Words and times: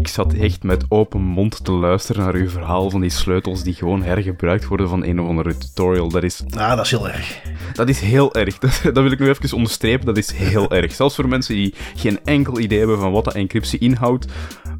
Ik 0.00 0.08
zat 0.08 0.32
echt 0.32 0.62
met 0.62 0.84
open 0.88 1.20
mond 1.20 1.64
te 1.64 1.72
luisteren 1.72 2.24
naar 2.24 2.34
uw 2.34 2.48
verhaal 2.48 2.90
van 2.90 3.00
die 3.00 3.10
sleutels 3.10 3.62
die 3.62 3.74
gewoon 3.74 4.02
hergebruikt 4.02 4.66
worden 4.66 4.88
van 4.88 5.04
een 5.04 5.20
of 5.20 5.28
andere 5.28 5.56
tutorial. 5.58 6.08
Dat 6.08 6.22
is, 6.22 6.42
Ah, 6.56 6.76
dat 6.76 6.84
is 6.84 6.90
heel 6.90 7.08
erg. 7.08 7.42
dat 7.74 7.88
is 7.88 8.00
heel 8.00 8.34
erg. 8.34 8.58
Dat, 8.80 8.80
dat 8.82 8.94
wil 9.02 9.10
ik 9.10 9.18
nu 9.18 9.28
even 9.28 9.56
onderstrepen. 9.56 10.06
Dat 10.06 10.16
is 10.16 10.30
heel 10.32 10.70
erg. 10.80 10.92
Zelfs 10.94 11.14
voor 11.14 11.28
mensen 11.28 11.54
die 11.54 11.74
geen 11.96 12.18
enkel 12.24 12.58
idee 12.58 12.78
hebben 12.78 12.98
van 12.98 13.12
wat 13.12 13.24
dat 13.24 13.34
encryptie 13.34 13.78
inhoudt, 13.78 14.26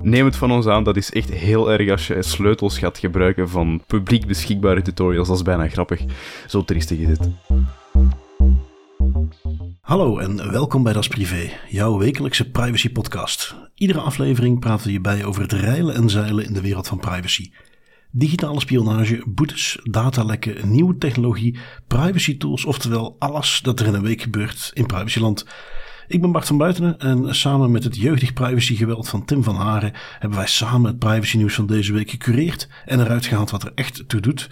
neem 0.02 0.24
het 0.24 0.36
van 0.36 0.50
ons 0.52 0.66
aan. 0.66 0.84
Dat 0.84 0.96
is 0.96 1.12
echt 1.12 1.30
heel 1.30 1.72
erg 1.72 1.90
als 1.90 2.06
je 2.06 2.22
sleutels 2.22 2.78
gaat 2.78 2.98
gebruiken 2.98 3.48
van 3.48 3.82
publiek 3.86 4.26
beschikbare 4.26 4.82
tutorials. 4.82 5.28
Dat 5.28 5.36
is 5.36 5.42
bijna 5.42 5.68
grappig. 5.68 6.00
Zo 6.46 6.64
triestig 6.64 6.98
is 6.98 7.08
het. 7.08 7.28
Hallo 9.90 10.18
en 10.18 10.50
welkom 10.50 10.82
bij 10.82 10.92
Das 10.92 11.08
Privé, 11.08 11.50
jouw 11.68 11.98
wekelijkse 11.98 12.50
privacy 12.50 12.92
podcast. 12.92 13.54
Iedere 13.74 14.00
aflevering 14.00 14.60
praten 14.60 14.84
we 14.84 14.90
hierbij 14.90 15.24
over 15.24 15.42
het 15.42 15.52
reilen 15.52 15.94
en 15.94 16.10
zeilen 16.10 16.44
in 16.44 16.52
de 16.52 16.60
wereld 16.60 16.86
van 16.86 16.98
privacy. 16.98 17.50
Digitale 18.10 18.60
spionage, 18.60 19.22
boetes, 19.26 19.78
datalekken, 19.82 20.70
nieuwe 20.70 20.98
technologie, 20.98 21.58
privacy 21.86 22.38
tools, 22.38 22.64
oftewel 22.64 23.16
alles 23.18 23.60
dat 23.62 23.80
er 23.80 23.86
in 23.86 23.94
een 23.94 24.02
week 24.02 24.22
gebeurt 24.22 24.70
in 24.74 24.86
privacyland. 24.86 25.46
Ik 26.10 26.20
ben 26.20 26.32
Bart 26.32 26.46
van 26.46 26.58
Buitenen 26.58 26.98
en 26.98 27.34
samen 27.34 27.70
met 27.70 27.84
het 27.84 27.96
jeugdig 27.96 28.32
privacygeweld 28.32 29.08
van 29.08 29.24
Tim 29.24 29.42
van 29.42 29.54
Haren 29.54 29.92
hebben 30.18 30.38
wij 30.38 30.46
samen 30.48 30.90
het 30.90 30.98
privacy 30.98 31.36
nieuws 31.36 31.54
van 31.54 31.66
deze 31.66 31.92
week 31.92 32.10
gecureerd 32.10 32.68
en 32.86 33.00
eruit 33.00 33.26
gehaald 33.26 33.50
wat 33.50 33.62
er 33.62 33.72
echt 33.74 34.08
toe 34.08 34.20
doet. 34.20 34.50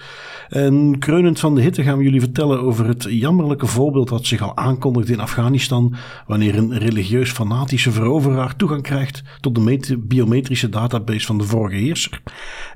En 0.49 0.99
kreunend 0.99 1.41
van 1.41 1.55
de 1.55 1.61
hitte 1.61 1.83
gaan 1.83 1.99
we 1.99 2.05
jullie 2.05 2.21
vertellen 2.21 2.61
over 2.61 2.87
het 2.87 3.07
jammerlijke 3.09 3.67
voorbeeld 3.67 4.09
dat 4.09 4.27
zich 4.27 4.43
al 4.43 4.57
aankondigt 4.57 5.09
in 5.09 5.21
Afghanistan 5.21 5.95
wanneer 6.27 6.55
een 6.57 6.79
religieus 6.79 7.31
fanatische 7.31 7.93
veroveraar 7.93 8.57
toegang 8.57 8.83
krijgt 8.83 9.23
tot 9.41 9.55
de 9.55 9.61
met- 9.61 9.97
biometrische 10.09 10.69
database 10.69 11.27
van 11.27 11.39
de 11.39 11.45
vorige 11.45 11.77
heerser. 11.77 12.23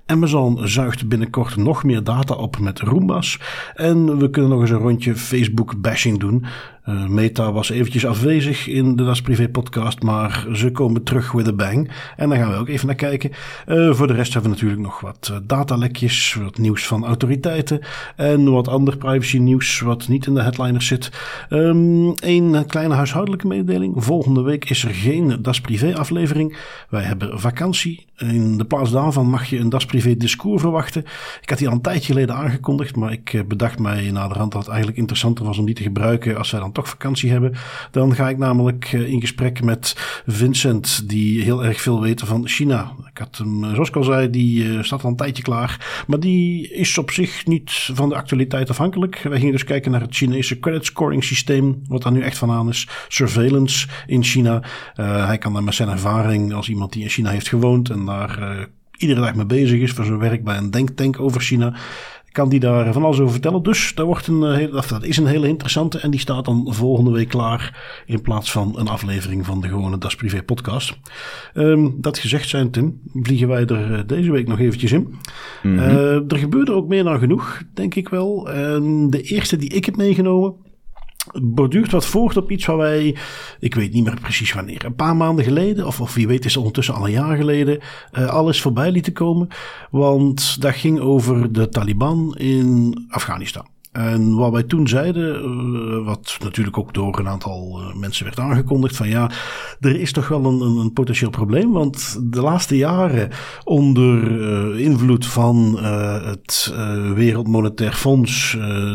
Amazon 0.07 0.69
zuigt 0.69 1.09
binnenkort 1.09 1.57
nog 1.57 1.85
meer 1.85 2.05
data 2.05 2.35
op 2.35 2.59
met 2.59 2.81
Roombas. 2.81 3.39
En 3.75 4.19
we 4.19 4.31
kunnen 4.31 4.51
nog 4.51 4.61
eens 4.61 4.71
een 4.71 4.77
rondje 4.77 5.17
Facebook 5.17 5.81
bashing 5.81 6.21
doen. 6.21 6.45
Uh, 6.89 7.07
Meta 7.07 7.53
was 7.53 7.71
eventjes 7.71 8.07
afwezig 8.07 8.67
in 8.67 8.97
de 8.97 9.05
Das 9.05 9.23
Privé 9.23 9.49
podcast, 9.49 10.03
maar 10.03 10.47
ze 10.53 10.71
komen 10.71 11.03
terug 11.03 11.33
with 11.33 11.49
a 11.49 11.53
bang. 11.53 11.91
En 12.17 12.29
daar 12.29 12.39
gaan 12.39 12.51
we 12.51 12.57
ook 12.57 12.69
even 12.69 12.87
naar 12.87 12.97
kijken. 12.97 13.31
Uh, 13.67 13.95
voor 13.95 14.07
de 14.07 14.13
rest 14.13 14.33
hebben 14.33 14.51
we 14.51 14.57
natuurlijk 14.57 14.83
nog 14.83 15.01
wat 15.01 15.29
uh, 15.33 15.39
datalekjes, 15.47 16.35
wat 16.35 16.59
nieuws 16.59 16.87
van 16.87 17.05
autoriteiten 17.05 17.81
en 18.17 18.51
wat 18.51 18.69
ander 18.69 18.97
privacy 18.97 19.39
nieuws 19.39 19.81
wat 19.81 20.09
niet 20.09 20.27
in 20.27 20.35
de 20.35 20.43
headliners 20.43 20.87
zit. 20.87 21.11
Um, 21.51 22.13
een 22.17 22.67
kleine 22.67 22.95
huishoudelijke 22.95 23.47
mededeling. 23.47 23.95
Volgende 23.97 24.43
week 24.43 24.71
is 24.71 24.85
er 24.85 24.95
geen 24.95 25.39
Das 25.43 25.61
Privé 25.61 25.97
aflevering. 25.97 26.57
Wij 26.89 27.03
hebben 27.03 27.41
vakantie. 27.41 28.07
In 28.23 28.59
de 28.59 28.65
plaats 28.65 28.91
daarvan 28.91 29.27
mag 29.27 29.47
je 29.47 29.59
een 29.59 29.69
Das 29.69 29.85
Privé 29.85 30.17
discours 30.17 30.61
verwachten. 30.61 31.05
Ik 31.41 31.49
had 31.49 31.59
die 31.59 31.69
al 31.69 31.75
een 31.75 31.81
tijdje 31.81 32.13
geleden 32.13 32.35
aangekondigd, 32.35 32.97
maar 32.97 33.13
ik 33.13 33.45
bedacht 33.49 33.79
mij 33.79 34.11
naderhand 34.11 34.53
dat 34.53 34.61
het 34.61 34.71
eigenlijk 34.71 34.99
interessanter 34.99 35.45
was 35.45 35.59
om 35.59 35.65
die 35.65 35.75
te 35.75 35.83
gebruiken 35.83 36.39
als 36.39 36.51
wij 36.51 36.61
dan 36.61 36.73
toch 36.73 36.89
vakantie 36.89 37.31
hebben. 37.31 37.55
Dan 37.91 38.15
ga 38.15 38.29
ik 38.29 38.39
namelijk 38.39 38.93
in 38.93 39.21
gesprek 39.21 39.63
met 39.63 39.95
Vincent, 40.27 41.09
die 41.09 41.43
heel 41.43 41.65
erg 41.65 41.81
veel 41.81 42.01
weet 42.01 42.21
van 42.21 42.49
China. 42.49 42.93
Ik 43.11 43.19
had 43.19 43.37
hem, 43.39 43.75
zoals 43.75 43.89
ik 43.89 43.97
al 43.97 44.05
zei, 44.05 44.31
die 44.31 44.83
staat 44.83 45.05
al 45.05 45.11
een 45.11 45.17
tijdje 45.17 45.43
klaar. 45.43 46.05
Maar 46.07 46.21
die 46.21 46.73
is 46.73 46.99
op 46.99 47.11
zich 47.11 47.47
niet 47.47 47.71
van 47.93 48.09
de 48.09 48.15
actualiteit 48.15 48.71
afhankelijk. 48.71 49.21
Wij 49.23 49.39
gingen 49.39 49.53
dus 49.53 49.65
kijken 49.65 49.91
naar 49.91 50.01
het 50.01 50.15
Chinese 50.15 50.59
credit 50.59 50.85
scoring 50.85 51.25
systeem, 51.25 51.83
wat 51.87 52.03
daar 52.03 52.13
nu 52.13 52.23
echt 52.23 52.39
van 52.39 52.51
aan 52.51 52.69
is. 52.69 52.89
Surveillance 53.09 53.89
in 54.07 54.25
China. 54.25 54.63
Hij 54.95 55.39
kan 55.39 55.53
daar 55.53 55.65
met 55.65 55.75
zijn 55.75 55.89
ervaring 55.89 56.53
als 56.53 56.69
iemand 56.69 56.93
die 56.93 57.03
in 57.03 57.09
China 57.09 57.31
heeft 57.31 57.49
gewoond 57.49 57.91
en 57.91 58.05
daar 58.19 58.39
uh, 58.41 58.65
iedere 58.97 59.21
dag 59.21 59.35
mee 59.35 59.47
bezig 59.47 59.81
is 59.81 59.93
voor 59.93 60.05
zijn 60.05 60.19
werk 60.19 60.45
bij 60.45 60.57
een 60.57 60.71
denktank 60.71 61.21
over 61.21 61.41
China 61.41 61.75
kan 62.33 62.49
die 62.49 62.61
daar 62.61 62.93
van 62.93 63.05
alles 63.05 63.21
over 63.21 63.33
vertellen. 63.33 63.63
Dus 63.63 63.95
dat, 63.95 64.07
wordt 64.07 64.27
een, 64.27 64.55
heel, 64.55 64.71
dat 64.71 65.03
is 65.03 65.17
een 65.17 65.27
hele 65.27 65.49
interessante 65.49 65.99
en 65.99 66.11
die 66.11 66.21
staat 66.21 66.45
dan 66.45 66.67
volgende 66.69 67.11
week 67.11 67.29
klaar 67.29 67.83
in 68.07 68.21
plaats 68.21 68.53
van 68.53 68.79
een 68.79 68.89
aflevering 68.89 69.47
van 69.47 69.61
de 69.61 69.69
gewone 69.69 69.99
Das 69.99 70.15
Privé 70.15 70.43
podcast. 70.43 70.99
Um, 71.55 71.95
dat 72.01 72.19
gezegd 72.19 72.49
zijn, 72.49 72.71
Tim, 72.71 73.01
vliegen 73.13 73.49
wij 73.49 73.67
er 73.67 74.07
deze 74.07 74.33
week 74.33 74.49
nog 74.49 74.59
eventjes 74.59 74.93
in. 74.93 75.15
Mm 75.63 75.79
-hmm. 75.79 75.89
uh, 75.89 76.33
er 76.33 76.39
gebeurde 76.39 76.73
ook 76.73 76.89
meer 76.89 77.05
dan 77.05 77.19
genoeg, 77.19 77.63
denk 77.75 77.95
ik 77.95 78.09
wel. 78.09 78.49
Uh, 78.49 78.55
de 79.11 79.23
eerste 79.23 79.57
die 79.57 79.69
ik 79.69 79.85
heb 79.85 79.97
meegenomen 79.97 80.55
borduurt 81.43 81.91
wat 81.91 82.07
voort 82.07 82.37
op 82.37 82.51
iets 82.51 82.67
waar 82.67 82.77
wij, 82.77 83.17
ik 83.59 83.75
weet 83.75 83.93
niet 83.93 84.05
meer 84.05 84.21
precies 84.21 84.53
wanneer, 84.53 84.85
een 84.85 84.95
paar 84.95 85.17
maanden 85.17 85.45
geleden, 85.45 85.87
of, 85.87 86.01
of 86.01 86.15
wie 86.15 86.27
weet 86.27 86.45
is 86.45 86.51
het 86.51 86.57
ondertussen 86.57 86.95
al 86.95 87.05
een 87.05 87.13
jaar 87.13 87.37
geleden, 87.37 87.81
uh, 88.13 88.27
alles 88.27 88.61
voorbij 88.61 88.91
lieten 88.91 89.13
komen. 89.13 89.49
Want 89.91 90.61
dat 90.61 90.75
ging 90.75 91.01
over 91.01 91.53
de 91.53 91.69
Taliban 91.69 92.35
in 92.37 93.05
Afghanistan. 93.09 93.72
En 93.93 94.35
wat 94.35 94.53
wij 94.53 94.63
toen 94.63 94.89
zeiden, 94.89 95.45
uh, 95.45 96.05
wat 96.05 96.37
natuurlijk 96.43 96.79
ook 96.79 96.95
door 96.95 97.19
een 97.19 97.29
aantal 97.29 97.81
uh, 97.81 97.95
mensen 97.95 98.25
werd 98.25 98.39
aangekondigd, 98.39 98.97
van 98.97 99.09
ja, 99.09 99.31
er 99.81 100.01
is 100.01 100.13
toch 100.13 100.29
wel 100.29 100.45
een, 100.45 100.61
een, 100.61 100.93
potentieel 100.93 101.31
probleem. 101.31 101.73
Want 101.73 102.19
de 102.23 102.41
laatste 102.41 102.77
jaren 102.77 103.31
onder 103.65 104.31
uh, 104.31 104.85
invloed 104.85 105.27
van 105.27 105.79
het 106.25 106.75
Wereld 107.15 107.49
Monetair 107.49 107.93
Fonds, 107.93 108.51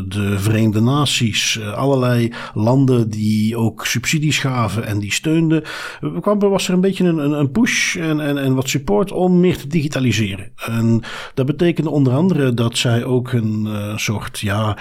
de 0.07 0.35
Verenigde 0.37 0.81
Naties, 0.81 1.59
allerlei 1.75 2.33
landen 2.53 3.09
die 3.09 3.57
ook 3.57 3.85
subsidies 3.85 4.39
gaven 4.39 4.85
en 4.85 4.99
die 4.99 5.13
steunden, 5.13 5.63
kwam, 6.21 6.39
was 6.39 6.67
er 6.67 6.73
een 6.73 6.81
beetje 6.81 7.05
een, 7.05 7.31
een 7.31 7.51
push 7.51 7.95
en, 7.95 8.19
en, 8.19 8.37
en 8.37 8.55
wat 8.55 8.69
support 8.69 9.11
om 9.11 9.39
meer 9.39 9.57
te 9.57 9.67
digitaliseren. 9.67 10.51
En 10.55 11.01
dat 11.33 11.45
betekende 11.45 11.89
onder 11.89 12.13
andere 12.13 12.53
dat 12.53 12.77
zij 12.77 13.03
ook 13.03 13.31
een 13.31 13.67
soort, 13.95 14.39
ja, 14.39 14.77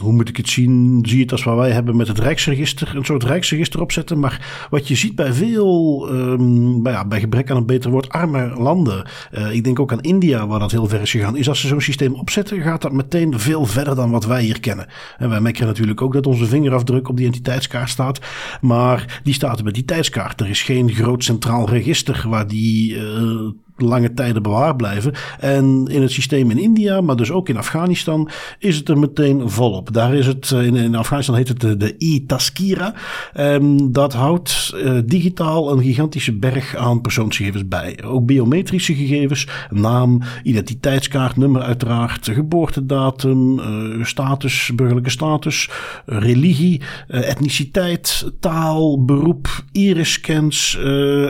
hoe 0.00 0.12
moet 0.12 0.28
ik 0.28 0.36
het 0.36 0.48
zien? 0.48 0.98
Zie 1.02 1.16
je 1.16 1.22
het 1.22 1.32
als 1.32 1.44
wat 1.44 1.56
wij 1.56 1.70
hebben 1.70 1.96
met 1.96 2.08
het 2.08 2.18
Rijksregister, 2.18 2.96
een 2.96 3.04
soort 3.04 3.24
Rijksregister 3.24 3.80
opzetten. 3.80 4.18
Maar 4.18 4.66
wat 4.70 4.88
je 4.88 4.94
ziet 4.94 5.14
bij 5.14 5.32
veel, 5.32 6.08
um, 6.12 6.82
bij, 6.82 6.92
ja, 6.92 7.06
bij 7.06 7.20
gebrek 7.20 7.50
aan 7.50 7.56
een 7.56 7.66
beter 7.66 7.90
woord, 7.90 8.08
arme 8.08 8.52
landen. 8.56 9.06
Uh, 9.32 9.54
ik 9.54 9.64
denk 9.64 9.80
ook 9.80 9.92
aan 9.92 10.00
India, 10.00 10.46
waar 10.46 10.58
dat 10.58 10.70
heel 10.70 10.86
ver 10.86 11.00
is 11.00 11.10
gegaan. 11.10 11.36
Is 11.36 11.48
als 11.48 11.60
ze 11.60 11.66
zo'n 11.66 11.80
systeem 11.80 12.14
opzetten, 12.14 12.62
gaat 12.62 12.82
dat 12.82 12.92
meteen 12.92 13.38
veel 13.38 13.66
verder 13.66 13.94
dan 13.94 14.10
wat 14.10 14.24
wij 14.24 14.42
hier 14.42 14.60
kennen. 14.60 14.86
En 15.18 15.28
wij 15.28 15.40
merken 15.40 15.66
natuurlijk 15.66 16.02
ook 16.02 16.12
dat 16.12 16.26
onze 16.26 16.46
vingerafdruk 16.46 17.08
op 17.08 17.16
die 17.16 17.26
entiteitskaart 17.26 17.90
staat. 17.90 18.18
Maar 18.60 19.20
die 19.22 19.34
staat 19.34 19.60
op 19.60 19.72
die 19.72 19.84
tijdskaart. 19.84 20.40
Er 20.40 20.48
is 20.48 20.62
geen 20.62 20.90
groot 20.90 21.24
centraal 21.24 21.68
register 21.68 22.24
waar 22.28 22.46
die. 22.46 22.94
Uh, 22.94 23.50
lange 23.76 24.14
tijden 24.14 24.42
bewaard 24.42 24.76
blijven. 24.76 25.12
En 25.40 25.86
in 25.90 26.02
het 26.02 26.10
systeem 26.10 26.50
in 26.50 26.58
India, 26.58 27.00
maar 27.00 27.16
dus 27.16 27.30
ook 27.30 27.48
in 27.48 27.56
Afghanistan, 27.56 28.28
is 28.58 28.76
het 28.76 28.88
er 28.88 28.98
meteen 28.98 29.50
volop. 29.50 29.92
Daar 29.92 30.14
is 30.14 30.26
het, 30.26 30.50
in, 30.50 30.76
in 30.76 30.94
Afghanistan 30.94 31.36
heet 31.36 31.48
het 31.48 31.60
de, 31.60 31.94
e-Taskira. 31.98 32.94
Um, 33.40 33.92
dat 33.92 34.12
houdt 34.12 34.72
uh, 34.74 34.98
digitaal 35.04 35.72
een 35.72 35.82
gigantische 35.82 36.32
berg 36.32 36.76
aan 36.76 37.00
persoonsgegevens 37.00 37.68
bij. 37.68 37.98
Ook 38.04 38.26
biometrische 38.26 38.94
gegevens, 38.94 39.48
naam, 39.70 40.20
identiteitskaart, 40.42 41.36
nummer 41.36 41.62
uiteraard, 41.62 42.28
geboortedatum, 42.32 43.58
uh, 43.58 44.04
status, 44.04 44.70
burgerlijke 44.74 45.10
status, 45.10 45.70
religie, 46.06 46.80
etniciteit, 47.08 48.32
taal, 48.40 49.04
beroep, 49.04 49.64
iris-scans 49.72 50.78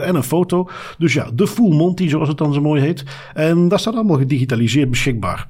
en 0.03 0.15
een 0.15 0.23
foto. 0.23 0.69
Dus 0.97 1.13
ja, 1.13 1.29
de 1.33 1.47
full 1.47 1.75
monty 1.75 2.07
zoals 2.07 2.27
het 2.27 2.34
dan 2.37 2.53
zo 2.53 2.61
mooi 2.61 2.81
heet. 2.81 3.03
En 3.33 3.67
dat 3.67 3.79
staat 3.79 3.93
allemaal 3.93 4.17
gedigitaliseerd 4.17 4.89
beschikbaar. 4.89 5.49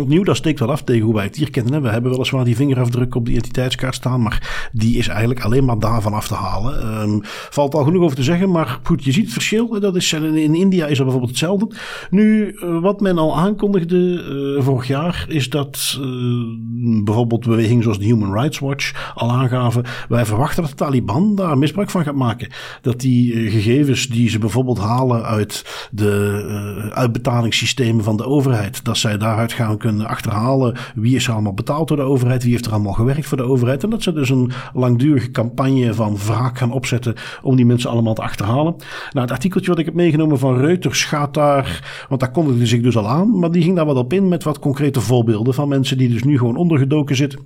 Opnieuw, 0.00 0.22
dat 0.22 0.36
steekt 0.36 0.58
wel 0.58 0.70
af 0.70 0.82
tegen 0.82 1.04
hoe 1.04 1.14
wij 1.14 1.24
het 1.24 1.36
hier 1.36 1.50
kennen. 1.50 1.82
We 1.82 1.88
hebben 1.88 2.10
weliswaar 2.10 2.44
die 2.44 2.56
vingerafdruk 2.56 3.14
op 3.14 3.24
die 3.24 3.34
identiteitskaart 3.34 3.94
staan, 3.94 4.22
maar 4.22 4.68
die 4.72 4.96
is 4.96 5.08
eigenlijk 5.08 5.40
alleen 5.40 5.64
maar 5.64 5.78
daarvan 5.78 6.12
af 6.12 6.28
te 6.28 6.34
halen. 6.34 7.00
Um, 7.02 7.20
valt 7.50 7.74
al 7.74 7.84
genoeg 7.84 8.02
over 8.02 8.16
te 8.16 8.22
zeggen, 8.22 8.50
maar 8.50 8.78
goed, 8.82 9.04
je 9.04 9.12
ziet 9.12 9.24
het 9.24 9.32
verschil. 9.32 9.80
Dat 9.80 9.96
is, 9.96 10.12
in 10.12 10.54
India 10.54 10.86
is 10.86 10.96
dat 10.96 11.06
bijvoorbeeld 11.06 11.30
hetzelfde. 11.30 11.70
Nu, 12.10 12.52
uh, 12.52 12.80
wat 12.80 13.00
men 13.00 13.18
al 13.18 13.36
aankondigde 13.36 14.24
uh, 14.56 14.62
vorig 14.62 14.86
jaar, 14.86 15.24
is 15.28 15.50
dat 15.50 16.00
bijvoorbeeld 17.04 17.46
bewegingen 17.46 17.82
zoals 17.82 17.98
de 17.98 18.04
Human 18.04 18.32
Rights 18.32 18.58
Watch 18.58 19.12
al 19.14 19.30
aangaven. 19.30 19.84
Wij 20.08 20.26
verwachten 20.26 20.62
dat 20.62 20.70
de 20.70 20.76
Taliban 20.76 21.34
daar 21.34 21.58
misbruik 21.58 21.90
van 21.90 22.04
gaat 22.04 22.14
maken. 22.14 22.48
Dat 22.82 23.00
die 23.00 23.50
gegevens 23.50 24.06
die 24.06 24.28
ze 24.28 24.38
bijvoorbeeld 24.38 24.78
halen 24.78 25.24
uit 25.24 25.88
de 25.90 26.90
uitbetalingssystemen 26.94 28.04
van 28.04 28.16
de 28.16 28.26
overheid, 28.26 28.84
dat 28.84 28.96
zij 28.96 29.18
daaruit 29.18 29.52
gaan 29.52 29.78
kunnen 29.90 30.06
achterhalen 30.06 30.76
wie 30.94 31.14
is 31.14 31.26
er 31.26 31.32
allemaal 31.32 31.54
betaald 31.54 31.88
door 31.88 31.96
de 31.96 32.02
overheid, 32.02 32.42
wie 32.42 32.52
heeft 32.52 32.66
er 32.66 32.72
allemaal 32.72 32.92
gewerkt 32.92 33.26
voor 33.26 33.36
de 33.36 33.42
overheid. 33.42 33.82
En 33.82 33.90
dat 33.90 34.02
ze 34.02 34.12
dus 34.12 34.30
een 34.30 34.52
langdurige 34.74 35.30
campagne 35.30 35.94
van 35.94 36.16
wraak 36.16 36.58
gaan 36.58 36.72
opzetten 36.72 37.14
om 37.42 37.56
die 37.56 37.66
mensen 37.66 37.90
allemaal 37.90 38.14
te 38.14 38.22
achterhalen. 38.22 38.74
Nou, 39.10 39.20
het 39.26 39.30
artikeltje 39.30 39.70
wat 39.70 39.78
ik 39.78 39.84
heb 39.84 39.94
meegenomen 39.94 40.38
van 40.38 40.58
Reuters 40.58 41.04
gaat 41.04 41.34
daar, 41.34 42.04
want 42.08 42.20
daar 42.20 42.30
kondigde 42.30 42.66
zich 42.66 42.82
dus 42.82 42.96
al 42.96 43.08
aan, 43.08 43.38
maar 43.38 43.50
die 43.50 43.62
ging 43.62 43.76
daar 43.76 43.86
wat 43.86 43.96
op 43.96 44.12
in 44.12 44.28
met 44.28 44.44
wat 44.44 44.58
concrete 44.58 45.00
voorbeelden 45.00 45.54
van 45.54 45.68
mensen 45.68 45.98
die 45.98 46.08
dus 46.08 46.22
nu 46.22 46.38
gewoon 46.38 46.56
ondergedoken 46.56 47.16
zitten. 47.16 47.40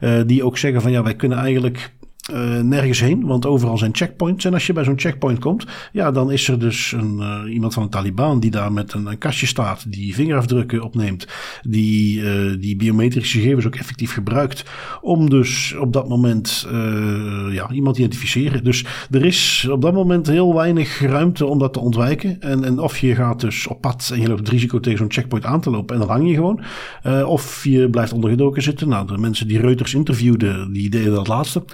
Uh, 0.00 0.20
die 0.26 0.44
ook 0.44 0.58
zeggen 0.58 0.82
van 0.82 0.90
ja, 0.90 1.02
wij 1.02 1.14
kunnen 1.14 1.38
eigenlijk 1.38 1.92
uh, 2.32 2.60
nergens 2.60 3.00
heen, 3.00 3.26
want 3.26 3.46
overal 3.46 3.78
zijn 3.78 3.94
checkpoints. 3.94 4.44
En 4.44 4.54
als 4.54 4.66
je 4.66 4.72
bij 4.72 4.84
zo'n 4.84 4.98
checkpoint 4.98 5.38
komt, 5.38 5.66
ja, 5.92 6.10
dan 6.10 6.32
is 6.32 6.48
er 6.48 6.58
dus 6.58 6.92
een, 6.92 7.16
uh, 7.18 7.54
iemand 7.54 7.74
van 7.74 7.82
de 7.82 7.88
Taliban 7.88 8.40
die 8.40 8.50
daar 8.50 8.72
met 8.72 8.92
een, 8.92 9.18
kastje 9.18 9.46
staat, 9.46 9.92
die 9.92 10.14
vingerafdrukken 10.14 10.82
opneemt, 10.82 11.26
die 11.62 12.20
uh, 12.20 12.60
die 12.60 12.76
biometrische 12.76 13.38
gegevens 13.38 13.66
ook 13.66 13.76
effectief 13.76 14.12
gebruikt 14.12 14.64
om 15.00 15.30
dus 15.30 15.74
op 15.80 15.92
dat 15.92 16.08
moment 16.08 16.66
ja, 17.50 17.70
iemand 17.70 17.94
te 17.94 18.00
identificeren. 18.00 18.64
Dus 18.64 18.84
er 19.10 19.24
is 19.24 19.68
op 19.70 19.82
dat 19.82 19.94
moment 19.94 20.26
heel 20.26 20.54
weinig 20.54 21.00
ruimte 21.00 21.46
om 21.46 21.58
dat 21.58 21.72
te 21.72 21.80
ontwijken. 21.80 22.40
En, 22.40 22.64
en 22.64 22.78
of 22.78 22.98
je 22.98 23.14
gaat 23.14 23.40
dus 23.40 23.66
op 23.66 23.80
pad 23.80 24.10
en 24.12 24.20
je 24.20 24.28
loopt 24.28 24.40
het 24.40 24.48
risico 24.48 24.80
tegen 24.80 24.98
zo'n 24.98 25.12
checkpoint 25.12 25.44
aan 25.44 25.60
te 25.60 25.70
lopen 25.70 25.94
en 25.94 26.00
dan 26.00 26.10
hang 26.10 26.28
je 26.28 26.34
gewoon. 26.34 26.62
of 27.26 27.64
je 27.64 27.90
blijft 27.90 28.12
ondergedoken 28.12 28.62
zitten. 28.62 28.88
Nou, 28.88 29.06
de 29.06 29.18
mensen 29.18 29.48
die 29.48 29.60
Reuters 29.60 29.94
interviewden, 29.94 30.72
die 30.72 30.90
deden 30.90 31.14
dat 31.14 31.28
laatste. 31.28 31.64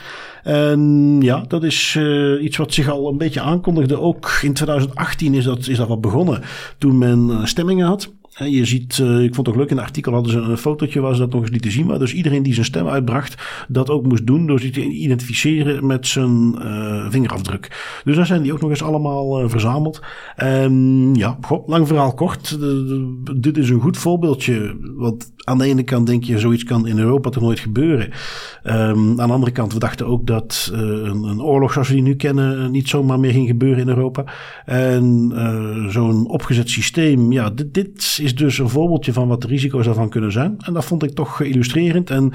En 0.43 1.17
ja, 1.21 1.45
dat 1.49 1.65
is 1.65 1.95
uh, 1.99 2.43
iets 2.43 2.57
wat 2.57 2.75
zich 2.75 2.89
al 2.89 3.09
een 3.09 3.19
beetje 3.19 3.41
aankondigde. 3.41 4.01
Ook 4.01 4.39
in 4.43 4.53
2018 4.53 5.35
is 5.35 5.45
dat, 5.45 5.67
is 5.67 5.77
dat 5.77 5.89
wat 5.89 6.01
begonnen. 6.01 6.43
Toen 6.79 6.99
men 6.99 7.31
eh, 7.31 7.45
stemmingen 7.45 7.87
had. 7.87 8.13
Je 8.49 8.65
ziet, 8.65 8.99
uh, 8.99 9.23
ik 9.23 9.35
vond 9.35 9.47
het 9.47 9.49
ook 9.49 9.61
leuk, 9.61 9.71
in 9.71 9.77
het 9.77 9.87
artikel 9.87 10.13
hadden 10.13 10.33
ze 10.33 10.39
een 10.39 10.57
fotootje 10.57 11.01
waar 11.01 11.15
ze 11.15 11.21
dat 11.21 11.33
nog 11.33 11.41
eens 11.41 11.51
lieten 11.51 11.71
zien. 11.71 11.87
Maar 11.87 11.99
dus 11.99 12.15
iedereen 12.15 12.43
die 12.43 12.55
zijn 12.55 12.67
stem 12.67 12.89
uitbracht, 12.89 13.43
dat 13.69 13.91
ook 13.91 14.07
moest 14.07 14.27
doen 14.27 14.47
door 14.47 14.61
zich 14.61 14.71
te 14.73 14.83
identificeren 14.83 15.87
met 15.87 16.07
zijn 16.07 16.55
uh, 16.59 17.07
vingerafdruk. 17.11 18.01
Dus 18.05 18.17
daar 18.17 18.27
zijn 18.27 18.43
die 18.43 18.53
ook 18.53 18.61
nog 18.61 18.71
eens 18.71 18.83
allemaal 18.83 19.43
uh, 19.43 19.49
verzameld. 19.49 20.01
En 20.37 20.75
ja, 21.15 21.39
god, 21.41 21.69
lang 21.69 21.87
verhaal 21.87 22.15
kort. 22.15 22.59
dit 23.37 23.59
is 23.59 23.71
een 23.71 23.81
goed 23.81 23.97
voorbeeldje. 23.97 24.77
Want 24.97 25.33
aan 25.45 25.59
de 25.59 25.65
ene 25.65 25.83
kant 25.83 26.07
denk 26.07 26.25
je, 26.25 26.39
zoiets 26.39 26.65
kan 26.65 26.87
in 26.87 26.99
Europa 26.99 27.31
toch 27.31 27.43
nooit 27.43 27.59
gebeuren. 27.59 28.11
Um, 28.65 29.21
aan 29.21 29.29
de 29.29 29.35
andere 29.35 29.53
kant, 29.53 29.73
we 29.73 29.79
dachten 29.79 30.07
ook 30.07 30.27
dat 30.27 30.71
een, 30.73 31.23
een, 31.23 31.43
oorlog 31.43 31.73
zoals 31.73 31.89
we 31.89 31.95
die 31.95 32.03
nu 32.03 32.17
kennen 32.17 32.71
niet 32.71 32.89
zomaar 32.89 33.21
meer 33.21 33.33
ging 33.33 33.49
gebeuren 33.49 33.81
in 33.83 33.89
Europa. 33.89 34.25
En 34.65 35.33
zo'n 35.89 36.29
opgezet 36.29 36.71
systeem, 36.71 37.33
ja, 37.33 37.51
dit, 37.51 37.75
dit 37.75 38.19
is 38.23 38.30
dus 38.35 38.59
een 38.59 38.69
voorbeeldje 38.69 39.13
van 39.13 39.29
wat 39.29 39.41
de 39.41 39.47
risico's 39.47 39.85
daarvan 39.85 40.09
kunnen 40.09 40.33
zijn. 40.33 40.57
En 40.59 40.73
dat 40.73 40.85
vond 40.85 41.03
ik 41.03 41.15
toch 41.15 41.41
illustrerend. 41.41 42.11
En 42.11 42.33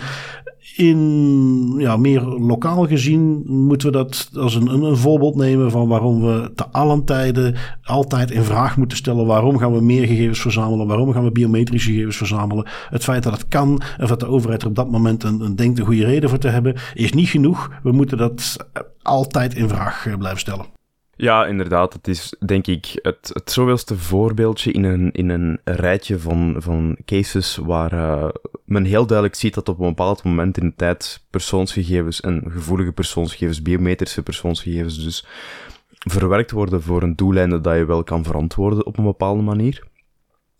in 0.76 1.76
ja, 1.78 1.98
meer 1.98 2.22
lokaal 2.22 2.88
gezien 2.88 3.44
moeten 3.46 3.92
we 3.92 3.98
dat 3.98 4.30
als 4.34 4.56
een, 4.56 4.68
een, 4.68 4.98
voorbeeld 4.98 5.36
nemen 5.36 5.72
van 5.72 5.88
waarom 5.88 6.22
we 6.22 6.52
te 6.56 6.68
allen 6.72 7.04
tijden 7.06 7.56
altijd 7.84 8.32
in 8.32 8.44
vraag 8.44 8.78
moeten 8.78 8.98
stellen 8.98 9.26
waarom 9.26 9.58
gaan 9.58 9.74
we 9.74 9.82
meer 9.82 10.08
gegevens 10.08 10.40
verzamelen, 10.40 10.88
waarom 10.88 11.12
gaan 11.12 11.24
we 11.24 11.32
biometrische 11.32 11.92
gegevens 11.92 12.18
verzamelen. 12.18 12.68
Het 12.90 13.04
feit 13.04 13.24
dat 13.24 13.34
het 13.34 13.48
kan 13.48 13.82
of 14.02 14.10
dat 14.10 14.20
de 14.20 14.28
overheid 14.28 14.62
er 14.62 14.68
op 14.68 14.76
dat 14.76 14.92
moment 14.92 15.24
een, 15.24 15.42
een 15.42 15.56
denkt 15.56 15.80
een 15.80 15.86
goede 15.86 16.06
reden 16.06 16.30
voor 16.30 16.38
te 16.38 16.48
hebben, 16.48 16.76
is 16.94 17.14
niet 17.14 17.30
genoeg. 17.30 17.72
We 17.84 17.92
moeten 17.92 18.18
dat 18.18 18.58
altijd 19.02 19.56
in 19.56 19.70
vraag 19.70 20.08
eh, 20.08 20.18
blijven 20.18 20.40
stellen. 20.40 20.75
Ja, 21.18 21.46
inderdaad. 21.46 21.94
Het 21.94 22.08
is 22.08 22.36
denk 22.46 22.68
ik 22.68 23.00
het, 23.02 23.32
het 23.34 23.52
zoveelste 23.52 23.98
voorbeeldje 23.98 24.72
in 24.72 24.84
een, 24.84 25.12
in 25.12 25.30
een 25.30 25.60
rijtje 25.64 26.20
van, 26.20 26.56
van 26.58 26.98
cases 27.06 27.56
waar 27.56 27.94
uh, 27.94 28.30
men 28.66 28.84
heel 28.86 29.06
duidelijk 29.06 29.38
ziet 29.38 29.54
dat 29.54 29.70
op 29.70 29.80
een 29.80 29.88
bepaald 29.88 30.24
moment 30.24 30.58
in 30.58 30.68
de 30.68 30.76
tijd 30.76 31.24
persoonsgegevens 31.30 32.22
en 32.22 32.44
gevoelige 32.48 32.92
persoonsgegevens, 32.92 33.62
biometrische 33.62 34.24
persoonsgegevens 34.24 35.04
dus 35.04 35.26
verwerkt 35.90 36.52
worden 36.52 36.82
voor 36.82 37.04
een 37.04 37.16
doeleinde 37.16 37.62
dat 37.62 37.76
je 37.76 37.86
wel 37.86 38.04
kan 38.04 38.24
verantwoorden 38.24 38.86
op 38.86 38.98
een 38.98 39.04
bepaalde 39.04 39.42
manier. 39.42 39.84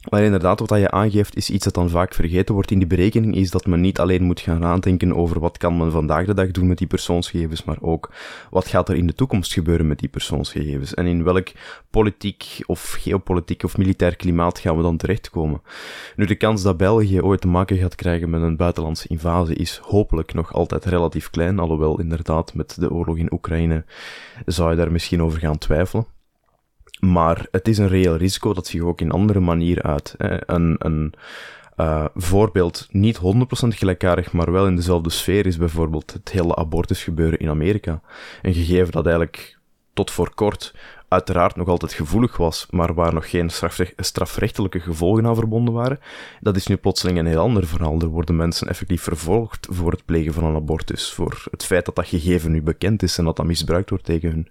Maar 0.10 0.24
inderdaad, 0.24 0.60
wat 0.60 0.80
je 0.80 0.92
aangeeft 0.92 1.36
is 1.36 1.50
iets 1.50 1.64
dat 1.64 1.74
dan 1.74 1.90
vaak 1.90 2.14
vergeten 2.14 2.54
wordt 2.54 2.72
in 2.72 2.78
die 2.78 2.88
berekening, 2.88 3.36
is 3.36 3.52
dat 3.52 3.66
men 3.66 3.82
niet 3.82 4.00
alleen 4.00 4.24
moet 4.24 4.40
gaan 4.40 4.60
nadenken 4.60 5.16
over 5.16 5.40
wat 5.40 5.58
kan 5.58 5.78
men 5.78 5.92
vandaag 5.92 6.26
de 6.26 6.34
dag 6.34 6.52
doen 6.52 6.68
met 6.68 6.78
die 6.78 6.88
persoonsgegevens, 6.88 7.64
maar 7.64 7.78
ook 7.82 8.12
wat 8.50 8.68
gaat 8.68 8.90
er 8.90 8.96
in 8.96 9.08
de 9.08 9.14
toekomst 9.14 9.54
gebeuren 9.54 9.88
met 9.88 10.00
die 10.00 10.10
persoonsgegevens 10.10 10.94
en 10.94 11.06
in 11.06 11.24
welk 11.24 11.48
politiek 11.90 12.64
of 12.66 12.98
geopolitiek 13.00 13.64
of 13.64 13.78
militair 13.78 14.16
klimaat 14.16 14.60
gaan 14.60 14.78
we 14.78 14.82
dan 14.82 14.98
terechtkomen. 14.98 15.62
Nu, 16.16 16.26
de 16.26 16.36
kans 16.36 16.62
dat 16.62 16.78
België 16.78 17.22
ooit 17.22 17.42
te 17.42 17.48
maken 17.48 17.78
gaat 17.78 17.96
krijgen 17.96 18.30
met 18.30 18.42
een 18.42 18.58
buitenlandse 18.58 19.08
invasie 19.08 19.56
is 19.56 19.80
hopelijk 19.84 20.34
nog 20.34 20.54
altijd 20.54 20.86
relatief 20.86 21.30
klein, 21.30 21.60
alhoewel 21.60 22.00
inderdaad 22.00 22.54
met 22.54 22.76
de 22.80 22.92
oorlog 22.92 23.18
in 23.18 23.34
Oekraïne 23.34 23.84
zou 24.46 24.70
je 24.70 24.76
daar 24.76 24.92
misschien 24.92 25.22
over 25.22 25.40
gaan 25.40 25.58
twijfelen. 25.58 26.15
Maar 27.00 27.48
het 27.52 27.68
is 27.68 27.78
een 27.78 27.88
reëel 27.88 28.16
risico 28.16 28.54
dat 28.54 28.68
zich 28.68 28.82
ook 28.82 29.02
in 29.02 29.12
andere 29.12 29.40
manieren 29.40 29.84
uit. 29.84 30.16
Een, 30.18 30.76
een 30.78 31.14
uh, 31.78 32.06
voorbeeld, 32.16 32.88
niet 32.92 33.18
100% 33.18 33.20
gelijkaardig, 33.68 34.32
maar 34.32 34.52
wel 34.52 34.68
in 34.68 34.76
dezelfde 34.76 35.10
sfeer, 35.10 35.46
is 35.46 35.58
bijvoorbeeld 35.58 36.14
het 36.14 36.32
hele 36.32 36.56
abortusgebeuren 36.56 37.40
in 37.40 37.50
Amerika. 37.50 38.02
Een 38.42 38.54
gegeven 38.54 38.92
dat 38.92 39.06
eigenlijk 39.06 39.58
tot 39.94 40.12
voor 40.12 40.34
kort 40.36 40.74
uiteraard 41.08 41.56
nog 41.56 41.68
altijd 41.68 41.94
gevoelig 41.94 42.38
was, 42.38 42.68
maar 42.70 42.94
waar 42.94 43.14
nog 43.14 43.30
geen 43.30 43.50
strafrechtelijke 43.98 44.80
gevolgen 44.80 45.26
aan 45.26 45.36
verbonden 45.36 45.74
waren, 45.74 46.00
dat 46.40 46.56
is 46.56 46.68
nu 46.68 46.76
plotseling 46.76 47.18
een 47.18 47.26
heel 47.26 47.40
ander 47.40 47.68
verhaal. 47.68 48.00
Er 48.00 48.08
worden 48.08 48.36
mensen 48.36 48.68
effectief 48.68 49.02
vervolgd 49.02 49.68
voor 49.72 49.92
het 49.92 50.06
plegen 50.06 50.34
van 50.34 50.44
een 50.44 50.56
abortus, 50.56 51.14
voor 51.14 51.44
het 51.52 51.66
feit 51.66 51.86
dat 51.86 51.96
dat 51.96 52.08
gegeven 52.08 52.52
nu 52.52 52.62
bekend 52.62 53.04
is 53.04 53.18
en 53.18 53.26
dat 53.26 53.36
dat 53.36 53.46
misbruikt 53.46 53.90
wordt 53.90 54.06
tegen 54.06 54.30
hun. 54.30 54.48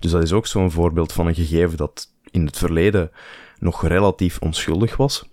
Dus 0.00 0.10
dat 0.10 0.22
is 0.22 0.32
ook 0.32 0.46
zo'n 0.46 0.70
voorbeeld 0.70 1.12
van 1.12 1.26
een 1.26 1.34
gegeven 1.34 1.76
dat 1.76 2.12
in 2.30 2.46
het 2.46 2.58
verleden 2.58 3.10
nog 3.58 3.86
relatief 3.86 4.38
onschuldig 4.38 4.96
was, 4.96 5.28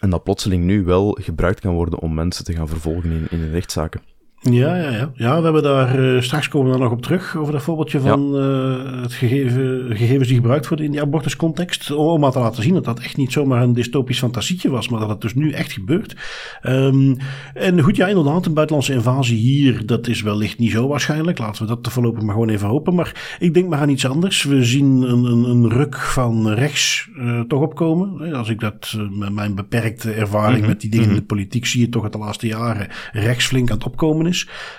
en 0.00 0.10
dat 0.10 0.24
plotseling 0.24 0.64
nu 0.64 0.84
wel 0.84 1.18
gebruikt 1.20 1.60
kan 1.60 1.74
worden 1.74 1.98
om 1.98 2.14
mensen 2.14 2.44
te 2.44 2.52
gaan 2.52 2.68
vervolgen 2.68 3.10
in, 3.10 3.26
in 3.30 3.50
rechtszaken. 3.50 4.00
Ja, 4.42 4.76
ja, 4.76 4.90
ja. 4.90 5.10
ja, 5.14 5.36
we 5.36 5.42
hebben 5.42 5.62
daar 5.62 5.98
uh, 5.98 6.20
straks 6.20 6.48
komen 6.48 6.66
we 6.66 6.78
daar 6.78 6.88
nog 6.88 6.92
op 6.92 7.02
terug 7.02 7.36
over 7.36 7.52
dat 7.52 7.62
voorbeeldje 7.62 8.00
van 8.00 8.36
uh, 8.36 9.02
het 9.02 9.12
gegeven, 9.12 9.96
gegevens 9.96 10.28
die 10.28 10.36
gebruikt 10.36 10.68
worden 10.68 10.86
in 10.86 10.92
die 10.92 11.00
abortuscontext. 11.00 11.90
Om 11.90 12.20
maar 12.20 12.30
te 12.30 12.38
laten 12.38 12.62
zien 12.62 12.74
dat 12.74 12.84
dat 12.84 13.00
echt 13.00 13.16
niet 13.16 13.32
zomaar 13.32 13.62
een 13.62 13.72
dystopisch 13.72 14.18
fantasietje 14.18 14.70
was, 14.70 14.88
maar 14.88 15.00
dat 15.00 15.08
het 15.08 15.20
dus 15.20 15.34
nu 15.34 15.50
echt 15.50 15.72
gebeurt. 15.72 16.16
Um, 16.62 17.16
en 17.54 17.80
goed, 17.80 17.96
ja, 17.96 18.06
inderdaad, 18.06 18.46
een 18.46 18.54
buitenlandse 18.54 18.92
invasie 18.92 19.36
hier, 19.36 19.86
dat 19.86 20.08
is 20.08 20.22
wellicht 20.22 20.58
niet 20.58 20.70
zo 20.70 20.88
waarschijnlijk. 20.88 21.38
Laten 21.38 21.62
we 21.62 21.68
dat 21.68 21.92
voorlopig 21.92 22.22
maar 22.22 22.34
gewoon 22.34 22.48
even 22.48 22.68
hopen. 22.68 22.94
Maar 22.94 23.36
ik 23.38 23.54
denk 23.54 23.68
maar 23.68 23.80
aan 23.80 23.88
iets 23.88 24.06
anders. 24.06 24.42
We 24.42 24.64
zien 24.64 25.02
een, 25.02 25.24
een, 25.24 25.44
een 25.44 25.70
ruk 25.70 25.96
van 25.96 26.48
rechts 26.48 27.08
uh, 27.16 27.40
toch 27.40 27.60
opkomen. 27.60 28.34
Als 28.34 28.48
ik 28.48 28.60
dat 28.60 28.96
met 29.10 29.32
mijn 29.32 29.54
beperkte 29.54 30.12
ervaring 30.12 30.54
mm 30.54 30.60
-hmm. 30.60 30.68
met 30.68 30.80
die 30.80 30.90
dingen 30.90 31.08
in 31.08 31.14
de 31.14 31.22
politiek 31.22 31.66
zie 31.66 31.80
je 31.80 31.88
toch 31.88 32.02
het 32.02 32.12
de 32.12 32.18
laatste 32.18 32.46
jaren 32.46 32.88
rechts 33.12 33.46
flink 33.46 33.70
aan 33.70 33.76
het 33.76 33.86
opkomen 33.86 34.28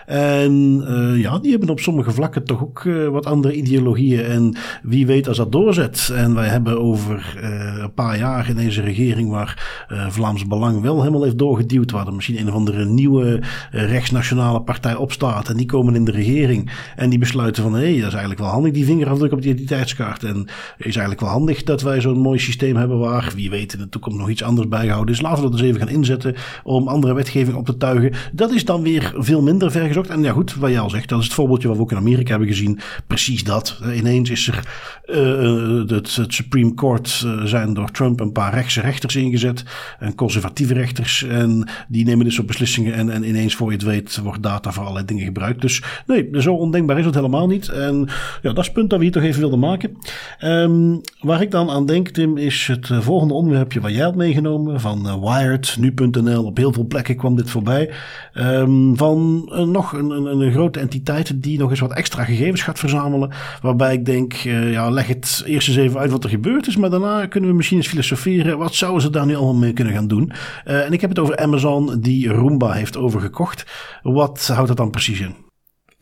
en 0.06 0.84
uh, 0.88 1.22
ja, 1.22 1.40
die 1.40 1.52
hebben 1.52 1.70
op 1.70 1.80
sommige 1.80 2.12
vlakken 2.12 2.44
toch 2.44 2.64
ook 2.64 2.84
uh, 2.84 3.08
wat 3.08 3.26
andere 3.26 3.54
ideologieën. 3.54 4.24
En 4.24 4.56
wie 4.84 5.06
weet 5.06 5.28
als 5.28 5.38
dat 5.38 5.52
doorzet. 5.52 6.12
En 6.16 6.34
wij 6.34 6.48
hebben 6.48 6.80
over 6.82 7.40
uh, 7.44 7.82
een 7.82 7.94
paar 7.94 8.18
jaar 8.18 8.50
in 8.50 8.56
deze 8.56 8.82
regering 8.82 9.30
waar 9.30 9.86
Vlaams 10.10 10.48
Belang 10.48 10.82
wel 10.82 11.00
helemaal 11.00 11.24
heeft 11.24 11.38
doorgeduwd. 11.38 11.92
Waar 11.92 12.08
er 12.08 12.14
misschien 12.14 12.40
een 12.40 12.48
of 12.48 12.54
andere 12.54 12.86
nieuwe 12.86 13.42
rechtsnationale 13.72 14.62
partij 14.62 14.96
opstaat. 14.96 15.50
En 15.50 15.58
die 15.58 15.66
komen 15.66 15.96
in 15.96 16.06
de 16.06 16.12
regering. 16.12 16.72
En 16.96 17.10
die 17.10 17.20
besluiten 17.20 17.64
van 17.64 17.74
hé, 17.74 17.80
hey, 17.80 17.96
dat 17.96 18.08
is 18.08 18.12
eigenlijk 18.12 18.40
wel 18.40 18.50
handig 18.50 18.72
die 18.72 18.86
vingerafdruk 18.86 19.32
op 19.32 19.42
die 19.42 19.52
identiteitskaart. 19.52 20.24
En 20.24 20.46
is 20.78 20.84
eigenlijk 20.84 21.20
wel 21.20 21.30
handig 21.30 21.64
dat 21.64 21.82
wij 21.82 22.02
zo'n 22.02 22.20
mooi 22.20 22.40
systeem 22.40 22.76
hebben 22.76 23.00
waar 23.00 23.32
wie 23.36 23.50
weet 23.50 23.74
in 23.74 23.80
de 23.80 23.90
toekomst 23.90 24.18
nog 24.20 24.30
iets 24.30 24.44
anders 24.44 24.68
bijgehouden 24.68 25.16
is. 25.16 25.22
Laten 25.22 25.44
we 25.44 25.50
dat 25.50 25.60
eens 25.60 25.68
even 25.68 25.80
gaan 25.80 25.96
inzetten 25.96 26.36
om 26.64 26.88
andere 26.88 27.14
wetgeving 27.14 27.58
op 27.58 27.66
te 27.66 27.78
tuigen. 27.78 28.14
Dat 28.32 28.52
is 28.52 28.66
dan 28.66 28.82
weer 28.82 29.14
veel 29.16 29.41
minder 29.42 29.72
ver 29.72 29.88
gezocht. 29.88 30.10
En 30.10 30.24
ja, 30.24 30.32
goed, 30.32 30.56
wat 30.56 30.70
jij 30.70 30.80
al 30.80 30.90
zegt, 30.90 31.10
dat 31.10 31.20
is 31.20 31.26
het 31.26 31.34
voorbeeldje 31.34 31.68
wat 31.68 31.78
we 31.78 31.84
ook 31.84 31.92
in 31.92 31.98
Amerika 31.98 32.30
hebben 32.30 32.48
gezien. 32.48 32.80
Precies 33.08 33.44
dat. 33.44 33.80
Ineens 33.96 34.30
is 34.30 34.48
er 34.48 34.64
uh, 35.06 35.90
het, 35.90 36.16
het, 36.16 36.34
Supreme 36.34 36.74
Court 36.74 37.26
zijn 37.44 37.74
door 37.74 37.92
Trump 37.92 38.20
een 38.20 38.32
paar 38.32 38.54
rechtse 38.54 38.82
rechters 38.82 39.16
ingezet. 39.16 39.64
En 40.00 40.16
conservatieve 40.16 40.74
rechters. 40.74 41.24
En 41.24 41.70
die 41.88 42.06
nemen 42.06 42.26
dus 42.26 42.40
op 42.40 42.48
beslissingen. 42.48 42.94
En, 42.94 43.10
en 43.10 43.28
ineens, 43.28 43.56
voor 43.56 43.68
je 43.68 43.74
het 43.74 43.86
weet, 43.86 44.18
wordt 44.24 44.44
data 44.44 44.72
voor 44.72 44.84
allerlei 44.84 45.06
dingen 45.06 45.26
gebruikt. 45.26 45.62
Dus 45.62 45.84
nee, 46.08 46.30
zo 46.34 46.54
ondenkbaar 46.54 47.00
is 47.00 47.06
het 47.06 47.16
helemaal 47.16 47.48
niet. 47.48 47.70
En 47.70 48.08
ja, 48.42 48.50
dat 48.54 48.58
is 48.58 48.66
het 48.66 48.74
punt 48.74 48.90
dat 48.90 49.00
we 49.00 49.06
hier 49.06 49.14
toch 49.14 49.24
even 49.24 49.40
wilden 49.40 49.60
maken. 49.60 49.98
Um, 50.44 51.02
waar 51.20 51.42
ik 51.42 51.52
dan 51.52 51.70
aan 51.70 51.86
denk, 51.86 52.08
Tim, 52.08 52.38
is 52.38 52.68
het 52.68 52.90
volgende 53.00 53.34
onderwerpje 53.34 53.80
wat 53.80 53.92
jij 53.92 54.04
had 54.04 54.16
meegenomen. 54.16 54.80
Van 54.80 55.22
Wired, 55.22 55.78
nu.nl. 55.80 56.44
Op 56.44 56.58
heel 56.58 56.74
veel 56.74 56.86
plekken 56.86 57.16
kwam 57.16 57.36
dit 57.36 57.50
voorbij. 57.50 57.92
Um, 58.34 58.98
van 58.98 59.31
nog 59.66 59.94
een, 59.94 60.10
een, 60.10 60.26
een, 60.26 60.52
grote 60.52 60.80
entiteit 60.80 61.44
die 61.44 61.60
nog 61.60 61.70
eens 61.70 61.80
wat 61.80 61.94
extra 61.94 62.24
gegevens 62.24 62.62
gaat 62.62 62.80
verzamelen. 62.80 63.32
Waarbij 63.62 63.94
ik 63.94 64.06
denk, 64.06 64.44
uh, 64.44 64.72
ja, 64.72 64.90
leg 64.90 65.08
het 65.08 65.44
eerst 65.46 65.68
eens 65.68 65.78
even 65.78 66.00
uit 66.00 66.12
wat 66.12 66.24
er 66.24 66.30
gebeurd 66.30 66.68
is. 66.68 66.78
Maar 66.78 66.90
daarna 66.90 67.26
kunnen 67.26 67.50
we 67.50 67.56
misschien 67.56 67.78
eens 67.78 67.88
filosoferen. 67.88 68.58
Wat 68.58 68.74
zouden 68.74 69.02
ze 69.02 69.10
daar 69.10 69.26
nu 69.26 69.36
allemaal 69.36 69.56
mee 69.56 69.74
kunnen 69.74 69.94
gaan 69.94 70.08
doen? 70.08 70.32
Uh, 70.66 70.86
en 70.86 70.94
ik 70.94 71.02
heb 71.02 71.10
het 71.10 71.20
over 71.20 71.38
Amazon 71.38 72.00
die 72.00 72.30
Roomba 72.30 72.72
heeft 72.72 72.98
overgekocht. 72.98 73.66
Wat 74.04 74.48
houdt 74.48 74.68
dat 74.68 74.78
dan 74.78 74.92
precies 74.92 75.20
in? 75.20 75.51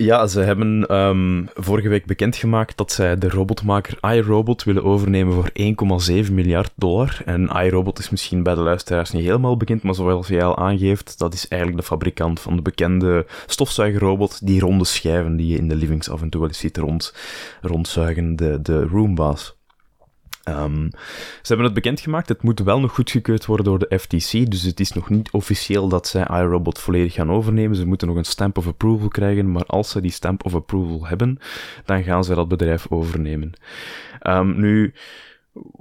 Ja, 0.02 0.28
ze 0.28 0.40
hebben 0.40 0.96
um, 0.96 1.50
vorige 1.54 1.90
week 1.90 2.06
bekendgemaakt 2.06 2.78
dat 2.78 2.92
zij 2.92 3.18
de 3.18 3.30
robotmaker 3.30 3.98
iRobot 4.02 4.64
willen 4.64 4.84
overnemen 4.84 5.34
voor 5.34 5.52
1,7 6.26 6.32
miljard 6.32 6.72
dollar. 6.76 7.22
En 7.26 7.48
iRobot 7.48 8.00
is 8.00 8.10
misschien 8.10 8.44
bij 8.44 8.56
de 8.56 8.62
luisteraars 8.62 9.12
niet 9.12 9.24
helemaal 9.24 9.58
bekend, 9.58 9.84
maar 9.84 9.96
zoals 9.96 10.28
jij 10.28 10.44
al 10.44 10.58
aangeeft, 10.58 11.18
dat 11.18 11.34
is 11.34 11.48
eigenlijk 11.48 11.82
de 11.82 11.88
fabrikant 11.88 12.40
van 12.40 12.56
de 12.56 12.62
bekende 12.62 13.26
stofzuigerrobot, 13.46 14.46
die 14.46 14.60
ronde 14.60 14.86
schijven 14.86 15.36
die 15.36 15.48
je 15.48 15.58
in 15.58 15.68
de 15.68 15.76
livings 15.76 16.10
af 16.10 16.22
en 16.22 16.30
toe 16.30 16.40
wel 16.40 16.50
eens 16.50 16.60
ziet 16.60 16.78
rond, 16.78 17.14
rondzuigen, 17.62 18.36
de, 18.36 18.62
de 18.62 18.84
Roombas. 18.84 19.59
Um, 20.50 20.90
ze 21.42 21.48
hebben 21.48 21.66
het 21.66 21.74
bekendgemaakt. 21.74 22.30
Het 22.30 22.44
moet 22.44 22.60
wel 22.60 22.80
nog 22.80 22.94
goedgekeurd 22.94 23.46
worden 23.46 23.66
door 23.66 23.80
de 23.80 24.00
FTC. 24.00 24.52
Dus 24.52 24.62
het 24.62 24.80
is 24.80 24.92
nog 24.92 25.10
niet 25.10 25.32
officieel 25.32 25.88
dat 25.88 26.08
zij 26.08 26.28
iRobot 26.30 26.80
volledig 26.80 27.14
gaan 27.14 27.32
overnemen. 27.32 27.76
Ze 27.76 27.86
moeten 27.86 28.08
nog 28.08 28.18
een 28.18 28.24
stamp 28.24 28.58
of 28.58 28.68
approval 28.68 29.08
krijgen. 29.08 29.52
Maar 29.52 29.66
als 29.66 29.90
ze 29.90 30.02
die 30.02 30.12
stamp 30.12 30.46
of 30.46 30.56
approval 30.56 31.08
hebben, 31.08 31.40
dan 31.86 32.04
gaan 32.04 32.24
ze 32.24 32.36
dat 32.36 32.48
bedrijf 32.48 32.88
overnemen. 32.90 33.54
Um, 34.28 34.60
nu, 34.60 34.94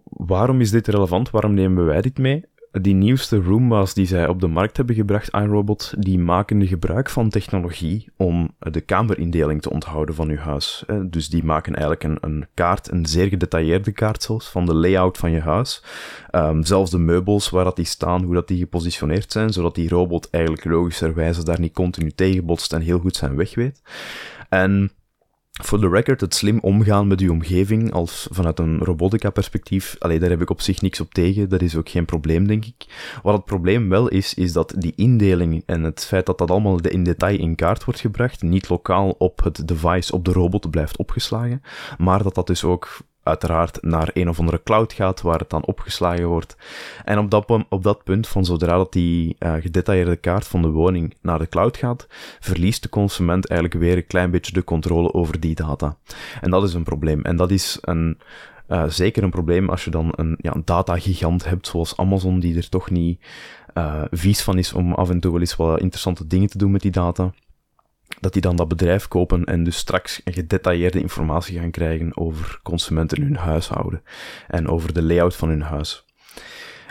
waarom 0.02 0.60
is 0.60 0.70
dit 0.70 0.86
relevant? 0.86 1.30
Waarom 1.30 1.54
nemen 1.54 1.84
wij 1.84 2.00
dit 2.00 2.18
mee? 2.18 2.44
Die 2.72 2.94
nieuwste 2.94 3.36
Roombas 3.36 3.94
die 3.94 4.06
zij 4.06 4.28
op 4.28 4.40
de 4.40 4.46
markt 4.46 4.76
hebben 4.76 4.94
gebracht, 4.94 5.34
iRobot, 5.34 5.94
die 5.98 6.18
maken 6.18 6.66
gebruik 6.66 7.10
van 7.10 7.28
technologie 7.28 8.08
om 8.16 8.50
de 8.58 8.80
kamerindeling 8.80 9.62
te 9.62 9.70
onthouden 9.70 10.14
van 10.14 10.28
uw 10.28 10.36
huis. 10.36 10.84
Dus 11.02 11.28
die 11.28 11.44
maken 11.44 11.74
eigenlijk 11.74 12.04
een, 12.04 12.18
een 12.20 12.46
kaart, 12.54 12.90
een 12.90 13.06
zeer 13.06 13.28
gedetailleerde 13.28 13.92
kaart 13.92 14.22
zelfs, 14.22 14.48
van 14.48 14.66
de 14.66 14.74
layout 14.74 15.18
van 15.18 15.30
je 15.30 15.40
huis. 15.40 15.82
Um, 16.32 16.64
zelfs 16.64 16.90
de 16.90 16.98
meubels 16.98 17.50
waar 17.50 17.64
dat 17.64 17.76
die 17.76 17.84
staan, 17.84 18.22
hoe 18.22 18.34
dat 18.34 18.48
die 18.48 18.58
gepositioneerd 18.58 19.32
zijn, 19.32 19.52
zodat 19.52 19.74
die 19.74 19.88
robot 19.88 20.30
eigenlijk 20.30 20.64
logischerwijze 20.64 21.44
daar 21.44 21.60
niet 21.60 21.72
continu 21.72 22.10
tegenbotst 22.10 22.72
en 22.72 22.80
heel 22.80 22.98
goed 22.98 23.16
zijn 23.16 23.36
weg 23.36 23.54
weet. 23.54 23.82
En 24.48 24.90
voor 25.62 25.80
de 25.80 25.88
record, 25.88 26.20
het 26.20 26.34
slim 26.34 26.58
omgaan 26.60 27.06
met 27.06 27.20
uw 27.20 27.30
omgeving, 27.30 27.92
als 27.92 28.28
vanuit 28.30 28.58
een 28.58 28.78
robotica-perspectief, 28.78 29.96
alleen 29.98 30.20
daar 30.20 30.30
heb 30.30 30.40
ik 30.40 30.50
op 30.50 30.60
zich 30.60 30.80
niks 30.80 31.00
op 31.00 31.14
tegen, 31.14 31.48
dat 31.48 31.62
is 31.62 31.76
ook 31.76 31.88
geen 31.88 32.04
probleem, 32.04 32.46
denk 32.46 32.64
ik. 32.64 32.86
Wat 33.22 33.34
het 33.34 33.44
probleem 33.44 33.88
wel 33.88 34.08
is, 34.08 34.34
is 34.34 34.52
dat 34.52 34.74
die 34.76 34.92
indeling 34.96 35.62
en 35.66 35.82
het 35.82 36.04
feit 36.04 36.26
dat 36.26 36.38
dat 36.38 36.50
allemaal 36.50 36.80
in 36.80 37.04
detail 37.04 37.38
in 37.38 37.54
kaart 37.54 37.84
wordt 37.84 38.00
gebracht, 38.00 38.42
niet 38.42 38.68
lokaal 38.68 39.14
op 39.18 39.42
het 39.42 39.68
device, 39.68 40.12
op 40.12 40.24
de 40.24 40.32
robot 40.32 40.70
blijft 40.70 40.96
opgeslagen, 40.96 41.62
maar 41.98 42.22
dat 42.22 42.34
dat 42.34 42.46
dus 42.46 42.64
ook 42.64 42.98
uiteraard 43.28 43.82
naar 43.82 44.10
een 44.12 44.28
of 44.28 44.38
andere 44.38 44.62
cloud 44.62 44.92
gaat, 44.92 45.20
waar 45.22 45.38
het 45.38 45.50
dan 45.50 45.64
opgeslagen 45.64 46.26
wordt. 46.26 46.56
En 47.04 47.18
op 47.18 47.30
dat, 47.30 47.64
op 47.68 47.82
dat 47.82 48.04
punt, 48.04 48.28
van 48.28 48.44
zodra 48.44 48.76
dat 48.76 48.92
die 48.92 49.36
uh, 49.38 49.54
gedetailleerde 49.54 50.16
kaart 50.16 50.46
van 50.46 50.62
de 50.62 50.68
woning 50.68 51.14
naar 51.22 51.38
de 51.38 51.48
cloud 51.48 51.76
gaat, 51.76 52.06
verliest 52.40 52.82
de 52.82 52.88
consument 52.88 53.46
eigenlijk 53.46 53.80
weer 53.80 53.96
een 53.96 54.06
klein 54.06 54.30
beetje 54.30 54.52
de 54.52 54.64
controle 54.64 55.12
over 55.12 55.40
die 55.40 55.54
data. 55.54 55.96
En 56.40 56.50
dat 56.50 56.62
is 56.62 56.74
een 56.74 56.82
probleem. 56.82 57.22
En 57.22 57.36
dat 57.36 57.50
is 57.50 57.78
een, 57.80 58.18
uh, 58.68 58.84
zeker 58.88 59.22
een 59.22 59.30
probleem 59.30 59.68
als 59.68 59.84
je 59.84 59.90
dan 59.90 60.12
een, 60.16 60.36
ja, 60.40 60.54
een 60.54 60.64
datagigant 60.64 61.44
hebt, 61.44 61.66
zoals 61.66 61.96
Amazon, 61.96 62.40
die 62.40 62.56
er 62.56 62.68
toch 62.68 62.90
niet 62.90 63.20
uh, 63.74 64.02
vies 64.10 64.42
van 64.42 64.58
is 64.58 64.72
om 64.72 64.94
af 64.94 65.10
en 65.10 65.20
toe 65.20 65.32
wel 65.32 65.40
eens 65.40 65.56
wat 65.56 65.80
interessante 65.80 66.26
dingen 66.26 66.48
te 66.48 66.58
doen 66.58 66.70
met 66.70 66.82
die 66.82 66.90
data 66.90 67.32
dat 68.20 68.32
die 68.32 68.42
dan 68.42 68.56
dat 68.56 68.68
bedrijf 68.68 69.08
kopen 69.08 69.44
en 69.44 69.64
dus 69.64 69.76
straks 69.76 70.20
gedetailleerde 70.24 71.00
informatie 71.00 71.58
gaan 71.58 71.70
krijgen 71.70 72.16
over 72.16 72.60
consumenten 72.62 73.16
in 73.16 73.22
hun 73.22 73.36
huishouden 73.36 74.02
en 74.48 74.68
over 74.68 74.92
de 74.92 75.02
layout 75.02 75.36
van 75.36 75.48
hun 75.48 75.62
huis. 75.62 76.04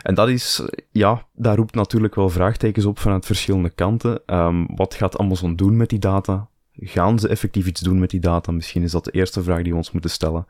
En 0.02 0.16
dat 0.16 0.30
is, 0.30 0.62
ja, 0.92 1.28
daar 1.34 1.56
roept 1.56 1.76
natuurlijk 1.76 2.16
wel 2.16 2.30
vraagtekens 2.30 2.86
op 2.86 3.00
vanuit 3.00 3.26
verschillende 3.26 3.70
kanten. 3.70 4.22
Um, 4.26 4.76
wat 4.76 4.94
gaat 4.94 5.18
Amazon 5.18 5.56
doen 5.56 5.78
met 5.78 5.90
die 5.90 6.00
data? 6.00 6.50
Gaan 6.80 7.20
ze 7.20 7.28
effectief 7.28 7.68
iets 7.68 7.82
doen 7.82 8.00
met 8.00 8.10
die 8.10 8.20
data? 8.20 8.52
Misschien 8.52 8.84
is 8.84 8.92
dat 8.92 9.06
de 9.06 9.12
eerste 9.12 9.44
vraag 9.44 9.62
die 9.62 9.72
we 9.72 9.78
ons 9.78 9.92
moeten 9.92 10.10
stellen. 10.10 10.46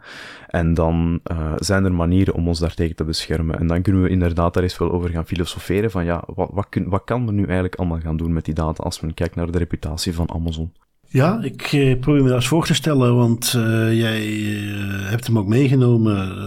En 0.48 0.74
dan 0.74 1.20
uh, 1.32 1.54
zijn 1.56 1.86
er 1.86 1.94
manieren 1.94 2.34
om 2.34 2.48
ons 2.48 2.60
daartegen 2.60 2.96
te 2.96 3.04
beschermen. 3.04 3.60
En 3.60 3.68
dan 3.68 3.82
kunnen 3.82 4.02
we 4.02 4.10
inderdaad 4.10 4.54
daar 4.54 4.64
eens 4.64 4.78
wel 4.78 4.92
over 4.92 5.10
gaan 5.10 5.26
filosoferen 5.26 5.92
van 5.92 6.06
ja, 6.06 6.24
wat, 6.36 6.50
wat, 6.54 6.70
kun, 6.70 6.90
wat 6.90 7.04
kan 7.04 7.26
men 7.26 7.36
nu 7.36 7.44
eigenlijk 7.44 7.76
allemaal 7.76 8.00
gaan 8.00 8.18
doen 8.18 8.34
met 8.34 8.46
die 8.46 8.54
data 8.54 8.84
als 8.84 9.00
men 9.00 9.14
kijkt 9.14 9.36
naar 9.36 9.52
de 9.52 9.58
reputatie 9.58 10.14
van 10.14 10.32
Amazon? 10.32 10.72
Ja, 11.10 11.40
ik 11.42 11.62
eh, 11.62 12.00
probeer 12.00 12.22
me 12.22 12.28
dat 12.28 12.38
eens 12.38 12.48
voor 12.48 12.66
te 12.66 12.74
stellen, 12.74 13.16
want 13.16 13.54
uh, 13.58 13.98
jij 14.00 14.28
uh, 14.28 15.10
hebt 15.10 15.28
hem 15.28 15.38
ook 15.38 15.48
meegenomen. 15.48 16.46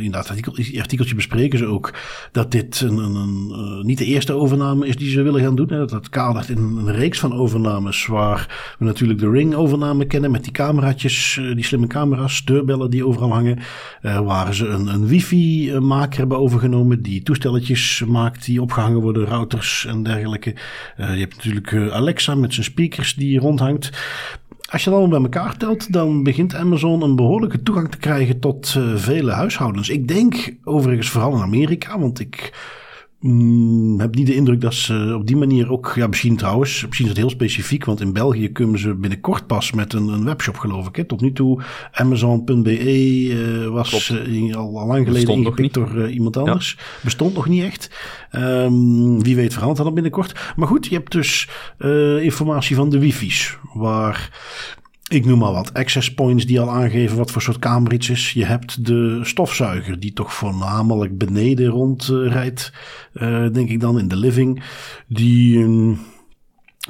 in 0.00 0.10
dat 0.10 0.28
artikel, 0.28 0.52
artikeltje 0.78 1.14
bespreken 1.14 1.58
ze 1.58 1.66
ook 1.66 1.94
dat 2.32 2.52
dit 2.52 2.80
een, 2.80 2.96
een, 2.96 3.14
een 3.14 3.86
niet 3.86 3.98
de 3.98 4.04
eerste 4.04 4.32
overname 4.32 4.86
is 4.86 4.96
die 4.96 5.10
ze 5.10 5.22
willen 5.22 5.40
gaan 5.40 5.54
doen. 5.54 5.66
Dat 5.66 5.90
het 5.90 6.08
kadert 6.08 6.48
in 6.48 6.58
een 6.58 6.92
reeks 6.92 7.18
van 7.18 7.32
overnames 7.32 8.06
waar 8.06 8.74
we 8.78 8.84
natuurlijk 8.84 9.18
de 9.18 9.30
Ring-overname 9.30 10.06
kennen 10.06 10.30
met 10.30 10.44
die 10.44 10.52
cameraatjes, 10.52 11.40
die 11.54 11.64
slimme 11.64 11.86
camera's, 11.86 12.44
deurbellen 12.44 12.90
die 12.90 13.06
overal 13.06 13.32
hangen. 13.32 13.58
waar 14.02 14.54
ze 14.54 14.66
een, 14.66 14.86
een 14.86 15.06
wifi-maker 15.06 16.18
hebben 16.18 16.38
overgenomen 16.38 17.02
die 17.02 17.22
toestelletjes 17.22 18.04
maakt 18.06 18.44
die 18.44 18.62
opgehangen 18.62 19.00
worden, 19.00 19.26
routers 19.26 19.86
en 19.88 20.02
dergelijke. 20.02 20.54
je 20.96 21.02
hebt 21.04 21.36
natuurlijk 21.36 21.92
Alexa 21.92 22.34
met 22.34 22.54
zijn 22.54 22.66
speakers 22.66 23.14
die 23.14 23.38
rondhangt. 23.38 23.87
Als 24.70 24.84
je 24.84 24.90
allemaal 24.90 25.08
bij 25.08 25.20
elkaar 25.20 25.56
telt, 25.56 25.92
dan 25.92 26.22
begint 26.22 26.54
Amazon 26.54 27.02
een 27.02 27.16
behoorlijke 27.16 27.62
toegang 27.62 27.90
te 27.90 27.98
krijgen 27.98 28.40
tot 28.40 28.74
uh, 28.78 28.96
vele 28.96 29.32
huishoudens. 29.32 29.88
Ik 29.88 30.08
denk 30.08 30.54
overigens 30.64 31.08
vooral 31.08 31.34
in 31.34 31.42
Amerika, 31.42 31.98
want 31.98 32.20
ik 32.20 32.52
Mm, 33.20 34.00
heb 34.00 34.14
niet 34.14 34.26
de 34.26 34.34
indruk 34.34 34.60
dat 34.60 34.74
ze 34.74 35.14
op 35.18 35.26
die 35.26 35.36
manier 35.36 35.72
ook, 35.72 35.92
ja, 35.94 36.06
misschien 36.06 36.36
trouwens, 36.36 36.84
misschien 36.86 37.04
is 37.04 37.10
het 37.10 37.20
heel 37.20 37.30
specifiek, 37.30 37.84
want 37.84 38.00
in 38.00 38.12
België 38.12 38.52
kunnen 38.52 38.78
ze 38.78 38.94
binnenkort 38.94 39.46
pas 39.46 39.72
met 39.72 39.92
een, 39.92 40.08
een 40.08 40.24
webshop, 40.24 40.56
geloof 40.56 40.88
ik. 40.88 40.96
Hè. 40.96 41.04
Tot 41.04 41.20
nu 41.20 41.32
toe, 41.32 41.62
Amazon.be 41.92 43.24
uh, 43.24 43.68
was 43.68 44.10
uh, 44.10 44.56
al, 44.56 44.78
al, 44.78 44.86
lang 44.86 45.06
geleden 45.06 45.34
ingepikt 45.34 45.74
door 45.74 45.96
uh, 45.96 46.14
iemand 46.14 46.36
anders. 46.36 46.74
Ja. 46.78 46.84
Bestond 47.04 47.34
nog 47.34 47.48
niet 47.48 47.62
echt. 47.62 47.90
Um, 48.32 49.22
wie 49.22 49.36
weet 49.36 49.52
verandert 49.52 49.84
dat 49.84 49.94
binnenkort. 49.94 50.52
Maar 50.56 50.68
goed, 50.68 50.86
je 50.86 50.94
hebt 50.94 51.12
dus 51.12 51.48
informatie 52.20 52.76
van 52.76 52.90
de 52.90 52.98
wifi's, 52.98 53.58
waar 53.74 54.30
ik 55.08 55.24
noem 55.24 55.38
maar 55.38 55.52
wat, 55.52 55.74
access 55.74 56.14
points 56.14 56.46
die 56.46 56.60
al 56.60 56.70
aangeven 56.70 57.16
wat 57.16 57.30
voor 57.30 57.42
soort 57.42 57.58
kamer 57.58 57.92
iets 57.92 58.10
is. 58.10 58.32
Je 58.32 58.44
hebt 58.44 58.86
de 58.86 59.20
stofzuiger 59.22 60.00
die 60.00 60.12
toch 60.12 60.34
voornamelijk 60.34 61.18
beneden 61.18 61.66
rondrijdt, 61.66 62.72
uh, 63.12 63.28
uh, 63.28 63.52
denk 63.52 63.68
ik 63.68 63.80
dan 63.80 63.98
in 63.98 64.08
de 64.08 64.16
living. 64.16 64.62
Die 65.06 65.58
een 65.58 65.98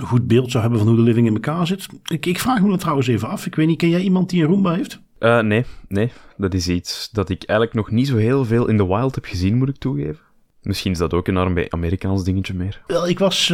goed 0.01 0.27
beeld 0.27 0.51
zou 0.51 0.63
hebben 0.63 0.81
van 0.81 0.89
hoe 0.89 0.99
de 0.99 1.05
living 1.05 1.27
in 1.27 1.35
elkaar 1.35 1.67
zit. 1.67 1.87
Ik, 2.05 2.27
ik 2.27 2.39
vraag 2.39 2.63
me 2.63 2.69
dat 2.69 2.81
trouwens 2.81 3.07
even 3.07 3.29
af. 3.29 3.47
Ik 3.47 3.55
weet 3.55 3.67
niet, 3.67 3.79
ken 3.79 3.89
jij 3.89 4.01
iemand 4.01 4.31
die 4.31 4.43
een 4.43 4.49
Roomba 4.49 4.75
heeft? 4.75 5.01
Uh, 5.21 5.41
nee, 5.41 5.65
nee. 5.89 6.13
Dat 6.37 6.55
is 6.55 6.69
iets 6.69 7.11
dat 7.13 7.29
ik 7.29 7.43
eigenlijk 7.45 7.79
nog 7.79 7.91
niet 7.91 8.07
zo 8.07 8.17
heel 8.17 8.45
veel 8.45 8.69
in 8.69 8.77
de 8.77 8.87
wild 8.87 9.15
heb 9.15 9.25
gezien, 9.25 9.57
moet 9.57 9.69
ik 9.69 9.77
toegeven. 9.77 10.27
Misschien 10.63 10.93
is 10.93 10.99
dat 10.99 11.15
ook 11.15 11.29
een 11.29 11.69
Amerikaans 11.73 12.25
dingetje 12.25 12.55
meer. 12.55 12.83
Wel, 12.87 13.09
ik 13.09 13.19
was, 13.19 13.51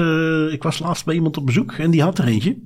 ik 0.50 0.62
was 0.62 0.78
laatst 0.78 1.04
bij 1.04 1.14
iemand 1.14 1.36
op 1.36 1.46
bezoek 1.46 1.72
en 1.72 1.90
die 1.90 2.02
had 2.02 2.18
er 2.18 2.26
eentje. 2.26 2.56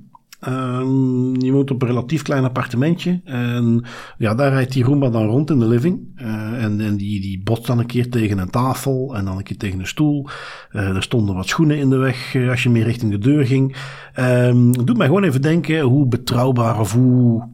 Um, 0.47 1.41
je 1.41 1.51
woont 1.51 1.71
op 1.71 1.81
een 1.81 1.87
relatief 1.87 2.21
klein 2.21 2.43
appartementje. 2.43 3.21
En 3.23 3.83
ja, 4.17 4.35
daar 4.35 4.51
rijdt 4.51 4.73
die 4.73 4.83
Roomba 4.83 5.09
dan 5.09 5.25
rond 5.25 5.49
in 5.49 5.59
de 5.59 5.67
living. 5.67 5.99
Uh, 6.21 6.63
en 6.63 6.81
en 6.81 6.97
die, 6.97 7.21
die 7.21 7.41
botst 7.43 7.67
dan 7.67 7.79
een 7.79 7.85
keer 7.85 8.09
tegen 8.09 8.37
een 8.37 8.49
tafel 8.49 9.15
en 9.15 9.25
dan 9.25 9.37
een 9.37 9.43
keer 9.43 9.57
tegen 9.57 9.79
een 9.79 9.87
stoel. 9.87 10.27
Uh, 10.71 10.95
er 10.95 11.03
stonden 11.03 11.35
wat 11.35 11.47
schoenen 11.47 11.77
in 11.77 11.89
de 11.89 11.97
weg 11.97 12.33
uh, 12.33 12.49
als 12.49 12.63
je 12.63 12.69
meer 12.69 12.83
richting 12.83 13.11
de 13.11 13.17
deur 13.17 13.45
ging. 13.45 13.75
Um, 14.19 14.85
doet 14.85 14.97
mij 14.97 15.07
gewoon 15.07 15.23
even 15.23 15.41
denken 15.41 15.81
hoe 15.81 16.07
betrouwbaar 16.07 16.79
of 16.79 16.93
hoe 16.93 17.47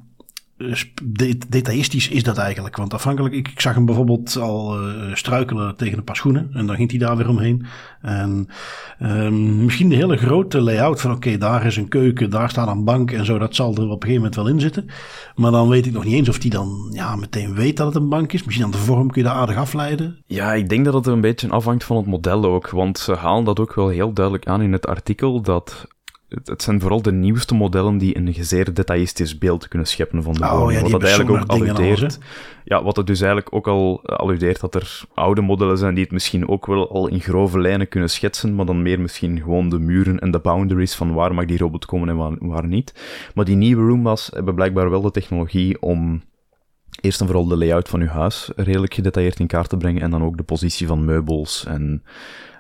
detailistisch 1.48 2.10
is 2.10 2.24
dat 2.24 2.38
eigenlijk? 2.38 2.76
Want 2.76 2.94
afhankelijk, 2.94 3.34
ik, 3.34 3.48
ik 3.48 3.62
zag 3.62 3.74
hem 3.74 3.86
bijvoorbeeld 3.86 4.38
al 4.38 4.82
uh, 4.82 5.16
struikelen 5.16 5.76
tegen 5.76 5.98
een 5.98 6.04
paar 6.04 6.16
schoenen 6.16 6.50
en 6.54 6.66
dan 6.66 6.76
ging 6.76 6.90
hij 6.90 7.00
daar 7.00 7.18
weer 7.18 7.30
omheen. 7.30 7.66
En 8.02 8.48
um, 9.02 9.66
misschien 9.66 9.90
de 9.90 9.96
hele 9.96 10.18
grote 10.18 10.62
layout 10.62 11.02
van 11.02 11.12
oké, 11.12 11.38
daar 11.38 11.66
is 11.66 11.78
een 11.78 11.88
keuken, 11.88 12.30
daar 12.30 12.50
staat 12.50 12.68
een 12.68 12.84
bank 12.84 13.12
en 13.12 13.26
zo, 13.26 13.38
dat 13.38 13.56
zal 13.56 13.76
er 13.76 13.90
op 13.90 14.04
een 14.04 14.10
gegeven 14.10 14.16
moment 14.16 14.36
wel 14.36 14.48
in 14.48 14.60
zitten. 14.60 14.86
Maar 15.36 15.52
dan 15.52 15.70
weet 15.70 15.86
ik 15.86 15.94
nog 15.94 16.04
niet 16.04 16.14
eens 16.14 16.30
of 16.30 16.42
hij 16.42 16.50
dan 16.50 16.92
ja, 16.94 17.16
meteen 17.16 17.56
weet 17.56 17.78
dat 17.78 17.88
het 17.88 17.96
een 17.96 18.10
bank 18.10 18.34
is. 18.34 18.44
Misschien 18.44 18.66
aan 18.66 18.72
de 18.72 18.78
vorm 18.78 19.12
kun 19.12 19.22
je 19.22 19.28
dat 19.28 19.38
aardig 19.38 19.58
afleiden. 19.58 20.24
Ja, 20.26 20.54
ik 20.54 20.70
denk 20.70 20.86
dat 20.86 20.94
het 20.94 21.06
er 21.06 21.14
een 21.14 21.22
beetje 21.22 21.50
afhangt 21.50 21.84
van 21.84 21.98
het 21.98 22.06
model 22.06 22.46
ook, 22.46 22.70
want 22.70 22.98
ze 22.98 23.16
halen 23.16 23.44
dat 23.44 23.60
ook 23.60 23.76
wel 23.76 23.88
heel 23.88 24.14
duidelijk 24.14 24.48
aan 24.48 24.62
in 24.62 24.72
het 24.72 24.88
artikel, 24.88 25.42
dat 25.42 25.88
het, 26.44 26.62
zijn 26.62 26.82
vooral 26.82 27.02
de 27.02 27.12
nieuwste 27.12 27.56
modellen 27.56 27.98
die 27.98 28.18
een 28.18 28.36
zeer 28.40 28.74
detailistisch 28.74 29.38
beeld 29.38 29.68
kunnen 29.68 29.88
scheppen 29.88 30.24
van 30.24 30.34
de 30.34 30.44
oh, 30.44 30.52
woning. 30.52 30.76
Ja, 30.76 30.82
wat 30.82 30.92
dat 30.92 31.04
eigenlijk 31.04 31.42
ook 31.42 31.50
alludeert. 31.50 32.20
Ja, 32.64 32.84
wat 32.84 32.96
het 32.96 33.08
dus 33.08 33.22
eigenlijk 33.22 33.56
ook 33.56 33.68
al 33.68 34.06
alludeert 34.06 34.60
dat 34.60 34.76
er 34.76 35.02
oude 35.14 35.42
modellen 35.42 35.78
zijn 35.78 35.94
die 35.94 36.04
het 36.04 36.14
misschien 36.14 36.48
ook 36.48 36.66
wel 36.66 36.92
al 36.92 37.08
in 37.08 37.22
grove 37.22 37.60
lijnen 37.60 37.88
kunnen 37.88 38.10
schetsen, 38.10 38.56
maar 38.56 38.66
dan 38.66 38.82
meer 38.82 39.02
misschien 39.02 39.42
gewoon 39.42 39.70
de 39.70 39.80
muren 39.80 40.20
en 40.20 40.32
de 40.32 40.40
boundaries 40.40 40.96
van 40.96 41.14
waar 41.14 41.34
mag 41.34 41.46
die 41.46 41.58
robot 41.58 41.86
komen 41.86 42.10
en 42.10 42.16
waar, 42.16 42.36
waar 42.40 42.68
niet. 42.68 42.94
Maar 43.34 43.46
die 43.46 43.56
nieuwe 43.56 43.88
Roombas 43.88 44.30
hebben 44.34 44.56
blijkbaar 44.56 44.90
wel 44.90 45.02
de 45.02 45.12
technologie 45.12 45.82
om 45.82 46.22
eerst 47.06 47.22
en 47.22 47.26
vooral 47.26 47.48
de 47.48 47.58
layout 47.58 47.90
van 47.90 48.02
uw 48.02 48.08
huis 48.08 48.50
redelijk 48.56 48.94
gedetailleerd 48.94 49.40
in 49.40 49.48
kaart 49.48 49.70
te 49.70 49.78
brengen 49.78 50.02
en 50.02 50.12
dan 50.12 50.24
ook 50.24 50.38
de 50.38 50.44
positie 50.44 50.88
van 50.88 51.06
meubels 51.06 51.66
en 51.66 52.04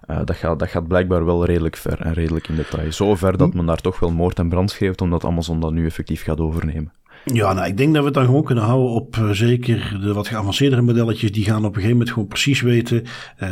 uh, 0.07 0.19
dat, 0.25 0.35
gaat, 0.35 0.59
dat 0.59 0.69
gaat 0.69 0.87
blijkbaar 0.87 1.25
wel 1.25 1.45
redelijk 1.45 1.75
ver 1.75 2.01
en 2.01 2.13
redelijk 2.13 2.47
in 2.47 2.55
detail. 2.55 2.91
Zo 2.91 3.15
ver 3.15 3.37
dat 3.37 3.51
hm. 3.51 3.57
men 3.57 3.65
daar 3.65 3.81
toch 3.81 3.99
wel 3.99 4.11
moord 4.11 4.39
en 4.39 4.49
brand 4.49 4.71
schreef, 4.71 4.95
omdat 5.01 5.25
Amazon 5.25 5.59
dat 5.59 5.71
nu 5.71 5.85
effectief 5.85 6.23
gaat 6.23 6.39
overnemen. 6.39 6.93
Ja, 7.33 7.53
nou, 7.53 7.67
ik 7.67 7.77
denk 7.77 7.93
dat 7.93 7.99
we 7.99 8.05
het 8.05 8.13
dan 8.13 8.25
gewoon 8.25 8.43
kunnen 8.43 8.63
houden 8.63 8.91
op 8.91 9.15
uh, 9.15 9.29
zeker 9.29 9.99
de 10.01 10.13
wat 10.13 10.27
geavanceerdere 10.27 10.81
modelletjes. 10.81 11.31
Die 11.31 11.43
gaan 11.43 11.57
op 11.57 11.63
een 11.63 11.73
gegeven 11.73 11.91
moment 11.91 12.09
gewoon 12.09 12.27
precies 12.27 12.61
weten. 12.61 13.03
Uh, 13.43 13.49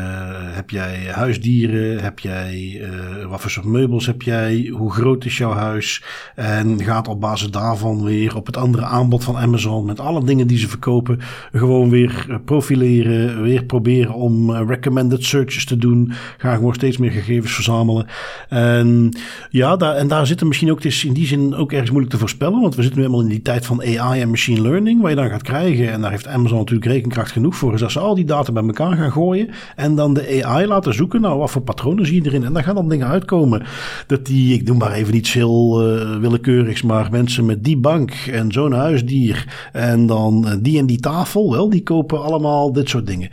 heb 0.55 0.69
jij 0.69 0.99
huisdieren? 1.11 1.99
Heb 2.03 2.19
jij, 2.19 2.81
uh, 2.81 3.25
wat 3.25 3.41
voor 3.41 3.51
soort 3.51 3.65
meubels 3.65 4.05
heb 4.05 4.21
jij? 4.21 4.69
Hoe 4.73 4.91
groot 4.91 5.25
is 5.25 5.37
jouw 5.37 5.51
huis? 5.51 6.03
En 6.35 6.83
gaat 6.83 7.07
op 7.07 7.21
basis 7.21 7.51
daarvan 7.51 8.03
weer 8.03 8.35
op 8.35 8.45
het 8.45 8.57
andere 8.57 8.83
aanbod 8.83 9.23
van 9.23 9.37
Amazon 9.37 9.85
met 9.85 9.99
alle 9.99 10.23
dingen 10.23 10.47
die 10.47 10.57
ze 10.57 10.67
verkopen. 10.67 11.19
Gewoon 11.51 11.89
weer 11.89 12.41
profileren. 12.45 13.41
Weer 13.41 13.63
proberen 13.63 14.13
om 14.13 14.51
recommended 14.51 15.23
searches 15.23 15.65
te 15.65 15.77
doen. 15.77 16.11
Gaan 16.37 16.55
gewoon 16.55 16.73
steeds 16.73 16.97
meer 16.97 17.11
gegevens 17.11 17.53
verzamelen. 17.53 18.07
En 18.49 19.17
ja, 19.49 19.75
daar, 19.75 19.95
en 19.95 20.07
daar 20.07 20.27
zitten 20.27 20.47
misschien 20.47 20.71
ook, 20.71 20.83
het 20.83 21.03
in 21.03 21.13
die 21.13 21.27
zin 21.27 21.55
ook 21.55 21.71
ergens 21.71 21.89
moeilijk 21.89 22.13
te 22.13 22.19
voorspellen. 22.19 22.61
Want 22.61 22.75
we 22.75 22.81
zitten 22.81 22.99
nu 22.99 23.05
helemaal 23.05 23.25
in 23.25 23.31
die 23.31 23.41
tijd 23.41 23.61
van 23.65 23.82
AI 23.82 24.22
en 24.22 24.29
machine 24.29 24.62
learning, 24.62 25.01
wat 25.01 25.10
je 25.10 25.15
dan 25.15 25.29
gaat 25.29 25.41
krijgen. 25.41 25.91
En 25.91 26.01
daar 26.01 26.12
heeft 26.12 26.27
Amazon 26.27 26.58
natuurlijk 26.58 26.91
rekenkracht 26.91 27.32
genoeg 27.32 27.55
voor. 27.55 27.74
Is 27.74 27.79
dat 27.79 27.91
ze 27.91 28.00
al 28.00 28.15
die 28.15 28.25
data 28.25 28.51
bij 28.51 28.63
elkaar 28.63 28.96
gaan 28.96 29.12
gooien. 29.12 29.50
En 29.75 29.96
dan 29.96 30.13
de 30.13 30.43
AI 30.43 30.67
laten 30.67 30.93
zoeken. 30.93 31.22
Nou, 31.22 31.39
wat 31.39 31.51
voor 31.51 31.62
patronen 31.62 32.05
zie 32.05 32.22
je 32.24 32.29
erin? 32.29 32.43
En 32.43 32.53
dan 32.53 32.63
gaan 32.63 32.75
dan 32.75 32.89
dingen 32.89 33.08
uitkomen. 33.08 33.63
Dat 34.08 34.25
die, 34.25 34.53
ik 34.53 34.65
doe 34.65 34.77
maar 34.77 34.91
even 34.91 35.15
iets 35.15 35.34
heel 35.34 35.88
uh, 35.98 36.17
willekeurigs, 36.17 36.82
maar 36.82 37.08
mensen 37.12 37.46
met 37.46 37.63
die 37.63 37.77
bank 37.77 38.12
en 38.12 38.51
zo'n 38.51 38.72
huisdier. 38.72 39.70
En 39.72 40.05
dan 40.05 40.46
uh, 40.48 40.53
die 40.60 40.79
en 40.79 40.86
die 40.86 41.00
tafel, 41.00 41.51
wel, 41.51 41.70
die 41.70 41.84
kopen 41.84 42.24
allemaal 42.24 42.74
dit 42.74 42.89
soort 42.89 43.08
dingen. 43.08 43.29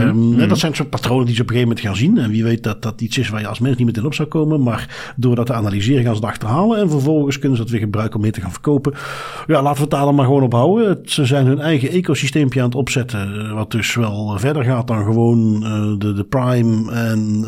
Um, 0.00 0.48
Dat 0.48 0.58
zijn 0.58 0.74
soort 0.74 0.90
patronen 0.90 1.26
die 1.26 1.34
ze 1.34 1.42
op 1.42 1.48
een 1.48 1.54
gegeven 1.54 1.76
moment 1.76 1.86
gaan 1.86 2.04
zien. 2.06 2.18
En 2.18 2.30
wie 2.30 2.44
weet 2.44 2.62
dat 2.62 2.82
dat 2.82 3.00
iets 3.00 3.18
is 3.18 3.28
waar 3.28 3.40
je 3.40 3.46
als 3.46 3.58
mens 3.58 3.76
niet 3.76 3.86
meteen 3.86 4.04
op 4.04 4.14
zou 4.14 4.28
komen. 4.28 4.62
Maar 4.62 5.12
door 5.16 5.34
dat 5.34 5.46
te 5.46 5.52
analyseren 5.52 6.04
gaan 6.04 6.14
ze 6.14 6.20
het 6.20 6.30
achterhalen. 6.30 6.78
En 6.78 6.90
vervolgens 6.90 7.38
kunnen 7.38 7.56
ze 7.56 7.62
dat 7.62 7.72
weer 7.72 7.80
gebruiken 7.80 8.16
om 8.16 8.22
mee 8.22 8.30
te 8.30 8.40
gaan 8.40 8.52
verkopen. 8.52 8.92
Ja, 9.46 9.53
laten 9.62 9.76
we 9.76 9.80
het 9.80 9.90
daar 9.90 10.14
maar 10.14 10.24
gewoon 10.24 10.42
op 10.42 10.52
houden. 10.52 10.98
Ze 11.04 11.24
zijn 11.24 11.46
hun 11.46 11.60
eigen 11.60 11.90
ecosysteempje 11.90 12.60
aan 12.60 12.66
het 12.66 12.74
opzetten. 12.74 13.20
Eh, 13.20 13.52
wat 13.52 13.70
dus 13.70 13.94
wel 13.94 14.38
verder 14.38 14.64
gaat 14.64 14.86
dan 14.86 15.04
gewoon 15.04 15.62
uh, 15.62 15.98
de, 15.98 16.12
de 16.12 16.24
Prime 16.24 16.92
en 16.92 17.42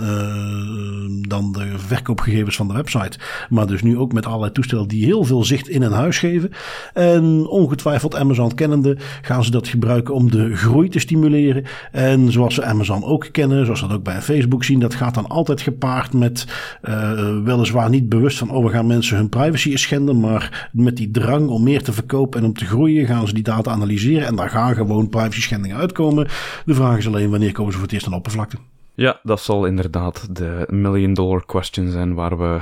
dan 1.28 1.52
de 1.52 1.72
verkoopgegevens 1.76 2.56
van 2.56 2.68
de 2.68 2.74
website. 2.74 3.18
Maar 3.48 3.66
dus 3.66 3.82
nu 3.82 3.98
ook 3.98 4.12
met 4.12 4.26
allerlei 4.26 4.52
toestellen 4.52 4.88
die 4.88 5.04
heel 5.04 5.24
veel 5.24 5.44
zicht 5.44 5.68
in 5.68 5.82
een 5.82 5.92
huis 5.92 6.18
geven. 6.18 6.50
En 6.92 7.46
ongetwijfeld 7.48 8.16
Amazon 8.16 8.54
kennende 8.54 8.96
gaan 9.22 9.44
ze 9.44 9.50
dat 9.50 9.68
gebruiken 9.68 10.14
om 10.14 10.30
de 10.30 10.56
groei 10.56 10.88
te 10.88 10.98
stimuleren. 10.98 11.64
En 11.92 12.32
zoals 12.32 12.54
ze 12.54 12.64
Amazon 12.64 13.04
ook 13.04 13.28
kennen, 13.32 13.64
zoals 13.64 13.80
we 13.80 13.86
dat 13.86 13.96
ook 13.96 14.04
bij 14.04 14.22
Facebook 14.22 14.64
zien, 14.64 14.80
dat 14.80 14.94
gaat 14.94 15.14
dan 15.14 15.26
altijd 15.26 15.60
gepaard 15.60 16.12
met 16.12 16.46
weliswaar 17.44 17.90
niet 17.90 18.08
bewust 18.08 18.38
van, 18.38 18.50
oh 18.50 18.64
we 18.64 18.70
gaan 18.70 18.86
mensen 18.86 19.16
hun 19.16 19.28
privacy 19.28 19.76
schenden, 19.76 20.20
maar 20.20 20.70
met 20.72 20.96
die 20.96 21.10
drang 21.10 21.48
om 21.48 21.62
meer 21.62 21.82
te 21.82 21.92
verkopen 21.96 22.40
en 22.40 22.46
om 22.46 22.52
te 22.52 22.64
groeien 22.64 23.06
gaan 23.06 23.26
ze 23.26 23.34
die 23.34 23.42
data 23.42 23.70
analyseren. 23.70 24.26
En 24.26 24.36
daar 24.36 24.50
gaan 24.50 24.74
gewoon 24.74 25.08
privacy 25.08 25.40
schendingen 25.40 25.76
uitkomen. 25.76 26.28
De 26.64 26.74
vraag 26.74 26.98
is 26.98 27.06
alleen 27.06 27.30
wanneer 27.30 27.52
komen 27.52 27.72
ze 27.72 27.78
voor 27.78 27.86
het 27.86 27.94
eerst 27.94 28.06
aan 28.06 28.14
oppervlakte. 28.14 28.56
Ja, 28.94 29.20
dat 29.22 29.40
zal 29.40 29.66
inderdaad 29.66 30.36
de 30.36 30.66
million 30.70 31.14
dollar 31.14 31.46
question 31.46 31.90
zijn 31.90 32.14
waar 32.14 32.38
we 32.38 32.60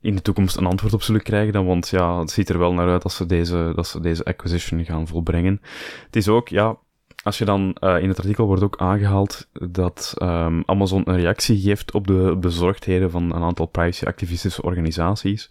in 0.00 0.16
de 0.16 0.22
toekomst 0.22 0.56
een 0.56 0.66
antwoord 0.66 0.92
op 0.92 1.02
zullen 1.02 1.22
krijgen. 1.22 1.52
Dan, 1.52 1.66
want 1.66 1.88
ja, 1.88 2.18
het 2.18 2.30
ziet 2.30 2.48
er 2.48 2.58
wel 2.58 2.72
naar 2.72 2.88
uit 2.88 3.02
dat 3.02 3.12
ze 3.12 3.26
deze, 3.26 3.72
dat 3.74 3.86
ze 3.86 4.00
deze 4.00 4.24
acquisition 4.24 4.84
gaan 4.84 5.06
volbrengen. 5.06 5.60
Het 6.06 6.16
is 6.16 6.28
ook, 6.28 6.48
ja, 6.48 6.76
als 7.22 7.38
je 7.38 7.44
dan 7.44 7.76
uh, 7.80 8.02
in 8.02 8.08
het 8.08 8.18
artikel 8.18 8.46
wordt 8.46 8.62
ook 8.62 8.76
aangehaald 8.78 9.48
dat 9.52 10.14
um, 10.22 10.62
Amazon 10.66 11.02
een 11.04 11.16
reactie 11.16 11.60
geeft 11.60 11.92
op 11.92 12.06
de 12.06 12.36
bezorgdheden 12.40 13.10
van 13.10 13.34
een 13.34 13.42
aantal 13.42 13.66
privacy-activistische 13.66 14.62
organisaties. 14.62 15.50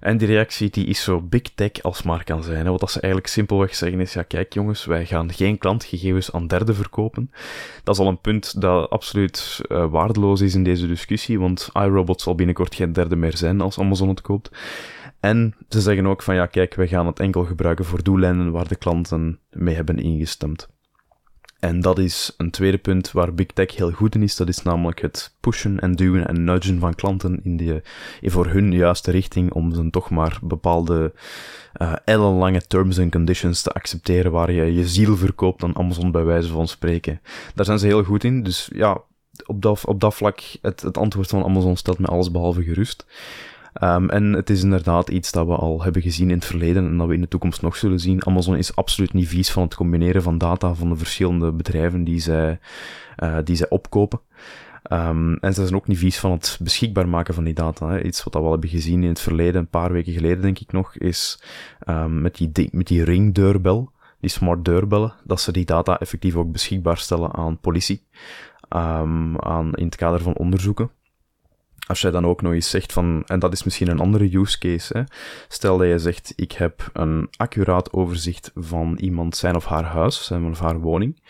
En 0.00 0.16
die 0.16 0.28
reactie 0.28 0.70
die 0.70 0.86
is 0.86 1.02
zo 1.02 1.20
big 1.20 1.42
tech 1.42 1.82
als 1.82 2.02
maar 2.02 2.24
kan 2.24 2.42
zijn. 2.42 2.64
Hè. 2.64 2.70
Wat 2.70 2.80
dat 2.80 2.90
ze 2.90 3.00
eigenlijk 3.00 3.32
simpelweg 3.32 3.74
zeggen 3.74 4.00
is, 4.00 4.12
ja 4.12 4.22
kijk 4.22 4.52
jongens, 4.52 4.84
wij 4.84 5.06
gaan 5.06 5.32
geen 5.32 5.58
klantgegevens 5.58 6.32
aan 6.32 6.46
derden 6.46 6.74
verkopen. 6.74 7.30
Dat 7.84 7.94
is 7.94 8.00
al 8.00 8.08
een 8.08 8.20
punt 8.20 8.60
dat 8.60 8.90
absoluut 8.90 9.60
uh, 9.68 9.86
waardeloos 9.90 10.40
is 10.40 10.54
in 10.54 10.64
deze 10.64 10.86
discussie, 10.86 11.40
want 11.40 11.70
iRobot 11.72 12.20
zal 12.20 12.34
binnenkort 12.34 12.74
geen 12.74 12.92
derde 12.92 13.16
meer 13.16 13.36
zijn 13.36 13.60
als 13.60 13.78
Amazon 13.78 14.08
het 14.08 14.20
koopt. 14.20 14.50
En 15.20 15.54
ze 15.68 15.80
zeggen 15.80 16.06
ook 16.06 16.22
van 16.22 16.34
ja 16.34 16.46
kijk, 16.46 16.74
wij 16.74 16.88
gaan 16.88 17.06
het 17.06 17.20
enkel 17.20 17.44
gebruiken 17.44 17.84
voor 17.84 18.02
doeleinden 18.02 18.50
waar 18.50 18.68
de 18.68 18.76
klanten 18.76 19.38
mee 19.50 19.74
hebben 19.74 19.98
ingestemd. 19.98 20.68
En 21.64 21.80
dat 21.80 21.98
is 21.98 22.34
een 22.36 22.50
tweede 22.50 22.78
punt 22.78 23.12
waar 23.12 23.34
Big 23.34 23.46
Tech 23.46 23.76
heel 23.76 23.90
goed 23.90 24.14
in 24.14 24.22
is. 24.22 24.36
Dat 24.36 24.48
is 24.48 24.62
namelijk 24.62 25.00
het 25.00 25.34
pushen 25.40 25.80
en 25.80 25.92
duwen 25.92 26.26
en 26.26 26.44
nudgen 26.44 26.78
van 26.78 26.94
klanten 26.94 27.40
in, 27.42 27.56
die, 27.56 27.82
in 28.20 28.30
voor 28.30 28.46
hun 28.46 28.72
juiste 28.72 29.10
richting 29.10 29.52
om 29.52 29.74
ze 29.74 29.90
toch 29.90 30.10
maar 30.10 30.38
bepaalde 30.42 31.12
uh, 31.76 31.92
ellenlange 32.04 32.66
terms 32.66 32.98
and 32.98 33.10
conditions 33.10 33.62
te 33.62 33.72
accepteren 33.72 34.32
waar 34.32 34.52
je 34.52 34.74
je 34.74 34.88
ziel 34.88 35.16
verkoopt 35.16 35.62
aan 35.62 35.76
Amazon 35.76 36.10
bij 36.10 36.24
wijze 36.24 36.48
van 36.48 36.68
spreken. 36.68 37.20
Daar 37.54 37.64
zijn 37.64 37.78
ze 37.78 37.86
heel 37.86 38.04
goed 38.04 38.24
in. 38.24 38.42
Dus 38.42 38.70
ja, 38.72 39.00
op 39.46 39.62
dat, 39.62 39.86
op 39.86 40.00
dat 40.00 40.14
vlak, 40.14 40.40
het, 40.62 40.80
het 40.80 40.98
antwoord 40.98 41.28
van 41.28 41.44
Amazon 41.44 41.76
stelt 41.76 41.98
me 41.98 42.06
alles 42.06 42.30
behalve 42.30 42.62
gerust. 42.62 43.06
Um, 43.82 44.10
en 44.10 44.32
het 44.32 44.50
is 44.50 44.62
inderdaad 44.62 45.08
iets 45.08 45.32
dat 45.32 45.46
we 45.46 45.54
al 45.54 45.82
hebben 45.82 46.02
gezien 46.02 46.28
in 46.28 46.34
het 46.34 46.44
verleden 46.44 46.86
en 46.86 46.96
dat 46.96 47.06
we 47.06 47.14
in 47.14 47.20
de 47.20 47.28
toekomst 47.28 47.62
nog 47.62 47.76
zullen 47.76 47.98
zien. 48.00 48.26
Amazon 48.26 48.56
is 48.56 48.76
absoluut 48.76 49.12
niet 49.12 49.28
vies 49.28 49.50
van 49.50 49.62
het 49.62 49.74
combineren 49.74 50.22
van 50.22 50.38
data 50.38 50.74
van 50.74 50.88
de 50.88 50.96
verschillende 50.96 51.52
bedrijven 51.52 52.04
die 52.04 52.20
zij, 52.20 52.58
uh, 53.22 53.38
die 53.44 53.56
zij 53.56 53.68
opkopen. 53.68 54.20
Um, 54.92 55.36
en 55.36 55.54
ze 55.54 55.62
zijn 55.62 55.74
ook 55.74 55.86
niet 55.86 55.98
vies 55.98 56.18
van 56.18 56.30
het 56.30 56.58
beschikbaar 56.62 57.08
maken 57.08 57.34
van 57.34 57.44
die 57.44 57.54
data. 57.54 57.88
Hè. 57.88 58.02
Iets 58.02 58.24
wat 58.24 58.34
we 58.34 58.40
al 58.40 58.50
hebben 58.50 58.68
gezien 58.68 59.02
in 59.02 59.08
het 59.08 59.20
verleden, 59.20 59.60
een 59.60 59.68
paar 59.68 59.92
weken 59.92 60.12
geleden 60.12 60.42
denk 60.42 60.58
ik 60.58 60.72
nog, 60.72 60.96
is 60.96 61.42
um, 61.88 62.20
met, 62.20 62.34
die, 62.36 62.68
met 62.72 62.86
die 62.86 63.04
ringdeurbel, 63.04 63.90
die 64.20 64.30
smart 64.30 64.64
deurbellen, 64.64 65.14
dat 65.24 65.40
ze 65.40 65.52
die 65.52 65.64
data 65.64 65.98
effectief 65.98 66.36
ook 66.36 66.52
beschikbaar 66.52 66.98
stellen 66.98 67.32
aan 67.32 67.58
politie. 67.58 68.06
Aan, 68.68 69.72
in 69.74 69.84
het 69.84 69.96
kader 69.96 70.20
van 70.20 70.36
onderzoeken 70.36 70.90
als 71.86 72.00
jij 72.00 72.10
dan 72.10 72.26
ook 72.26 72.42
nog 72.42 72.52
eens 72.52 72.70
zegt 72.70 72.92
van, 72.92 73.22
en 73.26 73.38
dat 73.38 73.52
is 73.52 73.64
misschien 73.64 73.88
een 73.88 74.00
andere 74.00 74.36
use 74.36 74.58
case, 74.58 74.98
hè, 74.98 75.02
stel 75.48 75.78
dat 75.78 75.86
je 75.86 75.98
zegt, 75.98 76.32
ik 76.36 76.52
heb 76.52 76.90
een 76.92 77.28
accuraat 77.36 77.92
overzicht 77.92 78.50
van 78.54 78.96
iemand 79.00 79.36
zijn 79.36 79.56
of 79.56 79.64
haar 79.64 79.84
huis, 79.84 80.24
zijn 80.24 80.44
of 80.44 80.60
haar 80.60 80.80
woning, 80.80 81.22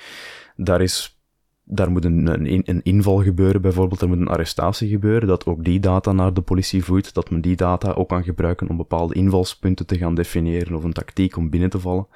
daar 0.57 0.81
is, 0.81 1.19
daar 1.65 1.91
moet 1.91 2.05
een, 2.05 2.45
een, 2.71 2.83
inval 2.83 3.23
gebeuren 3.23 3.63
bijvoorbeeld, 3.63 4.01
er 4.01 4.09
moet 4.09 4.19
een 4.19 4.29
arrestatie 4.29 4.89
gebeuren, 4.89 5.29
dat 5.29 5.47
ook 5.47 5.65
die 5.65 5.81
data 5.81 6.13
naar 6.13 6.35
de 6.35 6.43
politie 6.43 6.85
voert, 6.85 7.15
dat 7.15 7.31
men 7.31 7.41
die 7.41 7.57
data 7.57 7.93
ook 7.93 8.09
kan 8.09 8.25
gebruiken 8.25 8.69
om 8.69 8.77
bepaalde 8.77 9.15
invalspunten 9.15 9.87
te 9.87 9.99
gaan 9.99 10.15
definiëren 10.15 10.75
of 10.75 10.85
een 10.85 10.93
tactiek 10.93 11.37
om 11.37 11.51
binnen 11.51 11.71
te 11.71 11.81
vallen. 11.81 12.07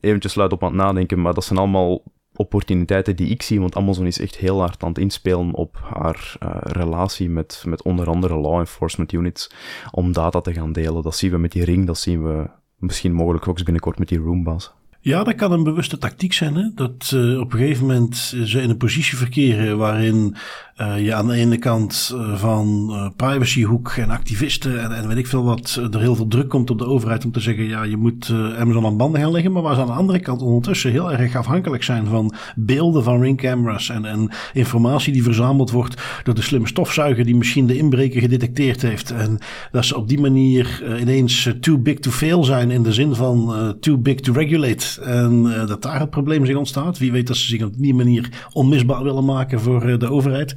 Eventjes 0.00 0.34
luid 0.34 0.52
op 0.52 0.62
aan 0.62 0.68
het 0.68 0.82
nadenken, 0.82 1.20
maar 1.20 1.34
dat 1.34 1.44
zijn 1.44 1.58
allemaal 1.58 2.02
opportuniteiten 2.36 3.16
die 3.16 3.28
ik 3.28 3.42
zie, 3.42 3.60
want 3.60 3.76
Amazon 3.76 4.06
is 4.06 4.18
echt 4.18 4.36
heel 4.36 4.58
hard 4.58 4.82
aan 4.82 4.88
het 4.88 4.98
inspelen 4.98 5.52
op 5.52 5.78
haar 5.82 6.36
uh, 6.42 6.56
relatie 6.60 7.30
met, 7.30 7.62
met 7.66 7.82
onder 7.82 8.08
andere 8.08 8.36
law 8.36 8.58
enforcement 8.58 9.12
units 9.12 9.50
om 9.90 10.12
data 10.12 10.40
te 10.40 10.52
gaan 10.52 10.72
delen. 10.72 11.02
Dat 11.02 11.16
zien 11.16 11.30
we 11.30 11.38
met 11.38 11.52
die 11.52 11.64
ring, 11.64 11.86
dat 11.86 11.98
zien 11.98 12.22
we 12.24 12.50
misschien 12.76 13.12
mogelijk 13.12 13.48
ook 13.48 13.64
binnenkort 13.64 13.98
met 13.98 14.08
die 14.08 14.18
Roombas. 14.18 14.74
Ja, 15.04 15.24
dat 15.24 15.34
kan 15.34 15.52
een 15.52 15.62
bewuste 15.62 15.98
tactiek 15.98 16.32
zijn. 16.32 16.54
Hè? 16.54 16.70
Dat 16.74 17.12
uh, 17.14 17.40
op 17.40 17.52
een 17.52 17.58
gegeven 17.58 17.86
moment 17.86 18.16
ze 18.44 18.62
in 18.62 18.70
een 18.70 18.76
positie 18.76 19.16
verkeren 19.16 19.78
waarin 19.78 20.36
uh, 20.80 21.04
je 21.04 21.14
aan 21.14 21.26
de 21.26 21.34
ene 21.34 21.58
kant 21.58 22.14
van 22.34 22.92
privacyhoek 23.16 23.88
en 23.88 24.10
activisten 24.10 24.82
en, 24.82 24.96
en 24.96 25.08
weet 25.08 25.16
ik 25.16 25.26
veel 25.26 25.44
wat, 25.44 25.80
er 25.92 26.00
heel 26.00 26.14
veel 26.14 26.28
druk 26.28 26.48
komt 26.48 26.70
op 26.70 26.78
de 26.78 26.86
overheid 26.86 27.24
om 27.24 27.32
te 27.32 27.40
zeggen, 27.40 27.64
ja, 27.64 27.82
je 27.82 27.96
moet 27.96 28.32
Amazon 28.58 28.86
aan 28.86 28.96
banden 28.96 29.20
gaan 29.20 29.30
leggen. 29.30 29.52
Maar 29.52 29.62
waar 29.62 29.74
ze 29.74 29.80
aan 29.80 29.86
de 29.86 29.92
andere 29.92 30.20
kant 30.20 30.42
ondertussen 30.42 30.90
heel 30.90 31.12
erg 31.12 31.36
afhankelijk 31.36 31.82
zijn 31.82 32.06
van 32.06 32.34
beelden 32.56 33.02
van 33.04 33.20
ringcameras 33.20 33.88
en, 33.88 34.04
en 34.04 34.30
informatie 34.52 35.12
die 35.12 35.22
verzameld 35.22 35.70
wordt 35.70 36.02
door 36.22 36.34
de 36.34 36.42
slimme 36.42 36.66
stofzuiger 36.66 37.24
die 37.24 37.36
misschien 37.36 37.66
de 37.66 37.76
inbreker 37.76 38.20
gedetecteerd 38.20 38.82
heeft. 38.82 39.10
En 39.10 39.38
dat 39.70 39.84
ze 39.84 39.96
op 39.96 40.08
die 40.08 40.20
manier 40.20 40.82
ineens 41.00 41.48
too 41.60 41.78
big 41.78 41.98
to 41.98 42.10
fail 42.10 42.44
zijn 42.44 42.70
in 42.70 42.82
de 42.82 42.92
zin 42.92 43.14
van 43.14 43.76
too 43.80 43.98
big 43.98 44.20
to 44.20 44.32
regulate. 44.32 44.93
En 44.98 45.42
dat 45.66 45.82
daar 45.82 46.00
het 46.00 46.10
probleem 46.10 46.46
zich 46.46 46.56
ontstaat. 46.56 46.98
Wie 46.98 47.12
weet 47.12 47.26
dat 47.26 47.36
ze 47.36 47.46
zich 47.46 47.62
op 47.62 47.72
die 47.76 47.94
manier 47.94 48.28
onmisbaar 48.52 49.02
willen 49.02 49.24
maken 49.24 49.60
voor 49.60 49.98
de 49.98 50.10
overheid. 50.10 50.54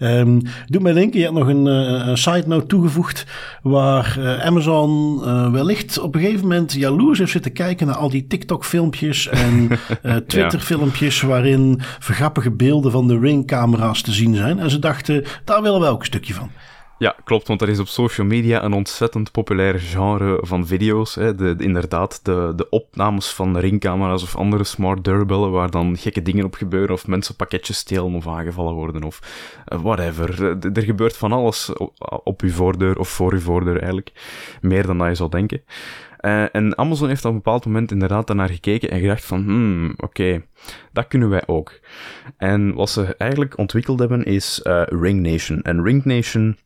Um, 0.00 0.42
doet 0.66 0.82
mij 0.82 0.92
denken, 0.92 1.18
je 1.18 1.24
hebt 1.24 1.38
nog 1.38 1.48
een, 1.48 1.66
een 1.66 2.18
side 2.18 2.44
note 2.46 2.66
toegevoegd 2.66 3.26
waar 3.62 4.38
Amazon 4.42 5.20
wellicht 5.52 5.98
op 5.98 6.14
een 6.14 6.20
gegeven 6.20 6.42
moment 6.42 6.72
jaloers 6.72 7.18
heeft 7.18 7.30
zitten 7.30 7.52
kijken 7.52 7.86
naar 7.86 7.96
al 7.96 8.10
die 8.10 8.26
TikTok 8.26 8.64
filmpjes 8.64 9.28
en 9.28 9.68
Twitter 10.26 10.60
filmpjes 10.60 11.20
waarin 11.20 11.80
vergrappige 11.98 12.50
beelden 12.50 12.92
van 12.92 13.08
de 13.08 13.18
Ring 13.18 13.46
camera's 13.46 14.02
te 14.02 14.12
zien 14.12 14.34
zijn. 14.34 14.58
En 14.58 14.70
ze 14.70 14.78
dachten, 14.78 15.24
daar 15.44 15.62
willen 15.62 15.80
we 15.80 15.86
ook 15.86 16.00
een 16.00 16.06
stukje 16.06 16.34
van. 16.34 16.50
Ja, 16.98 17.14
klopt, 17.24 17.48
want 17.48 17.62
er 17.62 17.68
is 17.68 17.78
op 17.78 17.86
social 17.86 18.26
media 18.26 18.64
een 18.64 18.72
ontzettend 18.72 19.30
populair 19.30 19.78
genre 19.78 20.38
van 20.42 20.66
video's. 20.66 21.14
Hè. 21.14 21.34
De, 21.34 21.54
inderdaad, 21.58 22.24
de, 22.24 22.52
de 22.56 22.68
opnames 22.68 23.28
van 23.28 23.58
ringcamera's 23.58 24.22
of 24.22 24.36
andere 24.36 24.64
smart 24.64 25.04
deurbellen 25.04 25.50
waar 25.50 25.70
dan 25.70 25.96
gekke 25.96 26.22
dingen 26.22 26.44
op 26.44 26.54
gebeuren 26.54 26.94
of 26.94 27.06
mensen 27.06 27.36
pakketjes 27.36 27.76
stelen 27.76 28.14
of 28.14 28.28
aangevallen 28.28 28.74
worden 28.74 29.02
of 29.02 29.20
uh, 29.72 29.80
whatever. 29.80 30.56
Er 30.72 30.82
gebeurt 30.82 31.16
van 31.16 31.32
alles 31.32 31.72
op, 32.24 32.42
uw 32.42 32.50
voordeur 32.50 32.98
of 32.98 33.08
voor 33.08 33.32
uw 33.32 33.40
voordeur 33.40 33.76
eigenlijk. 33.76 34.12
Meer 34.60 34.86
dan 34.86 34.98
dat 34.98 35.08
je 35.08 35.14
zou 35.14 35.30
denken. 35.30 35.62
Uh, 36.20 36.54
en 36.54 36.78
Amazon 36.78 37.08
heeft 37.08 37.24
op 37.24 37.30
een 37.30 37.36
bepaald 37.36 37.66
moment 37.66 37.90
inderdaad 37.90 38.26
daarnaar 38.26 38.48
gekeken 38.48 38.90
en 38.90 39.00
gedacht 39.00 39.24
van, 39.24 39.42
hmm, 39.42 39.94
oké, 39.96 40.42
dat 40.92 41.08
kunnen 41.08 41.28
wij 41.28 41.42
ook. 41.46 41.80
En 42.36 42.74
wat 42.74 42.90
ze 42.90 43.14
eigenlijk 43.16 43.58
ontwikkeld 43.58 43.98
hebben 43.98 44.24
is 44.24 44.60
uh, 44.64 44.82
Ring 44.84 45.20
Nation. 45.20 45.62
En 45.62 45.82
Ring 45.82 46.04
Nation 46.04 46.56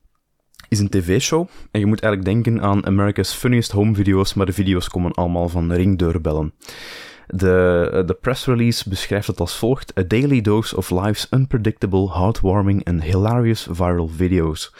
is 0.72 0.78
een 0.78 0.88
tv-show. 0.88 1.48
En 1.70 1.80
je 1.80 1.86
moet 1.86 2.00
eigenlijk 2.00 2.34
denken 2.34 2.62
aan 2.62 2.86
America's 2.86 3.32
Funniest 3.32 3.70
Home 3.70 3.94
Videos, 3.94 4.34
maar 4.34 4.46
de 4.46 4.52
video's 4.52 4.88
komen 4.88 5.12
allemaal 5.12 5.48
van 5.48 5.72
ringdeurbellen. 5.72 6.52
De, 7.26 8.02
de 8.06 8.16
press 8.20 8.46
release 8.46 8.88
beschrijft 8.88 9.26
het 9.26 9.40
als 9.40 9.56
volgt: 9.56 9.98
A 9.98 10.02
daily 10.02 10.40
dose 10.40 10.76
of 10.76 10.90
life's 10.90 11.26
unpredictable, 11.30 12.10
heartwarming 12.12 12.84
and 12.84 13.02
hilarious 13.02 13.68
viral 13.70 14.08
videos. 14.08 14.74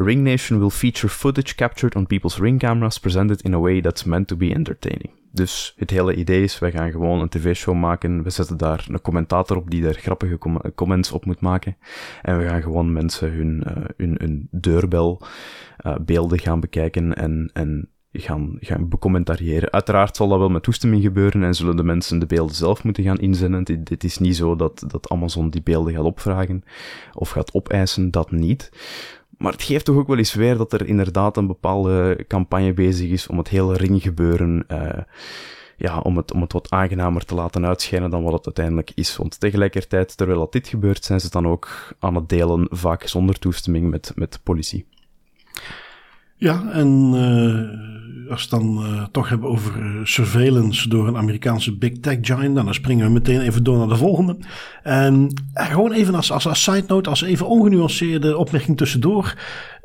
Ring 0.00 0.22
Nation 0.22 0.58
will 0.58 0.70
feature 0.70 1.08
footage 1.08 1.54
captured 1.54 1.94
on 1.96 2.06
people's 2.06 2.38
ring 2.38 2.58
cameras 2.58 2.98
presented 2.98 3.42
in 3.42 3.54
a 3.54 3.58
way 3.58 3.80
that's 3.80 4.04
meant 4.04 4.28
to 4.28 4.36
be 4.36 4.54
entertaining. 4.54 5.10
Dus 5.32 5.74
het 5.76 5.90
hele 5.90 6.14
idee 6.14 6.42
is, 6.42 6.58
wij 6.58 6.70
gaan 6.70 6.90
gewoon 6.90 7.20
een 7.20 7.28
tv-show 7.28 7.74
maken. 7.74 8.22
We 8.22 8.30
zetten 8.30 8.56
daar 8.56 8.86
een 8.88 9.00
commentator 9.00 9.56
op 9.56 9.70
die 9.70 9.82
daar 9.82 9.94
grappige 9.94 10.38
comments 10.74 11.12
op 11.12 11.24
moet 11.24 11.40
maken. 11.40 11.76
En 12.22 12.38
we 12.38 12.44
gaan 12.44 12.62
gewoon 12.62 12.92
mensen 12.92 13.32
hun, 13.32 13.64
uh, 13.66 13.84
hun, 13.96 14.14
hun 14.18 14.48
deurbel 14.50 15.22
uh, 15.86 15.96
beelden 16.00 16.38
gaan 16.38 16.60
bekijken 16.60 17.14
en, 17.14 17.50
en 17.52 17.88
gaan, 18.12 18.56
gaan 18.60 18.88
becommentariëren. 18.88 19.72
Uiteraard 19.72 20.16
zal 20.16 20.28
dat 20.28 20.38
wel 20.38 20.48
met 20.48 20.62
toestemming 20.62 21.02
gebeuren 21.02 21.42
en 21.42 21.54
zullen 21.54 21.76
de 21.76 21.84
mensen 21.84 22.18
de 22.18 22.26
beelden 22.26 22.54
zelf 22.56 22.84
moeten 22.84 23.04
gaan 23.04 23.18
inzenden. 23.18 23.64
Dit, 23.64 23.86
dit 23.86 24.04
is 24.04 24.18
niet 24.18 24.36
zo 24.36 24.56
dat, 24.56 24.84
dat 24.86 25.10
Amazon 25.10 25.50
die 25.50 25.62
beelden 25.62 25.94
gaat 25.94 26.04
opvragen 26.04 26.64
of 27.14 27.30
gaat 27.30 27.54
opeisen, 27.54 28.10
dat 28.10 28.30
niet. 28.30 28.70
Maar 29.38 29.52
het 29.52 29.62
geeft 29.62 29.84
toch 29.84 29.96
ook 29.96 30.06
wel 30.06 30.18
eens 30.18 30.34
weer 30.34 30.56
dat 30.56 30.72
er 30.72 30.86
inderdaad 30.86 31.36
een 31.36 31.46
bepaalde 31.46 32.24
campagne 32.28 32.72
bezig 32.72 33.10
is 33.10 33.26
om 33.26 33.38
het 33.38 33.48
hele 33.48 33.76
ringgebeuren, 33.76 34.64
uh, 34.68 34.88
ja, 35.76 35.98
om 35.98 36.16
het, 36.16 36.32
om 36.32 36.40
het 36.40 36.52
wat 36.52 36.70
aangenamer 36.70 37.24
te 37.24 37.34
laten 37.34 37.66
uitschijnen 37.66 38.10
dan 38.10 38.22
wat 38.22 38.32
het 38.32 38.46
uiteindelijk 38.46 38.90
is. 38.94 39.16
Want 39.16 39.40
tegelijkertijd, 39.40 40.16
terwijl 40.16 40.38
dat 40.38 40.52
dit 40.52 40.68
gebeurt, 40.68 41.04
zijn 41.04 41.20
ze 41.20 41.30
dan 41.30 41.46
ook 41.46 41.94
aan 41.98 42.14
het 42.14 42.28
delen, 42.28 42.66
vaak 42.70 43.06
zonder 43.06 43.38
toestemming 43.38 43.90
met, 43.90 44.12
met 44.14 44.40
politie. 44.42 44.86
Ja, 46.40 46.70
en 46.72 47.12
uh, 47.14 48.30
als 48.30 48.48
we 48.48 48.56
het 48.56 48.64
dan 48.64 48.84
uh, 48.84 49.04
toch 49.12 49.28
hebben 49.28 49.48
over 49.48 49.78
uh, 49.78 50.04
surveillance 50.04 50.88
door 50.88 51.08
een 51.08 51.16
Amerikaanse 51.16 51.76
big 51.76 51.92
tech 52.00 52.18
giant, 52.20 52.54
dan 52.54 52.74
springen 52.74 53.06
we 53.06 53.12
meteen 53.12 53.40
even 53.40 53.64
door 53.64 53.78
naar 53.78 53.88
de 53.88 53.96
volgende. 53.96 54.36
En 54.82 55.32
gewoon 55.54 55.92
even 55.92 56.14
als, 56.14 56.32
als, 56.32 56.46
als 56.46 56.62
side 56.62 56.84
note, 56.86 57.10
als 57.10 57.22
even 57.22 57.46
ongenuanceerde 57.46 58.36
opmerking 58.36 58.76
tussendoor. 58.76 59.34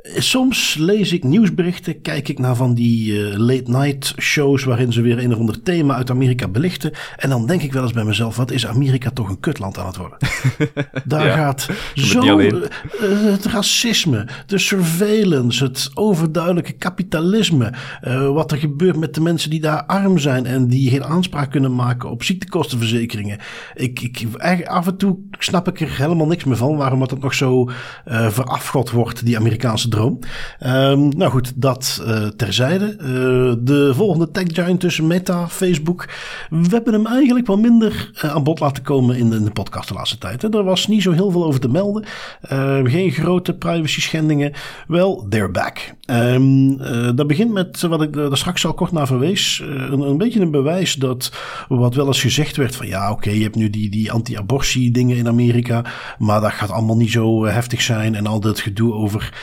Soms 0.04 0.76
lees 0.80 1.12
ik 1.12 1.24
nieuwsberichten, 1.24 2.02
kijk 2.02 2.28
ik 2.28 2.40
naar 2.40 2.56
van 2.56 2.74
die 2.74 3.12
uh, 3.12 3.38
late 3.38 3.72
night 3.72 4.14
shows 4.20 4.64
waarin 4.64 4.94
ze 4.94 5.02
weer 5.02 5.20
een 5.20 5.34
of 5.34 5.40
ander 5.40 5.62
thema 5.62 5.96
uit 5.96 6.10
Amerika 6.10 6.48
belichten. 6.48 6.92
En 7.18 7.30
dan 7.30 7.46
denk 7.46 7.62
ik 7.62 7.74
wel 7.74 7.84
eens 7.84 7.94
bij 7.94 8.04
mezelf, 8.04 8.36
wat 8.36 8.52
is 8.52 8.68
Amerika 8.68 9.10
toch 9.10 9.30
een 9.30 9.40
kutland 9.40 9.78
aan 9.78 9.86
het 9.86 9.98
worden. 9.98 10.18
Daar 11.06 11.26
ja, 11.26 11.36
gaat 11.36 11.70
zo 11.94 12.40
uh, 12.40 12.62
het 13.02 13.46
racisme, 13.46 14.28
de 14.46 14.58
surveillance, 14.58 15.64
het 15.64 15.92
overduidelijke 15.94 16.72
kapitalisme. 16.72 17.74
Uh, 18.08 18.30
wat 18.30 18.52
er 18.52 18.58
gebeurt 18.58 18.98
met 18.98 19.16
de 19.16 19.22
mensen 19.22 19.50
die 19.50 19.62
daar 19.62 19.86
arm 19.86 20.18
zijn 20.18 20.46
en 20.46 20.68
die 20.68 20.90
geen 20.90 21.04
aanspraak 21.04 21.52
kunnen 21.52 21.76
maken 21.76 22.10
op 22.10 22.24
ziektekostenverzekeringen. 22.24 23.38
Ik, 23.76 24.02
ik, 24.02 24.28
af 24.66 24.88
en 24.88 24.98
toe 24.98 25.18
snap 25.40 25.68
ik 25.68 25.82
er 25.82 25.98
helemaal 25.98 26.28
niks 26.28 26.44
meer 26.44 26.58
van 26.58 26.76
waarom 26.76 27.02
het 27.02 27.22
nog 27.22 27.34
zo 27.34 27.70
verafgod 28.06 28.92
wordt, 28.92 29.26
die 29.26 29.38
Amerikaanse 29.38 29.92
Um, 29.94 31.10
nou 31.18 31.32
goed, 31.32 31.52
dat 31.56 32.04
uh, 32.08 32.28
terzijde. 32.28 32.96
Uh, 33.00 33.54
de 33.60 33.92
volgende 33.94 34.32
tech 34.32 34.48
giant 34.48 34.80
tussen 34.80 35.08
Meta, 35.08 35.48
Facebook. 35.48 36.10
We 36.50 36.68
hebben 36.70 36.94
hem 36.94 37.06
eigenlijk 37.08 37.48
wel 37.48 37.58
minder 37.58 38.12
uh, 38.16 38.36
aan 38.36 38.44
bod 38.44 38.60
laten 38.60 38.84
komen 38.84 39.18
in 39.18 39.30
de, 39.30 39.36
in 39.36 39.44
de, 39.44 39.52
podcast 39.52 39.88
de 39.88 39.94
laatste 39.94 40.18
tijd. 40.18 40.42
Hè. 40.42 40.58
Er 40.58 40.64
was 40.64 40.88
niet 40.88 41.02
zo 41.02 41.12
heel 41.12 41.32
veel 41.32 41.46
over 41.46 41.60
te 41.60 41.70
melden. 41.70 42.04
Ehm, 42.42 42.86
geen 42.86 43.12
grote 43.12 43.54
privacy 43.54 44.02
schendingen. 44.02 44.54
Wel, 44.88 45.26
they're 45.30 45.52
back. 45.52 45.94
Um, 46.06 46.78
dat 47.16 47.28
begint 47.28 47.52
met 47.52 47.82
wat 47.82 48.02
ik 48.02 48.16
er 48.16 48.38
straks 48.38 48.66
al 48.66 48.74
kort 48.74 48.92
naar 48.92 49.08
verwees. 49.08 49.64
Een, 49.90 50.18
beetje 50.18 50.40
een 50.40 50.52
bewijs 50.52 50.94
dat 50.94 51.32
wat 51.68 51.96
wel 51.96 52.08
eens 52.08 52.22
gezegd 52.22 52.56
werd 52.56 52.76
van 52.76 52.88
ja, 52.88 53.12
oké, 53.12 53.30
je 53.30 53.44
hebt 53.44 53.56
nu 53.56 53.70
die, 53.70 53.90
die 53.90 54.12
anti-abortie 54.12 54.92
dingen 54.92 55.18
in 55.18 55.28
Amerika. 55.28 55.86
Maar 56.18 56.42
dat 56.42 56.52
gaat 56.52 56.72
allemaal 56.72 56.98
niet 56.98 57.12
zo 57.12 57.46
heftig 57.46 57.82
zijn. 57.82 58.16
En 58.16 58.28
al 58.28 58.40
dat 58.40 58.60
gedoe 58.60 58.94
over 58.94 59.34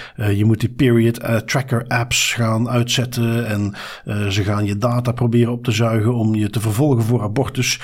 je 0.40 0.46
moet 0.46 0.60
die 0.60 0.68
period 0.68 1.22
uh, 1.22 1.36
tracker 1.36 1.84
apps 1.88 2.32
gaan 2.32 2.68
uitzetten 2.68 3.46
en 3.46 3.74
uh, 4.04 4.26
ze 4.26 4.44
gaan 4.44 4.64
je 4.64 4.76
data 4.76 5.12
proberen 5.12 5.52
op 5.52 5.64
te 5.64 5.70
zuigen 5.70 6.14
om 6.14 6.34
je 6.34 6.50
te 6.50 6.60
vervolgen 6.60 7.02
voor 7.02 7.22
abortus. 7.22 7.80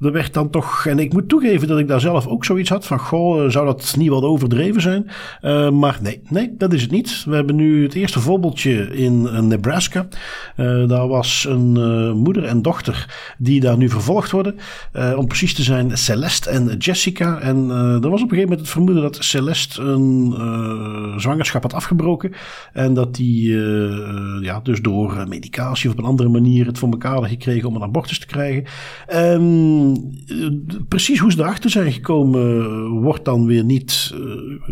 Er 0.00 0.12
werd 0.12 0.34
dan 0.34 0.50
toch, 0.50 0.86
en 0.86 0.98
ik 0.98 1.12
moet 1.12 1.28
toegeven 1.28 1.68
dat 1.68 1.78
ik 1.78 1.88
daar 1.88 2.00
zelf 2.00 2.26
ook 2.26 2.44
zoiets 2.44 2.70
had 2.70 2.86
van, 2.86 2.98
goh, 2.98 3.48
zou 3.48 3.66
dat 3.66 3.94
niet 3.98 4.08
wat 4.08 4.22
overdreven 4.22 4.80
zijn? 4.80 5.10
Maar 5.78 5.98
nee, 6.02 6.22
nee, 6.28 6.54
dat 6.58 6.72
is 6.72 6.82
het 6.82 6.90
niet. 6.90 7.24
We 7.24 7.34
hebben 7.34 7.56
nu 7.56 7.82
het 7.82 7.94
eerste 7.94 8.20
voorbeeldje 8.20 8.96
in 8.96 9.46
Nebraska. 9.48 10.08
daar 10.86 11.08
was 11.08 11.46
een 11.48 11.72
moeder 12.16 12.44
en 12.44 12.62
dochter 12.62 13.14
die 13.38 13.60
daar 13.60 13.76
nu 13.76 13.88
vervolgd 13.88 14.30
worden. 14.30 14.56
om 15.16 15.26
precies 15.26 15.54
te 15.54 15.62
zijn, 15.62 15.98
Celeste 15.98 16.50
en 16.50 16.76
Jessica. 16.78 17.38
En 17.38 17.70
er 18.02 18.10
was 18.10 18.22
op 18.22 18.30
een 18.30 18.36
gegeven 18.36 18.40
moment 18.40 18.60
het 18.60 18.68
vermoeden 18.68 19.02
dat 19.02 19.16
Celeste 19.20 19.82
een 19.82 20.34
zwangerschap 21.16 21.62
had 21.62 21.74
afgebroken 21.74 21.99
En 22.72 22.94
dat 22.94 23.14
die 23.14 23.48
uh, 23.48 24.42
ja, 24.42 24.60
dus 24.62 24.80
door 24.80 25.24
medicatie 25.28 25.88
of 25.88 25.94
op 25.94 26.00
een 26.00 26.08
andere 26.10 26.28
manier 26.28 26.66
het 26.66 26.78
voor 26.78 26.90
elkaar 26.90 27.12
hadden 27.12 27.30
gekregen 27.30 27.68
om 27.68 27.74
een 27.74 27.82
abortus 27.82 28.18
te 28.18 28.26
krijgen. 28.26 28.64
Um, 29.14 29.94
precies 30.88 31.18
hoe 31.18 31.32
ze 31.32 31.38
erachter 31.38 31.70
zijn 31.70 31.92
gekomen 31.92 32.88
wordt 32.88 33.24
dan 33.24 33.46
weer 33.46 33.64
niet 33.64 34.14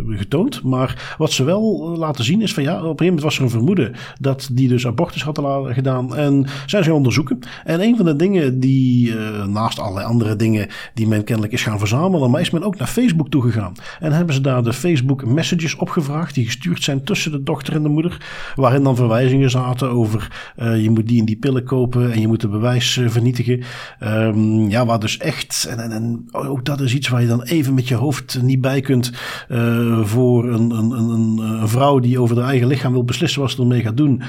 getoond. 0.09 0.62
Maar 0.62 1.14
wat 1.19 1.33
ze 1.33 1.45
wel 1.45 1.95
laten 1.99 2.25
zien 2.25 2.43
is 2.43 2.55
van 2.55 2.62
ja, 2.62 2.73
op 2.73 2.79
een 2.79 2.85
gegeven 2.85 3.05
moment 3.07 3.23
was 3.23 3.37
er 3.37 3.43
een 3.43 3.51
vermoeden 3.51 3.95
dat 4.21 4.49
die 4.53 4.69
dus 4.69 4.87
abortus 4.87 5.23
hadden 5.23 5.75
gedaan. 5.75 6.17
En 6.17 6.47
zijn 6.67 6.83
ze 6.83 6.88
gaan 6.88 6.99
onderzoeken. 6.99 7.38
En 7.64 7.81
een 7.81 7.97
van 7.97 8.05
de 8.05 8.17
dingen 8.17 8.61
die 8.61 9.14
naast 9.47 9.79
allerlei 9.79 10.07
andere 10.07 10.37
dingen 10.37 10.69
die 10.95 11.07
men 11.07 11.25
kennelijk 11.25 11.53
is 11.53 11.62
gaan 11.62 11.79
verzamelen, 11.79 12.31
maar 12.31 12.41
is 12.41 12.51
men 12.51 12.62
ook 12.62 12.79
naar 12.79 12.88
Facebook 12.88 13.29
toegegaan. 13.29 13.73
En 14.01 14.12
hebben 14.12 14.35
ze 14.35 14.41
daar 14.41 14.62
de 14.62 14.73
Facebook 14.73 15.25
messages 15.25 15.77
opgevraagd 15.77 16.35
die 16.35 16.45
gestuurd 16.45 16.83
zijn 16.83 17.05
tussen 17.05 17.17
de 17.24 17.42
dochter 17.42 17.74
en 17.74 17.83
de 17.83 17.88
moeder. 17.88 18.26
Waarin 18.54 18.83
dan 18.83 18.96
verwijzingen 18.96 19.50
zaten 19.50 19.90
over 19.90 20.52
uh, 20.57 20.83
je 20.83 20.90
moet 20.90 21.09
die 21.09 21.20
en 21.20 21.24
die 21.24 21.37
pillen 21.37 21.64
kopen 21.64 22.12
en 22.12 22.20
je 22.20 22.26
moet 22.26 22.42
het 22.42 22.50
bewijs 22.50 22.96
uh, 22.96 23.09
vernietigen. 23.09 23.62
Um, 24.02 24.68
ja, 24.68 24.87
waar 24.87 25.00
dus 25.00 25.18
echt, 25.18 25.74
en, 25.76 26.28
ook 26.33 26.64
dat 26.64 26.81
is 26.81 26.94
iets 26.94 27.09
waar 27.09 27.20
je 27.20 27.26
dan 27.26 27.42
even 27.42 27.74
met 27.74 27.88
je 27.88 27.94
hoofd 27.94 28.42
niet 28.42 28.61
bij 28.61 28.81
kunt. 28.81 29.12
Uh, 29.48 30.00
voor 30.04 30.48
een, 30.48 30.70
een, 30.70 30.90
een, 30.90 31.38
een, 31.38 31.68
vrouw 31.68 31.98
die 31.98 32.20
over 32.20 32.37
haar 32.37 32.48
eigen 32.48 32.68
lichaam 32.68 32.92
wil 32.92 33.04
beslissen 33.04 33.40
wat 33.40 33.50
ze 33.50 33.61
ermee 33.61 33.83
gaat 33.83 33.96
doen. 33.96 34.22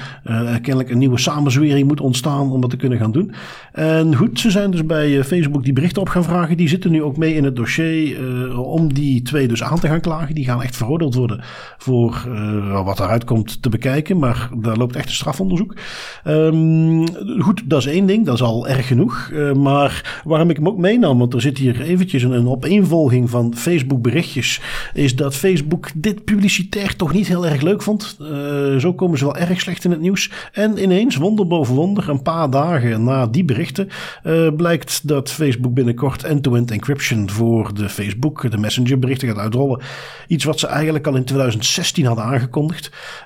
kennelijk 0.62 0.90
een 0.90 0.98
nieuwe 0.98 1.18
samenzwering 1.18 1.88
moet 1.88 2.00
ontstaan 2.00 2.50
om 2.50 2.60
dat 2.60 2.70
te 2.70 2.76
kunnen 2.76 2.98
gaan 2.98 3.12
doen. 3.12 3.32
En 3.72 4.16
goed, 4.16 4.40
ze 4.40 4.50
zijn 4.50 4.70
dus 4.70 4.86
bij 4.86 5.24
Facebook 5.24 5.64
die 5.64 5.72
berichten 5.72 6.02
op 6.02 6.08
gaan 6.08 6.24
vragen. 6.24 6.56
Die 6.56 6.68
zitten 6.68 6.90
nu 6.90 7.02
ook 7.02 7.16
mee 7.16 7.34
in 7.34 7.44
het 7.44 7.56
dossier 7.56 8.58
om 8.58 8.94
die 8.94 9.22
twee 9.22 9.48
dus 9.48 9.62
aan 9.62 9.80
te 9.80 9.86
gaan 9.86 10.00
klagen. 10.00 10.34
Die 10.34 10.44
gaan 10.44 10.62
echt 10.62 10.76
veroordeeld 10.76 11.14
worden 11.14 11.40
voor 11.78 12.28
wat 12.84 13.00
eruit 13.00 13.24
komt 13.24 13.62
te 13.62 13.68
bekijken. 13.68 14.18
Maar 14.18 14.50
daar 14.56 14.76
loopt 14.76 14.96
echt 14.96 15.08
een 15.08 15.14
strafonderzoek. 15.14 15.74
Um, 16.24 17.04
goed, 17.40 17.62
dat 17.64 17.78
is 17.78 17.86
één 17.86 18.06
ding. 18.06 18.26
Dat 18.26 18.34
is 18.34 18.42
al 18.42 18.68
erg 18.68 18.86
genoeg. 18.86 19.30
Uh, 19.32 19.52
maar 19.52 20.20
waarom 20.24 20.50
ik 20.50 20.56
hem 20.56 20.68
ook 20.68 20.78
meenam, 20.78 21.18
want 21.18 21.34
er 21.34 21.40
zit 21.40 21.58
hier 21.58 21.80
eventjes 21.80 22.22
een, 22.22 22.32
een 22.32 22.48
opeenvolging 22.48 23.30
van 23.30 23.54
Facebook 23.56 24.02
berichtjes. 24.02 24.60
Is 24.94 25.16
dat 25.16 25.34
Facebook 25.36 25.90
dit 25.94 26.24
publicitair 26.24 26.96
toch 26.96 27.12
niet 27.12 27.26
heel 27.26 27.46
erg 27.46 27.60
leuk 27.60 27.82
vond. 27.82 28.16
Uh, 28.20 28.76
zo 28.76 28.94
komen 28.94 29.18
ze 29.18 29.24
wel 29.24 29.36
erg 29.36 29.60
slecht 29.60 29.84
in 29.84 29.90
het 29.90 30.00
nieuws. 30.00 30.30
En 30.52 30.82
ineens, 30.82 31.16
wonder 31.16 31.46
boven 31.46 31.74
wonder, 31.74 32.08
een 32.08 32.22
paar 32.22 32.50
dagen 32.50 33.04
na 33.04 33.26
die 33.26 33.44
berichten, 33.44 33.88
uh, 34.24 34.48
blijkt 34.56 35.08
dat 35.08 35.30
Facebook 35.30 35.74
binnenkort 35.74 36.24
end-to-end 36.24 36.70
encryption 36.70 37.30
voor 37.30 37.74
de 37.74 37.88
Facebook, 37.88 38.50
de 38.50 38.58
Messenger 38.58 38.98
berichten 38.98 39.28
gaat 39.28 39.38
uitrollen. 39.38 39.80
Iets 40.26 40.44
wat 40.44 40.58
ze 40.58 40.66
eigenlijk 40.66 41.06
al 41.06 41.16
in 41.16 41.24
2016 41.24 42.06
hadden 42.06 42.24
aangekondigd. 42.24 42.58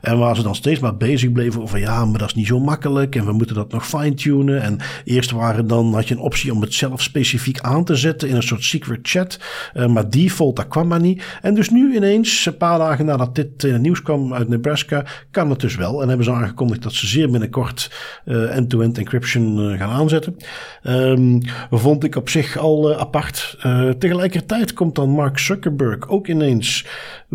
En 0.00 0.18
waar 0.18 0.36
ze 0.36 0.42
dan 0.42 0.54
steeds 0.54 0.80
maar 0.80 0.96
bezig 0.96 1.32
bleven 1.32 1.62
over 1.62 1.78
ja, 1.78 2.04
maar 2.04 2.18
dat 2.18 2.28
is 2.28 2.34
niet 2.34 2.46
zo 2.46 2.60
makkelijk 2.60 3.16
en 3.16 3.24
we 3.24 3.32
moeten 3.32 3.56
dat 3.56 3.72
nog 3.72 3.86
fine-tunen. 3.86 4.62
En 4.62 4.78
eerst 5.04 5.30
waren 5.30 5.66
dan, 5.66 5.94
had 5.94 6.08
je 6.08 6.14
een 6.14 6.20
optie 6.20 6.52
om 6.52 6.60
het 6.60 6.74
zelf 6.74 7.02
specifiek 7.02 7.60
aan 7.60 7.84
te 7.84 7.96
zetten 7.96 8.28
in 8.28 8.36
een 8.36 8.42
soort 8.42 8.64
secret 8.64 8.98
chat. 9.02 9.38
Uh, 9.74 9.86
maar 9.86 10.10
default, 10.10 10.56
dat 10.56 10.68
kwam 10.68 10.86
maar 10.86 11.00
niet. 11.00 11.24
En 11.42 11.54
dus 11.54 11.70
nu 11.70 11.94
ineens, 11.94 12.46
een 12.46 12.56
paar 12.56 12.78
dagen 12.78 13.04
nadat 13.04 13.34
dit 13.34 13.64
in 13.64 13.72
het 13.72 13.82
nieuws 13.82 14.02
kwam 14.02 14.34
uit 14.34 14.48
Nebraska, 14.48 15.04
kan 15.30 15.50
het 15.50 15.60
dus 15.60 15.76
wel. 15.76 16.02
En 16.02 16.08
hebben 16.08 16.26
ze 16.26 16.32
aangekondigd 16.32 16.82
dat 16.82 16.92
ze 16.92 17.06
zeer 17.06 17.30
binnenkort 17.30 17.90
uh, 18.24 18.56
end-to-end 18.56 18.98
encryption 18.98 19.76
gaan 19.78 19.90
aanzetten. 19.90 20.36
Um, 20.82 21.40
vond 21.70 22.04
ik 22.04 22.16
op 22.16 22.28
zich 22.28 22.56
al 22.56 22.98
apart. 22.98 23.56
tegelijkertijd 23.98 24.72
komt 24.72 24.94
dan 24.94 25.10
Mark 25.10 25.38
Zuckerberg 25.38 26.08
ook 26.08 26.26
ineens 26.26 26.86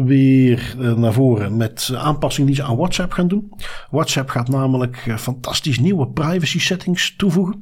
weer 0.05 0.75
naar 0.95 1.13
voren 1.13 1.57
met 1.57 1.91
aanpassingen 1.95 2.47
die 2.47 2.55
ze 2.55 2.63
aan 2.63 2.77
WhatsApp 2.77 3.11
gaan 3.11 3.27
doen. 3.27 3.51
WhatsApp 3.91 4.29
gaat 4.29 4.49
namelijk 4.49 5.15
fantastisch 5.17 5.79
nieuwe 5.79 6.07
privacy 6.07 6.59
settings 6.59 7.15
toevoegen. 7.15 7.61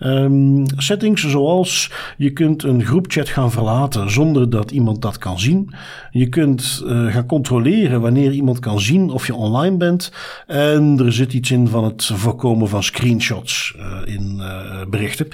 Um, 0.00 0.64
settings 0.76 1.28
zoals 1.28 1.92
je 2.16 2.30
kunt 2.30 2.62
een 2.62 2.84
groepchat 2.84 3.28
gaan 3.28 3.50
verlaten 3.50 4.10
zonder 4.10 4.50
dat 4.50 4.70
iemand 4.70 5.02
dat 5.02 5.18
kan 5.18 5.38
zien. 5.38 5.74
Je 6.10 6.28
kunt 6.28 6.82
uh, 6.84 7.12
gaan 7.12 7.26
controleren 7.26 8.00
wanneer 8.00 8.32
iemand 8.32 8.58
kan 8.58 8.80
zien 8.80 9.10
of 9.10 9.26
je 9.26 9.34
online 9.34 9.76
bent. 9.76 10.12
En 10.46 11.00
er 11.04 11.12
zit 11.12 11.32
iets 11.32 11.50
in 11.50 11.68
van 11.68 11.84
het 11.84 12.04
voorkomen 12.04 12.68
van 12.68 12.82
screenshots 12.82 13.76
in 14.04 14.42
berichten. 14.90 15.28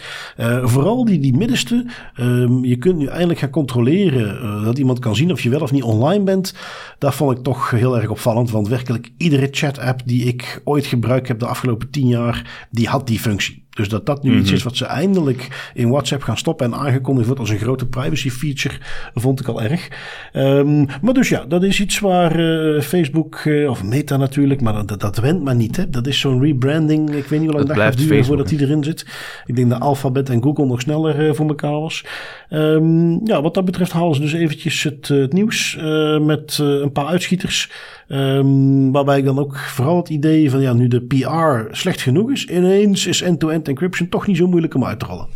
vooral 0.63 1.05
die, 1.05 1.21
die 1.21 1.37
middenste. 1.37 1.87
Um, 2.21 2.65
je 2.65 2.77
kunt 2.77 2.97
nu 2.97 3.07
eindelijk 3.07 3.39
gaan 3.39 3.51
controleren 3.51 4.65
dat 4.65 4.79
iemand 4.79 4.99
kan 4.99 5.17
zien 5.17 5.33
of 5.33 5.41
je 5.41 5.51
wel 5.51 5.61
of 5.61 5.73
niet 5.73 5.83
online 5.83 6.25
bent. 6.25 6.42
Dat 6.99 7.15
vond 7.15 7.39
ik 7.39 7.45
toch 7.45 7.71
heel 7.71 7.97
erg 7.97 8.09
opvallend. 8.09 8.51
Want 8.51 8.69
werkelijk 8.69 9.11
iedere 9.17 9.49
chat-app 9.51 10.01
die 10.05 10.25
ik 10.25 10.61
ooit 10.65 10.87
gebruikt 10.87 11.29
heb 11.29 11.39
de 11.39 11.47
afgelopen 11.47 11.91
tien 11.91 12.07
jaar, 12.07 12.67
die 12.71 12.89
had 12.89 13.07
die 13.07 13.19
functie. 13.19 13.67
Dus 13.77 13.89
dat 13.89 14.07
dat 14.07 14.23
nu 14.23 14.37
iets 14.37 14.47
mhm. 14.47 14.55
is 14.55 14.63
wat 14.63 14.77
ze 14.77 14.85
eindelijk 14.85 15.71
in 15.75 15.91
WhatsApp 15.91 16.23
gaan 16.23 16.37
stoppen 16.37 16.67
en 16.67 16.79
aangekondigd 16.79 17.27
wordt 17.27 17.41
als 17.41 17.51
een 17.51 17.59
grote 17.59 17.87
privacy 17.87 18.31
feature, 18.31 18.75
vond 19.15 19.41
ik 19.41 19.47
al 19.49 19.63
erg. 19.63 19.89
Um, 20.33 20.87
maar 21.03 21.15
dus 21.15 21.29
ja, 21.29 21.45
dat 21.45 21.63
is 21.63 21.81
iets 21.81 21.99
waar 21.99 22.41
uh, 22.41 22.81
Facebook, 22.81 23.45
uh, 23.45 23.71
of 23.71 23.85
Meta 23.85 24.17
natuurlijk, 24.17 24.61
maar 24.61 24.87
dat, 24.87 25.01
dat 25.01 25.19
went 25.19 25.43
maar 25.43 25.55
niet. 25.55 25.77
Hè. 25.77 25.91
Dat 25.91 26.07
is 26.07 26.21
zo'n 26.21 26.43
rebranding. 26.43 27.11
Ik 27.11 27.25
weet 27.25 27.41
niet 27.41 27.49
hoe 27.49 27.59
lang 27.59 27.69
dat, 27.69 27.77
gaat 27.77 27.99
duren 27.99 28.25
voordat 28.25 28.49
die 28.49 28.61
erin 28.61 28.85
zit. 28.85 29.07
Ik 29.47 29.57
denk 29.57 29.71
dat 29.71 29.81
Alphabet 29.81 30.29
en 30.29 30.43
Google 30.43 30.67
nog 30.67 30.81
sneller 30.81 31.27
uh, 31.27 31.33
voor 31.33 31.49
elkaar 31.49 31.81
was. 31.81 32.05
Um, 32.51 33.27
ja, 33.27 33.43
wat 33.43 33.55
dat 33.55 33.65
betreft 33.65 33.93
halen 33.93 34.15
ze 34.15 34.21
dus 34.21 34.33
eventjes 34.33 34.83
het, 34.83 35.09
het 35.09 35.33
nieuws 35.33 35.77
met 36.21 36.59
een 36.59 36.93
paar 36.93 37.07
uitschieters. 37.07 37.71
Um, 38.13 38.93
waarbij 38.93 39.19
ik 39.19 39.25
dan 39.25 39.39
ook 39.39 39.57
vooral 39.57 39.97
het 39.97 40.09
idee 40.09 40.51
van 40.51 40.61
ja, 40.61 40.73
nu 40.73 40.89
de 40.89 41.01
PR 41.01 41.75
slecht 41.75 42.01
genoeg 42.01 42.31
is, 42.31 42.47
ineens 42.47 43.07
is 43.07 43.23
end-to-end 43.23 43.69
encryption 43.69 44.09
toch 44.09 44.27
niet 44.27 44.37
zo 44.37 44.47
moeilijk 44.47 44.75
om 44.75 44.85
uit 44.85 44.99
te 44.99 45.07
rollen. 45.07 45.27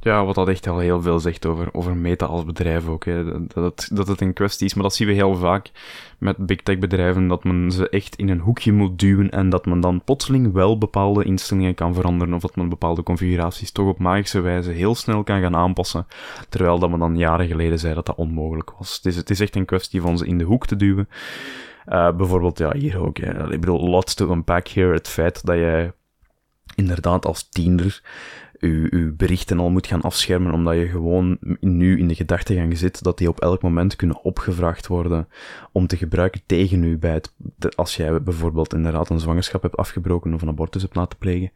Ja, 0.00 0.24
wat 0.24 0.34
dat 0.34 0.48
echt 0.48 0.66
al 0.66 0.78
heel 0.78 1.02
veel 1.02 1.18
zegt 1.18 1.46
over, 1.46 1.68
over 1.72 1.96
meta 1.96 2.26
als 2.26 2.44
bedrijf 2.44 2.88
ook. 2.88 3.04
Hè. 3.04 3.24
Dat, 3.24 3.64
het, 3.64 3.90
dat 3.92 4.08
het 4.08 4.20
een 4.20 4.32
kwestie 4.32 4.66
is, 4.66 4.74
maar 4.74 4.82
dat 4.82 4.94
zien 4.94 5.06
we 5.06 5.12
heel 5.12 5.34
vaak 5.34 5.70
met 6.18 6.36
big 6.36 6.62
tech 6.62 6.78
bedrijven, 6.78 7.28
dat 7.28 7.44
men 7.44 7.70
ze 7.70 7.88
echt 7.88 8.16
in 8.16 8.28
een 8.28 8.38
hoekje 8.38 8.72
moet 8.72 8.98
duwen 8.98 9.30
en 9.30 9.48
dat 9.48 9.66
men 9.66 9.80
dan 9.80 10.02
plotseling 10.04 10.52
wel 10.52 10.78
bepaalde 10.78 11.24
instellingen 11.24 11.74
kan 11.74 11.94
veranderen 11.94 12.34
of 12.34 12.40
dat 12.40 12.56
men 12.56 12.68
bepaalde 12.68 13.02
configuraties 13.02 13.72
toch 13.72 13.88
op 13.88 13.98
magische 13.98 14.40
wijze 14.40 14.70
heel 14.70 14.94
snel 14.94 15.22
kan 15.22 15.40
gaan 15.40 15.56
aanpassen, 15.56 16.06
terwijl 16.48 16.78
dat 16.78 16.90
men 16.90 16.98
dan 16.98 17.16
jaren 17.16 17.46
geleden 17.46 17.78
zei 17.78 17.94
dat 17.94 18.06
dat 18.06 18.16
onmogelijk 18.16 18.72
was. 18.78 19.00
Is, 19.02 19.16
het 19.16 19.30
is 19.30 19.40
echt 19.40 19.56
een 19.56 19.64
kwestie 19.64 20.00
van 20.00 20.18
ze 20.18 20.26
in 20.26 20.38
de 20.38 20.44
hoek 20.44 20.66
te 20.66 20.76
duwen. 20.76 21.08
Uh, 21.88 22.16
bijvoorbeeld, 22.16 22.58
ja, 22.58 22.72
hier 22.72 22.98
ook. 23.00 23.18
Hè. 23.18 23.52
Ik 23.52 23.60
bedoel, 23.60 23.88
lots 23.88 24.14
to 24.14 24.32
unpack 24.32 24.68
here. 24.68 24.92
Het 24.92 25.08
feit 25.08 25.46
dat 25.46 25.56
jij 25.56 25.92
inderdaad 26.74 27.26
als 27.26 27.48
tiener 27.48 28.02
je, 28.60 28.86
je 28.90 29.12
berichten 29.16 29.58
al 29.58 29.70
moet 29.70 29.86
gaan 29.86 30.00
afschermen, 30.00 30.52
omdat 30.52 30.74
je 30.74 30.86
gewoon 30.86 31.38
nu 31.60 31.98
in 31.98 32.08
de 32.08 32.14
gedachtegang 32.14 32.78
zit 32.78 33.02
dat 33.02 33.18
die 33.18 33.28
op 33.28 33.40
elk 33.40 33.62
moment 33.62 33.96
kunnen 33.96 34.22
opgevraagd 34.22 34.86
worden 34.86 35.28
om 35.76 35.86
te 35.86 35.96
gebruiken 35.96 36.40
tegen 36.46 36.82
u 36.82 36.98
bij 36.98 37.12
het, 37.12 37.32
als 37.76 37.96
jij 37.96 38.22
bijvoorbeeld 38.22 38.74
inderdaad 38.74 39.10
een 39.10 39.20
zwangerschap 39.20 39.62
hebt 39.62 39.76
afgebroken 39.76 40.34
of 40.34 40.42
een 40.42 40.48
abortus 40.48 40.82
hebt 40.82 40.94
laten 40.94 41.18
plegen 41.18 41.50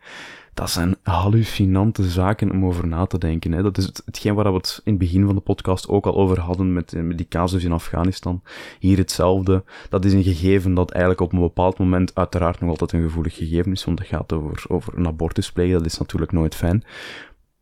dat 0.54 0.70
zijn 0.70 0.96
hallucinante 1.02 2.04
zaken 2.10 2.50
om 2.50 2.64
over 2.64 2.86
na 2.86 3.06
te 3.06 3.18
denken. 3.18 3.52
Hè. 3.52 3.62
Dat 3.62 3.78
is 3.78 3.84
het, 3.84 4.02
hetgeen 4.04 4.34
waar 4.34 4.52
we 4.52 4.56
het 4.56 4.80
in 4.84 4.92
het 4.92 5.00
begin 5.00 5.26
van 5.26 5.34
de 5.34 5.40
podcast 5.40 5.88
ook 5.88 6.06
al 6.06 6.16
over 6.16 6.40
hadden 6.40 6.72
met, 6.72 6.92
met 6.92 7.16
die 7.16 7.28
casus 7.28 7.64
in 7.64 7.72
Afghanistan. 7.72 8.42
Hier 8.78 8.98
hetzelfde. 8.98 9.64
Dat 9.88 10.04
is 10.04 10.12
een 10.12 10.22
gegeven 10.22 10.74
dat 10.74 10.90
eigenlijk 10.90 11.20
op 11.20 11.32
een 11.32 11.40
bepaald 11.40 11.78
moment 11.78 12.14
uiteraard 12.14 12.60
nog 12.60 12.70
altijd 12.70 12.92
een 12.92 13.02
gevoelig 13.02 13.34
gegeven 13.34 13.72
is, 13.72 13.84
want 13.84 13.98
het 13.98 14.08
gaat 14.08 14.32
over, 14.32 14.64
over 14.68 14.98
een 14.98 15.06
abortus 15.06 15.52
plegen. 15.52 15.72
Dat 15.72 15.86
is 15.86 15.98
natuurlijk 15.98 16.32
nooit 16.32 16.54
fijn. 16.54 16.84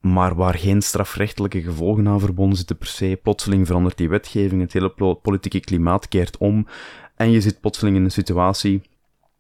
Maar 0.01 0.35
waar 0.35 0.55
geen 0.55 0.83
strafrechtelijke 0.83 1.63
gevolgen 1.63 2.09
aan 2.09 2.21
verbonden 2.21 2.57
zitten 2.57 2.77
per 2.77 2.87
se. 2.87 3.19
Plotseling 3.23 3.67
verandert 3.67 3.97
die 3.97 4.09
wetgeving, 4.09 4.61
het 4.61 4.73
hele 4.73 5.17
politieke 5.23 5.61
klimaat 5.61 6.09
keert 6.09 6.37
om. 6.37 6.67
En 7.17 7.31
je 7.31 7.41
zit 7.41 7.61
plotseling 7.61 7.97
in 7.97 8.05
een 8.05 8.11
situatie 8.11 8.83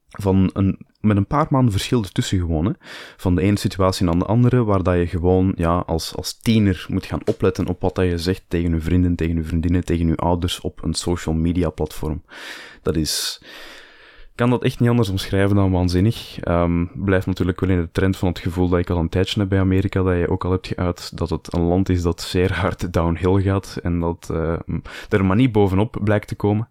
van 0.08 0.50
een, 0.52 0.78
met 1.00 1.16
een 1.16 1.26
paar 1.26 1.46
maanden 1.50 1.72
verschil 1.72 2.02
ertussen 2.02 2.38
gewoon. 2.38 2.64
Hè. 2.64 2.72
Van 3.16 3.34
de 3.34 3.42
ene 3.42 3.58
situatie 3.58 4.04
naar 4.04 4.18
de 4.18 4.24
andere, 4.24 4.64
waar 4.64 4.82
dat 4.82 4.96
je 4.96 5.06
gewoon 5.06 5.52
ja, 5.56 5.78
als, 5.78 6.14
als 6.14 6.38
tiener 6.38 6.86
moet 6.88 7.06
gaan 7.06 7.22
opletten 7.24 7.66
op 7.66 7.80
wat 7.80 7.94
dat 7.94 8.04
je 8.04 8.18
zegt 8.18 8.44
tegen 8.48 8.74
je 8.74 8.80
vrienden, 8.80 9.14
tegen 9.14 9.36
je 9.36 9.42
vriendinnen, 9.42 9.84
tegen 9.84 10.06
je 10.06 10.16
ouders 10.16 10.60
op 10.60 10.82
een 10.82 10.94
social 10.94 11.34
media 11.34 11.70
platform. 11.70 12.22
Dat 12.82 12.96
is... 12.96 13.42
Kan 14.38 14.50
dat 14.50 14.64
echt 14.64 14.80
niet 14.80 14.88
anders 14.88 15.08
omschrijven 15.08 15.56
dan 15.56 15.70
waanzinnig. 15.70 16.38
Um, 16.48 16.90
blijft 16.94 17.26
natuurlijk 17.26 17.60
wel 17.60 17.70
in 17.70 17.80
de 17.80 17.88
trend 17.92 18.16
van 18.16 18.28
het 18.28 18.38
gevoel 18.38 18.68
dat 18.68 18.78
ik 18.78 18.90
al 18.90 18.98
een 18.98 19.08
tijdje 19.08 19.40
heb 19.40 19.48
bij 19.48 19.60
Amerika, 19.60 20.02
dat 20.02 20.16
je 20.16 20.30
ook 20.30 20.44
al 20.44 20.50
hebt 20.50 20.66
geuit 20.66 21.18
dat 21.18 21.30
het 21.30 21.54
een 21.54 21.62
land 21.62 21.88
is 21.88 22.02
dat 22.02 22.20
zeer 22.20 22.52
hard 22.52 22.92
downhill 22.92 23.42
gaat 23.42 23.78
en 23.82 24.00
dat 24.00 24.28
uh, 24.32 24.52
er 25.08 25.24
maar 25.24 25.36
niet 25.36 25.52
bovenop 25.52 25.98
blijkt 26.04 26.28
te 26.28 26.34
komen. 26.34 26.68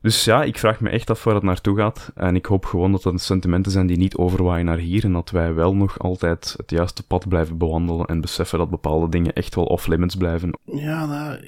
Dus 0.00 0.24
ja, 0.24 0.42
ik 0.42 0.58
vraag 0.58 0.80
me 0.80 0.90
echt 0.90 1.10
af 1.10 1.24
waar 1.24 1.34
het 1.34 1.42
naartoe 1.42 1.76
gaat. 1.76 2.12
En 2.14 2.36
ik 2.36 2.46
hoop 2.46 2.64
gewoon 2.64 2.92
dat 2.92 3.02
dat 3.02 3.20
sentimenten 3.20 3.72
zijn 3.72 3.86
die 3.86 3.98
niet 3.98 4.16
overwaaien 4.16 4.64
naar 4.64 4.78
hier. 4.78 5.04
En 5.04 5.12
dat 5.12 5.30
wij 5.30 5.54
wel 5.54 5.74
nog 5.74 5.98
altijd 5.98 6.54
het 6.56 6.70
juiste 6.70 7.06
pad 7.06 7.28
blijven 7.28 7.58
bewandelen. 7.58 8.06
En 8.06 8.20
beseffen 8.20 8.58
dat 8.58 8.70
bepaalde 8.70 9.08
dingen 9.08 9.32
echt 9.32 9.54
wel 9.54 9.64
off-limits 9.64 10.14
blijven. 10.14 10.58
Ja, 10.64 11.06
nou, 11.06 11.38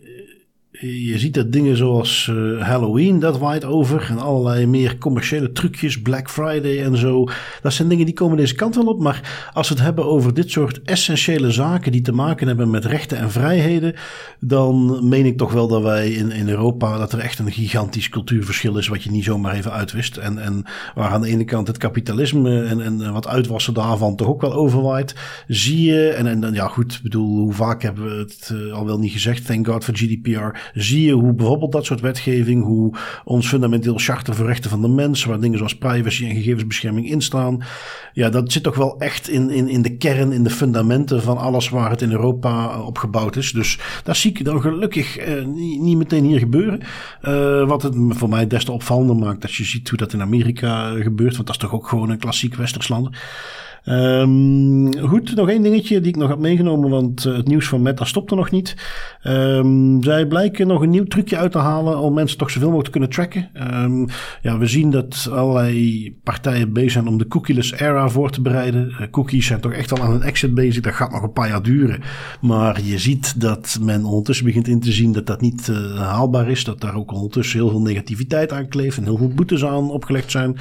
je 0.81 1.19
ziet 1.19 1.35
dat 1.35 1.53
dingen 1.53 1.77
zoals 1.77 2.31
uh, 2.33 2.63
Halloween, 2.63 3.19
dat 3.19 3.39
waait 3.39 3.65
over. 3.65 4.07
En 4.11 4.19
allerlei 4.19 4.67
meer 4.67 4.99
commerciële 4.99 5.53
trucjes, 5.53 6.03
Black 6.03 6.31
Friday 6.31 6.85
en 6.85 6.97
zo. 6.97 7.29
Dat 7.63 7.73
zijn 7.73 7.89
dingen 7.89 8.05
die 8.05 8.15
komen 8.15 8.37
deze 8.37 8.55
kant 8.55 8.75
wel 8.75 8.87
op. 8.87 9.01
Maar 9.01 9.51
als 9.53 9.69
we 9.69 9.75
het 9.75 9.83
hebben 9.85 10.05
over 10.05 10.35
dit 10.35 10.51
soort 10.51 10.83
essentiële 10.83 11.51
zaken 11.51 11.93
die 11.93 12.01
te 12.01 12.13
maken 12.13 12.47
hebben 12.47 12.71
met 12.71 12.85
rechten 12.85 13.19
en 13.19 13.31
vrijheden. 13.31 13.95
Dan 14.41 15.09
meen 15.09 15.27
ik 15.27 15.37
toch 15.37 15.53
wel 15.53 15.69
dat 15.69 15.83
wij 15.83 16.11
in, 16.11 16.31
in 16.31 16.49
Europa, 16.49 16.99
dat 16.99 17.13
er 17.13 17.19
echt 17.19 17.39
een 17.39 17.53
gigantisch 17.53 18.09
cultuurverschil 18.09 18.79
is. 18.79 18.89
Wat 18.89 19.03
je 19.03 19.11
niet 19.11 19.25
zomaar 19.25 19.55
even 19.55 19.73
uitwist. 19.73 20.17
En, 20.17 20.39
en 20.39 20.65
waar 20.95 21.11
aan 21.11 21.21
de 21.21 21.29
ene 21.29 21.45
kant 21.45 21.67
het 21.67 21.79
kapitalisme 21.79 22.63
en, 22.63 22.81
en 22.81 23.13
wat 23.13 23.27
uitwassen 23.27 23.75
daarvan 23.75 24.17
toch 24.17 24.29
ook 24.29 24.41
wel 24.41 24.55
overwaait. 24.55 25.15
Zie 25.49 25.83
je, 25.83 26.09
en, 26.09 26.27
en 26.45 26.55
ja 26.55 26.69
goed, 26.69 27.01
bedoel, 27.03 27.39
hoe 27.39 27.53
vaak 27.53 27.83
hebben 27.83 28.05
we 28.05 28.17
het 28.17 28.51
uh, 28.53 28.73
al 28.73 28.87
wel 28.87 28.99
niet 28.99 29.13
gezegd. 29.13 29.47
Thank 29.47 29.67
God 29.67 29.85
for 29.85 29.97
GDPR 29.97 30.68
zie 30.75 31.05
je 31.05 31.13
hoe 31.13 31.35
bijvoorbeeld 31.35 31.73
dat 31.73 31.85
soort 31.85 32.01
wetgeving, 32.01 32.65
hoe 32.65 32.95
ons 33.25 33.49
fundamenteel 33.49 33.99
charter 33.99 34.35
voor 34.35 34.47
rechten 34.47 34.71
van 34.71 34.83
de 34.83 34.89
mens, 34.89 35.25
waar 35.25 35.41
dingen 35.41 35.59
zoals 35.59 35.79
privacy 35.79 36.25
en 36.25 36.35
gegevensbescherming 36.35 37.11
in 37.11 37.21
staan, 37.21 37.63
ja, 38.13 38.29
dat 38.29 38.53
zit 38.53 38.63
toch 38.63 38.77
wel 38.77 39.01
echt 39.01 39.29
in, 39.29 39.51
in, 39.51 39.69
in 39.69 39.83
de 39.83 39.97
kern, 39.97 40.33
in 40.33 40.43
de 40.43 40.51
fundamenten 40.51 41.23
van 41.23 41.39
alles 41.39 41.69
waar 41.69 41.91
het 41.91 42.03
in 42.03 42.11
Europa 42.11 42.81
op 42.81 42.99
gebouwd 42.99 43.37
is. 43.37 43.53
Dus 43.53 43.79
daar 44.05 44.17
zie 44.17 44.31
ik 44.31 44.45
dan 44.45 44.61
gelukkig 44.61 45.17
eh, 45.17 45.45
niet, 45.45 45.81
niet, 45.81 45.97
meteen 45.97 46.25
hier 46.25 46.39
gebeuren. 46.39 46.81
Uh, 47.23 47.69
wat 47.69 47.83
het 47.83 47.95
voor 48.09 48.29
mij 48.29 48.47
des 48.47 48.65
te 48.65 48.73
opvallender 48.73 49.17
maakt 49.17 49.43
dat 49.43 49.55
je 49.55 49.65
ziet 49.65 49.89
hoe 49.89 49.99
dat 49.99 50.13
in 50.13 50.21
Amerika 50.21 50.91
gebeurt, 50.91 51.35
want 51.35 51.47
dat 51.47 51.57
is 51.57 51.63
toch 51.63 51.75
ook 51.75 51.89
gewoon 51.89 52.11
een 52.11 52.19
klassiek 52.19 52.55
westers 52.55 52.89
land. 52.89 53.09
Um, 53.85 54.99
goed, 54.99 55.35
nog 55.35 55.49
één 55.49 55.63
dingetje 55.63 56.01
die 56.01 56.09
ik 56.09 56.17
nog 56.17 56.29
had 56.29 56.39
meegenomen, 56.39 56.91
want 56.91 57.25
uh, 57.25 57.37
het 57.37 57.47
nieuws 57.47 57.69
van 57.69 57.83
Meta 57.83 58.05
stopte 58.05 58.35
nog 58.35 58.51
niet. 58.51 58.77
Um, 59.25 60.03
zij 60.03 60.27
blijken 60.27 60.67
nog 60.67 60.83
een 60.83 60.91
nieuw 60.91 61.05
trucje 61.05 61.37
uit 61.37 61.53
te 61.53 61.59
halen 61.59 61.99
om 61.99 62.15
mensen 62.15 62.39
toch 62.39 62.51
zoveel 62.51 62.71
mogelijk 62.71 62.93
te 62.93 62.99
kunnen 62.99 63.11
tracken. 63.11 63.51
Um, 63.85 64.07
ja, 64.43 64.59
we 64.59 64.67
zien 64.67 64.91
dat 64.91 65.29
allerlei 65.33 66.17
partijen 66.25 66.73
bezig 66.73 66.91
zijn 66.91 67.07
om 67.07 67.19
de 67.19 67.27
cookieless 67.29 67.73
era 67.73 68.09
voor 68.09 68.31
te 68.31 68.43
bereiden. 68.43 68.89
Uh, 68.89 69.07
cookies 69.11 69.47
zijn 69.47 69.61
toch 69.61 69.73
echt 69.73 69.93
al 69.93 70.03
aan 70.03 70.15
een 70.15 70.23
exit 70.23 70.55
bezig. 70.55 70.83
Dat 70.83 70.95
gaat 70.95 71.13
nog 71.13 71.23
een 71.23 71.33
paar 71.33 71.49
jaar 71.49 71.63
duren. 71.63 72.01
Maar 72.41 72.83
je 72.83 72.99
ziet 72.99 73.41
dat 73.41 73.79
men 73.81 74.05
ondertussen 74.05 74.47
begint 74.47 74.69
in 74.69 74.81
te 74.81 74.93
zien 74.93 75.13
dat 75.13 75.27
dat 75.27 75.41
niet 75.41 75.69
uh, 75.69 76.01
haalbaar 76.01 76.51
is. 76.51 76.65
Dat 76.65 76.81
daar 76.81 76.95
ook 76.95 77.13
ondertussen 77.13 77.59
heel 77.59 77.71
veel 77.71 77.83
negativiteit 77.83 78.53
aan 78.53 78.69
kleeft 78.69 78.97
en 78.97 79.05
heel 79.05 79.17
veel 79.17 79.33
boetes 79.35 79.65
aan 79.65 79.91
opgelegd 79.91 80.31
zijn. 80.31 80.57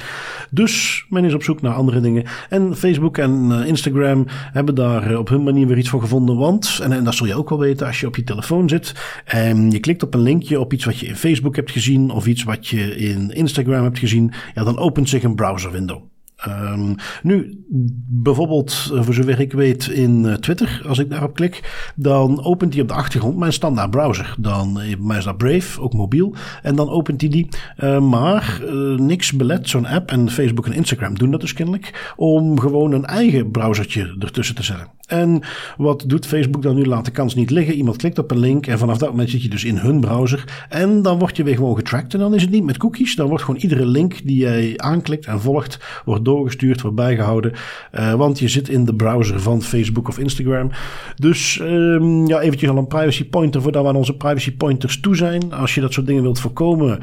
Dus 0.50 1.06
men 1.08 1.24
is 1.24 1.34
op 1.34 1.42
zoek 1.42 1.60
naar 1.60 1.74
andere 1.74 2.00
dingen. 2.00 2.24
En 2.48 2.76
Facebook 2.76 3.07
en 3.16 3.48
eh, 3.50 3.66
Instagram 3.66 4.26
hebben 4.28 4.74
daar 4.74 5.10
eh, 5.10 5.18
op 5.18 5.28
hun 5.28 5.42
manier 5.42 5.66
weer 5.66 5.78
iets 5.78 5.88
voor 5.88 6.00
gevonden. 6.00 6.36
Want, 6.36 6.78
en, 6.82 6.92
en 6.92 7.04
dat 7.04 7.14
zul 7.14 7.26
je 7.26 7.34
ook 7.34 7.48
wel 7.48 7.58
weten 7.58 7.86
als 7.86 8.00
je 8.00 8.06
op 8.06 8.16
je 8.16 8.24
telefoon 8.24 8.68
zit 8.68 8.94
en 9.24 9.70
je 9.70 9.80
klikt 9.80 10.02
op 10.02 10.14
een 10.14 10.20
linkje 10.20 10.60
op 10.60 10.72
iets 10.72 10.84
wat 10.84 10.98
je 10.98 11.06
in 11.06 11.16
Facebook 11.16 11.56
hebt 11.56 11.70
gezien 11.70 12.10
of 12.10 12.26
iets 12.26 12.42
wat 12.42 12.66
je 12.66 12.96
in 12.96 13.30
Instagram 13.30 13.82
hebt 13.82 13.98
gezien, 13.98 14.32
ja, 14.54 14.64
dan 14.64 14.78
opent 14.78 15.08
zich 15.08 15.22
een 15.22 15.34
browser 15.34 15.72
window. 15.72 16.02
Um, 16.46 16.94
nu, 17.22 17.64
bijvoorbeeld, 18.08 18.72
voor 18.94 19.14
zover 19.14 19.40
ik 19.40 19.52
weet, 19.52 19.86
in 19.86 20.36
Twitter, 20.40 20.82
als 20.86 20.98
ik 20.98 21.10
daarop 21.10 21.34
klik, 21.34 21.90
dan 21.96 22.44
opent 22.44 22.72
hij 22.72 22.82
op 22.82 22.88
de 22.88 22.94
achtergrond 22.94 23.36
mijn 23.36 23.52
standaard 23.52 23.90
browser. 23.90 24.34
Dan 24.38 24.80
mij 24.98 25.18
is 25.18 25.24
dat 25.24 25.36
Brave, 25.36 25.80
ook 25.80 25.92
mobiel. 25.92 26.34
En 26.62 26.76
dan 26.76 26.88
opent 26.88 27.20
hij 27.20 27.30
die. 27.30 27.48
Uh, 27.78 28.00
maar 28.00 28.62
niks 28.96 29.32
belet, 29.32 29.68
zo'n 29.68 29.86
app 29.86 30.10
en 30.10 30.30
Facebook 30.30 30.66
en 30.66 30.72
Instagram 30.72 31.18
doen 31.18 31.30
dat 31.30 31.40
dus 31.40 31.52
kennelijk, 31.52 32.12
om 32.16 32.60
gewoon 32.60 32.92
een 32.92 33.04
eigen 33.06 33.50
browsertje 33.50 34.16
ertussen 34.18 34.54
te 34.54 34.62
zetten. 34.62 34.86
En 35.06 35.40
wat 35.76 36.04
doet 36.06 36.26
Facebook 36.26 36.62
dan 36.62 36.74
nu? 36.74 36.86
Laat 36.86 37.04
de 37.04 37.10
kans 37.10 37.34
niet 37.34 37.50
liggen. 37.50 37.74
Iemand 37.74 37.96
klikt 37.96 38.18
op 38.18 38.30
een 38.30 38.38
link 38.38 38.66
en 38.66 38.78
vanaf 38.78 38.98
dat 38.98 39.10
moment 39.10 39.30
zit 39.30 39.42
je 39.42 39.48
dus 39.48 39.64
in 39.64 39.76
hun 39.76 40.00
browser. 40.00 40.66
En 40.68 41.02
dan 41.02 41.18
word 41.18 41.36
je 41.36 41.42
weer 41.42 41.54
gewoon 41.54 41.76
getracked. 41.76 42.14
En 42.14 42.20
dan 42.20 42.34
is 42.34 42.42
het 42.42 42.50
niet 42.50 42.64
met 42.64 42.76
cookies. 42.76 43.16
Dan 43.16 43.28
wordt 43.28 43.44
gewoon 43.44 43.60
iedere 43.60 43.86
link 43.86 44.24
die 44.24 44.36
jij 44.36 44.72
aanklikt 44.76 45.26
en 45.26 45.40
volgt, 45.40 46.02
wordt 46.04 46.24
doorgestuurd, 46.28 46.80
wordt 46.80 46.96
bijgehouden. 46.96 47.52
Uh, 47.92 48.14
want 48.14 48.38
je 48.38 48.48
zit 48.48 48.68
in 48.68 48.84
de 48.84 48.94
browser 48.94 49.40
van 49.40 49.62
Facebook 49.62 50.08
of 50.08 50.18
Instagram. 50.18 50.70
Dus 51.16 51.58
um, 51.62 52.26
ja, 52.26 52.40
eventjes 52.40 52.70
al 52.70 52.76
een 52.76 52.86
privacy 52.86 53.28
pointer 53.28 53.62
voordat 53.62 53.82
we 53.82 53.88
aan 53.88 53.96
onze 53.96 54.16
privacy 54.16 54.56
pointers 54.56 55.00
toe 55.00 55.16
zijn. 55.16 55.52
Als 55.52 55.74
je 55.74 55.80
dat 55.80 55.92
soort 55.92 56.06
dingen 56.06 56.22
wilt 56.22 56.40
voorkomen, 56.40 56.98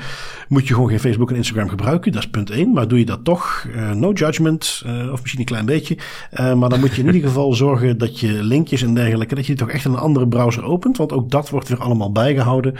moet 0.47 0.67
je 0.67 0.73
gewoon 0.73 0.89
geen 0.89 0.99
Facebook 0.99 1.29
en 1.29 1.35
Instagram 1.35 1.69
gebruiken. 1.69 2.11
Dat 2.11 2.21
is 2.21 2.29
punt 2.29 2.49
1. 2.49 2.73
Maar 2.73 2.87
doe 2.87 2.99
je 2.99 3.05
dat 3.05 3.23
toch, 3.23 3.65
uh, 3.75 3.91
no 3.91 4.11
judgment. 4.11 4.83
Uh, 4.85 5.11
of 5.11 5.21
misschien 5.21 5.39
een 5.39 5.47
klein 5.47 5.65
beetje. 5.65 5.97
maar 6.55 6.69
dan 6.69 6.79
moet 6.79 6.95
je 6.95 7.01
in 7.01 7.13
ieder 7.13 7.29
geval 7.29 7.53
zorgen 7.65 7.97
dat 7.97 8.19
je 8.19 8.43
linkjes 8.43 8.81
en 8.81 8.93
dergelijke, 8.93 9.35
dat 9.35 9.45
je 9.45 9.53
toch 9.53 9.69
echt 9.69 9.85
in 9.85 9.91
een 9.91 9.97
andere 9.97 10.27
browser 10.27 10.63
opent. 10.63 10.97
Want 10.97 11.13
ook 11.13 11.31
dat 11.31 11.49
wordt 11.49 11.67
weer 11.67 11.79
allemaal 11.79 12.11
bijgehouden. 12.11 12.73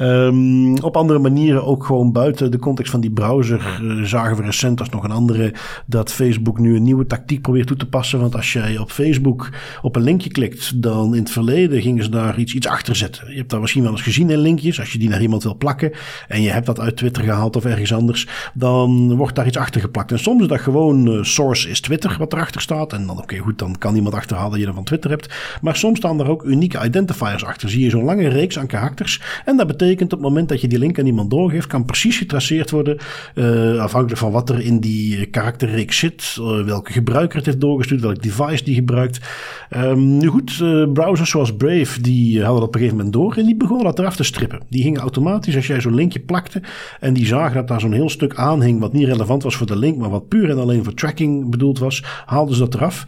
Um, 0.00 0.78
op 0.78 0.96
andere 0.96 1.18
manieren, 1.18 1.64
ook 1.64 1.84
gewoon 1.84 2.12
buiten 2.12 2.50
de 2.50 2.58
context 2.58 2.90
van 2.90 3.00
die 3.00 3.10
browser, 3.10 3.80
zagen 4.02 4.36
we 4.36 4.42
recent 4.42 4.80
als 4.80 4.88
nog 4.88 5.04
een 5.04 5.10
andere 5.10 5.54
dat 5.86 6.12
Facebook 6.12 6.58
nu 6.58 6.76
een 6.76 6.82
nieuwe 6.82 7.06
tactiek 7.06 7.42
probeert 7.42 7.66
toe 7.66 7.76
te 7.76 7.88
passen. 7.88 8.20
Want 8.20 8.34
als 8.34 8.52
jij 8.52 8.78
op 8.78 8.90
Facebook 8.90 9.48
op 9.82 9.96
een 9.96 10.02
linkje 10.02 10.30
klikt, 10.30 10.82
dan 10.82 11.14
in 11.14 11.20
het 11.20 11.30
verleden 11.30 11.82
gingen 11.82 12.04
ze 12.04 12.10
daar 12.10 12.38
iets, 12.38 12.54
iets 12.54 12.66
achter 12.66 12.96
zetten. 12.96 13.30
Je 13.30 13.36
hebt 13.36 13.50
daar 13.50 13.60
misschien 13.60 13.82
wel 13.82 13.92
eens 13.92 14.02
gezien 14.02 14.30
in 14.30 14.38
linkjes, 14.38 14.80
als 14.80 14.92
je 14.92 14.98
die 14.98 15.08
naar 15.08 15.22
iemand 15.22 15.42
wil 15.42 15.56
plakken 15.56 15.92
en 16.28 16.42
je 16.42 16.50
hebt 16.50 16.66
dat 16.66 16.80
uit 16.80 16.96
Twitter 16.96 17.22
gehaald 17.22 17.56
of 17.56 17.64
ergens 17.64 17.92
anders, 17.92 18.28
dan 18.54 19.16
wordt 19.16 19.34
daar 19.34 19.46
iets 19.46 19.56
achter 19.56 19.80
geplakt. 19.80 20.12
En 20.12 20.18
soms 20.18 20.42
is 20.42 20.48
dat 20.48 20.60
gewoon 20.60 21.08
uh, 21.08 21.22
source 21.22 21.68
is 21.68 21.80
Twitter 21.80 22.16
wat 22.18 22.32
erachter 22.32 22.60
staat. 22.60 22.92
En 22.92 23.06
dan 23.06 23.18
oké, 23.18 23.36
goed, 23.36 23.58
dan 23.58 23.78
kan 23.78 23.94
iemand 23.94 24.14
achterhalen 24.14 24.50
dat 24.50 24.60
je 24.60 24.66
er 24.66 24.74
van 24.74 24.84
Twitter 24.84 25.10
hebt. 25.10 25.34
Maar 25.62 25.76
soms 25.76 25.98
staan 25.98 26.20
er 26.20 26.28
ook 26.28 26.44
unieke 26.44 26.84
identifiers 26.84 27.44
achter. 27.44 27.70
Zie 27.70 27.84
je 27.84 27.90
zo'n 27.90 28.04
lange 28.04 28.28
reeks 28.28 28.58
aan 28.58 28.66
karakters. 28.66 29.20
En 29.44 29.56
dat 29.56 29.66
betekent 29.66 30.12
op 30.12 30.18
het 30.18 30.28
moment 30.28 30.48
dat 30.48 30.60
je 30.60 30.68
die 30.68 30.78
link 30.78 30.98
aan 30.98 31.06
iemand 31.06 31.30
doorgeeft, 31.30 31.66
kan 31.66 31.84
precies 31.84 32.18
getraceerd 32.18 32.70
worden. 32.70 32.98
Uh, 33.34 33.80
afhankelijk 33.80 34.20
van 34.20 34.30
wat 34.32 34.48
er 34.48 34.60
in 34.60 34.80
die 34.80 35.26
karakterreeks 35.68 35.98
zit. 35.98 36.36
Uh, 36.40 36.64
welke 36.64 36.92
gebruiker 36.92 37.36
het 37.36 37.46
heeft 37.46 37.60
doorgestuurd. 37.60 38.00
Welk 38.00 38.22
device 38.22 38.64
die 38.64 38.74
gebruikt. 38.74 39.20
Um, 39.76 40.18
nu 40.18 40.26
goed, 40.26 40.58
uh, 40.62 40.92
browsers 40.92 41.30
zoals 41.30 41.56
Brave, 41.56 42.00
die 42.00 42.42
hadden 42.42 42.60
dat 42.60 42.68
op 42.68 42.74
een 42.74 42.80
gegeven 42.80 42.96
moment 42.96 43.14
door. 43.14 43.34
En 43.36 43.44
die 43.44 43.56
begonnen 43.56 43.84
dat 43.84 43.98
eraf 43.98 44.16
te 44.16 44.24
strippen. 44.24 44.60
Die 44.68 44.82
gingen 44.82 45.00
automatisch, 45.00 45.56
als 45.56 45.66
jij 45.66 45.80
zo'n 45.80 45.94
linkje 45.94 46.20
plakte. 46.20 46.62
En 47.00 47.14
die 47.14 47.26
zagen 47.26 47.54
dat 47.54 47.68
daar 47.68 47.80
zo'n 47.80 47.92
heel 47.92 48.10
stuk 48.10 48.34
aan 48.34 48.62
hing. 48.62 48.80
Wat 48.80 48.92
niet 48.92 49.06
relevant 49.06 49.42
was 49.42 49.56
voor 49.56 49.66
de 49.66 49.76
link. 49.76 49.96
Maar 49.96 50.10
wat 50.10 50.28
puur 50.28 50.50
en 50.50 50.58
alleen 50.58 50.84
voor 50.84 50.94
tracking 50.94 51.50
bedoeld 51.50 51.78
was. 51.78 52.04
Haalden 52.26 52.54
ze 52.54 52.60
dat 52.60 52.74
eraf. 52.74 53.04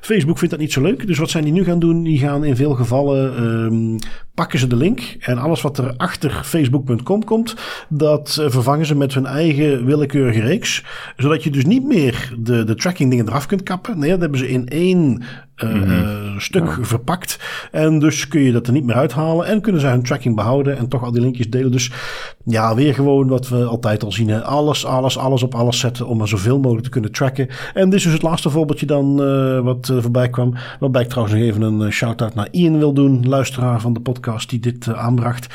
Facebook 0.00 0.38
vindt 0.38 0.54
dat 0.54 0.62
niet 0.62 0.72
zo 0.72 0.82
leuk. 0.82 1.06
Dus 1.06 1.18
wat 1.18 1.30
zijn 1.30 1.44
die 1.44 1.52
nu 1.52 1.64
gaan 1.64 1.78
doen? 1.78 2.02
Die 2.02 2.18
gaan 2.18 2.44
in 2.44 2.56
veel 2.56 2.74
gevallen 2.74 3.42
um, 3.42 3.98
pakken 4.34 4.58
ze 4.58 4.66
de 4.66 4.76
link 4.76 5.16
en 5.20 5.38
alles 5.38 5.62
wat 5.62 5.78
er 5.78 5.94
achter 5.96 6.40
facebook.com 6.44 7.24
komt, 7.24 7.54
dat 7.88 8.38
uh, 8.40 8.50
vervangen 8.50 8.86
ze 8.86 8.96
met 8.96 9.14
hun 9.14 9.26
eigen 9.26 9.84
willekeurige 9.84 10.40
reeks. 10.40 10.84
Zodat 11.16 11.44
je 11.44 11.50
dus 11.50 11.64
niet 11.64 11.84
meer 11.84 12.32
de, 12.38 12.64
de 12.64 12.74
tracking 12.74 13.10
dingen 13.10 13.28
eraf 13.28 13.46
kunt 13.46 13.62
kappen. 13.62 13.98
Nee, 13.98 14.10
dat 14.10 14.20
hebben 14.20 14.38
ze 14.38 14.48
in 14.48 14.68
één 14.68 15.22
uh, 15.56 15.74
mm 15.74 15.82
-hmm. 15.82 16.40
stuk 16.40 16.64
ja. 16.64 16.76
verpakt. 16.80 17.38
En 17.72 17.98
dus 17.98 18.28
kun 18.28 18.40
je 18.40 18.52
dat 18.52 18.66
er 18.66 18.72
niet 18.72 18.84
meer 18.84 18.94
uithalen. 18.94 19.46
En 19.46 19.60
kunnen 19.60 19.80
ze 19.80 19.86
hun 19.86 20.02
tracking 20.02 20.36
behouden 20.36 20.78
en 20.78 20.88
toch 20.88 21.02
al 21.02 21.12
die 21.12 21.20
linkjes 21.20 21.50
delen. 21.50 21.72
Dus 21.72 21.90
ja, 22.44 22.74
weer 22.74 22.94
gewoon 22.94 23.28
wat 23.28 23.48
we 23.48 23.64
altijd 23.64 24.02
al 24.02 24.12
zien. 24.12 24.28
Hè. 24.28 24.42
Alles, 24.42 24.86
alles, 24.86 25.18
alles 25.18 25.42
op 25.42 25.54
alles 25.54 25.78
zetten 25.78 26.06
om 26.06 26.20
er 26.20 26.28
zoveel 26.28 26.58
mogelijk 26.58 26.84
te 26.84 26.90
kunnen 26.90 27.12
tracken. 27.12 27.48
En 27.74 27.84
dit 27.84 27.98
is 27.98 28.04
dus 28.04 28.12
het 28.12 28.22
laatste 28.22 28.50
voorbeeldje 28.50 28.86
dan 28.86 29.22
uh, 29.22 29.60
wat 29.60 29.88
uh, 29.92 30.02
voorbij 30.02 30.30
kwam. 30.30 30.54
Waarbij 30.80 31.02
ik 31.02 31.08
trouwens 31.08 31.36
nog 31.36 31.44
even 31.44 31.62
een 31.62 31.92
shout-out 31.92 32.34
naar 32.34 32.48
Ian 32.50 32.78
wil 32.78 32.92
doen. 32.92 33.28
Luisteraar 33.28 33.80
van 33.80 33.92
de 33.92 34.00
podcast 34.00 34.50
die 34.50 34.60
dit 34.60 34.94
aanbracht. 34.94 35.46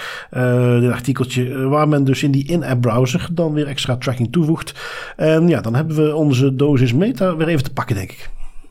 dit 0.79 0.91
artikeltje 0.91 1.67
waar 1.67 1.87
men 1.87 2.03
dus 2.03 2.23
in 2.23 2.31
die 2.31 2.47
in-app 2.47 2.81
browser 2.81 3.27
dan 3.31 3.53
weer 3.53 3.67
extra 3.67 3.97
tracking 3.97 4.31
toevoegt. 4.31 4.73
En 5.15 5.47
ja, 5.47 5.61
dan 5.61 5.75
hebben 5.75 5.95
we 5.95 6.15
onze 6.15 6.55
dosis 6.55 6.93
meta 6.93 7.35
weer 7.35 7.47
even 7.47 7.63
te 7.63 7.73
pakken 7.73 7.95
denk 7.95 8.11
ik. 8.11 8.29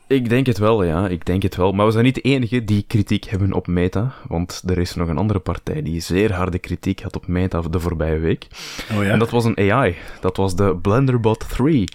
Ik 0.09 0.29
denk 0.29 0.45
het 0.45 0.57
wel, 0.57 0.83
ja. 0.83 1.07
Ik 1.07 1.25
denk 1.25 1.43
het 1.43 1.55
wel. 1.55 1.71
Maar 1.71 1.85
we 1.85 1.91
zijn 1.91 2.03
niet 2.03 2.15
de 2.15 2.21
enige 2.21 2.63
die 2.63 2.83
kritiek 2.87 3.23
hebben 3.25 3.53
op 3.53 3.67
Meta. 3.67 4.13
Want 4.27 4.63
er 4.65 4.77
is 4.77 4.95
nog 4.95 5.07
een 5.07 5.17
andere 5.17 5.39
partij 5.39 5.81
die 5.81 5.99
zeer 5.99 6.33
harde 6.33 6.59
kritiek 6.59 7.01
had 7.01 7.15
op 7.15 7.27
Meta 7.27 7.61
de 7.61 7.79
voorbije 7.79 8.19
week. 8.19 8.47
Oh 8.91 9.03
ja? 9.03 9.09
En 9.09 9.19
dat 9.19 9.29
was 9.29 9.45
een 9.45 9.71
AI. 9.71 9.95
Dat 10.21 10.37
was 10.37 10.55
de 10.55 10.75
Blenderbot 10.81 11.49
3. 11.49 11.89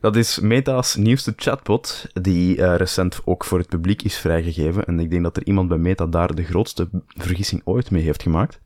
Dat 0.00 0.16
is 0.16 0.40
Meta's 0.40 0.94
nieuwste 0.94 1.32
chatbot, 1.36 2.06
die 2.12 2.56
uh, 2.56 2.76
recent 2.76 3.20
ook 3.24 3.44
voor 3.44 3.58
het 3.58 3.68
publiek 3.68 4.02
is 4.02 4.18
vrijgegeven. 4.18 4.84
En 4.84 5.00
ik 5.00 5.10
denk 5.10 5.22
dat 5.22 5.36
er 5.36 5.46
iemand 5.46 5.68
bij 5.68 5.78
Meta 5.78 6.06
daar 6.06 6.34
de 6.34 6.44
grootste 6.44 6.88
vergissing 7.06 7.62
ooit 7.64 7.90
mee 7.90 8.02
heeft 8.02 8.22
gemaakt. 8.22 8.60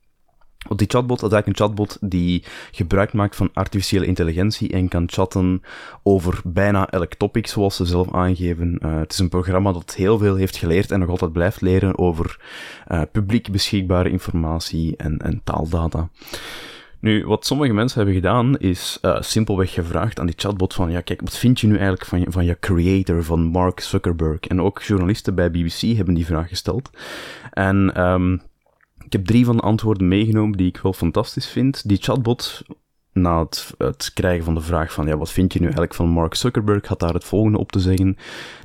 Want 0.68 0.79
die 0.79 0.88
chatbot 0.88 1.22
is 1.22 1.31
eigenlijk 1.31 1.46
een 1.46 1.66
chatbot 1.66 1.98
die 2.00 2.44
gebruik 2.70 3.12
maakt 3.12 3.37
van 3.37 3.50
artificiële 3.53 4.07
intelligentie 4.07 4.72
en 4.72 4.88
kan 4.88 5.05
chatten 5.07 5.62
over 6.03 6.40
bijna 6.44 6.90
elk 6.90 7.14
topic, 7.14 7.46
zoals 7.46 7.77
ze 7.77 7.85
zelf 7.85 8.12
aangeven. 8.12 8.79
Uh, 8.83 8.98
het 8.98 9.12
is 9.12 9.18
een 9.18 9.29
programma 9.29 9.72
dat 9.72 9.94
heel 9.94 10.18
veel 10.18 10.35
heeft 10.35 10.57
geleerd 10.57 10.90
en 10.90 11.00
nog 11.00 11.09
altijd 11.09 11.33
blijft 11.33 11.61
leren 11.61 11.98
over 11.98 12.40
uh, 12.88 13.03
publiek 13.12 13.53
beschikbare 13.53 14.11
informatie 14.11 14.96
en, 14.96 15.18
en 15.18 15.40
taaldata. 15.44 16.09
Nu, 17.05 17.27
wat 17.27 17.46
sommige 17.46 17.72
mensen 17.72 17.96
hebben 17.96 18.14
gedaan, 18.14 18.59
is 18.59 18.98
uh, 19.03 19.20
simpelweg 19.20 19.72
gevraagd 19.72 20.20
aan 20.20 20.27
die 20.27 20.35
chatbot 20.38 20.74
van, 20.74 20.90
ja, 20.90 21.00
kijk, 21.00 21.20
wat 21.20 21.38
vind 21.38 21.61
je 21.61 21.66
nu 21.66 21.72
eigenlijk 21.72 22.05
van 22.05 22.20
je, 22.20 22.27
van 22.29 22.44
je 22.44 22.57
creator, 22.61 23.24
van 23.24 23.42
Mark 23.42 23.81
Zuckerberg? 23.81 24.40
En 24.40 24.61
ook 24.61 24.83
journalisten 24.83 25.35
bij 25.35 25.50
BBC 25.50 25.81
hebben 25.96 26.14
die 26.14 26.27
vraag 26.27 26.48
gesteld. 26.48 26.90
En 27.50 28.03
um, 28.07 28.42
heb 29.16 29.27
drie 29.27 29.44
van 29.44 29.57
de 29.57 29.62
antwoorden 29.62 30.09
meegenomen 30.09 30.57
die 30.57 30.68
ik 30.68 30.79
wel 30.79 30.92
fantastisch 30.92 31.48
vind. 31.48 31.88
Die 31.88 31.98
chatbot, 32.00 32.62
na 33.12 33.42
het, 33.42 33.74
het, 33.79 34.11
krijgen 34.14 34.44
van 34.44 34.55
de 34.55 34.61
vraag 34.61 34.92
van, 34.92 35.07
ja, 35.07 35.16
wat 35.16 35.31
vind 35.31 35.53
je 35.53 35.59
nu 35.59 35.64
eigenlijk 35.64 35.94
van 35.94 36.09
Mark 36.09 36.35
Zuckerberg, 36.35 36.87
had 36.87 37.00
daar 37.00 37.14
het 37.14 37.24
volgende 37.24 37.59
op 37.59 37.72
te 37.72 37.81
zeggen. 37.81 38.16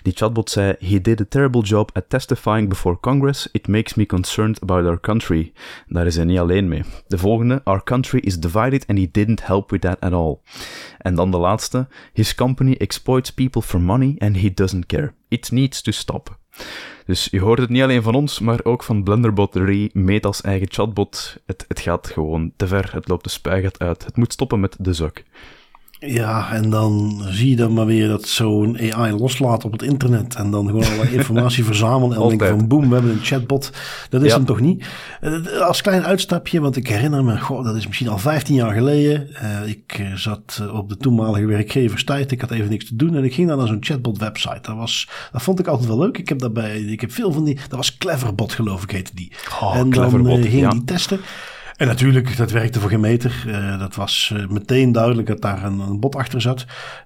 Die 0.01 0.13
chatbot 0.13 0.49
zei, 0.49 0.75
he 0.79 1.01
did 1.01 1.21
a 1.21 1.25
terrible 1.29 1.61
job 1.61 1.89
at 1.93 2.09
testifying 2.09 2.69
before 2.69 2.99
Congress. 2.99 3.49
It 3.51 3.67
makes 3.67 3.93
me 3.93 4.05
concerned 4.05 4.61
about 4.61 4.85
our 4.85 4.99
country. 4.99 5.51
Daar 5.87 6.05
is 6.05 6.15
hij 6.15 6.25
niet 6.25 6.39
alleen 6.39 6.67
mee. 6.67 6.83
De 7.07 7.17
volgende, 7.17 7.61
our 7.63 7.83
country 7.83 8.19
is 8.19 8.39
divided 8.39 8.87
and 8.87 8.97
he 8.99 9.07
didn't 9.11 9.45
help 9.45 9.69
with 9.69 9.81
that 9.81 9.99
at 9.99 10.13
all. 10.13 10.39
En 10.97 11.15
dan 11.15 11.31
de 11.31 11.37
laatste, 11.37 11.87
his 12.13 12.35
company 12.35 12.73
exploits 12.73 13.33
people 13.33 13.61
for 13.61 13.81
money 13.81 14.15
and 14.17 14.37
he 14.37 14.53
doesn't 14.53 14.85
care. 14.85 15.13
It 15.27 15.51
needs 15.51 15.81
to 15.81 15.91
stop. 15.91 16.38
Dus 17.05 17.27
je 17.31 17.39
hoort 17.39 17.59
het 17.59 17.69
niet 17.69 17.81
alleen 17.81 18.03
van 18.03 18.15
ons, 18.15 18.39
maar 18.39 18.59
ook 18.63 18.83
van 18.83 19.03
Blenderbot 19.03 19.51
3, 19.51 19.89
Meta's 19.93 20.41
eigen 20.41 20.67
chatbot. 20.71 21.37
Het, 21.45 21.65
het 21.67 21.79
gaat 21.79 22.07
gewoon 22.07 22.51
te 22.55 22.67
ver, 22.67 22.89
het 22.93 23.07
loopt 23.07 23.23
de 23.23 23.29
spuigat 23.29 23.79
uit. 23.79 24.05
Het 24.05 24.17
moet 24.17 24.33
stoppen 24.33 24.59
met 24.59 24.75
de 24.79 24.93
zak. 24.93 25.23
Ja, 25.99 26.51
en 26.51 26.69
dan 26.69 27.21
zie 27.29 27.49
je 27.49 27.55
dan 27.55 27.73
maar 27.73 27.85
weer 27.85 28.07
dat 28.07 28.27
zo'n 28.27 28.93
AI 28.93 29.13
loslaat 29.13 29.65
op 29.65 29.71
het 29.71 29.81
internet. 29.81 30.35
En 30.35 30.51
dan 30.51 30.65
gewoon 30.65 30.85
alle 30.85 31.11
informatie 31.17 31.63
verzamelen. 31.63 32.15
En 32.15 32.19
dan 32.21 32.37
denk 32.37 32.45
van 32.45 32.67
boem, 32.67 32.87
we 32.87 32.93
hebben 32.93 33.11
een 33.11 33.23
chatbot. 33.23 33.71
Dat 34.09 34.21
is 34.21 34.29
ja. 34.29 34.35
hem 34.35 34.45
toch 34.45 34.59
niet? 34.59 34.85
Als 35.61 35.81
klein 35.81 36.05
uitstapje, 36.05 36.61
want 36.61 36.75
ik 36.75 36.87
herinner 36.87 37.23
me, 37.23 37.39
goh, 37.39 37.63
dat 37.63 37.75
is 37.75 37.87
misschien 37.87 38.07
al 38.07 38.17
15 38.17 38.55
jaar 38.55 38.73
geleden. 38.73 39.29
Uh, 39.33 39.67
ik 39.67 40.05
zat 40.15 40.63
op 40.73 40.89
de 40.89 40.97
toenmalige 40.97 41.45
werkgeverstijd. 41.45 42.31
Ik 42.31 42.41
had 42.41 42.51
even 42.51 42.69
niks 42.69 42.85
te 42.85 42.95
doen. 42.95 43.15
En 43.15 43.23
ik 43.23 43.33
ging 43.33 43.47
dan 43.47 43.57
naar 43.57 43.67
zo'n 43.67 43.77
chatbot 43.83 44.17
website. 44.17 44.59
Dat, 44.61 44.75
was, 44.75 45.09
dat 45.31 45.41
vond 45.41 45.59
ik 45.59 45.67
altijd 45.67 45.87
wel 45.87 45.99
leuk. 45.99 46.17
Ik 46.17 46.29
heb 46.29 46.39
daarbij, 46.39 46.79
ik 46.81 47.01
heb 47.01 47.11
veel 47.11 47.31
van 47.31 47.43
die, 47.43 47.55
dat 47.55 47.77
was 47.77 47.97
Cleverbot 47.97 48.53
geloof 48.53 48.83
ik 48.83 48.91
heette 48.91 49.15
die. 49.15 49.31
Oh, 49.61 49.75
en 49.75 49.89
dan 49.89 50.27
uh, 50.27 50.33
ging 50.33 50.51
ja. 50.53 50.69
die 50.69 50.83
testen. 50.83 51.19
En 51.79 51.87
natuurlijk, 51.87 52.37
dat 52.37 52.51
werkte 52.51 52.79
voor 52.79 52.89
geen 52.89 52.99
meter. 52.99 53.43
Uh, 53.47 53.79
dat 53.79 53.95
was 53.95 54.33
uh, 54.33 54.47
meteen 54.47 54.91
duidelijk 54.91 55.27
dat 55.27 55.41
daar 55.41 55.63
een, 55.63 55.79
een 55.79 55.99
bot 55.99 56.15
achter 56.15 56.41
zat. 56.41 56.65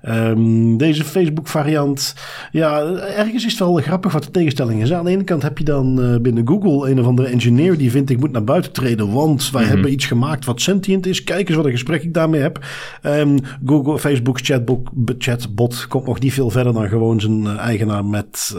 Um, 0.10 0.78
deze 0.78 1.04
Facebook 1.04 1.48
variant, 1.48 2.16
ja, 2.52 2.82
ergens 2.96 3.46
is 3.46 3.52
het 3.52 3.60
wel 3.60 3.76
grappig 3.76 4.12
wat 4.12 4.24
de 4.24 4.32
tegenstelling 4.32 4.82
is. 4.82 4.94
Aan 4.94 5.06
de 5.06 5.12
ene 5.12 5.24
kant 5.24 5.42
heb 5.42 5.58
je 5.58 5.64
dan 5.64 6.00
uh, 6.00 6.18
binnen 6.18 6.48
Google 6.48 6.92
een 6.92 7.00
of 7.00 7.06
andere 7.06 7.28
engineer 7.28 7.78
die 7.78 7.92
vindt 7.92 8.10
ik 8.10 8.20
moet 8.20 8.32
naar 8.32 8.44
buiten 8.44 8.72
treden, 8.72 9.12
want 9.12 9.52
wij 9.52 9.62
mm 9.62 9.68
-hmm. 9.68 9.76
hebben 9.76 9.94
iets 9.94 10.06
gemaakt 10.06 10.46
wat 10.46 10.62
sentient 10.62 11.06
is. 11.06 11.24
Kijk 11.24 11.48
eens 11.48 11.58
wat 11.58 11.66
een 11.66 11.72
gesprek 11.72 12.04
ik 12.04 12.14
daarmee 12.14 12.42
heb. 12.42 12.66
Um, 13.04 13.38
Google, 13.66 14.00
Facebook's 14.00 14.42
chatbot, 14.42 14.90
chatbot 15.18 15.88
komt 15.88 16.06
nog 16.06 16.20
niet 16.20 16.34
veel 16.34 16.50
verder 16.50 16.74
dan 16.74 16.88
gewoon 16.88 17.20
zijn 17.20 17.58
eigenaar 17.58 18.06
met 18.06 18.58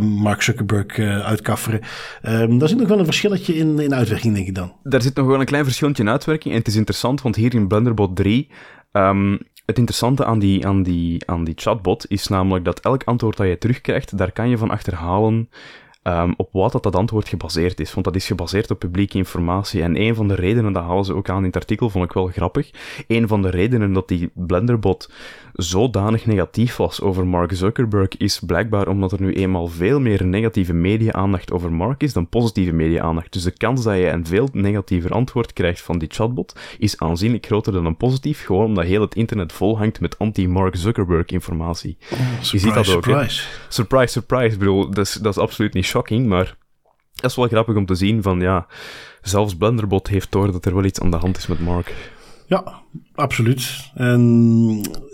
Mark 0.00 0.42
Zuckerberg 0.42 0.98
uitkafferen. 1.22 1.80
Um, 2.28 2.58
daar 2.58 2.68
zit 2.68 2.78
nog 2.78 2.88
wel 2.88 2.98
een 2.98 3.04
verschilletje 3.04 3.56
in, 3.56 3.78
in 3.78 3.94
uitwerking, 3.94 4.34
denk 4.34 4.46
ik 4.46 4.54
dan. 4.54 4.72
Daar 4.82 5.02
zit 5.02 5.13
nog 5.16 5.26
wel 5.26 5.40
een 5.40 5.46
klein 5.46 5.64
verschilletje 5.64 6.02
in 6.02 6.08
uitwerking. 6.08 6.54
En 6.54 6.58
het 6.58 6.68
is 6.68 6.76
interessant, 6.76 7.22
want 7.22 7.36
hier 7.36 7.54
in 7.54 7.68
Blenderbot 7.68 8.16
3 8.16 8.50
um, 8.92 9.38
het 9.64 9.78
interessante 9.78 10.24
aan 10.24 10.38
die, 10.38 10.66
aan, 10.66 10.82
die, 10.82 11.22
aan 11.26 11.44
die 11.44 11.54
chatbot 11.56 12.10
is 12.10 12.28
namelijk 12.28 12.64
dat 12.64 12.80
elk 12.80 13.04
antwoord 13.04 13.36
dat 13.36 13.46
je 13.46 13.58
terugkrijgt, 13.58 14.18
daar 14.18 14.32
kan 14.32 14.48
je 14.48 14.58
van 14.58 14.70
achterhalen 14.70 15.48
Ehm, 16.04 16.32
op 16.36 16.48
wat 16.52 16.72
dat, 16.72 16.82
dat 16.82 16.96
antwoord 16.96 17.28
gebaseerd 17.28 17.80
is. 17.80 17.92
Want 17.92 18.04
dat 18.04 18.16
is 18.16 18.26
gebaseerd 18.26 18.70
op 18.70 18.78
publieke 18.78 19.18
informatie. 19.18 19.82
En 19.82 20.00
een 20.00 20.14
van 20.14 20.28
de 20.28 20.34
redenen, 20.34 20.72
dat 20.72 20.82
halen 20.82 21.04
ze 21.04 21.14
ook 21.14 21.28
aan 21.28 21.38
in 21.38 21.44
het 21.44 21.56
artikel, 21.56 21.90
vond 21.90 22.04
ik 22.04 22.12
wel 22.12 22.26
grappig. 22.26 22.70
Een 23.06 23.28
van 23.28 23.42
de 23.42 23.50
redenen 23.50 23.92
dat 23.92 24.08
die 24.08 24.30
Blenderbot 24.34 25.12
zodanig 25.54 26.26
negatief 26.26 26.76
was 26.76 27.00
over 27.00 27.26
Mark 27.26 27.52
Zuckerberg 27.52 28.16
is 28.16 28.40
blijkbaar 28.46 28.88
omdat 28.88 29.12
er 29.12 29.20
nu 29.20 29.32
eenmaal 29.32 29.66
veel 29.66 30.00
meer 30.00 30.24
negatieve 30.24 30.72
media-aandacht 30.72 31.52
over 31.52 31.72
Mark 31.72 32.02
is 32.02 32.12
dan 32.12 32.28
positieve 32.28 32.72
media-aandacht. 32.72 33.32
Dus 33.32 33.42
de 33.42 33.50
kans 33.50 33.82
dat 33.82 33.96
je 33.96 34.08
een 34.08 34.26
veel 34.26 34.48
negatiever 34.52 35.10
antwoord 35.10 35.52
krijgt 35.52 35.80
van 35.80 35.98
die 35.98 36.08
chatbot 36.12 36.58
is 36.78 36.98
aanzienlijk 36.98 37.46
groter 37.46 37.72
dan 37.72 37.86
een 37.86 37.96
positief, 37.96 38.44
gewoon 38.44 38.64
omdat 38.64 38.84
heel 38.84 39.00
het 39.00 39.14
internet 39.14 39.52
vol 39.52 39.78
hangt 39.78 40.00
met 40.00 40.18
anti-Mark 40.18 40.76
Zuckerberg 40.76 41.26
informatie. 41.26 41.96
Oh, 42.12 42.18
surprise, 42.18 42.56
je 42.56 42.58
ziet 42.58 42.74
dat 42.74 42.96
ook, 42.96 43.04
hè? 43.04 43.12
surprise. 43.12 43.48
Surprise, 43.68 44.12
surprise. 44.12 44.52
Ik 44.52 44.58
bedoel, 44.58 44.90
dat 44.90 45.06
is, 45.06 45.12
dat 45.12 45.36
is 45.36 45.42
absoluut 45.42 45.74
niet 45.74 45.84
shocking, 45.84 46.26
maar 46.26 46.56
dat 47.14 47.30
is 47.30 47.36
wel 47.36 47.48
grappig 47.48 47.76
om 47.76 47.86
te 47.86 47.94
zien 47.94 48.22
van, 48.22 48.40
ja, 48.40 48.66
zelfs 49.22 49.56
Blenderbot 49.56 50.08
heeft 50.08 50.32
door 50.32 50.52
dat 50.52 50.64
er 50.64 50.74
wel 50.74 50.84
iets 50.84 51.00
aan 51.00 51.10
de 51.10 51.16
hand 51.16 51.36
is 51.36 51.46
met 51.46 51.60
Mark. 51.60 51.94
Ja, 52.46 52.82
absoluut. 53.14 53.90
En 53.94 54.20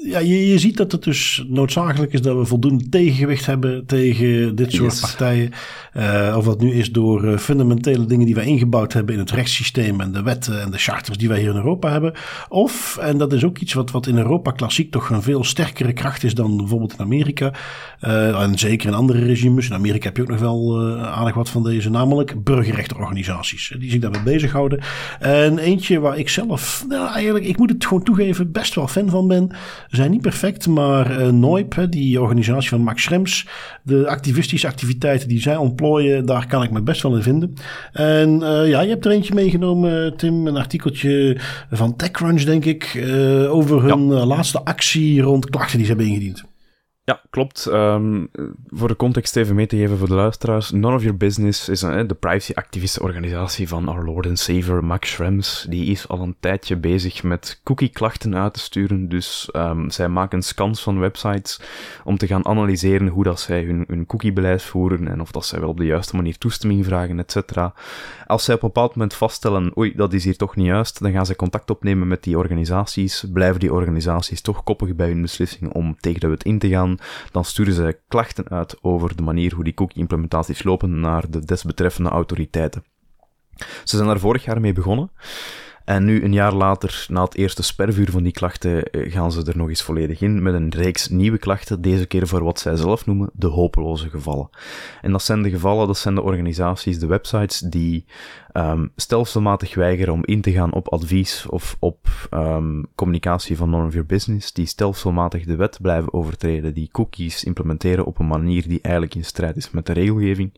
ja, 0.05 0.19
je, 0.19 0.49
je 0.49 0.59
ziet 0.59 0.77
dat 0.77 0.93
het 0.93 1.03
dus 1.05 1.45
noodzakelijk 1.49 2.13
is 2.13 2.23
dat 2.23 2.37
we 2.37 2.45
voldoende 2.45 2.89
tegengewicht 2.89 3.47
hebben 3.47 3.87
tegen 3.87 4.55
dit 4.55 4.73
soort 4.73 4.93
Yes. 4.93 5.01
partijen. 5.01 5.51
Eh, 5.93 6.35
of 6.37 6.45
dat 6.45 6.61
nu 6.61 6.73
is 6.73 6.93
door 6.93 7.25
eh, 7.25 7.39
fundamentele 7.39 8.07
dingen 8.07 8.27
die 8.27 8.35
wij 8.35 8.45
ingebouwd 8.45 8.93
hebben 8.93 9.15
in 9.15 9.21
het 9.21 9.31
rechtssysteem 9.31 10.01
en 10.01 10.13
de 10.13 10.23
wetten 10.23 10.63
en 10.63 10.71
de 10.71 10.79
charters 10.79 11.19
die 11.19 11.29
wij 11.29 11.39
hier 11.39 11.51
in 11.51 11.57
Europa 11.57 11.91
hebben. 11.91 12.13
Of, 12.49 12.97
en 13.01 13.19
dat 13.19 13.33
is 13.33 13.45
ook 13.45 13.59
iets 13.59 13.73
wat, 13.73 13.91
wat 13.91 14.07
in 14.07 14.17
Europa 14.17 14.51
klassiek 14.51 14.91
toch 14.91 15.11
een 15.11 15.23
veel 15.23 15.45
sterkere 15.45 15.93
kracht 15.93 16.25
is 16.25 16.35
dan 16.35 16.57
bijvoorbeeld 16.57 16.93
in 16.93 17.01
Amerika. 17.01 17.53
Eh, 18.01 18.43
en 18.43 18.59
zeker 18.59 18.89
in 18.89 18.95
andere 18.95 19.25
regimes. 19.25 19.67
In 19.69 19.75
Amerika 19.75 20.07
heb 20.07 20.17
je 20.17 20.23
ook 20.23 20.29
nog 20.29 20.41
wel 20.41 20.81
aardig 21.01 21.35
wat 21.35 21.51
van 21.51 21.63
deze, 21.63 21.91
namelijk 21.91 22.45
burgerrechtenorganisaties. 22.45 23.75
Die 23.79 23.91
zich 23.91 24.01
daarbij 24.01 24.23
bezighouden. 24.23 24.81
En 25.21 25.59
eentje 25.59 26.01
waar 26.01 26.19
ik 26.19 26.29
zelf, 26.29 26.85
nou 26.89 27.13
eigenlijk, 27.13 27.45
ik 27.45 27.59
moet 27.59 27.71
het 27.71 27.81
gewoon 27.91 28.05
toegeven, 28.05 28.53
best 28.53 28.74
wel 28.74 28.88
fan 28.88 29.11
van 29.11 29.28
ben. 29.28 29.51
Zijn 29.88 30.11
niet 30.11 30.20
perfect, 30.20 30.66
maar 30.66 31.18
eh 31.18 31.28
Noip, 31.28 31.74
hè, 31.74 31.88
die 31.88 32.20
organisatie 32.20 32.68
van 32.68 32.82
Max 32.82 33.03
Schrems, 33.03 33.47
de 33.82 34.09
activistische 34.09 34.66
activiteiten 34.66 35.28
die 35.28 35.41
zij 35.41 35.57
ontplooien, 35.57 36.26
daar 36.26 36.47
kan 36.47 36.62
ik 36.62 36.70
me 36.70 36.82
best 36.82 37.03
wel 37.03 37.16
in 37.16 37.22
vinden. 37.22 37.55
En 37.93 38.43
eh, 38.43 38.68
ja, 38.68 38.80
je 38.80 38.88
hebt 38.88 39.05
er 39.05 39.11
eentje 39.11 39.34
meegenomen, 39.34 40.16
Tim, 40.16 40.47
een 40.47 40.57
artikeltje 40.57 41.41
van 41.70 41.97
TechCrunch, 41.97 42.43
denk 42.43 42.64
ik, 42.64 42.84
eh, 42.84 43.55
over 43.55 43.82
hun 43.82 44.03
laatste 44.07 44.64
actie 44.64 45.20
rond 45.20 45.51
klachten 45.51 45.76
die 45.76 45.86
ze 45.86 45.93
hebben 45.93 46.11
ingediend. 46.11 46.50
Ja, 47.11 47.21
klopt. 47.31 47.67
Ehm, 47.67 48.27
voor 48.69 48.89
de 48.89 48.97
context 48.97 49.37
even 49.37 49.55
mee 49.55 49.67
te 49.67 49.77
geven 49.77 49.99
voor 49.99 50.09
de 50.09 50.15
luisteraars. 50.15 50.71
None 50.71 50.95
of 50.95 51.03
Your 51.03 51.17
Business 51.17 51.69
is 51.69 51.83
een, 51.83 52.07
de 52.07 52.15
privacy-activiste-organisatie 52.15 53.69
van 53.69 53.89
our 53.89 54.05
Lord 54.05 54.27
and 54.27 54.39
Savior 54.39 54.85
Max 54.85 55.11
Schrems. 55.11 55.67
Die 55.69 55.91
is 55.91 56.09
al 56.09 56.21
een 56.21 56.37
tijdje 56.41 56.77
bezig 56.77 57.23
met 57.23 57.61
cookie-klachten 57.65 58.37
uit 58.37 58.55
te 58.55 58.61
sturen. 58.61 59.09
Dus 59.09 59.49
ehm, 59.53 59.89
zij 59.89 60.09
maken 60.09 60.43
scans 60.43 60.83
van 60.83 60.99
websites 60.99 61.61
om 62.05 62.17
te 62.17 62.27
gaan 62.27 62.47
analyseren 62.47 63.09
hoe 63.09 63.25
dat 63.25 63.41
zij 63.41 63.63
hun, 63.63 63.85
hun 63.87 64.07
cookie-beleid 64.07 64.63
voeren 64.63 65.09
en 65.09 65.21
of 65.21 65.31
dat 65.31 65.47
zij 65.47 65.61
wel 65.61 65.69
op 65.69 65.77
de 65.77 65.85
juiste 65.85 66.17
manier 66.17 66.39
toestemming 66.39 66.85
vragen, 66.85 67.19
etc. 67.19 67.37
Als 68.27 68.45
zij 68.45 68.55
op 68.55 68.63
een 68.63 68.69
bepaald 68.69 68.95
moment 68.95 69.15
vaststellen, 69.15 69.79
oei, 69.79 69.93
dat 69.97 70.13
is 70.13 70.25
hier 70.25 70.37
toch 70.37 70.57
niet 70.57 70.67
juist, 70.67 71.01
dan 71.03 71.13
gaan 71.13 71.27
zij 71.27 71.35
contact 71.35 71.71
opnemen 71.71 72.09
met 72.09 72.23
die 72.23 72.39
organisaties. 72.39 73.25
Blijven 73.33 73.61
die 73.61 73.73
organisaties 73.73 74.41
toch 74.41 74.65
koppig 74.65 74.95
bij 74.95 75.09
hun 75.09 75.23
beslissing 75.23 75.73
om 75.73 75.97
tegen 76.01 76.21
de 76.21 76.29
wet 76.29 76.45
in 76.45 76.59
te 76.59 76.69
gaan, 76.69 76.99
dan 77.31 77.45
sturen 77.45 77.75
zij 77.75 77.99
klachten 78.09 78.49
uit 78.49 78.77
over 78.83 79.17
de 79.17 79.23
manier 79.23 79.55
hoe 79.55 79.65
die 79.65 79.75
cookie-implementaties 79.75 80.63
lopen 80.63 81.01
naar 81.01 81.31
de 81.31 81.45
desbetreffende 81.45 82.11
autoriteiten. 82.11 82.85
Ze 83.85 83.97
zijn 83.97 84.07
daar 84.07 84.19
vorig 84.19 84.45
jaar 84.45 84.61
mee 84.61 84.73
begonnen. 84.73 85.11
En 85.85 86.05
nu, 86.05 86.25
een 86.25 86.33
jaar 86.33 86.53
later, 86.53 87.07
na 87.09 87.23
het 87.23 87.35
eerste 87.35 87.63
spervuur 87.63 88.11
van 88.11 88.23
die 88.23 88.33
klachten, 88.33 88.91
eh, 88.91 89.13
gaan 89.13 89.33
ze 89.33 89.45
er 89.45 89.57
nog 89.57 89.69
eens 89.69 89.83
volledig 89.83 90.21
in 90.21 90.43
met 90.43 90.55
een 90.55 90.69
reeks 90.69 91.09
nieuwe 91.09 91.39
klachten, 91.39 91.83
deze 91.83 92.07
keer 92.07 92.27
voor 92.27 92.45
wat 92.45 92.59
zij 92.61 92.77
zelf 92.77 93.07
noemen 93.07 93.31
de 93.33 93.47
hopeloze 93.47 94.11
gevallen. 94.11 94.51
En 95.01 95.13
dat 95.13 95.23
zijn 95.23 95.43
de 95.43 95.51
gevallen, 95.51 95.87
dat 95.87 95.99
zijn 95.99 96.15
de 96.15 96.23
organisaties, 96.23 96.99
de 96.99 97.07
websites 97.07 97.59
die 97.59 98.05
ehm, 98.53 98.87
stelselmatig 98.97 99.75
weigeren 99.75 100.13
om 100.13 100.25
in 100.25 100.41
te 100.41 100.53
gaan 100.53 100.73
op 100.73 100.89
advies 100.89 101.47
of 101.47 101.77
op 101.79 102.09
ehm, 102.31 102.83
communicatie 102.95 103.57
van 103.57 103.71
None 103.71 103.87
of 103.87 104.07
Business, 104.07 104.53
die 104.53 104.67
stelselmatig 104.67 105.45
de 105.45 105.57
wet 105.57 105.79
blijven 105.81 106.13
overtreden, 106.13 106.75
die 106.75 106.89
cookies 106.93 107.45
implementeren 107.45 108.05
op 108.05 108.19
een 108.19 108.27
manier 108.27 108.69
die 108.69 108.81
eigenlijk 108.81 109.15
in 109.15 109.25
strijd 109.25 109.57
is 109.57 109.71
met 109.71 109.87
de 109.87 109.93
regelgeving. 109.93 110.53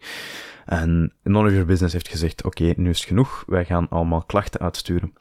En 0.65 1.13
None 1.23 1.61
of 1.61 1.67
Business 1.67 1.93
heeft 1.93 2.09
gezegd, 2.09 2.45
oké, 2.45 2.73
nu 2.77 2.91
is 2.91 2.99
het 2.99 3.09
genoeg, 3.09 3.45
wij 3.47 3.65
gaan 3.65 3.89
allemaal 3.89 4.23
klachten 4.23 4.61
uitsturen. 4.61 5.13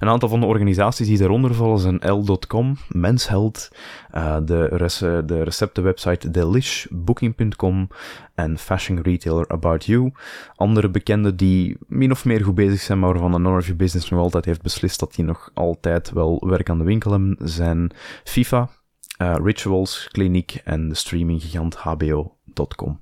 Een 0.00 0.08
aantal 0.08 0.28
van 0.28 0.40
de 0.40 0.46
organisaties 0.46 1.06
die 1.06 1.18
daaronder 1.18 1.54
vallen 1.54 1.78
zijn 1.78 2.10
L.com, 2.12 2.76
Mensheld, 2.88 3.68
eh, 4.12 4.36
de, 4.44 4.64
rece- 4.64 5.24
de 5.24 5.42
receptenwebsite 5.42 6.30
Delish, 6.30 6.86
Booking.com 6.90 7.88
en 8.34 8.58
fashion 8.58 9.00
retailer 9.00 9.48
About 9.48 9.84
You. 9.84 10.12
Andere 10.54 10.88
bekende 10.88 11.34
die 11.34 11.76
min 11.86 12.10
of 12.10 12.24
meer 12.24 12.44
goed 12.44 12.54
bezig 12.54 12.80
zijn, 12.80 12.98
maar 12.98 13.12
waarvan 13.12 13.42
de 13.42 13.48
Your 13.48 13.76
Business 13.76 14.10
nog 14.10 14.20
altijd 14.20 14.44
heeft 14.44 14.62
beslist 14.62 15.00
dat 15.00 15.14
die 15.14 15.24
nog 15.24 15.50
altijd 15.54 16.10
wel 16.10 16.46
werk 16.46 16.70
aan 16.70 16.78
de 16.78 16.84
winkel 16.84 17.10
hebben, 17.10 17.36
zijn 17.42 17.90
FIFA, 18.24 18.68
eh, 19.16 19.34
Rituals, 19.42 20.08
Kliniek 20.12 20.60
en 20.64 20.88
de 20.88 20.94
streaminggigant 20.94 21.76
HBO.com. 21.76 23.00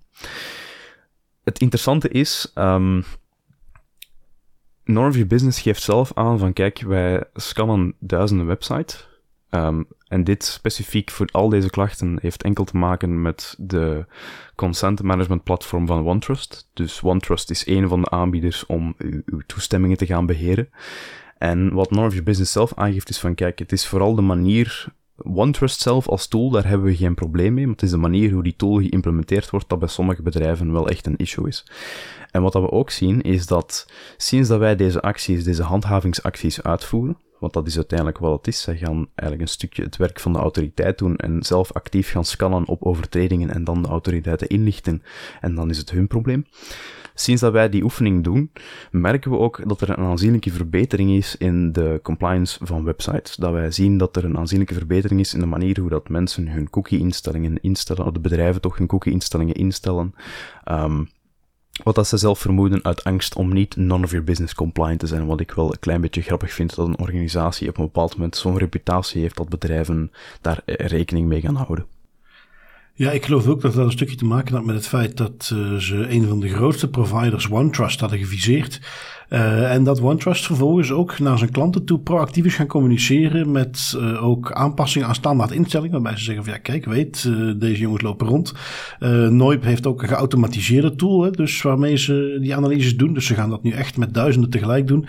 Het 1.45 1.61
interessante 1.61 2.09
is, 2.09 2.51
ehm 2.55 3.01
None 4.89 5.09
of 5.09 5.15
Your 5.15 5.29
Business 5.29 5.61
geeft 5.61 5.83
zelf 5.83 6.11
aan 6.15 6.39
van 6.39 6.53
kijk, 6.53 6.81
wij 6.81 7.25
scannen 7.35 7.95
duizenden 7.99 8.47
websites. 8.47 9.09
Ehm, 9.51 9.83
en 10.09 10.25
dit 10.25 10.45
specifiek 10.45 11.11
voor 11.11 11.29
al 11.31 11.49
deze 11.49 11.71
klachten 11.71 12.19
heeft 12.21 12.43
enkel 12.43 12.65
te 12.65 12.77
maken 12.77 13.23
met 13.23 13.55
de 13.59 14.07
consent 14.55 15.03
management 15.03 15.43
platform 15.43 15.87
van 15.87 16.07
OneTrust. 16.07 16.69
Dus 16.73 17.03
OneTrust 17.03 17.51
is 17.51 17.67
een 17.67 17.89
van 17.89 18.01
de 18.01 18.11
aanbieders 18.11 18.67
om 18.67 18.95
uw, 18.99 19.41
toestemmingen 19.47 19.97
te 19.97 20.07
gaan 20.07 20.27
beheren. 20.27 20.69
En 21.39 21.73
wat 21.73 21.91
None 21.91 22.09
Your 22.09 22.23
Business 22.23 22.53
zelf 22.53 22.75
aangeeft 22.75 23.09
is 23.09 23.19
van 23.19 23.35
kijk, 23.35 23.59
het 23.59 23.73
is 23.73 23.87
vooral 23.87 24.15
de 24.15 24.23
manier 24.23 24.87
OneTrust 25.23 25.81
zelf 25.81 26.09
als 26.09 26.29
tool, 26.29 26.51
daar 26.51 26.67
hebben 26.67 26.87
we 26.87 26.97
geen 26.97 27.15
probleem 27.15 27.55
mee, 27.55 27.65
maar 27.65 27.75
het 27.75 27.83
is 27.83 27.91
de 27.91 27.97
manier 27.97 28.33
hoe 28.33 28.43
die 28.43 28.57
tool 28.57 28.77
geïmplementeerd 28.77 29.51
wordt 29.51 29.69
dat 29.69 29.79
bij 29.79 29.89
sommige 29.89 30.23
bedrijven 30.23 30.73
wel 30.73 30.89
echt 30.89 31.07
een 31.07 31.17
issue 31.17 31.49
is. 31.49 31.67
En 32.31 32.43
wat 32.43 32.53
dat 32.53 32.63
we 32.63 32.71
ook 32.71 32.91
zien, 32.91 33.21
is 33.21 33.47
dat 33.47 33.93
sinds 34.17 34.49
dat 34.49 34.59
wij 34.59 34.77
deze 34.77 35.01
acties, 35.01 35.45
deze 35.45 35.63
handhavingsacties 35.63 36.63
uitvoeren, 36.63 37.17
want 37.39 37.53
dat 37.53 37.67
is 37.67 37.77
uiteindelijk 37.77 38.19
wat 38.19 38.37
het 38.37 38.47
is, 38.47 38.61
zij 38.61 38.77
gaan 38.77 39.09
eigenlijk 39.15 39.41
een 39.41 39.55
stukje 39.55 39.83
het 39.83 39.97
werk 39.97 40.21
van 40.21 40.33
de 40.33 40.39
autoriteit 40.39 40.99
doen 40.99 41.17
en 41.17 41.43
zelf 41.43 41.73
actief 41.73 42.11
gaan 42.11 42.25
scannen 42.25 42.67
op 42.67 42.83
overtredingen 42.83 43.51
en 43.51 43.65
dan 43.65 43.83
de 43.83 43.89
autoriteiten 43.89 44.49
inlichten, 44.49 45.03
en 45.41 45.55
dan 45.55 45.71
is 45.71 45.79
het 45.79 45.91
hun 45.91 46.07
probleem. 46.07 46.47
Sinds 47.21 47.41
dat 47.41 47.53
wij 47.53 47.69
die 47.69 47.83
oefening 47.83 48.25
doen, 48.25 48.53
merken 48.91 49.31
we 49.31 49.39
ook 49.39 49.69
dat 49.69 49.81
er 49.81 49.91
een 49.91 50.05
aanzienlijke 50.05 50.51
verbetering 50.51 51.11
is 51.11 51.37
in 51.37 51.73
de 51.73 52.01
compliance 52.03 52.67
van 52.67 52.85
websites. 52.85 53.37
Dat 53.37 53.53
wij 53.53 53.71
zien 53.71 53.99
dat 53.99 54.17
er 54.17 54.25
een 54.25 54.39
aanzienlijke 54.39 54.75
verbetering 54.75 55.21
is 55.21 55.35
in 55.35 55.41
de 55.41 55.47
manier 55.47 55.81
hoe 55.81 55.89
dat 55.89 56.09
mensen 56.09 56.49
hun 56.49 56.71
cookie-instellingen 56.71 57.61
instellen, 57.61 58.07
of 58.07 58.13
de 58.13 58.21
bedrijven 58.21 58.61
toch 58.61 58.79
hun 58.79 58.87
cookie-instellingen 58.87 59.55
instellen. 59.55 60.15
Ehm, 60.65 61.05
wat 61.83 61.95
dat 61.95 62.07
ze 62.07 62.17
zelf 62.17 62.39
vermoeden 62.39 62.85
uit 62.85 63.05
angst 63.05 63.35
om 63.35 63.53
niet 63.53 63.77
none 63.77 64.05
of 64.05 64.11
your 64.11 64.25
business 64.25 64.55
compliant 64.55 64.99
te 64.99 65.07
zijn. 65.07 65.27
Wat 65.27 65.41
ik 65.41 65.51
wel 65.51 65.73
een 65.73 65.79
klein 65.79 66.01
beetje 66.01 66.23
grappig 66.23 66.53
vind 66.53 66.75
dat 66.75 66.87
een 66.87 66.99
organisatie 66.99 67.69
op 67.69 67.79
een 67.79 67.85
bepaald 67.85 68.17
moment 68.17 68.37
zo'n 68.37 68.59
reputatie 68.59 69.21
heeft 69.21 69.37
dat 69.37 69.49
bedrijven 69.49 70.13
daar 70.41 70.63
eh, 70.65 70.87
rekening 70.87 71.27
mee 71.29 71.41
gaan 71.41 71.55
houden. 71.55 71.87
Ja, 72.95 73.11
ik 73.11 73.25
geloof 73.25 73.47
ook 73.47 73.61
dat 73.61 73.75
dat 73.75 73.85
een 73.85 73.93
stukje 73.93 74.17
te 74.17 74.25
maken 74.25 74.55
had 74.55 74.65
met 74.65 74.75
het 74.75 74.87
feit 74.87 75.17
dat 75.17 75.51
eh, 75.53 75.77
ze 75.77 76.09
een 76.11 76.29
van 76.29 76.41
de 76.41 76.49
grootste 76.49 76.89
providers, 76.89 77.49
OneTrust, 77.51 78.01
hadden 78.01 78.19
geviseerd. 78.19 78.81
Eh, 79.29 79.73
en 79.73 79.85
dat 79.85 80.01
OneTrust 80.01 80.47
vervolgens 80.47 80.93
ook 80.93 81.19
naar 81.19 81.39
zijn 81.39 81.51
klanten 81.51 81.85
toe 81.85 81.99
proactief 81.99 82.45
is 82.45 82.55
gaan 82.55 82.67
communiceren 82.67 83.51
met 83.51 83.95
eh, 83.97 84.25
ook 84.27 84.53
aanpassingen 84.53 85.09
aan 85.09 85.15
standaard 85.15 85.51
instellingen. 85.51 85.93
Waarbij 85.93 86.19
ze 86.19 86.25
zeggen 86.25 86.45
van 86.45 86.53
ja, 86.53 86.59
kijk, 86.59 86.85
weet, 86.85 87.25
eh, 87.29 87.51
deze 87.57 87.81
jongens 87.81 88.03
lopen 88.03 88.27
rond. 88.27 88.55
Noip 89.31 89.63
heeft 89.63 89.87
ook 89.87 90.03
een 90.03 90.09
geautomatiseerde 90.09 90.95
tool, 90.95 91.23
hè, 91.23 91.31
dus 91.31 91.63
waarmee 91.63 91.97
ze 91.97 92.39
die 92.41 92.57
analyses 92.57 92.97
doen. 92.97 93.15
Dus 93.15 93.27
ze 93.27 93.35
gaan 93.35 93.51
dat 93.51 93.63
nu 93.63 93.71
echt 93.71 93.97
met 93.97 94.15
duizenden 94.15 94.51
tegelijk 94.51 94.87
doen. 94.87 95.07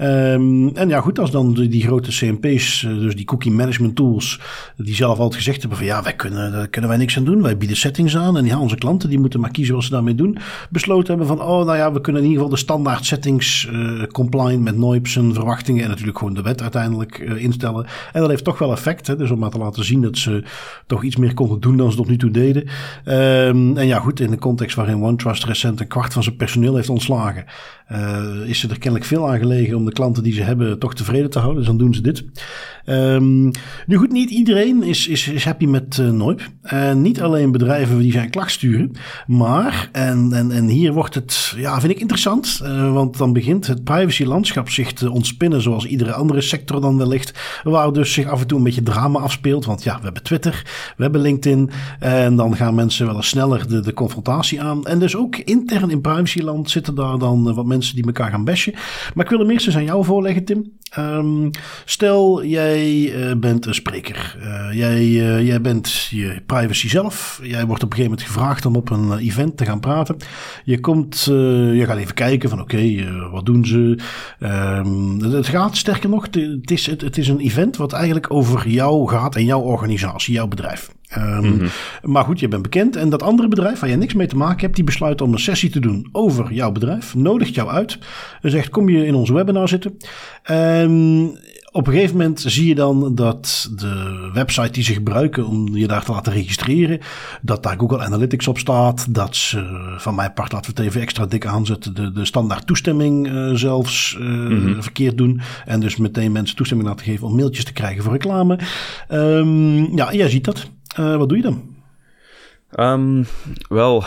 Ehm, 0.00 0.68
en 0.68 0.88
ja, 0.88 1.00
goed, 1.00 1.18
als 1.18 1.30
dan 1.30 1.54
die, 1.54 1.82
grote 1.82 2.10
CMP's, 2.10 2.80
dus 2.80 3.16
die 3.16 3.24
cookie 3.24 3.52
management 3.52 3.96
tools, 3.96 4.40
die 4.76 4.94
zelf 4.94 5.18
altijd 5.18 5.34
gezegd 5.34 5.60
hebben 5.60 5.78
van 5.78 5.86
ja, 5.86 6.02
wij 6.02 6.12
kunnen, 6.12 6.52
daar 6.52 6.68
kunnen 6.68 6.90
wij 6.90 6.98
niks 6.98 7.16
aan 7.16 7.24
doen. 7.24 7.42
Wij 7.42 7.56
bieden 7.56 7.76
settings 7.76 8.16
aan 8.16 8.36
en 8.36 8.44
ja, 8.44 8.60
onze 8.60 8.76
klanten 8.76 9.08
die 9.08 9.18
moeten 9.18 9.40
maar 9.40 9.50
kiezen 9.50 9.74
wat 9.74 9.84
ze 9.84 9.90
daarmee 9.90 10.14
doen. 10.14 10.38
Besloten 10.70 11.08
hebben 11.08 11.26
van, 11.26 11.40
oh 11.46 11.64
nou 11.64 11.76
ja, 11.76 11.92
we 11.92 12.00
kunnen 12.00 12.22
in 12.22 12.28
ieder 12.28 12.42
geval 12.42 12.56
de 12.56 12.64
standaard 12.64 13.06
settings 13.06 13.59
uh, 13.64 14.02
compliant 14.06 14.62
met 14.62 14.76
NOIP 14.76 15.06
zijn 15.06 15.34
verwachtingen 15.34 15.82
en 15.82 15.88
natuurlijk 15.88 16.18
gewoon 16.18 16.34
de 16.34 16.42
wet 16.42 16.62
uiteindelijk 16.62 17.18
uh, 17.18 17.42
instellen. 17.42 17.86
En 18.12 18.20
dat 18.20 18.30
heeft 18.30 18.44
toch 18.44 18.58
wel 18.58 18.72
effect, 18.72 19.06
hè, 19.06 19.16
dus 19.16 19.30
om 19.30 19.38
maar 19.38 19.50
te 19.50 19.58
laten 19.58 19.84
zien 19.84 20.02
dat 20.02 20.18
ze 20.18 20.42
toch 20.86 21.02
iets 21.02 21.16
meer 21.16 21.34
konden 21.34 21.60
doen 21.60 21.76
dan 21.76 21.90
ze 21.90 21.96
tot 21.96 22.08
nu 22.08 22.16
toe 22.16 22.30
deden. 22.30 22.62
Um, 23.04 23.76
en 23.76 23.86
ja, 23.86 23.98
goed, 23.98 24.20
in 24.20 24.30
de 24.30 24.38
context 24.38 24.76
waarin 24.76 25.02
OneTrust 25.02 25.44
recent 25.44 25.80
een 25.80 25.86
kwart 25.88 26.12
van 26.12 26.22
zijn 26.22 26.36
personeel 26.36 26.76
heeft 26.76 26.88
ontslagen, 26.88 27.44
uh, 27.92 28.28
is 28.46 28.62
er 28.62 28.78
kennelijk 28.78 29.04
veel 29.04 29.28
aan 29.28 29.38
gelegen 29.38 29.76
om 29.76 29.84
de 29.84 29.92
klanten 29.92 30.22
die 30.22 30.32
ze 30.32 30.42
hebben 30.42 30.78
toch 30.78 30.94
tevreden 30.94 31.30
te 31.30 31.38
houden. 31.38 31.58
Dus 31.58 31.68
dan 31.68 31.78
doen 31.78 31.94
ze 31.94 32.00
dit. 32.00 32.24
Um, 32.86 33.50
nu 33.86 33.96
goed, 33.96 34.12
niet 34.12 34.30
iedereen 34.30 34.82
is, 34.82 35.08
is, 35.08 35.28
is 35.28 35.44
happy 35.44 35.66
met 35.66 35.98
NOIP. 36.12 36.48
En 36.62 37.02
niet 37.02 37.22
alleen 37.22 37.52
bedrijven 37.52 37.98
die 37.98 38.12
zijn 38.12 38.30
klacht 38.30 38.50
sturen, 38.50 38.92
maar, 39.26 39.88
en, 39.92 40.32
en, 40.32 40.50
en 40.50 40.68
hier 40.68 40.92
wordt 40.92 41.14
het, 41.14 41.54
ja, 41.56 41.80
vind 41.80 41.92
ik 41.92 42.00
interessant, 42.00 42.58
want 42.92 43.18
dan 43.18 43.32
begint 43.32 43.49
het 43.58 43.84
privacy 43.84 44.24
landschap 44.24 44.68
zich 44.70 44.92
te 44.92 45.10
ontspinnen 45.10 45.62
zoals 45.62 45.84
iedere 45.86 46.12
andere 46.12 46.40
sector 46.40 46.80
dan 46.80 46.98
wellicht, 46.98 47.60
waar 47.62 47.92
dus 47.92 48.12
zich 48.12 48.26
af 48.26 48.40
en 48.40 48.46
toe 48.46 48.58
een 48.58 48.64
beetje 48.64 48.82
drama 48.82 49.18
afspeelt. 49.18 49.64
Want 49.64 49.82
ja, 49.82 49.96
we 49.96 50.04
hebben 50.04 50.22
Twitter, 50.22 50.62
we 50.96 51.02
hebben 51.02 51.20
LinkedIn 51.20 51.70
en 51.98 52.36
dan 52.36 52.56
gaan 52.56 52.74
mensen 52.74 53.06
wel 53.06 53.16
eens 53.16 53.28
sneller 53.28 53.68
de, 53.68 53.80
de 53.80 53.94
confrontatie 53.94 54.62
aan. 54.62 54.86
En 54.86 54.98
dus 54.98 55.16
ook 55.16 55.36
intern 55.36 55.90
in 55.90 56.00
privacyland 56.00 56.70
zitten 56.70 56.94
daar 56.94 57.18
dan 57.18 57.54
wat 57.54 57.66
mensen 57.66 57.94
die 57.94 58.06
elkaar 58.06 58.30
gaan 58.30 58.44
bashen. 58.44 58.74
Maar 59.14 59.24
ik 59.24 59.30
wil 59.30 59.38
hem 59.38 59.50
eerst 59.50 59.66
eens 59.66 59.76
aan 59.76 59.84
jou 59.84 60.04
voorleggen, 60.04 60.44
Tim. 60.44 60.78
Um, 60.98 61.50
stel, 61.84 62.44
jij 62.44 62.90
uh, 62.90 63.34
bent 63.36 63.66
een 63.66 63.74
spreker. 63.74 64.36
Uh, 64.42 64.66
jij, 64.72 65.10
jij 65.44 65.60
bent 65.60 66.06
je 66.10 66.42
privacy 66.46 66.88
zelf. 66.88 67.40
Jij 67.42 67.66
wordt 67.66 67.82
op 67.82 67.90
een 67.90 67.96
gegeven 67.96 68.16
moment 68.18 68.22
gevraagd 68.22 68.66
om 68.66 68.76
op 68.76 68.90
een 68.90 69.18
event 69.18 69.56
te 69.56 69.64
gaan 69.64 69.80
praten. 69.80 70.16
Je 70.64 70.80
komt, 70.80 71.24
je 71.24 71.82
gaat 71.86 71.96
even 71.96 72.14
kijken 72.14 72.48
van 72.48 72.60
oké, 72.60 72.78
wat 73.30 73.39
doen 73.42 73.66
ze? 73.66 73.98
Um, 74.40 75.22
het 75.22 75.46
gaat 75.46 75.76
sterker 75.76 76.08
nog, 76.08 76.26
het 76.30 76.70
is, 76.70 76.86
het, 76.86 77.00
het 77.00 77.18
is 77.18 77.28
een 77.28 77.40
event 77.40 77.76
wat 77.76 77.92
eigenlijk 77.92 78.32
over 78.32 78.68
jou 78.68 79.08
gaat 79.08 79.36
en 79.36 79.44
jouw 79.44 79.60
organisatie, 79.60 80.34
jouw 80.34 80.48
bedrijf. 80.48 80.90
Um, 81.18 81.22
mm 81.22 81.58
-hmm. 81.58 81.68
Maar 82.02 82.24
goed, 82.24 82.40
je 82.40 82.48
bent 82.48 82.62
bekend. 82.62 82.96
En 82.96 83.08
dat 83.08 83.22
andere 83.22 83.48
bedrijf 83.48 83.80
waar 83.80 83.90
je 83.90 83.96
niks 83.96 84.14
mee 84.14 84.26
te 84.26 84.36
maken 84.36 84.60
hebt, 84.60 84.74
die 84.74 84.84
besluit 84.84 85.20
om 85.20 85.32
een 85.32 85.38
sessie 85.38 85.70
te 85.70 85.80
doen 85.80 86.08
over 86.12 86.52
jouw 86.52 86.72
bedrijf. 86.72 87.14
Nodigt 87.14 87.54
jou 87.54 87.68
uit. 87.68 87.98
En 88.40 88.50
zegt: 88.50 88.68
Kom 88.68 88.88
je 88.88 89.06
in 89.06 89.14
ons 89.14 89.30
webinar 89.30 89.68
zitten? 89.68 89.96
En 90.42 91.38
op 91.72 91.86
een 91.86 91.92
gegeven 91.92 92.16
moment 92.16 92.40
zie 92.46 92.66
je 92.66 92.74
dan 92.74 93.14
dat 93.14 93.70
de 93.76 94.30
website 94.32 94.70
die 94.70 94.82
ze 94.82 94.92
gebruiken 94.92 95.46
om 95.46 95.76
je 95.76 95.86
daar 95.86 96.04
te 96.04 96.12
laten 96.12 96.32
registreren, 96.32 97.00
dat 97.42 97.62
daar 97.62 97.78
Google 97.78 97.98
Analytics 97.98 98.48
op 98.48 98.58
staat. 98.58 99.14
Dat 99.14 99.36
ze, 99.36 99.94
van 99.98 100.14
mijn 100.14 100.32
part 100.32 100.52
laten 100.52 100.74
we 100.74 100.80
het 100.80 100.88
even 100.88 101.00
extra 101.00 101.26
dik 101.26 101.46
aanzetten, 101.46 101.94
de, 101.94 102.12
de 102.12 102.24
standaard 102.24 102.66
toestemming 102.66 103.26
uh, 103.26 103.54
zelfs 103.54 104.16
uh, 104.20 104.26
mm 104.26 104.48
-hmm. 104.48 104.82
verkeerd 104.82 105.18
doen. 105.18 105.40
En 105.64 105.80
dus 105.80 105.96
meteen 105.96 106.32
mensen 106.32 106.56
toestemming 106.56 106.88
laten 106.88 107.06
geven 107.06 107.26
om 107.26 107.36
mailtjes 107.36 107.64
te 107.64 107.72
krijgen 107.72 108.02
voor 108.02 108.12
reclame. 108.12 108.58
Um, 109.08 109.96
ja, 109.96 110.12
jij 110.12 110.28
ziet 110.28 110.44
dat. 110.44 110.70
Uh, 111.00 111.16
wat 111.16 111.28
doe 111.28 111.36
je 111.36 111.42
dan? 111.42 111.62
Um, 112.76 113.26
wel, 113.68 114.04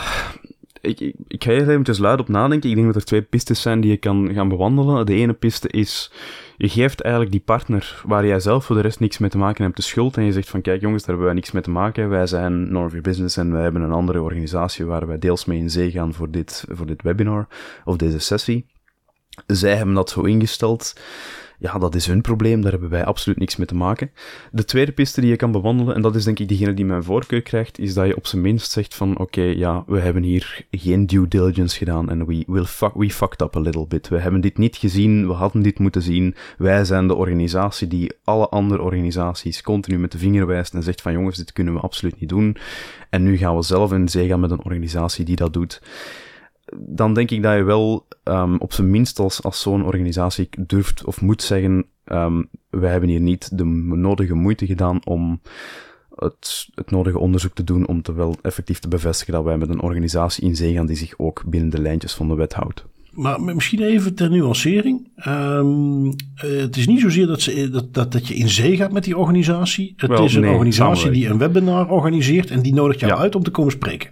ik, 0.84 1.00
ik, 1.00 1.14
ik 1.26 1.44
ga 1.44 1.50
er 1.50 1.68
eventjes 1.68 1.98
luid 1.98 2.20
op 2.20 2.28
nadenken. 2.28 2.70
Ik 2.70 2.74
denk 2.74 2.86
dat 2.86 2.96
er 2.96 3.04
twee 3.04 3.22
pistes 3.22 3.62
zijn 3.62 3.80
die 3.80 3.90
je 3.90 3.96
kan 3.96 4.32
gaan 4.34 4.48
bewandelen. 4.48 5.06
De 5.06 5.14
ene 5.14 5.32
piste 5.32 5.68
is, 5.68 6.12
je 6.56 6.68
geeft 6.68 7.00
eigenlijk 7.00 7.32
die 7.32 7.42
partner 7.44 8.02
waar 8.06 8.26
jij 8.26 8.40
zelf 8.40 8.64
voor 8.64 8.76
de 8.76 8.82
rest 8.82 9.00
niks 9.00 9.18
mee 9.18 9.30
te 9.30 9.38
maken 9.38 9.64
hebt 9.64 9.76
de 9.76 9.82
schuld. 9.82 10.16
En 10.16 10.24
je 10.24 10.32
zegt 10.32 10.50
van, 10.50 10.60
kijk 10.60 10.80
jongens, 10.80 11.00
daar 11.00 11.08
hebben 11.08 11.26
wij 11.26 11.34
niks 11.34 11.52
mee 11.52 11.62
te 11.62 11.70
maken. 11.70 12.08
Wij 12.08 12.26
zijn 12.26 12.72
Norvia 12.72 13.00
Business 13.00 13.36
en 13.36 13.52
wij 13.52 13.62
hebben 13.62 13.82
een 13.82 13.92
andere 13.92 14.22
organisatie 14.22 14.84
waar 14.84 15.06
wij 15.06 15.18
deels 15.18 15.44
mee 15.44 15.58
in 15.58 15.70
zee 15.70 15.90
gaan 15.90 16.14
voor 16.14 16.30
dit, 16.30 16.64
voor 16.68 16.86
dit 16.86 17.02
webinar 17.02 17.46
of 17.84 17.96
deze 17.96 18.18
sessie. 18.18 18.66
Zij 19.46 19.76
hebben 19.76 19.94
dat 19.94 20.10
zo 20.10 20.20
ingesteld 20.20 20.94
ja, 21.58 21.78
dat 21.78 21.94
is 21.94 22.06
hun 22.06 22.20
probleem, 22.20 22.60
daar 22.60 22.72
hebben 22.72 22.90
wij 22.90 23.04
absoluut 23.04 23.38
niks 23.38 23.56
mee 23.56 23.66
te 23.66 23.74
maken. 23.74 24.10
De 24.52 24.64
tweede 24.64 24.92
piste 24.92 25.20
die 25.20 25.30
je 25.30 25.36
kan 25.36 25.52
bewandelen, 25.52 25.94
en 25.94 26.02
dat 26.02 26.14
is 26.14 26.24
denk 26.24 26.38
ik 26.38 26.48
diegene 26.48 26.74
die 26.74 26.84
mijn 26.84 27.02
voorkeur 27.02 27.42
krijgt, 27.42 27.78
is 27.78 27.94
dat 27.94 28.06
je 28.06 28.16
op 28.16 28.26
zijn 28.26 28.42
minst 28.42 28.70
zegt 28.70 28.94
van, 28.94 29.18
oké, 29.18 29.42
ja, 29.42 29.84
we 29.86 30.00
hebben 30.00 30.22
hier 30.22 30.64
geen 30.70 31.06
due 31.06 31.28
diligence 31.28 31.76
gedaan 31.76 32.10
en 32.10 32.26
we, 32.26 32.44
will 32.46 32.64
fuck, 32.64 32.94
we 32.94 33.10
fucked 33.10 33.40
up 33.40 33.56
a 33.56 33.60
little 33.60 33.86
bit. 33.86 34.08
We 34.08 34.18
hebben 34.18 34.40
dit 34.40 34.58
niet 34.58 34.76
gezien, 34.76 35.26
we 35.26 35.32
hadden 35.32 35.62
dit 35.62 35.78
moeten 35.78 36.02
zien. 36.02 36.34
Wij 36.58 36.84
zijn 36.84 37.06
de 37.06 37.14
organisatie 37.14 37.88
die 37.88 38.12
alle 38.24 38.48
andere 38.48 38.82
organisaties 38.82 39.62
continu 39.62 39.98
met 39.98 40.12
de 40.12 40.18
vinger 40.18 40.46
wijst 40.46 40.74
en 40.74 40.82
zegt 40.82 41.02
van, 41.02 41.12
jongens, 41.12 41.36
dit 41.36 41.52
kunnen 41.52 41.74
we 41.74 41.80
absoluut 41.80 42.20
niet 42.20 42.28
doen. 42.28 42.56
En 43.10 43.22
nu 43.22 43.36
gaan 43.36 43.56
we 43.56 43.62
zelf 43.62 43.92
in 43.92 44.08
zee 44.08 44.28
gaan 44.28 44.40
met 44.40 44.50
een 44.50 44.64
organisatie 44.64 45.24
die 45.24 45.36
dat 45.36 45.52
doet 45.52 45.80
dan 46.76 47.14
denk 47.14 47.30
ik 47.30 47.42
dat 47.42 47.56
je 47.56 47.62
wel 47.62 48.06
um, 48.24 48.58
op 48.58 48.72
zijn 48.72 48.90
minst 48.90 49.18
als, 49.18 49.42
als 49.42 49.60
zo'n 49.60 49.84
organisatie 49.84 50.48
durft 50.58 51.04
of 51.04 51.20
moet 51.20 51.42
zeggen, 51.42 51.84
um, 52.04 52.48
wij 52.70 52.90
hebben 52.90 53.08
hier 53.08 53.20
niet 53.20 53.58
de 53.58 53.64
nodige 53.64 54.34
moeite 54.34 54.66
gedaan 54.66 55.06
om 55.06 55.40
het, 56.14 56.68
het 56.74 56.90
nodige 56.90 57.18
onderzoek 57.18 57.54
te 57.54 57.64
doen 57.64 57.86
om 57.86 58.02
te 58.02 58.12
wel 58.12 58.36
effectief 58.42 58.78
te 58.78 58.88
bevestigen 58.88 59.32
dat 59.34 59.44
wij 59.44 59.56
met 59.56 59.68
een 59.68 59.80
organisatie 59.80 60.44
in 60.44 60.56
zee 60.56 60.74
gaan 60.74 60.86
die 60.86 60.96
zich 60.96 61.14
ook 61.18 61.42
binnen 61.46 61.70
de 61.70 61.80
lijntjes 61.80 62.14
van 62.14 62.28
de 62.28 62.34
wet 62.34 62.52
houdt. 62.52 62.84
Maar 63.10 63.40
misschien 63.40 63.82
even 63.82 64.14
ter 64.14 64.30
nuancering. 64.30 65.08
Um, 65.26 66.14
het 66.34 66.76
is 66.76 66.86
niet 66.86 67.00
zozeer 67.00 67.26
dat, 67.26 67.40
ze, 67.40 67.70
dat, 67.70 67.94
dat, 67.94 68.12
dat 68.12 68.28
je 68.28 68.34
in 68.34 68.48
zee 68.48 68.76
gaat 68.76 68.92
met 68.92 69.04
die 69.04 69.16
organisatie. 69.16 69.94
Het 69.96 70.10
wel, 70.10 70.24
is 70.24 70.34
een 70.34 70.40
nee, 70.40 70.50
organisatie 70.50 71.10
die 71.10 71.28
een 71.28 71.38
webinar 71.38 71.90
organiseert 71.90 72.50
en 72.50 72.62
die 72.62 72.74
nodigt 72.74 73.00
jou 73.00 73.12
ja. 73.12 73.18
uit 73.18 73.34
om 73.34 73.42
te 73.42 73.50
komen 73.50 73.72
spreken 73.72 74.10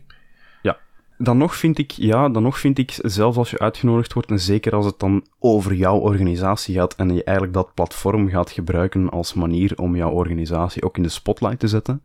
dan 1.22 1.38
nog 1.38 1.56
vind 1.56 1.78
ik, 1.78 1.90
ja, 1.90 2.28
dan 2.28 2.42
nog 2.42 2.58
vind 2.58 2.78
ik, 2.78 2.98
zelfs 3.02 3.36
als 3.36 3.50
je 3.50 3.58
uitgenodigd 3.58 4.12
wordt, 4.12 4.30
en 4.30 4.40
zeker 4.40 4.74
als 4.74 4.86
het 4.86 4.98
dan 4.98 5.26
over 5.38 5.74
jouw 5.74 5.98
organisatie 5.98 6.74
gaat 6.74 6.94
en 6.94 7.14
je 7.14 7.24
eigenlijk 7.24 7.56
dat 7.56 7.74
platform 7.74 8.28
gaat 8.28 8.50
gebruiken 8.50 9.10
als 9.10 9.34
manier 9.34 9.72
om 9.76 9.96
jouw 9.96 10.10
organisatie 10.10 10.82
ook 10.82 10.96
in 10.96 11.02
de 11.02 11.08
spotlight 11.08 11.58
te 11.58 11.68
zetten, 11.68 12.02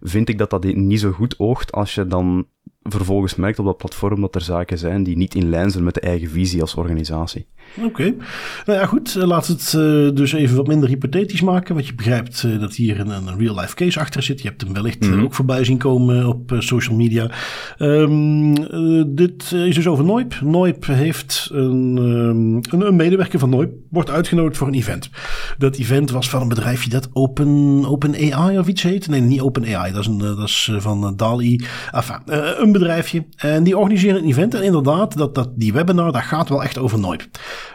vind 0.00 0.28
ik 0.28 0.38
dat 0.38 0.50
dat 0.50 0.64
niet 0.64 1.00
zo 1.00 1.10
goed 1.10 1.38
oogt 1.38 1.72
als 1.72 1.94
je 1.94 2.06
dan 2.06 2.46
vervolgens 2.82 3.34
merkt 3.34 3.58
op 3.58 3.64
dat 3.64 3.76
platform 3.76 4.20
dat 4.20 4.34
er 4.34 4.40
zaken 4.40 4.78
zijn 4.78 5.02
die 5.02 5.16
niet 5.16 5.34
in 5.34 5.48
lijn 5.48 5.70
zijn 5.70 5.84
met 5.84 5.94
de 5.94 6.00
eigen 6.00 6.28
visie 6.28 6.60
als 6.60 6.74
organisatie. 6.74 7.46
Oké. 7.76 7.86
Okay. 7.86 8.16
Nou 8.66 8.78
ja, 8.78 8.86
goed. 8.86 9.14
Laat 9.14 9.46
het 9.46 9.72
uh, 9.76 10.10
dus 10.14 10.32
even 10.32 10.56
wat 10.56 10.66
minder 10.66 10.88
hypothetisch 10.88 11.40
maken. 11.40 11.74
Want 11.74 11.86
je 11.86 11.94
begrijpt 11.94 12.42
uh, 12.42 12.60
dat 12.60 12.74
hier 12.74 13.00
een, 13.00 13.08
een 13.08 13.38
real-life 13.38 13.74
case 13.74 14.00
achter 14.00 14.22
zit. 14.22 14.42
Je 14.42 14.48
hebt 14.48 14.60
hem 14.60 14.72
wellicht 14.72 15.00
mm 15.00 15.12
-hmm. 15.12 15.24
ook 15.24 15.34
voorbij 15.34 15.64
zien 15.64 15.78
komen 15.78 16.26
op 16.26 16.54
social 16.58 16.96
media. 16.96 17.30
Um, 17.78 18.54
dit 19.14 19.52
is 19.52 19.74
dus 19.74 19.86
over 19.86 20.04
Noip. 20.04 20.40
Noip 20.40 20.86
heeft 20.86 21.48
een, 21.52 21.96
um, 21.96 22.60
een, 22.70 22.86
een, 22.86 22.96
medewerker 22.96 23.38
van 23.38 23.50
Noip. 23.50 23.72
Wordt 23.90 24.10
uitgenodigd 24.10 24.56
voor 24.56 24.66
een 24.66 24.74
event. 24.74 25.10
Dat 25.58 25.76
event 25.76 26.10
was 26.10 26.30
van 26.30 26.42
een 26.42 26.48
bedrijfje 26.48 26.90
dat 26.90 27.08
Open, 27.12 27.84
Open 27.86 28.32
AI 28.32 28.58
of 28.58 28.66
iets 28.66 28.82
heet. 28.82 29.08
Nee, 29.08 29.20
niet 29.20 29.40
Open 29.40 29.76
AI. 29.76 29.92
Dat 29.92 30.00
is, 30.00 30.06
een, 30.06 30.18
dat 30.18 30.48
is 30.48 30.70
van 30.76 31.16
DALI. 31.16 31.64
Enfin, 31.92 32.16
een 32.62 32.72
bedrijfje. 32.72 33.24
En 33.36 33.64
die 33.64 33.78
organiseren 33.78 34.22
een 34.22 34.28
event. 34.28 34.54
En 34.54 34.62
inderdaad, 34.62 35.16
dat, 35.16 35.34
dat, 35.34 35.48
die 35.54 35.72
webinar, 35.72 36.12
dat 36.12 36.22
gaat 36.22 36.48
wel 36.48 36.62
echt 36.62 36.78
over 36.78 36.98
Noip. 36.98 37.28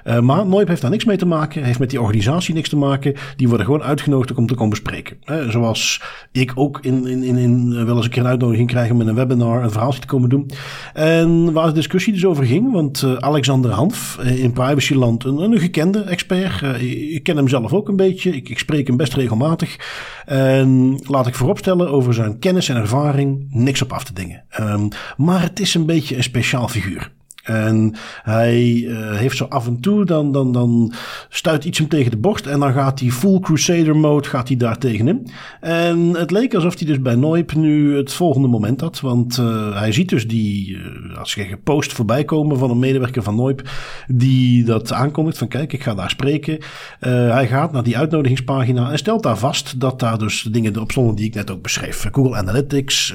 Uh, 0.05 0.19
maar 0.19 0.45
Noip 0.45 0.67
heeft 0.67 0.81
daar 0.81 0.91
niks 0.91 1.05
mee 1.05 1.17
te 1.17 1.25
maken, 1.25 1.63
heeft 1.63 1.79
met 1.79 1.89
die 1.89 2.01
organisatie 2.01 2.53
niks 2.53 2.69
te 2.69 2.77
maken. 2.77 3.13
Die 3.35 3.47
worden 3.47 3.65
gewoon 3.65 3.83
uitgenodigd 3.83 4.37
om 4.37 4.47
te 4.47 4.53
komen 4.53 4.69
bespreken. 4.69 5.17
Zoals 5.49 6.01
ik 6.31 6.51
ook 6.55 6.79
in, 6.81 7.07
in, 7.07 7.23
in, 7.23 7.37
in, 7.37 7.71
uh, 7.71 7.83
wel 7.83 7.95
eens 7.95 8.05
een 8.05 8.11
keer 8.11 8.21
een 8.21 8.29
uitnodiging 8.29 8.67
krijg 8.67 8.91
om 8.91 9.01
in 9.01 9.07
een 9.07 9.15
webinar 9.15 9.63
een 9.63 9.71
verhaaltje 9.71 9.99
te 9.99 10.07
komen 10.07 10.29
doen. 10.29 10.51
En 10.93 11.53
waar 11.53 11.67
de 11.67 11.73
discussie 11.73 12.13
dus 12.13 12.25
over 12.25 12.45
ging, 12.45 12.71
want 12.71 13.05
Alexander 13.19 13.71
Hanf 13.71 14.19
in 14.23 14.51
Privacyland, 14.51 15.23
een, 15.23 15.37
een 15.37 15.59
gekende 15.59 16.01
expert. 16.01 16.81
ik 16.81 17.23
ken 17.23 17.37
hem 17.37 17.47
zelf 17.47 17.73
ook 17.73 17.87
een 17.87 17.95
beetje, 17.95 18.35
ik, 18.35 18.49
ik 18.49 18.59
spreek 18.59 18.87
hem 18.87 18.97
best 18.97 19.13
regelmatig. 19.13 19.77
En 20.25 20.99
laat 21.03 21.27
ik 21.27 21.35
vooropstellen 21.35 21.89
over 21.89 22.13
zijn 22.13 22.39
kennis 22.39 22.69
en 22.69 22.75
ervaring 22.75 23.47
niks 23.49 23.81
op 23.81 23.93
af 23.93 24.03
te 24.03 24.13
dingen. 24.13 24.43
Um, 24.59 24.87
maar 25.17 25.41
het 25.41 25.59
is 25.59 25.73
een 25.73 25.85
beetje 25.85 26.15
een 26.15 26.23
speciaal 26.23 26.67
figuur. 26.67 27.11
En 27.47 27.93
hij 28.23 28.63
uh, 28.63 29.15
heeft 29.15 29.37
zo 29.37 29.45
af 29.49 29.67
en 29.67 29.79
toe, 29.79 30.05
dan, 30.05 30.31
dan, 30.31 30.51
dan 30.51 30.93
stuit 31.29 31.65
iets 31.65 31.77
hem 31.77 31.87
tegen 31.87 32.11
de 32.11 32.17
borst. 32.17 32.45
En 32.45 32.59
dan 32.59 32.73
gaat 32.73 32.99
hij 32.99 33.09
full 33.09 33.39
Crusader 33.39 33.95
mode 33.95 34.27
gaat 34.27 34.47
hij 34.47 34.57
daar 34.57 34.77
tegenin. 34.77 35.27
En 35.61 35.99
het 35.99 36.31
leek 36.31 36.53
alsof 36.53 36.77
hij 36.79 36.87
dus 36.87 37.01
bij 37.01 37.15
Noip 37.15 37.53
nu 37.53 37.95
het 37.95 38.13
volgende 38.13 38.47
moment 38.47 38.81
had. 38.81 38.99
Want 38.99 39.37
uh, 39.37 39.79
hij 39.79 39.91
ziet 39.91 40.09
dus 40.09 40.27
die, 40.27 40.69
uh, 40.69 41.17
als 41.17 41.33
je 41.33 41.57
post 41.63 41.93
voorbij 41.93 42.23
komen 42.23 42.57
van 42.57 42.69
een 42.69 42.79
medewerker 42.79 43.23
van 43.23 43.35
Noip. 43.35 43.69
Die 44.07 44.63
dat 44.63 44.93
aankondigt 44.93 45.37
van 45.37 45.47
kijk, 45.47 45.73
ik 45.73 45.83
ga 45.83 45.95
daar 45.95 46.09
spreken. 46.09 46.57
hij 46.99 47.47
gaat 47.47 47.71
naar 47.71 47.83
die 47.83 47.97
uitnodigingspagina 47.97 48.91
en 48.91 48.97
stelt 48.97 49.23
daar 49.23 49.37
vast 49.37 49.79
dat 49.79 49.99
daar 49.99 50.17
dus 50.17 50.41
dingen 50.41 50.79
op 50.79 50.91
stonden 50.91 51.15
die 51.15 51.25
ik 51.25 51.33
net 51.33 51.51
ook 51.51 51.61
beschreef. 51.61 52.07
Google 52.11 52.35
Analytics, 52.35 53.13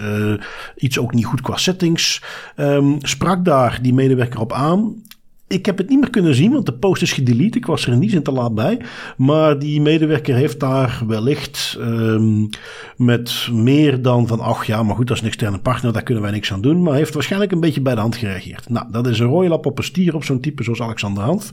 iets 0.76 0.98
ook 0.98 1.14
niet 1.14 1.24
goed 1.24 1.40
qua 1.40 1.56
settings. 1.56 2.22
Um, 2.56 2.96
sprak 3.00 3.44
daar 3.44 3.78
die 3.82 3.94
medewerker 3.94 4.21
op 4.38 4.52
aan. 4.52 5.02
Ik 5.52 5.66
heb 5.66 5.78
het 5.78 5.88
niet 5.88 6.00
meer 6.00 6.10
kunnen 6.10 6.34
zien, 6.34 6.52
want 6.52 6.66
de 6.66 6.72
post 6.72 7.02
is 7.02 7.12
gedelete. 7.12 7.58
Ik 7.58 7.66
was 7.66 7.86
er 7.86 8.00
die 8.00 8.10
zin 8.10 8.22
te 8.22 8.32
laat 8.32 8.54
bij. 8.54 8.80
Maar 9.16 9.58
die 9.58 9.80
medewerker 9.80 10.34
heeft 10.34 10.60
daar 10.60 11.02
wellicht 11.06 11.76
um, 11.80 12.48
met 12.96 13.48
meer 13.52 14.02
dan 14.02 14.26
van... 14.26 14.40
ach 14.40 14.64
ja, 14.64 14.82
maar 14.82 14.96
goed, 14.96 15.06
dat 15.06 15.16
is 15.16 15.22
een 15.22 15.28
externe 15.28 15.58
partner, 15.58 15.92
daar 15.92 16.02
kunnen 16.02 16.22
wij 16.22 16.32
niks 16.32 16.52
aan 16.52 16.60
doen. 16.60 16.82
Maar 16.82 16.94
heeft 16.94 17.14
waarschijnlijk 17.14 17.52
een 17.52 17.60
beetje 17.60 17.80
bij 17.80 17.94
de 17.94 18.00
hand 18.00 18.16
gereageerd. 18.16 18.68
Nou, 18.68 18.86
dat 18.90 19.06
is 19.06 19.18
een 19.18 19.26
rode 19.26 19.48
lap 19.48 19.66
op 19.66 19.78
een 19.78 19.84
stier 19.84 20.14
op 20.14 20.24
zo'n 20.24 20.40
type 20.40 20.62
zoals 20.62 20.82
Alexander 20.82 21.22
Hanf. 21.22 21.50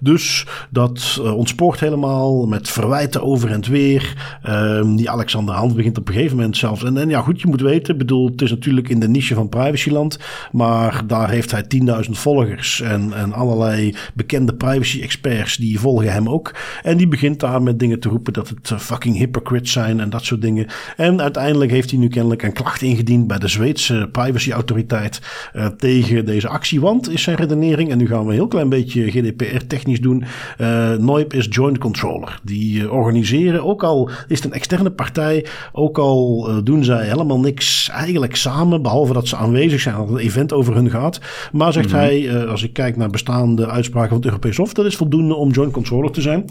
Dus 0.00 0.46
dat 0.70 1.18
uh, 1.20 1.36
ontspoort 1.36 1.80
helemaal 1.80 2.46
met 2.46 2.68
verwijten 2.68 3.22
over 3.22 3.50
en 3.50 3.58
weer. 3.70 4.38
Um, 4.48 4.96
die 4.96 5.10
Alexander 5.10 5.54
Hanf 5.54 5.74
begint 5.74 5.98
op 5.98 6.08
een 6.08 6.14
gegeven 6.14 6.36
moment 6.36 6.56
zelfs... 6.56 6.84
En, 6.84 6.96
en 6.96 7.08
ja, 7.08 7.20
goed, 7.20 7.40
je 7.40 7.48
moet 7.48 7.60
weten, 7.60 7.98
bedoel, 7.98 8.26
het 8.26 8.42
is 8.42 8.50
natuurlijk 8.50 8.88
in 8.88 9.00
de 9.00 9.08
niche 9.08 9.34
van 9.34 9.48
privacyland. 9.48 10.18
Maar 10.52 11.06
daar 11.06 11.30
heeft 11.30 11.50
hij 11.50 11.64
10.000 12.04 12.10
volgers 12.10 12.80
en, 12.80 13.12
en 13.12 13.32
allerlei 13.40 13.94
bekende 14.14 14.54
privacy-experts 14.54 15.56
die 15.56 15.80
volgen 15.80 16.12
hem 16.12 16.28
ook. 16.28 16.54
En 16.82 16.96
die 16.96 17.08
begint 17.08 17.40
daar 17.40 17.62
met 17.62 17.78
dingen 17.78 18.00
te 18.00 18.08
roepen 18.08 18.32
dat 18.32 18.48
het 18.48 18.70
eh, 18.70 18.78
fucking 18.78 19.16
hypocrites 19.16 19.72
zijn 19.72 20.00
en 20.00 20.10
dat 20.10 20.24
soort 20.24 20.42
dingen. 20.42 20.66
En 20.96 21.20
uiteindelijk 21.20 21.70
heeft 21.70 21.90
hij 21.90 21.98
nu 21.98 22.08
kennelijk 22.08 22.42
een 22.42 22.52
klacht 22.52 22.82
ingediend 22.82 23.26
bij 23.26 23.38
de 23.38 23.48
Zweedse 23.48 24.08
privacyautoriteit 24.12 25.20
uh, 25.54 25.66
tegen 25.66 26.24
deze 26.24 26.48
actie. 26.48 26.80
Want 26.80 27.10
is 27.10 27.22
zijn 27.22 27.36
redenering, 27.36 27.90
en 27.90 27.98
nu 27.98 28.06
gaan 28.06 28.22
we 28.22 28.28
een 28.28 28.34
heel 28.34 28.48
klein 28.48 28.68
beetje 28.68 29.10
GDPR-technisch 29.10 30.00
doen. 30.00 30.24
Uh, 30.58 30.92
Noip 30.92 31.34
is 31.34 31.46
joint 31.50 31.78
controller. 31.78 32.40
Die 32.42 32.80
uh, 32.80 32.92
organiseren, 32.92 33.64
ook 33.64 33.82
al 33.82 34.10
is 34.28 34.36
het 34.36 34.44
een 34.44 34.52
externe 34.52 34.90
partij, 34.90 35.46
ook 35.72 35.98
al 35.98 36.48
doen 36.64 36.84
zij 36.84 37.06
helemaal 37.06 37.40
niks 37.40 37.88
eigenlijk 37.92 38.36
samen, 38.36 38.82
behalve 38.82 39.12
dat 39.12 39.28
ze 39.28 39.36
aanwezig 39.36 39.80
zijn, 39.80 39.96
dat 39.96 40.08
het 40.08 40.18
event 40.18 40.52
over 40.52 40.74
hun 40.74 40.90
gaat. 40.90 41.20
Maar 41.52 41.72
zegt 41.72 41.86
mm 41.86 41.92
-hmm. 41.92 42.02
hij, 42.02 42.46
als 42.46 42.62
ik 42.62 42.72
kijk 42.72 42.96
naar 42.96 43.10
bestaande 43.10 43.29
uitspraken 43.66 44.08
van 44.08 44.16
het 44.16 44.26
Europees 44.26 44.56
Hof. 44.56 44.72
Dat 44.72 44.86
is 44.86 44.96
voldoende 44.96 45.34
om 45.34 45.50
joint 45.50 45.72
controller 45.72 46.10
te 46.10 46.20
zijn. 46.20 46.44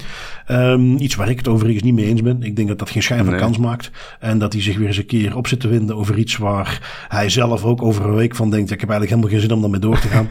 Um, 0.52 0.98
iets 0.98 1.16
waar 1.16 1.30
ik 1.30 1.38
het 1.38 1.48
overigens 1.48 1.84
niet 1.84 1.94
mee 1.94 2.06
eens 2.06 2.22
ben. 2.22 2.44
Ik 2.44 2.56
denk 2.56 2.68
dat 2.68 2.80
dat 2.80 2.90
geen 2.90 3.04
schijn 3.04 3.24
van 3.24 3.34
nee. 3.34 3.42
kans 3.42 3.58
maakt. 3.58 3.92
En 4.20 4.40
dat 4.40 4.54
hij 4.54 4.62
zich 4.62 4.78
weer 4.78 4.88
eens 4.88 4.98
een 4.98 5.06
keer 5.06 5.36
op 5.36 5.48
zit 5.48 5.60
te 5.60 5.68
winden 5.68 5.96
over 5.96 6.18
iets 6.18 6.38
waar 6.38 7.06
hij 7.08 7.30
zelf 7.30 7.64
ook 7.64 7.82
over 7.82 8.06
een 8.06 8.16
week 8.16 8.36
van 8.36 8.50
denkt. 8.50 8.70
Ja, 8.70 8.76
ik 8.76 8.82
heb 8.82 8.90
eigenlijk 8.90 9.22
helemaal 9.22 9.40
geen 9.40 9.50
zin 9.50 9.56
om 9.56 9.62
daarmee 9.62 9.80
door 9.80 10.00
te 10.00 10.08
gaan. 10.08 10.28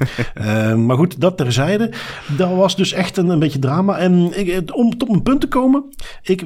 um, 0.71 0.85
maar 0.87 0.97
goed, 0.97 1.21
dat 1.21 1.37
terzijde. 1.37 1.91
Dat 2.37 2.51
was 2.51 2.77
dus 2.77 2.93
echt 2.93 3.17
een, 3.17 3.29
een 3.29 3.39
beetje 3.39 3.59
drama. 3.59 3.99
En 3.99 4.39
ik, 4.39 4.63
om 4.75 4.99
tot 4.99 5.09
een 5.09 5.23
punt 5.23 5.41
te 5.41 5.49
komen. 5.49 5.85
Ik 6.23 6.45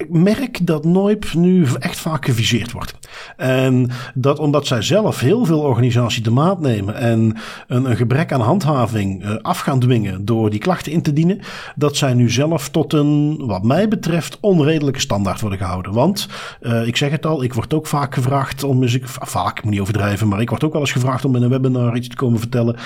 ik 0.00 0.10
merk 0.10 0.66
dat 0.66 0.84
Noip 0.84 1.32
nu 1.32 1.66
echt 1.78 2.00
vaak 2.00 2.24
geviseerd 2.24 2.72
wordt. 2.72 2.94
En 3.36 3.90
dat 4.14 4.38
omdat 4.38 4.66
zij 4.66 4.82
zelf 4.82 5.20
heel 5.20 5.44
veel 5.44 5.60
organisaties 5.60 6.22
de 6.22 6.30
maat 6.30 6.60
nemen 6.60 6.94
en 6.94 7.36
een, 7.66 7.90
een 7.90 7.96
gebrek 7.96 8.32
aan 8.32 8.40
handhaving 8.40 9.24
uh, 9.24 9.36
af 9.42 9.58
gaan 9.58 9.80
dwingen 9.80 10.24
door 10.24 10.50
die 10.50 10.58
klachten 10.58 10.92
in 10.92 11.02
te 11.02 11.12
dienen, 11.12 11.40
dat 11.76 11.96
zij 11.96 12.14
nu 12.14 12.30
zelf 12.30 12.68
tot 12.68 12.92
een, 12.92 13.42
wat 13.46 13.62
mij 13.62 13.88
betreft, 13.88 14.38
onredelijke 14.40 15.00
standaard 15.00 15.40
worden 15.40 15.58
gehouden. 15.58 15.92
Want, 15.92 16.28
uh, 16.60 16.86
ik 16.86 16.96
zeg 16.96 17.10
het 17.10 17.26
al, 17.26 17.42
ik 17.42 17.54
word 17.54 17.74
ook 17.74 17.86
vaak 17.86 18.14
gevraagd 18.14 18.64
om, 18.64 18.88
vaak, 19.04 19.58
ik 19.58 19.64
moet 19.64 19.72
niet 19.72 19.80
overdrijven, 19.80 20.28
maar 20.28 20.40
ik 20.40 20.50
word 20.50 20.64
ook 20.64 20.72
wel 20.72 20.80
eens 20.80 20.92
gevraagd 20.92 21.24
om 21.24 21.36
in 21.36 21.42
een 21.42 21.50
webinar 21.50 21.96
iets 21.96 22.08
te 22.08 22.16
komen 22.16 22.38
vertellen. 22.38 22.76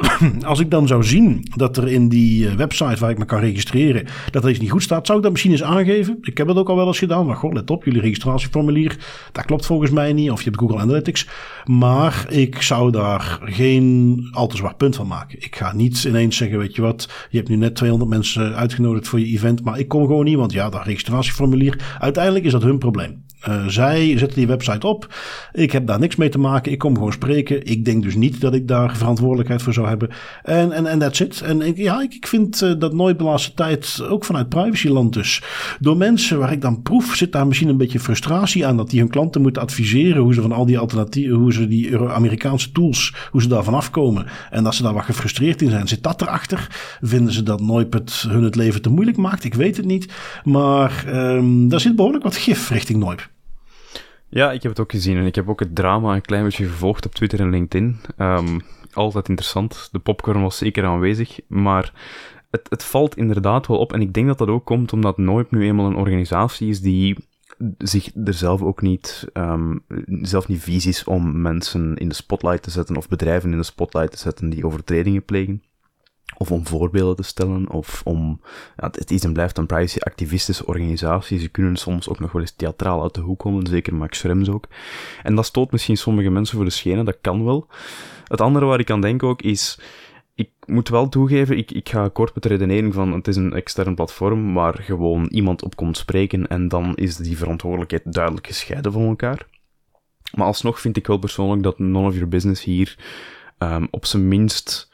als 0.44 0.60
ik 0.60 0.70
dan 0.70 0.86
zou 0.86 1.04
zien 1.04 1.46
dat 1.56 1.76
er 1.76 1.88
in 1.88 2.08
die 2.08 2.48
eh, 2.48 2.54
website 2.54 3.00
waar 3.00 3.10
ik 3.10 3.18
me 3.18 3.24
kan 3.24 3.40
registreren, 3.40 4.06
dat 4.30 4.44
er 4.44 4.50
iets 4.50 4.58
niet 4.58 4.70
goed 4.70 4.82
staat, 4.82 5.06
zou 5.06 5.18
ik 5.18 5.24
dat 5.24 5.32
misschien 5.32 5.52
eens 5.52 5.62
aangeven. 5.62 6.18
Ik 6.20 6.38
heb 6.38 6.48
het 6.48 6.56
ook 6.56 6.68
al 6.68 6.76
wel 6.76 6.86
eens 6.86 6.98
gedaan, 6.98 7.26
maar 7.26 7.36
goh, 7.36 7.52
let 7.52 7.70
op, 7.70 7.84
jullie 7.84 8.00
registratieformulier, 8.00 8.96
dat 9.32 9.44
klopt 9.44 9.66
volgens 9.66 9.90
mij 9.90 10.12
niet, 10.12 10.30
of 10.30 10.38
je 10.42 10.48
hebt 10.50 10.60
Google 10.60 10.78
Analytics. 10.78 11.28
Maar 11.64 12.26
ik 12.28 12.62
zou 12.62 12.90
daar 12.90 13.38
geen 13.44 14.28
al 14.32 14.46
te 14.46 14.56
zwaar 14.56 14.74
punt 14.74 14.96
van 14.96 15.06
maken. 15.06 15.42
Ik 15.42 15.56
ga 15.56 15.74
niet 15.74 16.04
ineens 16.04 16.36
zeggen, 16.36 16.58
weet 16.58 16.74
je 16.74 16.82
wat, 16.82 17.08
je 17.30 17.36
hebt 17.36 17.48
nu 17.48 17.56
net 17.56 17.74
200 17.74 18.10
mensen 18.10 18.56
uitgenodigd 18.56 19.08
voor 19.08 19.20
je 19.20 19.26
event, 19.26 19.64
maar 19.64 19.78
ik 19.78 19.88
kom 19.88 20.06
gewoon 20.06 20.24
niet, 20.24 20.36
want 20.36 20.52
ja, 20.52 20.68
dat 20.68 20.84
registratieformulier, 20.84 21.96
uiteindelijk 21.98 22.44
is 22.44 22.52
dat 22.52 22.62
hun 22.62 22.78
probleem. 22.78 23.22
Uh, 23.48 23.66
zij 23.66 24.18
zetten 24.18 24.38
die 24.38 24.46
website 24.46 24.86
op. 24.86 25.14
Ik 25.52 25.72
heb 25.72 25.86
daar 25.86 25.98
niks 25.98 26.16
mee 26.16 26.28
te 26.28 26.38
maken. 26.38 26.72
Ik 26.72 26.78
kom 26.78 26.94
gewoon 26.94 27.12
spreken. 27.12 27.66
Ik 27.66 27.84
denk 27.84 28.02
dus 28.02 28.14
niet 28.14 28.40
dat 28.40 28.54
ik 28.54 28.68
daar 28.68 28.96
verantwoordelijkheid 28.96 29.62
voor 29.62 29.72
zou 29.72 29.88
hebben. 29.88 30.08
En, 30.42 30.72
en, 30.72 30.86
en 30.86 30.98
that's 30.98 31.20
it. 31.20 31.40
En 31.40 31.62
ik, 31.62 31.76
ja, 31.76 32.02
ik, 32.02 32.14
ik 32.14 32.26
vind 32.26 32.62
uh, 32.62 32.72
dat 32.78 32.92
nooit 32.92 33.18
de 33.18 33.24
laatste 33.24 33.54
tijd, 33.54 34.02
ook 34.08 34.24
vanuit 34.24 34.48
privacyland 34.48 35.12
dus, 35.12 35.42
door 35.80 35.96
mensen 35.96 36.38
waar 36.38 36.52
ik 36.52 36.60
dan 36.60 36.82
proef, 36.82 37.14
zit 37.14 37.32
daar 37.32 37.46
misschien 37.46 37.68
een 37.68 37.76
beetje 37.76 38.00
frustratie 38.00 38.66
aan 38.66 38.76
dat 38.76 38.90
die 38.90 39.00
hun 39.00 39.10
klanten 39.10 39.42
moeten 39.42 39.62
adviseren 39.62 40.22
hoe 40.22 40.34
ze 40.34 40.40
van 40.40 40.52
al 40.52 40.66
die 40.66 40.78
alternatieven, 40.78 41.36
hoe 41.36 41.52
ze 41.52 41.68
die 41.68 41.98
Amerikaanse 41.98 42.72
tools, 42.72 43.14
hoe 43.30 43.42
ze 43.42 43.48
daar 43.48 43.64
vanaf 43.64 43.90
komen. 43.90 44.26
En 44.50 44.64
dat 44.64 44.74
ze 44.74 44.82
daar 44.82 44.94
wat 44.94 45.04
gefrustreerd 45.04 45.62
in 45.62 45.70
zijn. 45.70 45.88
Zit 45.88 46.02
dat 46.02 46.22
erachter? 46.22 46.66
Vinden 47.00 47.32
ze 47.32 47.42
dat 47.42 47.60
nooit 47.60 47.94
het 47.94 48.24
hun 48.28 48.42
het 48.42 48.56
leven 48.56 48.82
te 48.82 48.90
moeilijk 48.90 49.16
maakt? 49.16 49.44
Ik 49.44 49.54
weet 49.54 49.76
het 49.76 49.86
niet. 49.86 50.12
Maar 50.44 51.04
um, 51.14 51.68
daar 51.68 51.80
zit 51.80 51.96
behoorlijk 51.96 52.24
wat 52.24 52.36
gif 52.36 52.70
richting 52.70 52.98
Noip. 52.98 53.30
Ja, 54.34 54.52
ik 54.52 54.62
heb 54.62 54.72
het 54.72 54.80
ook 54.80 54.90
gezien 54.90 55.16
en 55.16 55.26
ik 55.26 55.34
heb 55.34 55.48
ook 55.48 55.60
het 55.60 55.74
drama 55.74 56.14
een 56.14 56.20
klein 56.20 56.44
beetje 56.44 56.66
gevolgd 56.66 57.06
op 57.06 57.14
Twitter 57.14 57.40
en 57.40 57.50
LinkedIn. 57.50 58.00
Um, 58.18 58.60
altijd 58.92 59.28
interessant. 59.28 59.88
De 59.92 59.98
popcorn 59.98 60.42
was 60.42 60.56
zeker 60.56 60.84
aanwezig, 60.84 61.40
maar 61.46 61.92
het, 62.50 62.66
het 62.68 62.84
valt 62.84 63.16
inderdaad 63.16 63.66
wel 63.66 63.78
op. 63.78 63.92
En 63.92 64.00
ik 64.00 64.12
denk 64.12 64.26
dat 64.26 64.38
dat 64.38 64.48
ook 64.48 64.64
komt 64.64 64.92
omdat 64.92 65.18
Noip 65.18 65.50
nu 65.50 65.64
eenmaal 65.64 65.86
een 65.86 65.96
organisatie 65.96 66.68
is 66.68 66.80
die 66.80 67.16
zich 67.78 68.10
er 68.24 68.34
zelf 68.34 68.62
ook 68.62 68.82
niet, 68.82 69.28
um, 69.32 69.84
zelf 70.06 70.48
niet 70.48 70.62
visies 70.62 71.04
om 71.04 71.40
mensen 71.40 71.96
in 71.96 72.08
de 72.08 72.14
spotlight 72.14 72.62
te 72.62 72.70
zetten 72.70 72.96
of 72.96 73.08
bedrijven 73.08 73.52
in 73.52 73.58
de 73.58 73.62
spotlight 73.62 74.10
te 74.10 74.18
zetten 74.18 74.50
die 74.50 74.66
overtredingen 74.66 75.24
plegen 75.24 75.62
of 76.36 76.50
om 76.50 76.66
voorbeelden 76.66 77.16
te 77.16 77.22
stellen, 77.22 77.70
of 77.70 78.00
om, 78.04 78.40
ja, 78.76 78.88
het 78.92 79.10
is 79.10 79.24
en 79.24 79.32
blijft 79.32 79.58
een 79.58 79.66
privacy-activistische 79.66 80.66
organisatie. 80.66 81.38
Ze 81.38 81.48
kunnen 81.48 81.76
soms 81.76 82.08
ook 82.08 82.20
nog 82.20 82.32
wel 82.32 82.42
eens 82.42 82.56
theatraal 82.56 83.02
uit 83.02 83.14
de 83.14 83.20
hoek 83.20 83.38
komen, 83.38 83.66
zeker 83.66 83.94
Max 83.94 84.18
Schrems 84.18 84.48
ook. 84.48 84.64
En 85.22 85.34
dat 85.34 85.46
stoot 85.46 85.72
misschien 85.72 85.96
sommige 85.96 86.30
mensen 86.30 86.56
voor 86.56 86.64
de 86.64 86.70
schenen, 86.70 87.04
dat 87.04 87.18
kan 87.20 87.44
wel. 87.44 87.66
Het 88.24 88.40
andere 88.40 88.64
waar 88.64 88.80
ik 88.80 88.90
aan 88.90 89.00
denk 89.00 89.22
ook 89.22 89.42
is, 89.42 89.78
ik 90.34 90.50
moet 90.66 90.88
wel 90.88 91.08
toegeven, 91.08 91.56
ik, 91.56 91.70
ik 91.70 91.88
ga 91.88 92.08
kort 92.08 92.34
met 92.34 92.42
de 92.42 92.48
redenering 92.48 92.94
van 92.94 93.12
het 93.12 93.28
is 93.28 93.36
een 93.36 93.52
extern 93.52 93.94
platform 93.94 94.54
waar 94.54 94.78
gewoon 94.82 95.26
iemand 95.26 95.62
op 95.62 95.76
komt 95.76 95.96
spreken 95.96 96.46
en 96.46 96.68
dan 96.68 96.94
is 96.94 97.16
die 97.16 97.36
verantwoordelijkheid 97.36 98.12
duidelijk 98.12 98.46
gescheiden 98.46 98.92
van 98.92 99.02
elkaar. 99.02 99.46
Maar 100.34 100.46
alsnog 100.46 100.80
vind 100.80 100.96
ik 100.96 101.06
wel 101.06 101.18
persoonlijk 101.18 101.62
dat 101.62 101.78
none 101.78 102.06
of 102.06 102.14
your 102.14 102.28
business 102.28 102.64
hier 102.64 102.96
um, 103.58 103.88
op 103.90 104.06
zijn 104.06 104.28
minst 104.28 104.91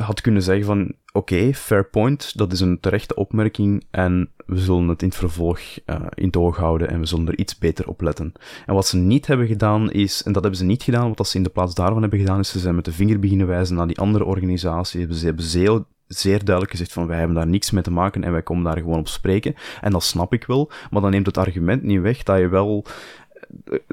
had 0.00 0.20
kunnen 0.20 0.42
zeggen 0.42 0.64
van, 0.64 0.92
oké, 1.12 1.54
fair 1.54 1.84
point, 1.84 2.38
dat 2.38 2.52
is 2.52 2.60
een 2.60 2.80
terechte 2.80 3.14
opmerking 3.14 3.84
en 3.90 4.30
we 4.46 4.58
zullen 4.58 4.88
het 4.88 5.02
in 5.02 5.08
het 5.08 5.16
vervolg 5.16 5.60
uh, 5.86 5.96
in 6.14 6.26
het 6.26 6.36
oog 6.36 6.56
houden 6.56 6.88
en 6.88 7.00
we 7.00 7.06
zullen 7.06 7.28
er 7.28 7.38
iets 7.38 7.58
beter 7.58 7.88
op 7.88 8.00
letten. 8.00 8.32
En 8.66 8.74
wat 8.74 8.86
ze 8.86 8.96
niet 8.96 9.26
hebben 9.26 9.46
gedaan 9.46 9.90
is, 9.90 10.22
en 10.22 10.32
dat 10.32 10.42
hebben 10.42 10.60
ze 10.60 10.66
niet 10.66 10.82
gedaan, 10.82 11.12
wat 11.14 11.28
ze 11.28 11.36
in 11.36 11.42
de 11.42 11.50
plaats 11.50 11.74
daarvan 11.74 12.00
hebben 12.00 12.18
gedaan, 12.18 12.38
is 12.38 12.50
ze 12.50 12.58
zijn 12.58 12.74
met 12.74 12.84
de 12.84 12.92
vinger 12.92 13.18
beginnen 13.18 13.46
wijzen 13.46 13.76
naar 13.76 13.86
die 13.86 13.98
andere 13.98 14.24
organisatie. 14.24 15.14
Ze 15.14 15.24
hebben 15.24 15.44
zeer, 15.44 15.84
zeer 16.06 16.44
duidelijk 16.44 16.70
gezegd 16.70 16.92
van 16.92 17.06
wij 17.06 17.18
hebben 17.18 17.36
daar 17.36 17.46
niks 17.46 17.70
mee 17.70 17.82
te 17.82 17.90
maken 17.90 18.24
en 18.24 18.32
wij 18.32 18.42
komen 18.42 18.64
daar 18.64 18.78
gewoon 18.78 18.98
op 18.98 19.08
spreken. 19.08 19.54
En 19.80 19.90
dat 19.90 20.02
snap 20.02 20.32
ik 20.32 20.44
wel, 20.44 20.70
maar 20.90 21.02
dan 21.02 21.10
neemt 21.10 21.26
het 21.26 21.38
argument 21.38 21.82
niet 21.82 22.00
weg 22.00 22.22
dat 22.22 22.38
je 22.38 22.48
wel 22.48 22.84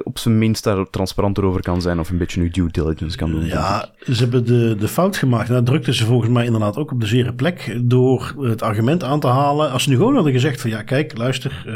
op 0.04 0.18
zijn 0.18 0.38
minst 0.38 0.64
daar 0.64 0.90
transparanter 0.90 1.44
over 1.44 1.62
kan 1.62 1.82
zijn 1.82 2.00
of 2.00 2.10
een 2.10 2.18
beetje 2.18 2.42
nu 2.42 2.50
due 2.50 2.72
diligence 2.72 3.18
kan 3.18 3.32
doen. 3.32 3.46
Ja, 3.46 3.90
ze 4.06 4.22
hebben 4.22 4.46
de, 4.46 4.76
de 4.80 4.88
fout 4.88 5.18
gemaakt. 5.18 5.48
Dat 5.48 5.66
drukten 5.66 5.94
ze 5.94 6.06
volgens 6.06 6.32
mij 6.32 6.46
inderdaad 6.46 6.78
ook 6.78 6.92
op 6.92 7.02
de 7.02 7.08
zere 7.08 7.34
plek 7.34 7.80
door 7.84 8.36
het 8.40 8.62
argument 8.62 9.04
aan 9.04 9.20
te 9.20 9.28
halen. 9.28 9.72
Als 9.72 9.84
ze 9.84 9.90
nu 9.90 9.96
gewoon 9.96 10.16
hadden 10.16 10.34
gezegd 10.34 10.62
van 10.62 10.70
ja, 10.70 10.82
kijk, 10.84 11.18
luister, 11.18 11.64
uh, 11.68 11.74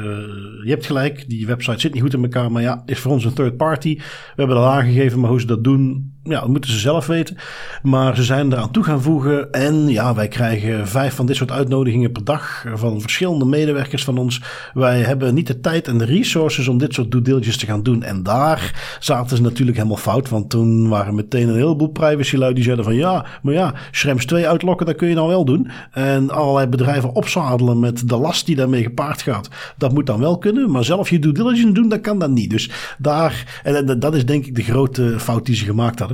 je 0.63 0.69
hebt 0.69 0.85
gelijk, 0.85 1.29
die 1.29 1.47
website 1.47 1.79
zit 1.79 1.93
niet 1.93 2.01
goed 2.01 2.13
in 2.13 2.23
elkaar, 2.23 2.51
maar 2.51 2.61
ja, 2.61 2.83
is 2.85 2.99
voor 2.99 3.11
ons 3.11 3.25
een 3.25 3.33
third 3.33 3.57
party. 3.57 3.95
We 3.97 4.03
hebben 4.35 4.55
dat 4.55 4.65
aangegeven, 4.65 5.19
maar 5.19 5.29
hoe 5.29 5.39
ze 5.39 5.45
dat 5.47 5.63
doen, 5.63 6.10
ja, 6.23 6.39
dat 6.39 6.49
moeten 6.49 6.71
ze 6.71 6.79
zelf 6.79 7.07
weten. 7.07 7.37
Maar 7.83 8.15
ze 8.15 8.23
zijn 8.23 8.51
eraan 8.51 8.71
toe 8.71 8.83
gaan 8.83 9.01
voegen. 9.01 9.51
En 9.51 9.87
ja, 9.87 10.15
wij 10.15 10.27
krijgen 10.27 10.87
vijf 10.87 11.15
van 11.15 11.25
dit 11.25 11.35
soort 11.35 11.51
uitnodigingen 11.51 12.11
per 12.11 12.23
dag 12.23 12.65
van 12.73 13.01
verschillende 13.01 13.45
medewerkers 13.45 14.03
van 14.03 14.17
ons. 14.17 14.41
Wij 14.73 14.99
hebben 14.99 15.33
niet 15.33 15.47
de 15.47 15.59
tijd 15.59 15.87
en 15.87 15.97
de 15.97 16.05
resources 16.05 16.67
om 16.67 16.77
dit 16.77 16.93
soort 16.93 17.11
due 17.11 17.39
te 17.39 17.65
gaan 17.65 17.83
doen. 17.83 18.03
En 18.03 18.23
daar 18.23 18.97
zaten 18.99 19.37
ze 19.37 19.43
natuurlijk 19.43 19.77
helemaal 19.77 19.97
fout. 19.97 20.29
Want 20.29 20.49
toen 20.49 20.89
waren 20.89 21.15
meteen 21.15 21.47
een 21.47 21.55
heleboel 21.55 21.87
privacylui 21.87 22.53
die 22.53 22.63
zeiden 22.63 22.85
van 22.85 22.95
ja, 22.95 23.25
maar 23.41 23.53
ja, 23.53 23.73
Schrems 23.91 24.25
2 24.25 24.47
uitlokken, 24.47 24.85
dat 24.85 24.95
kun 24.95 25.07
je 25.07 25.15
dan 25.15 25.27
wel 25.27 25.45
doen. 25.45 25.69
En 25.91 26.29
allerlei 26.29 26.67
bedrijven 26.67 27.15
opzadelen 27.15 27.79
met 27.79 28.09
de 28.09 28.17
last 28.17 28.45
die 28.45 28.55
daarmee 28.55 28.83
gepaard 28.83 29.21
gaat. 29.21 29.49
Dat 29.77 29.93
moet 29.93 30.05
dan 30.05 30.19
wel 30.19 30.37
kunnen. 30.37 30.71
Maar 30.71 30.83
zelf 30.83 31.09
je 31.09 31.19
due 31.19 31.33
diligence 31.33 31.73
doen, 31.73 31.89
dat 31.89 32.01
kan 32.01 32.19
dan 32.19 32.33
niet. 32.33 32.49
Dus 32.49 32.71
daar, 32.97 33.61
en 33.63 33.99
dat 33.99 34.15
is 34.15 34.25
denk 34.25 34.45
ik 34.45 34.55
de 34.55 34.63
grote 34.63 35.19
fout 35.19 35.45
die 35.45 35.55
ze 35.55 35.65
gemaakt 35.65 35.99
hadden. 35.99 36.10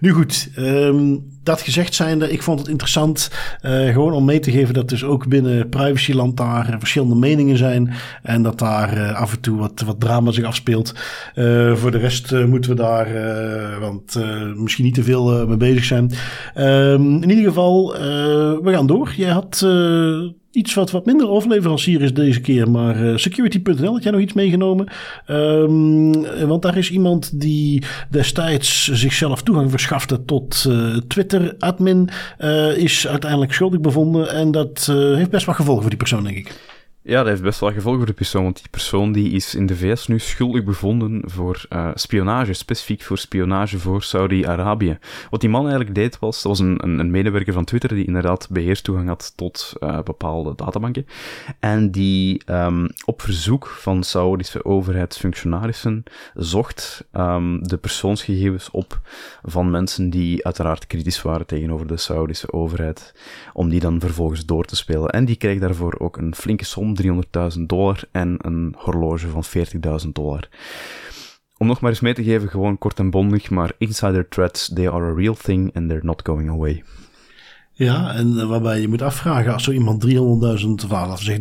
Nu 0.00 0.12
goed, 0.12 0.48
ehm, 0.54 1.16
dat 1.42 1.60
gezegd 1.60 1.94
zijnde, 1.94 2.30
ik 2.30 2.42
vond 2.42 2.58
het 2.58 2.68
interessant 2.68 3.30
uh, 3.62 3.92
gewoon 3.92 4.12
om 4.12 4.24
mee 4.24 4.38
te 4.38 4.50
geven 4.50 4.74
dat 4.74 4.88
dus 4.88 5.04
ook 5.04 5.28
binnen 5.28 5.68
privacyland 5.68 6.36
daar 6.36 6.76
verschillende 6.78 7.14
meningen 7.14 7.56
zijn. 7.56 7.92
En 8.22 8.42
dat 8.42 8.58
daar 8.58 8.96
uh, 8.96 9.14
af 9.14 9.32
en 9.32 9.40
toe 9.40 9.58
wat, 9.58 9.80
wat 9.86 10.00
drama 10.00 10.30
zich 10.30 10.44
afspeelt. 10.44 10.94
Voor 11.74 11.90
de 11.90 11.98
rest 11.98 12.32
moeten 12.32 12.70
we 12.70 12.76
daar, 12.76 13.08
want 13.80 14.16
misschien 14.54 14.84
niet 14.84 14.94
te 14.94 15.02
veel 15.02 15.46
mee 15.46 15.56
bezig 15.56 15.84
zijn. 15.84 16.12
Um, 16.56 17.22
in 17.22 17.30
ieder 17.30 17.44
geval, 17.44 17.92
we 18.62 18.72
gaan 18.72 18.86
door. 18.86 19.12
Jij 19.16 19.30
had 19.30 19.66
iets 20.50 20.74
wat, 20.74 20.90
wat 20.90 21.06
minder 21.06 21.28
overleverancier 21.28 22.02
is 22.02 22.14
deze 22.14 22.40
keer. 22.40 22.70
Maar 22.70 23.02
uh, 23.02 23.16
security.nl 23.16 23.92
had 23.92 24.02
jij 24.02 24.12
nog 24.12 24.20
iets 24.20 24.32
meegenomen. 24.32 24.88
Um, 25.26 26.46
want 26.46 26.62
daar 26.62 26.76
is 26.76 26.90
iemand 26.90 27.40
die 27.40 27.82
destijds 28.10 28.84
zichzelf 28.92 29.42
toegang 29.42 29.70
verschafte 29.70 30.24
tot 30.24 30.64
uh, 30.68 30.96
Twitter-admin. 30.96 32.08
Uh, 32.38 32.76
is 32.76 33.06
uiteindelijk 33.06 33.52
schuldig 33.52 33.80
bevonden. 33.80 34.30
En 34.30 34.50
dat 34.50 34.86
heeft 35.14 35.30
best 35.30 35.46
wel 35.46 35.54
gevolgen 35.54 35.80
voor 35.82 35.90
die 35.90 35.98
persoon, 35.98 36.24
denk 36.24 36.36
ik. 36.36 36.67
Ja, 37.08 37.18
dat 37.18 37.26
heeft 37.26 37.42
best 37.42 37.60
wel 37.60 37.72
gevolgen 37.72 38.00
voor 38.00 38.06
de 38.08 38.12
persoon, 38.12 38.42
want 38.42 38.56
die 38.56 38.68
persoon 38.70 39.12
die 39.12 39.30
is 39.30 39.54
in 39.54 39.66
de 39.66 39.76
VS 39.76 40.06
nu 40.06 40.18
schuldig 40.18 40.64
bevonden 40.64 41.22
voor 41.24 41.66
uh, 41.70 41.90
spionage, 41.94 42.52
specifiek 42.52 43.02
voor 43.02 43.18
spionage 43.18 43.78
voor 43.78 44.02
Saudi-Arabië. 44.02 44.98
Wat 45.30 45.40
die 45.40 45.50
man 45.50 45.60
eigenlijk 45.60 45.94
deed 45.94 46.18
was, 46.18 46.42
dat 46.42 46.50
was 46.52 46.58
een, 46.58 46.98
een, 47.00 47.10
medewerker 47.10 47.52
van 47.52 47.64
Twitter 47.64 47.88
die 47.88 48.06
inderdaad 48.06 48.48
beheerstoegang 48.50 49.08
had 49.08 49.32
tot 49.36 49.72
uh, 49.80 50.02
bepaalde 50.02 50.54
databanken 50.56 51.06
en 51.60 51.90
die 51.90 52.42
um, 52.46 52.88
op 53.04 53.22
verzoek 53.22 53.66
van 53.66 54.02
Saudische 54.02 54.64
overheidsfunctionarissen 54.64 56.02
zocht 56.34 57.04
um, 57.12 57.68
de 57.68 57.76
persoonsgegevens 57.76 58.70
op 58.70 59.00
van 59.42 59.70
mensen 59.70 60.10
die 60.10 60.44
uiteraard 60.44 60.86
kritisch 60.86 61.22
waren 61.22 61.46
tegenover 61.46 61.86
de 61.86 61.96
Saudische 61.96 62.52
overheid, 62.52 63.14
om 63.52 63.68
die 63.68 63.80
dan 63.80 64.00
vervolgens 64.00 64.46
door 64.46 64.64
te 64.64 64.76
spelen. 64.76 65.10
En 65.10 65.24
die 65.24 65.36
kreeg 65.36 65.58
daarvoor 65.58 65.98
ook 65.98 66.16
een 66.16 66.34
flinke 66.34 66.64
som 66.64 66.96
300.000 67.02 67.60
dollar 67.66 68.00
en 68.12 68.36
een 68.38 68.74
horloge 68.76 69.28
van 69.28 69.44
40.000 70.04 70.08
dollar. 70.12 70.48
Om 71.56 71.66
nog 71.66 71.80
maar 71.80 71.90
eens 71.90 72.00
mee 72.00 72.14
te 72.14 72.24
geven, 72.24 72.48
gewoon 72.48 72.78
kort 72.78 72.98
en 72.98 73.10
bondig, 73.10 73.50
maar 73.50 73.72
insider 73.78 74.28
threats, 74.28 74.72
they 74.74 74.90
are 74.90 75.10
a 75.10 75.14
real 75.14 75.34
thing 75.34 75.76
and 75.76 75.88
they're 75.88 76.04
not 76.04 76.22
going 76.24 76.50
away. 76.50 76.84
Ja, 77.72 78.14
en 78.14 78.48
waarbij 78.48 78.80
je 78.80 78.88
moet 78.88 79.02
afvragen, 79.02 79.52
als 79.52 79.64
zo 79.64 79.70
iemand 79.70 80.06
300.000, 80.06 80.10
of 81.10 81.22
zeg 81.22 81.38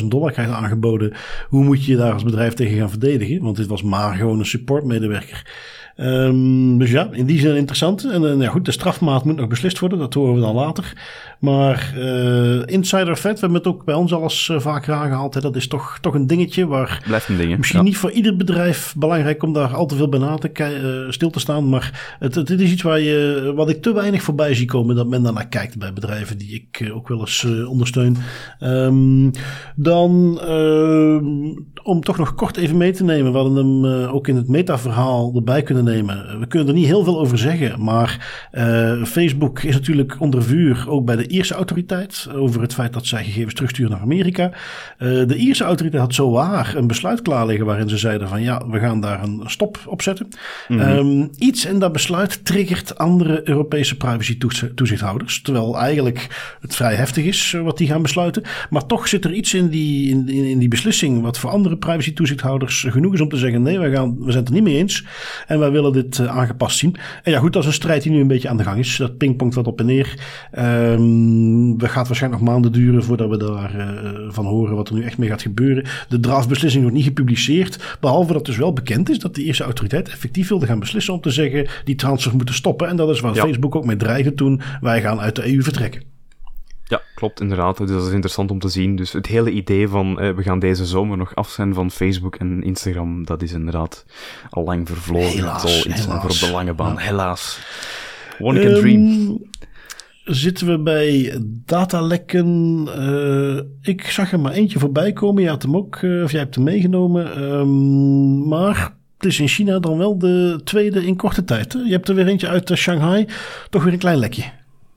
340.000 0.00 0.06
dollar 0.06 0.32
krijgt 0.32 0.52
aangeboden, 0.52 1.12
hoe 1.48 1.64
moet 1.64 1.84
je 1.84 1.90
je 1.90 1.96
daar 1.96 2.12
als 2.12 2.22
bedrijf 2.22 2.54
tegen 2.54 2.78
gaan 2.78 2.90
verdedigen? 2.90 3.42
Want 3.42 3.56
dit 3.56 3.66
was 3.66 3.82
maar 3.82 4.14
gewoon 4.14 4.38
een 4.38 4.46
supportmedewerker. 4.46 5.46
Um, 5.96 6.78
dus 6.78 6.90
ja, 6.90 7.08
in 7.12 7.26
die 7.26 7.40
zin 7.40 7.56
interessant. 7.56 8.04
En 8.04 8.22
uh, 8.22 8.40
ja, 8.40 8.48
goed, 8.48 8.64
de 8.64 8.70
strafmaat 8.70 9.24
moet 9.24 9.36
nog 9.36 9.48
beslist 9.48 9.78
worden, 9.78 9.98
dat 9.98 10.14
horen 10.14 10.34
we 10.34 10.40
dan 10.40 10.54
later. 10.54 10.92
Maar 11.40 11.94
uh, 11.96 12.62
insider 12.64 13.16
vet, 13.16 13.32
we 13.32 13.40
hebben 13.40 13.58
het 13.58 13.66
ook 13.66 13.84
bij 13.84 13.94
ons 13.94 14.12
al 14.12 14.22
eens 14.22 14.48
uh, 14.48 14.60
vaker 14.60 14.94
aangehaald. 14.94 15.34
Hè, 15.34 15.40
dat 15.40 15.56
is 15.56 15.68
toch, 15.68 15.98
toch 16.00 16.14
een 16.14 16.26
dingetje 16.26 16.66
waar 16.66 17.02
Blijft 17.06 17.28
een 17.28 17.36
ding, 17.36 17.56
misschien 17.56 17.84
niet 17.84 17.96
voor 17.96 18.10
ieder 18.10 18.36
bedrijf 18.36 18.94
belangrijk 18.98 19.42
om 19.42 19.52
daar 19.52 19.74
al 19.74 19.86
te 19.86 19.96
veel 19.96 20.08
bij 20.08 20.18
na 20.18 20.36
te 20.36 21.06
stil 21.10 21.30
te 21.30 21.40
staan. 21.40 21.68
Maar 21.68 22.16
het, 22.18 22.34
het, 22.34 22.50
is 22.50 22.72
iets 22.72 22.82
waar 22.82 23.00
je, 23.00 23.52
wat 23.56 23.68
ik 23.68 23.82
te 23.82 23.92
weinig 23.92 24.22
voorbij 24.22 24.54
zie 24.54 24.66
komen, 24.66 24.96
dat 24.96 25.06
men 25.06 25.22
daarnaar 25.22 25.48
kijkt 25.48 25.78
bij 25.78 25.92
bedrijven 25.92 26.38
die 26.38 26.54
ik 26.54 26.90
ook 26.92 27.08
wel 27.08 27.20
eens 27.20 27.46
ondersteun. 27.68 28.16
Um, 28.60 29.30
dan 29.76 30.40
om 31.82 32.00
toch 32.00 32.18
nog 32.18 32.34
kort 32.34 32.56
even 32.56 32.76
mee 32.76 32.92
te 32.92 33.04
nemen, 33.04 33.32
we 33.32 33.38
hadden 33.38 33.56
hem 33.56 34.06
ook 34.06 34.28
in 34.28 34.36
het 34.36 34.48
metaverhaal 34.48 35.32
erbij 35.34 35.62
kunnen 35.62 35.84
nemen. 35.84 36.40
We 36.40 36.46
kunnen 36.46 36.68
er 36.68 36.74
niet 36.74 36.86
heel 36.86 37.04
veel 37.04 37.20
over 37.20 37.38
zeggen, 37.38 37.84
maar 37.84 38.26
Facebook 39.04 39.62
is 39.62 39.74
natuurlijk 39.74 40.16
onder 40.20 40.42
vuur, 40.42 40.86
ook 40.88 41.04
bij 41.04 41.16
de 41.16 41.25
Ierse 41.28 41.54
autoriteit, 41.54 42.28
over 42.34 42.60
het 42.60 42.74
feit 42.74 42.92
dat 42.92 43.06
zij 43.06 43.24
gegevens 43.24 43.54
terugsturen 43.54 43.90
naar 43.90 44.00
Amerika. 44.00 44.50
Uh, 44.98 45.26
de 45.26 45.36
Ierse 45.36 45.64
autoriteit 45.64 46.02
had 46.02 46.14
zo 46.14 46.30
waar 46.30 46.74
een 46.76 46.86
besluit 46.86 47.22
klaar 47.22 47.46
liggen 47.46 47.66
waarin 47.66 47.88
ze 47.88 47.98
zeiden 47.98 48.28
van 48.28 48.42
ja, 48.42 48.68
we 48.68 48.78
gaan 48.78 49.00
daar 49.00 49.22
een 49.22 49.42
stop 49.46 49.78
op 49.86 50.02
zetten. 50.02 50.28
Mm 50.68 50.78
-hmm. 50.78 50.88
um, 50.88 51.30
iets 51.38 51.64
in 51.64 51.78
dat 51.78 51.92
besluit 51.92 52.44
triggert 52.44 52.98
andere 52.98 53.48
Europese 53.48 53.96
privacy 53.96 54.38
toezichthouders, 54.74 55.42
terwijl 55.42 55.78
eigenlijk 55.78 56.54
het 56.60 56.76
vrij 56.76 56.94
heftig 56.94 57.24
is 57.24 57.52
eh, 57.54 57.62
wat 57.62 57.78
die 57.78 57.88
gaan 57.88 58.02
besluiten. 58.02 58.42
Maar 58.70 58.86
toch 58.86 59.08
zit 59.08 59.24
er 59.24 59.32
iets 59.32 59.54
in 59.54 59.68
die, 59.68 60.10
in, 60.10 60.28
in, 60.28 60.58
die 60.58 60.68
beslissing 60.68 61.22
wat 61.22 61.38
voor 61.38 61.50
andere 61.50 61.76
privacy 61.76 62.12
toezichthouders 62.12 62.86
genoeg 62.88 63.14
is 63.14 63.20
om 63.20 63.28
te 63.28 63.36
zeggen 63.36 63.62
nee, 63.62 63.78
we, 63.78 63.90
gaan, 63.90 64.16
we 64.18 64.32
zijn 64.32 64.44
het 64.44 64.48
er 64.48 64.54
niet 64.54 64.62
mee 64.62 64.76
eens 64.76 65.04
en 65.46 65.58
wij 65.58 65.70
willen 65.70 65.92
dit 65.92 66.18
uh, 66.18 66.36
aangepast 66.36 66.78
zien. 66.78 66.96
En 67.22 67.32
ja, 67.32 67.38
goed, 67.38 67.52
dat 67.52 67.62
is 67.62 67.68
een 67.68 67.74
strijd 67.74 68.02
die 68.02 68.12
nu 68.12 68.20
een 68.20 68.28
beetje 68.28 68.48
aan 68.48 68.56
de 68.56 68.62
gang 68.62 68.78
is. 68.78 68.96
Dat 68.96 69.16
pingpongt 69.16 69.54
wat 69.54 69.66
op 69.66 69.80
en 69.80 69.86
neer. 69.86 70.14
Um, 70.58 71.15
dat 71.76 71.90
gaat 71.90 72.06
waarschijnlijk 72.06 72.42
nog 72.42 72.52
maanden 72.52 72.72
duren 72.72 73.04
voordat 73.04 73.28
we 73.28 73.36
daarvan 73.36 74.04
uh, 74.04 74.28
van 74.28 74.44
horen 74.44 74.76
wat 74.76 74.88
er 74.88 74.94
nu 74.94 75.02
echt 75.02 75.18
mee 75.18 75.28
gaat 75.28 75.42
gebeuren. 75.42 75.84
De 76.08 76.20
draftbeslissing 76.20 76.82
wordt 76.82 76.96
niet 76.96 77.06
gepubliceerd. 77.06 77.96
Behalve 78.00 78.32
dat 78.32 78.46
dus 78.46 78.56
wel 78.56 78.72
bekend 78.72 79.10
is 79.10 79.18
dat 79.18 79.34
de 79.34 79.42
eerste 79.42 79.64
autoriteit 79.64 80.08
effectief 80.08 80.48
wilde 80.48 80.66
gaan 80.66 80.78
beslissen 80.78 81.14
om 81.14 81.20
te 81.20 81.30
zeggen 81.30 81.68
die 81.84 81.94
transfers 81.94 82.34
moeten 82.34 82.54
stoppen. 82.54 82.88
En 82.88 82.96
dat 82.96 83.10
is 83.10 83.20
waar 83.20 83.34
ja. 83.34 83.42
Facebook 83.42 83.74
ook 83.74 83.84
mee 83.84 83.96
dreigde 83.96 84.34
toen. 84.34 84.60
Wij 84.80 85.00
gaan 85.00 85.20
uit 85.20 85.36
de 85.36 85.52
EU 85.52 85.62
vertrekken. 85.62 86.02
Ja, 86.88 87.02
klopt 87.14 87.40
inderdaad. 87.40 87.78
Dus 87.78 87.90
dat 87.90 88.06
is 88.06 88.12
interessant 88.12 88.50
om 88.50 88.58
te 88.58 88.68
zien. 88.68 88.96
Dus 88.96 89.12
het 89.12 89.26
hele 89.26 89.50
idee 89.50 89.88
van 89.88 90.22
uh, 90.22 90.34
we 90.34 90.42
gaan 90.42 90.58
deze 90.58 90.86
zomer 90.86 91.16
nog 91.16 91.34
af 91.34 91.48
zijn 91.48 91.74
van 91.74 91.90
Facebook 91.90 92.36
en 92.36 92.62
Instagram, 92.62 93.24
dat 93.24 93.42
is 93.42 93.52
inderdaad 93.52 94.04
al 94.50 94.64
lang 94.64 94.88
vervlogen. 94.88 95.28
Helaas, 95.28 95.62
het 95.62 95.84
iets 95.84 96.04
voor 96.04 96.14
op 96.14 96.30
de 96.30 96.50
lange 96.50 96.74
baan. 96.74 96.94
Ja. 96.94 97.00
Helaas. 97.00 97.60
One 98.38 98.60
can 98.60 98.74
dream. 98.74 99.38
Zitten 100.26 100.66
we 100.66 100.78
bij 100.78 101.40
datalekken? 101.64 102.80
Uh, 102.98 103.60
ik 103.82 104.06
zag 104.06 104.32
er 104.32 104.40
maar 104.40 104.52
eentje 104.52 104.78
voorbij 104.78 105.12
komen. 105.12 105.42
Je 105.42 105.48
had 105.48 105.62
hem 105.62 105.76
ook, 105.76 106.00
uh, 106.02 106.22
of 106.22 106.30
jij 106.30 106.40
hebt 106.40 106.54
hem 106.54 106.64
meegenomen. 106.64 107.42
Um, 107.42 108.48
maar 108.48 108.94
het 109.16 109.26
is 109.26 109.40
in 109.40 109.48
China 109.48 109.78
dan 109.78 109.98
wel 109.98 110.18
de 110.18 110.60
tweede 110.64 111.06
in 111.06 111.16
korte 111.16 111.44
tijd. 111.44 111.72
Hè? 111.72 111.78
Je 111.78 111.92
hebt 111.92 112.08
er 112.08 112.14
weer 112.14 112.26
eentje 112.26 112.48
uit 112.48 112.70
Shanghai. 112.74 113.26
Toch 113.70 113.84
weer 113.84 113.92
een 113.92 113.98
klein 113.98 114.18
lekje. 114.18 114.44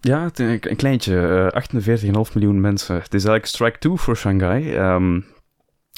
Ja, 0.02 0.30
een 0.36 0.76
kleintje. 0.76 1.14
Uh, 1.14 1.84
48,5 2.26 2.34
miljoen 2.34 2.62
mensen. 2.62 2.96
Het 2.96 3.14
is 3.14 3.26
eigenlijk 3.26 3.46
strike 3.46 3.78
2 3.78 3.96
voor 3.96 4.18
Shanghai. 4.18 4.76
Um, 4.76 5.26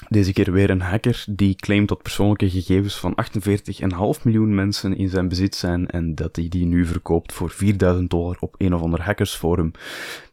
deze 0.10 0.34
keer 0.34 0.52
weer 0.52 0.70
een 0.70 0.82
hacker 0.82 1.26
die 1.30 1.56
claimt 1.56 1.88
dat 1.88 2.02
persoonlijke 2.02 2.50
gegevens 2.50 2.96
van 3.00 3.18
48,5 4.18 4.22
miljoen 4.24 4.56
mensen 4.56 4.98
in 4.98 5.10
zijn 5.10 5.28
bezit 5.28 5.56
zijn 5.56 5.88
en 5.88 6.16
dat 6.16 6.36
hij 6.36 6.48
die 6.50 6.66
nu 6.66 6.86
verkoopt 6.86 7.34
voor 7.34 7.50
4000 7.50 8.10
dollar 8.10 8.38
op 8.40 8.56
een 8.58 8.74
of 8.74 8.82
ander 8.82 9.02
hackersforum. 9.02 9.72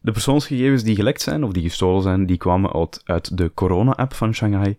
De 0.01 0.13
persoonsgegevens 0.13 0.83
die 0.83 0.95
gelekt 0.95 1.23
zijn 1.23 1.45
of 1.45 1.53
die 1.53 1.63
gestolen 1.63 2.03
zijn, 2.03 2.27
die 2.27 2.37
kwamen 2.37 2.91
uit, 3.05 3.37
de 3.37 3.51
corona-app 3.55 4.15
van 4.15 4.35
Shanghai. 4.35 4.79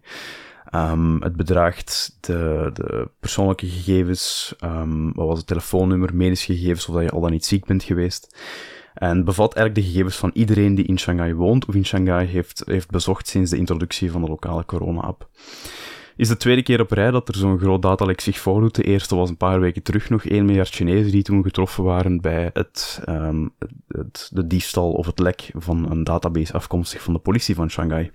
Um, 0.75 1.21
het 1.21 1.35
bedraagt 1.35 2.17
de, 2.19 2.69
de 2.73 3.09
persoonlijke 3.19 3.67
gegevens, 3.67 4.55
um, 4.63 5.13
wat 5.13 5.27
was 5.27 5.37
het 5.37 5.47
telefoonnummer, 5.47 6.15
medische 6.15 6.53
gegevens, 6.53 6.87
of 6.87 6.95
dat 6.95 7.03
je 7.03 7.11
al 7.11 7.21
dan 7.21 7.31
niet 7.31 7.45
ziek 7.45 7.65
bent 7.65 7.83
geweest. 7.83 8.35
En 8.99 9.23
bevat 9.23 9.53
eigenlijk 9.53 9.75
de 9.75 9.91
gegevens 9.91 10.17
van 10.17 10.31
iedereen 10.33 10.75
die 10.75 10.85
in 10.85 10.99
Shanghai 10.99 11.33
woont 11.33 11.65
of 11.65 11.75
in 11.75 11.85
Shanghai 11.85 12.25
heeft, 12.25 12.61
heeft 12.65 12.89
bezocht 12.89 13.27
sinds 13.27 13.51
de 13.51 13.57
introductie 13.57 14.11
van 14.11 14.21
de 14.21 14.27
lokale 14.27 14.65
corona-app. 14.65 15.27
Is 16.15 16.27
de 16.27 16.37
tweede 16.37 16.63
keer 16.63 16.81
op 16.81 16.91
rij 16.91 17.11
dat 17.11 17.27
er 17.27 17.35
zo'n 17.35 17.59
groot 17.59 17.81
datalek 17.81 18.21
zich 18.21 18.39
voordoet. 18.39 18.75
De 18.75 18.83
eerste 18.83 19.15
was 19.15 19.29
een 19.29 19.37
paar 19.37 19.59
weken 19.59 19.83
terug 19.83 20.09
nog 20.09 20.25
1 20.25 20.45
miljard 20.45 20.69
Chinezen 20.69 21.11
die 21.11 21.23
toen 21.23 21.43
getroffen 21.43 21.83
waren 21.83 22.21
bij 22.21 22.49
het, 22.53 23.01
um, 23.09 23.49
het, 23.87 24.29
de 24.33 24.47
diefstal 24.47 24.91
of 24.91 25.05
het 25.05 25.19
lek 25.19 25.51
van 25.53 25.91
een 25.91 26.03
database 26.03 26.53
afkomstig 26.53 27.01
van 27.01 27.13
de 27.13 27.19
politie 27.19 27.55
van 27.55 27.69
Shanghai. 27.69 28.11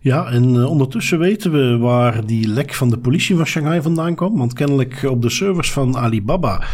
Ja, 0.00 0.30
en 0.30 0.54
uh, 0.54 0.70
ondertussen 0.70 1.18
weten 1.18 1.52
we 1.52 1.78
waar 1.78 2.26
die 2.26 2.48
lek 2.48 2.74
van 2.74 2.90
de 2.90 2.98
politie 2.98 3.36
van 3.36 3.46
Shanghai 3.46 3.82
vandaan 3.82 4.14
kwam. 4.14 4.38
Want 4.38 4.52
kennelijk 4.52 5.02
op 5.02 5.22
de 5.22 5.30
servers 5.30 5.72
van 5.72 5.96
Alibaba 5.96 6.64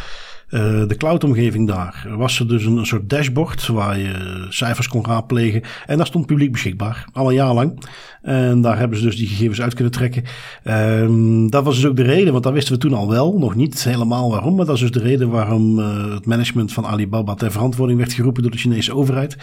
de 0.49 0.94
cloudomgeving 0.97 1.66
daar 1.66 2.07
was 2.16 2.40
er 2.40 2.49
dus 2.49 2.64
een, 2.64 2.86
soort 2.86 3.11
dashboard 3.11 3.66
waar 3.66 3.99
je 3.99 4.47
cijfers 4.49 4.88
kon 4.88 5.05
raadplegen. 5.05 5.62
En 5.86 5.99
dat 5.99 6.07
stond 6.07 6.26
publiek 6.26 6.53
beschikbaar, 6.53 7.07
al 7.12 7.28
een 7.28 7.34
jaar 7.34 7.55
lang. 7.55 7.80
En 8.22 8.61
daar 8.61 8.78
hebben 8.78 8.99
ze 8.99 9.05
dus 9.05 9.16
die 9.16 9.28
gegevens 9.28 9.61
uit 9.61 9.74
kunnen 9.74 9.92
trekken. 9.92 10.22
Um, 10.64 11.51
dat 11.51 11.64
was 11.64 11.74
dus 11.74 11.86
ook 11.86 11.97
de 11.97 12.03
reden, 12.03 12.32
want 12.32 12.44
dat 12.44 12.53
wisten 12.53 12.74
we 12.74 12.80
toen 12.80 12.94
al 12.94 13.09
wel, 13.09 13.38
nog 13.38 13.55
niet 13.55 13.84
helemaal 13.84 14.30
waarom. 14.30 14.57
Maar 14.57 14.66
dat 14.66 14.74
is 14.74 14.80
dus 14.80 14.90
de 14.90 15.01
reden 15.01 15.30
waarom 15.30 15.78
uh, 15.78 16.14
het 16.14 16.26
management 16.26 16.72
van 16.72 16.86
Alibaba 16.86 17.34
ter 17.34 17.53
verantwoording 17.53 17.99
werd 17.99 18.12
geroepen 18.12 18.42
door 18.42 18.51
de 18.51 18.59
Chinese 18.59 18.94
overheid. 18.94 19.36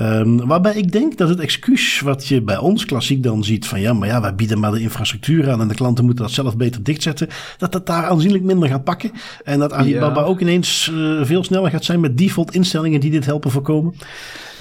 Um, 0.00 0.46
waarbij 0.46 0.74
ik 0.74 0.92
denk 0.92 1.16
dat 1.16 1.28
het 1.28 1.40
excuus 1.40 2.00
wat 2.00 2.26
je 2.26 2.42
bij 2.42 2.58
ons 2.58 2.84
klassiek 2.84 3.22
dan 3.22 3.44
ziet 3.44 3.66
van 3.66 3.80
ja, 3.80 3.92
maar 3.92 4.08
ja, 4.08 4.20
wij 4.20 4.34
bieden 4.34 4.58
maar 4.58 4.72
de 4.72 4.80
infrastructuur 4.80 5.50
aan 5.50 5.60
en 5.60 5.68
de 5.68 5.74
klanten 5.74 6.04
moeten 6.04 6.24
dat 6.24 6.34
zelf 6.34 6.56
beter 6.56 6.82
dichtzetten, 6.82 7.28
dat 7.58 7.72
dat 7.72 7.86
daar 7.86 8.04
aanzienlijk 8.04 8.44
minder 8.44 8.68
gaat 8.68 8.84
pakken. 8.84 9.10
En 9.44 9.58
dat 9.58 9.72
Alibaba 9.72 10.20
ja. 10.20 10.26
ook 10.26 10.40
ineens 10.40 10.90
uh, 10.92 11.24
veel 11.24 11.44
sneller 11.44 11.70
gaat 11.70 11.84
zijn 11.84 12.00
met 12.00 12.18
default 12.18 12.54
instellingen 12.54 13.00
die 13.00 13.10
dit 13.10 13.24
helpen 13.24 13.50
voorkomen. 13.50 13.94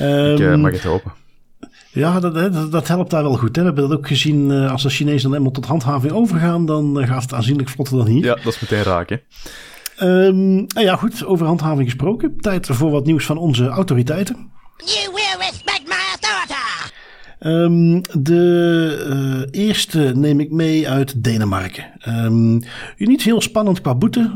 Um, 0.01 0.33
ik 0.33 0.39
uh, 0.39 0.55
mag 0.55 0.71
het 0.71 0.83
hopen. 0.83 1.13
Ja, 1.91 2.19
dat, 2.19 2.33
dat, 2.33 2.71
dat, 2.71 2.88
helpt 2.88 3.11
daar 3.11 3.23
wel 3.23 3.38
goed. 3.38 3.55
Hè. 3.55 3.61
We 3.61 3.67
hebben 3.67 3.89
dat 3.89 3.97
ook 3.97 4.07
gezien. 4.07 4.49
Uh, 4.49 4.71
als 4.71 4.83
de 4.83 4.89
Chinezen 4.89 5.29
dan 5.29 5.38
eenmaal 5.38 5.51
tot 5.51 5.65
handhaving 5.65 6.13
overgaan, 6.13 6.65
dan 6.65 7.07
gaat 7.07 7.21
het 7.21 7.33
aanzienlijk 7.33 7.69
vlotter 7.69 7.97
dan 7.97 8.07
hier. 8.07 8.23
Ja, 8.23 8.35
dat 8.35 8.53
is 8.53 8.59
meteen 8.59 8.83
raken. 8.83 9.21
Um, 10.01 10.65
ja, 10.67 10.95
goed, 10.95 11.25
over 11.25 11.45
handhaving 11.45 11.85
gesproken. 11.85 12.38
Tijd 12.38 12.67
voor 12.67 12.91
wat 12.91 13.05
nieuws 13.05 13.25
van 13.25 13.38
onze 13.38 13.67
autoriteiten. 13.67 14.55
You 14.86 15.11
will 15.11 15.39
respect 15.39 15.88
my! 15.88 16.07
Um, 17.39 18.01
de 18.19 19.47
uh, 19.51 19.61
eerste 19.61 20.11
neem 20.15 20.39
ik 20.39 20.51
mee 20.51 20.89
uit 20.89 21.23
Denemarken. 21.23 21.85
Um, 22.07 22.61
niet 22.97 23.23
heel 23.23 23.41
spannend 23.41 23.81
qua 23.81 23.95
boete. 23.95 24.31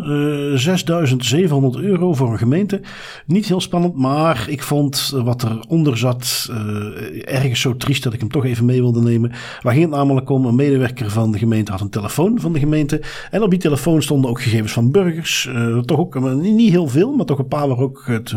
Uh, 0.54 0.58
6700 0.58 1.84
euro 1.84 2.14
voor 2.14 2.32
een 2.32 2.38
gemeente. 2.38 2.82
Niet 3.26 3.46
heel 3.46 3.62
spannend, 3.62 3.96
maar 3.96 4.46
ik 4.48 4.64
vond 4.64 5.14
wat 5.24 5.44
eronder 5.44 5.98
zat 5.98 6.50
uh, 6.52 7.36
ergens 7.36 7.62
zo 7.62 7.78
triest 7.78 8.04
dat 8.04 8.14
ik 8.14 8.20
hem 8.20 8.32
toch 8.32 8.46
even 8.46 8.66
mee 8.66 8.82
wilde 8.82 9.02
nemen. 9.02 9.32
Waar 9.62 9.74
ging 9.74 9.86
het 9.86 9.96
namelijk 9.96 10.30
om? 10.30 10.46
Een 10.46 10.56
medewerker 10.56 11.10
van 11.10 11.32
de 11.32 11.38
gemeente 11.38 11.72
had 11.72 11.82
een 11.82 11.90
telefoon 11.90 12.40
van 12.40 12.54
de 12.54 12.60
gemeente. 12.60 13.02
En 13.32 13.44
op 13.44 13.50
die 13.50 13.60
telefoon 13.60 14.02
stonden 14.02 14.30
ook 14.30 14.42
gegevens 14.42 14.72
van 14.72 14.92
burgers. 14.92 15.50
Toch 15.86 16.00
ook 16.00 16.20
niet 16.42 16.72
heel 16.72 16.88
veel, 16.88 17.16
maar 17.16 17.26
toch 17.26 17.40
een 17.40 17.48
paar 17.48 17.68
waar 17.68 17.80
ook 17.80 18.04
het, 18.06 18.30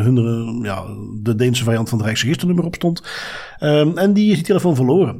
ja, 0.62 0.84
de 1.22 1.34
Deense 1.34 1.64
variant 1.64 1.88
van 1.88 1.98
het 1.98 2.06
Rijksregisternummer 2.06 2.64
op 2.64 2.74
stond. 2.74 3.02
Um, 3.60 3.98
en 3.98 4.12
die 4.12 4.32
is 4.32 4.42
die 4.42 4.53
telefoon 4.54 4.76
verloren. 4.76 5.18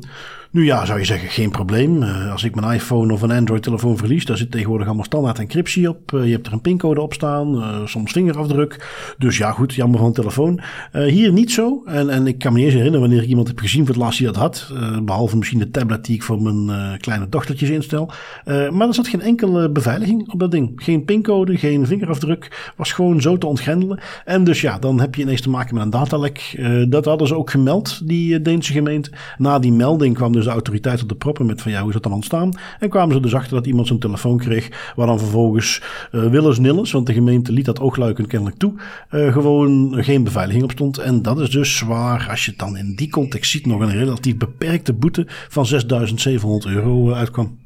Nu 0.55 0.65
ja, 0.65 0.85
zou 0.85 0.99
je 0.99 1.05
zeggen, 1.05 1.29
geen 1.29 1.51
probleem. 1.51 2.03
Uh, 2.03 2.33
als 2.33 2.45
ik 2.45 2.55
mijn 2.55 2.73
iPhone 2.73 3.13
of 3.13 3.23
een 3.23 3.31
Android-telefoon 3.31 3.97
verlies, 3.97 4.25
daar 4.25 4.37
zit 4.37 4.51
tegenwoordig 4.51 4.87
allemaal 4.87 5.05
standaard 5.05 5.39
encryptie 5.39 5.89
op. 5.89 6.13
Uh, 6.13 6.25
je 6.25 6.33
hebt 6.33 6.47
er 6.47 6.53
een 6.53 6.61
pincode 6.61 7.01
op 7.01 7.13
staan, 7.13 7.55
uh, 7.55 7.87
soms 7.87 8.13
vingerafdruk. 8.13 8.89
Dus 9.19 9.37
ja, 9.37 9.51
goed, 9.51 9.75
jammer 9.75 9.99
van 9.99 10.09
een 10.09 10.15
telefoon. 10.15 10.61
hier 10.93 11.33
niet 11.33 11.53
zo. 11.53 11.83
En, 11.87 12.11
en 12.11 12.27
ik 12.27 12.39
kan 12.39 12.53
me 12.53 12.59
niet 12.59 12.67
eens 12.67 12.77
herinneren 12.77 13.07
wanneer 13.07 13.23
ik 13.23 13.29
iemand 13.29 13.49
heb 13.49 13.59
gezien 13.59 13.87
voor 13.87 13.95
het 13.95 14.03
laatst 14.03 14.19
die 14.19 14.27
dat 14.27 14.37
had. 14.37 14.73
behalve 15.03 15.37
misschien 15.37 15.59
de 15.59 15.71
tablet 15.71 16.05
die 16.05 16.15
ik 16.15 16.23
voor 16.23 16.43
mijn 16.43 16.99
kleine 16.99 17.29
dochtertjes 17.29 17.71
instel. 17.71 18.11
maar 18.45 18.89
er 18.89 18.95
zat 18.95 19.09
geen 19.09 19.21
enkele 19.21 19.71
beveiliging 19.71 20.33
op 20.33 20.39
dat 20.39 20.51
ding. 20.51 20.73
Geen 20.77 21.05
pincode, 21.05 21.57
geen 21.57 21.87
vingerafdruk. 21.87 22.73
Was 22.77 22.93
gewoon 22.93 23.21
zo 23.21 23.39
te 23.39 23.47
ontgrendelen. 23.47 24.01
En 24.25 24.45
dus 24.45 24.61
ja, 24.61 24.79
dan 24.79 25.01
heb 25.01 25.15
je 25.15 25.23
ineens 25.23 25.41
te 25.41 25.51
maken 25.51 25.75
met 25.75 25.85
een 25.85 25.91
datalek. 25.91 26.59
dat 26.89 27.05
hadden 27.05 27.27
ze 27.27 27.37
ook 27.37 27.51
gemeld, 27.51 28.09
die 28.09 28.43
Deense 28.43 28.73
gemeente. 28.73 29.11
Na 29.39 29.59
die 29.59 29.73
melding 29.73 30.15
kwam 30.15 30.33
dus 30.33 30.44
de 30.45 30.51
autoriteit 30.51 31.03
op 31.03 31.09
de 31.09 31.15
proppen 31.15 31.47
met 31.47 31.63
van 31.63 31.73
ja, 31.73 31.79
hoe 31.79 31.89
is 31.89 31.95
dat 31.95 32.03
dan 32.03 32.13
ontstaan? 32.13 32.53
En 32.79 32.89
kwamen 32.89 33.15
ze 33.15 33.21
dus 33.21 33.35
achter 33.35 33.55
dat 33.55 33.67
iemand 33.67 33.87
zijn 33.87 33.99
telefoon 33.99 34.39
kreeg, 34.39 34.93
waar 34.97 35.07
dan 35.07 35.19
vervolgens 35.19 35.83
uh, 36.13 36.27
willens 36.27 36.59
nillens, 36.59 36.93
want 36.93 37.07
de 37.07 37.13
gemeente 37.13 37.53
liet 37.53 37.65
dat 37.65 37.81
oogluikend 37.81 38.27
kennelijk 38.27 38.59
toe, 38.59 38.73
uh, 39.11 39.33
gewoon 39.33 40.05
geen 40.05 40.25
beveiliging 40.25 40.65
op 40.65 40.71
stond. 40.71 40.99
En 40.99 41.23
dat 41.23 41.41
is 41.41 41.51
dus 41.51 41.81
waar, 41.81 42.27
als 42.31 42.45
je 42.45 42.51
het 42.51 42.61
dan 42.61 42.77
in 42.77 42.95
die 42.95 43.11
context 43.11 43.51
ziet, 43.51 43.67
nog 43.67 43.81
een 43.81 43.93
relatief 43.93 44.37
beperkte 44.37 44.93
boete 44.93 45.27
van 45.49 45.67
6700 45.67 46.67
euro 46.67 47.09
uh, 47.09 47.17
uitkwam. 47.17 47.64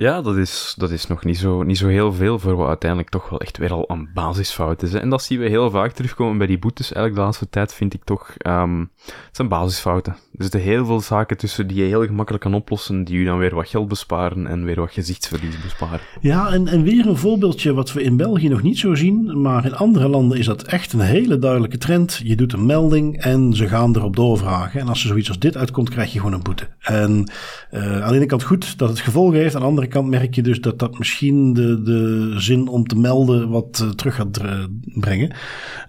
Ja, 0.00 0.22
dat 0.22 0.36
is, 0.36 0.74
dat 0.76 0.90
is 0.90 1.06
nog 1.06 1.24
niet 1.24 1.38
zo, 1.38 1.62
niet 1.62 1.78
zo 1.78 1.88
heel 1.88 2.12
veel 2.12 2.38
voor 2.38 2.56
wat 2.56 2.68
uiteindelijk 2.68 3.10
toch 3.10 3.28
wel 3.28 3.40
echt 3.40 3.56
weer 3.56 3.72
al 3.72 3.84
een 3.88 4.08
basisfout 4.14 4.82
is. 4.82 4.94
En 4.94 5.10
dat 5.10 5.22
zien 5.22 5.38
we 5.38 5.48
heel 5.48 5.70
vaak 5.70 5.92
terugkomen 5.92 6.38
bij 6.38 6.46
die 6.46 6.58
boetes. 6.58 6.92
Eigenlijk 6.92 7.14
de 7.14 7.20
laatste 7.20 7.48
tijd 7.48 7.74
vind 7.74 7.94
ik 7.94 8.04
toch, 8.04 8.34
um, 8.46 8.90
het 9.06 9.36
zijn 9.36 9.48
basisfouten. 9.48 10.12
Er 10.12 10.42
zitten 10.42 10.60
heel 10.60 10.86
veel 10.86 11.00
zaken 11.00 11.36
tussen 11.36 11.66
die 11.66 11.76
je 11.76 11.84
heel 11.84 12.06
gemakkelijk 12.06 12.42
kan 12.42 12.54
oplossen, 12.54 13.04
die 13.04 13.18
je 13.18 13.24
dan 13.24 13.38
weer 13.38 13.54
wat 13.54 13.68
geld 13.68 13.88
besparen 13.88 14.46
en 14.46 14.64
weer 14.64 14.80
wat 14.80 14.92
gezichtsverlies 14.92 15.62
besparen. 15.62 16.00
Ja, 16.20 16.50
en, 16.50 16.68
en 16.68 16.82
weer 16.82 17.06
een 17.06 17.16
voorbeeldje 17.16 17.74
wat 17.74 17.92
we 17.92 18.02
in 18.02 18.16
België 18.16 18.48
nog 18.48 18.62
niet 18.62 18.78
zo 18.78 18.94
zien, 18.94 19.40
maar 19.40 19.64
in 19.64 19.74
andere 19.74 20.08
landen 20.08 20.38
is 20.38 20.46
dat 20.46 20.62
echt 20.62 20.92
een 20.92 21.00
hele 21.00 21.38
duidelijke 21.38 21.78
trend. 21.78 22.20
Je 22.24 22.36
doet 22.36 22.52
een 22.52 22.66
melding 22.66 23.20
en 23.20 23.52
ze 23.52 23.68
gaan 23.68 23.96
erop 23.96 24.16
doorvragen. 24.16 24.80
En 24.80 24.88
als 24.88 25.02
er 25.02 25.08
zoiets 25.08 25.28
als 25.28 25.38
dit 25.38 25.56
uitkomt, 25.56 25.90
krijg 25.90 26.12
je 26.12 26.18
gewoon 26.18 26.34
een 26.34 26.42
boete. 26.42 26.68
En 26.78 27.30
uh, 27.70 28.02
aan 28.02 28.08
de 28.08 28.16
ene 28.16 28.26
kant 28.26 28.42
goed 28.42 28.78
dat 28.78 28.88
het 28.88 29.00
gevolgen 29.00 29.38
heeft, 29.38 29.54
aan 29.54 29.60
de 29.60 29.66
andere 29.66 29.86
kant 29.88 30.08
merk 30.08 30.34
je 30.34 30.42
dus 30.42 30.60
dat 30.60 30.78
dat 30.78 30.98
misschien 30.98 31.52
de, 31.52 31.82
de 31.82 32.32
zin 32.36 32.68
om 32.68 32.86
te 32.86 32.96
melden 32.96 33.48
wat 33.48 33.80
uh, 33.82 33.90
terug 33.90 34.14
gaat 34.14 34.40
brengen. 34.82 35.34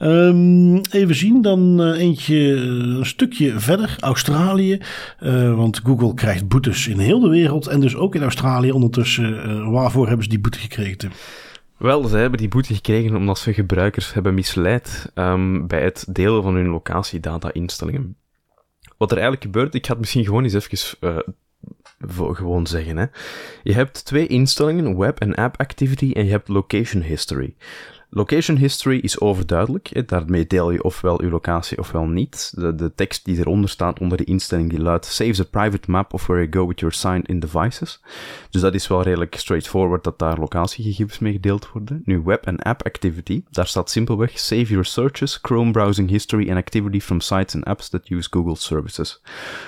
Um, 0.01 0.81
even 0.91 1.15
zien, 1.15 1.41
dan 1.41 1.81
uh, 1.81 1.99
eentje 1.99 2.35
een 2.55 3.05
stukje 3.05 3.59
verder, 3.59 3.95
Australië. 3.99 4.79
want 5.55 5.81
Google 5.83 6.13
krijgt 6.13 6.47
boetes 6.47 6.87
in 6.87 6.99
heel 6.99 7.19
de 7.19 7.29
wereld 7.29 7.67
en 7.67 7.79
dus 7.79 7.95
ook 7.95 8.15
in 8.15 8.21
Australië 8.21 8.71
ondertussen. 8.71 9.71
waarvoor 9.71 10.05
hebben 10.07 10.23
ze 10.23 10.29
die 10.29 10.39
boete 10.39 10.59
gekregen? 10.59 11.11
Wel, 11.77 12.03
ze 12.03 12.17
hebben 12.17 12.39
die 12.39 12.47
boete 12.47 12.73
gekregen 12.73 13.15
omdat 13.15 13.39
ze 13.39 13.53
gebruikers 13.53 14.13
hebben 14.13 14.33
misleid 14.33 15.11
um, 15.15 15.67
bij 15.67 15.83
het 15.83 16.05
delen 16.09 16.43
van 16.43 16.55
hun 16.55 16.67
locatiedata-instellingen. 16.67 18.15
Wat 18.97 19.11
er 19.11 19.17
eigenlijk 19.17 19.45
gebeurt, 19.45 19.73
ik 19.73 19.87
ga 19.87 19.95
misschien 19.99 20.25
gewoon 20.25 20.43
eens 20.43 20.53
even 20.53 20.95
gewoon 22.07 22.67
zeggen. 22.67 22.97
Hè. 22.97 23.05
Je 23.63 23.73
hebt 23.73 24.05
twee 24.05 24.27
instellingen, 24.27 24.97
Web 24.97 25.19
en 25.19 25.35
App 25.35 25.59
Activity, 25.59 26.11
en 26.11 26.25
je 26.25 26.31
hebt 26.31 26.47
Location 26.47 27.01
History. 27.01 27.55
Location 28.11 28.57
history 28.57 28.97
is 28.97 29.19
overduidelijk. 29.19 30.07
Daarmee 30.07 30.47
deel 30.47 30.71
je 30.71 30.83
ofwel 30.83 31.23
je 31.23 31.29
locatie 31.29 31.77
ofwel 31.77 32.05
niet. 32.05 32.53
De, 32.55 32.91
tekst 32.95 33.25
die 33.25 33.37
eronder 33.37 33.69
staat 33.69 33.99
onder 33.99 34.17
de 34.17 34.23
instelling 34.23 34.69
die 34.69 34.79
luidt 34.79 35.05
Saves 35.05 35.39
a 35.39 35.43
private 35.43 35.91
map 35.91 36.13
of 36.13 36.25
where 36.27 36.41
you 36.41 36.53
go 36.53 36.67
with 36.67 36.79
your 36.79 36.95
signed-in 36.95 37.39
devices. 37.39 38.01
Dus 38.49 38.61
dat 38.61 38.73
is 38.73 38.87
wel 38.87 39.01
redelijk 39.01 39.35
straightforward 39.35 40.03
dat 40.03 40.19
daar 40.19 40.39
locatiegegevens 40.39 41.19
mee 41.19 41.31
gedeeld 41.31 41.71
worden. 41.71 42.01
Nu 42.05 42.21
web 42.21 42.45
en 42.45 42.59
app 42.59 42.83
activity, 42.83 43.43
daar 43.49 43.67
staat 43.67 43.89
simpelweg 43.89 44.39
Save 44.39 44.65
your 44.65 44.85
searches, 44.85 45.39
Chrome 45.41 45.71
browsing 45.71 46.09
history 46.09 46.49
and 46.49 46.57
activity 46.57 46.99
from 46.99 47.19
sites 47.19 47.55
and 47.55 47.65
apps 47.65 47.89
that 47.89 48.09
use 48.09 48.27
Google 48.31 48.55
services. 48.55 49.21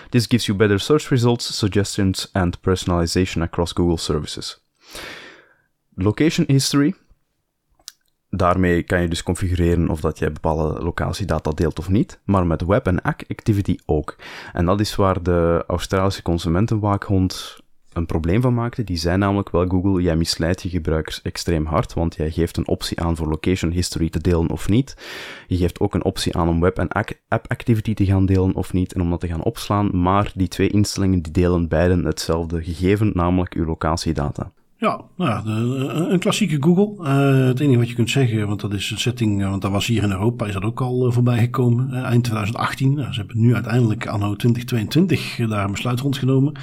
This 0.09 0.27
gives 0.27 0.45
you 0.45 0.57
better 0.57 0.79
search 0.79 1.09
results, 1.09 1.57
suggestions 1.57 2.29
and 2.31 2.57
personalization 2.59 3.41
across 3.41 3.73
Google 3.73 3.97
services. 3.97 4.59
Location 5.95 6.45
history 6.47 6.93
Daarmee 8.33 8.83
kan 8.83 9.01
je 9.01 9.07
dus 9.07 9.23
configureren 9.23 9.89
of 9.89 10.01
dat 10.01 10.19
je 10.19 10.31
bepaalde 10.31 10.83
locatiedata 10.83 11.51
deelt 11.51 11.79
of 11.79 11.89
niet, 11.89 12.19
maar 12.23 12.45
met 12.45 12.65
web 12.65 12.87
en 12.87 13.01
activity 13.01 13.77
ook. 13.85 14.15
En 14.53 14.65
dat 14.65 14.79
is 14.79 14.95
waar 14.95 15.23
de 15.23 15.63
Australische 15.67 16.21
consumentenwaakhond 16.21 17.59
een 17.93 18.05
probleem 18.05 18.41
van 18.41 18.53
maakte. 18.53 18.83
Die 18.83 18.97
zei 18.97 19.17
namelijk 19.17 19.49
wel, 19.49 19.67
Google, 19.67 20.01
jij 20.01 20.15
misleidt 20.15 20.61
je 20.61 20.69
gebruikers 20.69 21.21
extreem 21.21 21.65
hard, 21.65 21.93
want 21.93 22.15
jij 22.15 22.31
geeft 22.31 22.57
een 22.57 22.67
optie 22.67 23.01
aan 23.01 23.15
voor 23.15 23.27
location 23.27 23.71
history 23.71 24.09
te 24.09 24.21
delen 24.21 24.49
of 24.49 24.69
niet. 24.69 24.95
Je 25.47 25.57
geeft 25.57 25.79
ook 25.79 25.93
een 25.93 26.03
optie 26.03 26.37
aan 26.37 26.49
om 26.49 26.59
web 26.59 26.79
en 26.79 26.87
app 27.27 27.45
activity 27.47 27.93
te 27.93 28.05
gaan 28.05 28.25
delen 28.25 28.55
of 28.55 28.73
niet 28.73 28.93
en 28.93 29.01
om 29.01 29.09
dat 29.09 29.19
te 29.19 29.27
gaan 29.27 29.43
opslaan, 29.43 30.01
maar 30.01 30.31
die 30.35 30.47
twee 30.47 30.69
instellingen 30.69 31.21
die 31.21 31.31
delen 31.31 31.67
beiden 31.67 32.05
hetzelfde 32.05 32.63
gegeven, 32.63 33.11
namelijk 33.13 33.53
uw 33.53 33.65
locatiedata. 33.65 34.51
Ja, 34.81 35.01
nou, 35.15 35.43
de, 35.43 35.51
een 36.09 36.19
klassieke 36.19 36.57
Google. 36.59 37.07
Uh, 37.07 37.47
het 37.47 37.59
enige 37.59 37.77
wat 37.77 37.89
je 37.89 37.95
kunt 37.95 38.09
zeggen, 38.09 38.47
want 38.47 38.61
dat 38.61 38.73
is 38.73 38.91
een 38.91 38.97
setting, 38.97 39.41
uh, 39.41 39.49
want 39.49 39.61
dat 39.61 39.71
was 39.71 39.87
hier 39.87 40.03
in 40.03 40.11
Europa, 40.11 40.45
is 40.45 40.53
dat 40.53 40.63
ook 40.63 40.81
al 40.81 41.11
voorbij 41.11 41.39
gekomen. 41.39 41.93
eind 41.93 42.23
2018. 42.23 42.93
Nou, 42.93 43.13
ze 43.13 43.19
hebben 43.19 43.39
nu 43.39 43.53
uiteindelijk 43.53 44.07
anno 44.07 44.35
2022 44.35 45.35
daar 45.47 45.65
een 45.65 45.71
besluit 45.71 45.99
rondgenomen. 45.99 46.53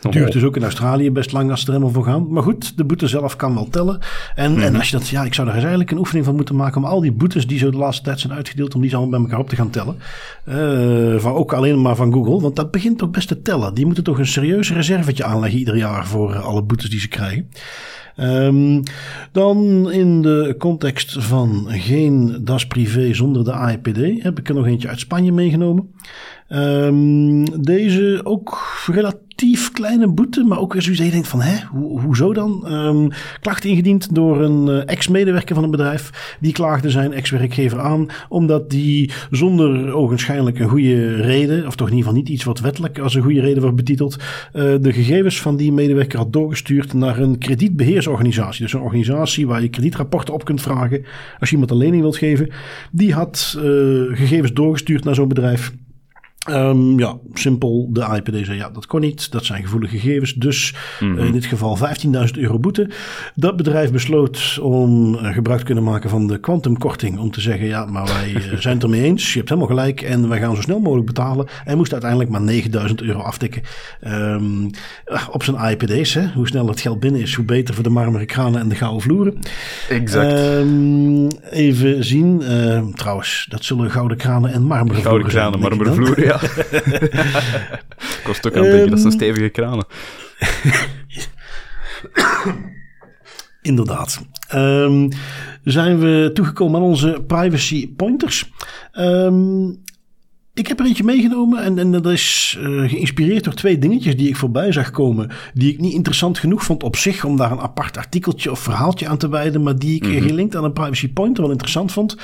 Het 0.00 0.12
duurt 0.12 0.32
dus 0.32 0.42
ook 0.42 0.56
in 0.56 0.62
Australië 0.62 1.10
best 1.10 1.32
lang 1.32 1.50
als 1.50 1.60
ze 1.60 1.66
er 1.66 1.72
helemaal 1.72 1.94
voor 1.94 2.04
gaan. 2.04 2.32
Maar 2.32 2.42
goed, 2.42 2.76
de 2.76 2.84
boete 2.84 3.06
zelf 3.06 3.36
kan 3.36 3.54
wel 3.54 3.68
tellen. 3.68 3.98
En, 4.34 4.62
en 4.62 4.70
mhm. 4.70 4.76
als 4.76 4.90
je 4.90 4.96
dat, 4.96 5.08
ja, 5.08 5.24
ik 5.24 5.34
zou 5.34 5.46
daar 5.46 5.56
eens 5.56 5.64
eigenlijk 5.64 5.92
een 5.92 5.98
oefening 5.98 6.24
van 6.24 6.34
moeten 6.36 6.56
maken 6.56 6.76
om 6.76 6.84
al 6.84 7.00
die 7.00 7.12
boetes 7.12 7.46
die 7.46 7.58
zo 7.58 7.70
de 7.70 7.76
laatste 7.76 8.04
tijd 8.04 8.20
zijn 8.20 8.32
uitgedeeld, 8.32 8.74
om 8.74 8.80
die 8.80 8.96
allemaal 8.96 9.10
bij 9.10 9.20
elkaar 9.20 9.38
op 9.38 9.48
te 9.48 9.56
gaan 9.56 9.70
tellen. 9.70 9.96
Uh, 10.48 11.18
van, 11.18 11.32
ook 11.32 11.52
alleen 11.52 11.80
maar 11.80 11.96
van 11.96 12.12
Google, 12.12 12.40
want 12.40 12.56
dat 12.56 12.70
begint 12.70 12.98
toch 12.98 13.10
best 13.10 13.28
te 13.28 13.42
tellen. 13.42 13.74
Die 13.74 13.86
moeten 13.86 14.04
toch 14.04 14.18
een 14.18 14.26
serieus 14.26 14.72
reservetje 14.72 15.24
aanleggen 15.24 15.58
ieder 15.58 15.76
jaar 15.76 16.06
voor 16.06 16.36
alle 16.36 16.62
boetes 16.62 16.90
die 16.90 17.00
ze 17.00 17.08
krijgen. 17.08 17.48
Um, 18.20 18.82
dan 19.32 19.90
in 19.90 20.22
de 20.22 20.54
context 20.58 21.16
van 21.18 21.66
geen 21.68 22.40
DAS 22.44 22.66
privé 22.66 23.14
zonder 23.14 23.44
de 23.44 23.52
AIPD 23.52 24.22
heb 24.22 24.38
ik 24.38 24.48
er 24.48 24.54
nog 24.54 24.66
eentje 24.66 24.88
uit 24.88 25.00
Spanje 25.00 25.32
meegenomen. 25.32 25.90
Um, 26.48 27.62
deze 27.62 28.20
ook 28.24 28.58
relatief 28.86 29.72
kleine 29.72 30.08
boete, 30.08 30.44
maar 30.44 30.58
ook 30.58 30.74
als 30.74 30.86
u 30.86 30.94
denkt 30.94 31.28
van, 31.28 31.40
hè, 31.40 31.64
ho 31.72 32.00
hoezo 32.00 32.32
dan? 32.32 32.72
Um, 32.72 33.08
klacht 33.40 33.64
ingediend 33.64 34.14
door 34.14 34.42
een 34.42 34.68
uh, 34.68 34.88
ex-medewerker 34.88 35.54
van 35.54 35.64
een 35.64 35.70
bedrijf. 35.70 36.36
Die 36.40 36.52
klaagde 36.52 36.90
zijn 36.90 37.12
ex-werkgever 37.12 37.80
aan, 37.80 38.06
omdat 38.28 38.70
die 38.70 39.10
zonder 39.30 39.92
ogenschijnlijk 39.92 40.58
een 40.58 40.68
goede 40.68 41.14
reden, 41.14 41.66
of 41.66 41.76
toch 41.76 41.88
in 41.88 41.94
ieder 41.94 42.08
geval 42.08 42.22
niet 42.22 42.32
iets 42.32 42.44
wat 42.44 42.60
wettelijk 42.60 42.98
als 42.98 43.14
een 43.14 43.22
goede 43.22 43.40
reden 43.40 43.60
wordt 43.60 43.76
betiteld, 43.76 44.16
uh, 44.16 44.22
de 44.80 44.92
gegevens 44.92 45.40
van 45.40 45.56
die 45.56 45.72
medewerker 45.72 46.18
had 46.18 46.32
doorgestuurd 46.32 46.92
naar 46.92 47.18
een 47.18 47.38
kredietbeheersorganisatie. 47.38 48.62
Dus 48.62 48.72
een 48.72 48.80
organisatie 48.80 49.46
waar 49.46 49.62
je 49.62 49.68
kredietrapporten 49.68 50.34
op 50.34 50.44
kunt 50.44 50.62
vragen 50.62 51.04
als 51.38 51.48
je 51.48 51.54
iemand 51.54 51.70
een 51.70 51.76
lening 51.76 52.02
wilt 52.02 52.16
geven. 52.16 52.50
Die 52.92 53.12
had 53.12 53.54
uh, 53.56 53.62
gegevens 54.16 54.52
doorgestuurd 54.52 55.04
naar 55.04 55.14
zo'n 55.14 55.28
bedrijf. 55.28 55.72
Um, 56.50 56.98
ja, 56.98 57.16
simpel. 57.34 57.88
De 57.92 58.04
AIPD 58.04 58.46
zei 58.46 58.56
ja, 58.56 58.70
dat 58.70 58.86
kon 58.86 59.00
niet. 59.00 59.32
Dat 59.32 59.44
zijn 59.44 59.62
gevoelige 59.62 59.98
gegevens. 59.98 60.34
Dus 60.34 60.74
mm 61.00 61.14
in 61.26 61.32
dit 61.32 61.44
geval 61.44 61.78
15.000 61.78 62.12
euro 62.38 62.58
boete. 62.58 62.90
Dat 63.34 63.56
bedrijf 63.56 63.92
besloot 63.92 64.58
om 64.62 65.14
uh, 65.14 65.32
gebruik 65.32 65.58
te 65.58 65.64
kunnen 65.64 65.84
maken 65.84 66.10
van 66.10 66.26
de 66.26 66.38
kwantumkorting. 66.38 67.18
Om 67.18 67.30
te 67.30 67.40
zeggen, 67.40 67.66
ja, 67.66 67.84
maar 67.84 68.04
wij 68.04 68.30
uh, 68.30 68.58
zijn 68.58 68.74
het 68.74 68.82
ermee 68.82 69.02
eens. 69.02 69.32
Je 69.32 69.38
hebt 69.38 69.48
helemaal 69.48 69.70
gelijk. 69.70 70.02
En 70.02 70.28
wij 70.28 70.38
gaan 70.38 70.54
zo 70.56 70.62
snel 70.62 70.80
mogelijk 70.80 71.06
betalen. 71.06 71.46
En 71.64 71.76
moest 71.76 71.92
uiteindelijk 71.92 72.30
maar 72.30 72.40
9.000 72.88 72.94
euro 72.94 73.18
aftikken. 73.18 73.62
Um, 74.06 74.70
op 75.30 75.42
zijn 75.42 75.56
AIPD's. 75.56 76.14
Hè. 76.14 76.26
Hoe 76.34 76.46
sneller 76.46 76.70
het 76.70 76.80
geld 76.80 77.00
binnen 77.00 77.20
is, 77.20 77.34
hoe 77.34 77.44
beter 77.44 77.74
voor 77.74 77.84
de 77.84 77.90
marmeren 77.90 78.26
kranen 78.26 78.60
en 78.60 78.68
de 78.68 78.74
gouden 78.74 79.02
vloeren. 79.02 79.38
Exact. 79.88 80.32
Um, 80.32 81.28
even 81.50 82.04
zien. 82.04 82.42
trouwens, 82.94 83.46
dat 83.48 83.64
zullen 83.64 83.90
gouden 83.90 84.16
kranen 84.16 84.52
en 84.52 84.62
marmeren 84.62 85.02
vloeren. 85.02 85.02
Gouden 85.02 85.28
kranen, 85.28 85.60
marmeren 85.60 85.94
vloeren, 85.94 86.24
ja. 86.24 86.35
Kost 88.24 88.46
ook 88.46 88.56
aan 88.56 88.62
het 88.62 88.70
denken, 88.70 88.90
dat 88.90 89.00
zijn 89.00 89.12
ehm, 89.12 89.22
stevige 89.22 89.48
kranen. 89.48 89.86
Inderdaad. 93.62 94.22
Um, 94.54 95.08
zijn 95.64 95.98
we 95.98 96.30
toegekomen 96.34 96.80
aan 96.80 96.86
onze 96.86 97.24
privacy 97.26 97.94
pointers. 97.94 98.50
Um, 98.92 99.82
ik 100.56 100.66
heb 100.66 100.80
er 100.80 100.86
eentje 100.86 101.04
meegenomen 101.04 101.62
en, 101.62 101.78
en 101.78 101.92
dat 101.92 102.06
is 102.06 102.58
uh, 102.60 102.88
geïnspireerd 102.88 103.44
door 103.44 103.54
twee 103.54 103.78
dingetjes 103.78 104.16
die 104.16 104.28
ik 104.28 104.36
voorbij 104.36 104.72
zag 104.72 104.90
komen. 104.90 105.30
Die 105.54 105.72
ik 105.72 105.80
niet 105.80 105.92
interessant 105.92 106.38
genoeg 106.38 106.64
vond 106.64 106.82
op 106.82 106.96
zich 106.96 107.24
om 107.24 107.36
daar 107.36 107.52
een 107.52 107.60
apart 107.60 107.96
artikeltje 107.96 108.50
of 108.50 108.58
verhaaltje 108.58 109.08
aan 109.08 109.16
te 109.16 109.28
wijden. 109.28 109.62
Maar 109.62 109.78
die 109.78 109.94
ik 109.96 110.06
mm 110.06 110.12
-hmm. 110.12 110.22
gelinkt 110.22 110.56
aan 110.56 110.64
een 110.64 110.72
privacy 110.72 111.12
pointer 111.12 111.42
wel 111.42 111.52
interessant 111.52 111.92
vond. 111.92 112.16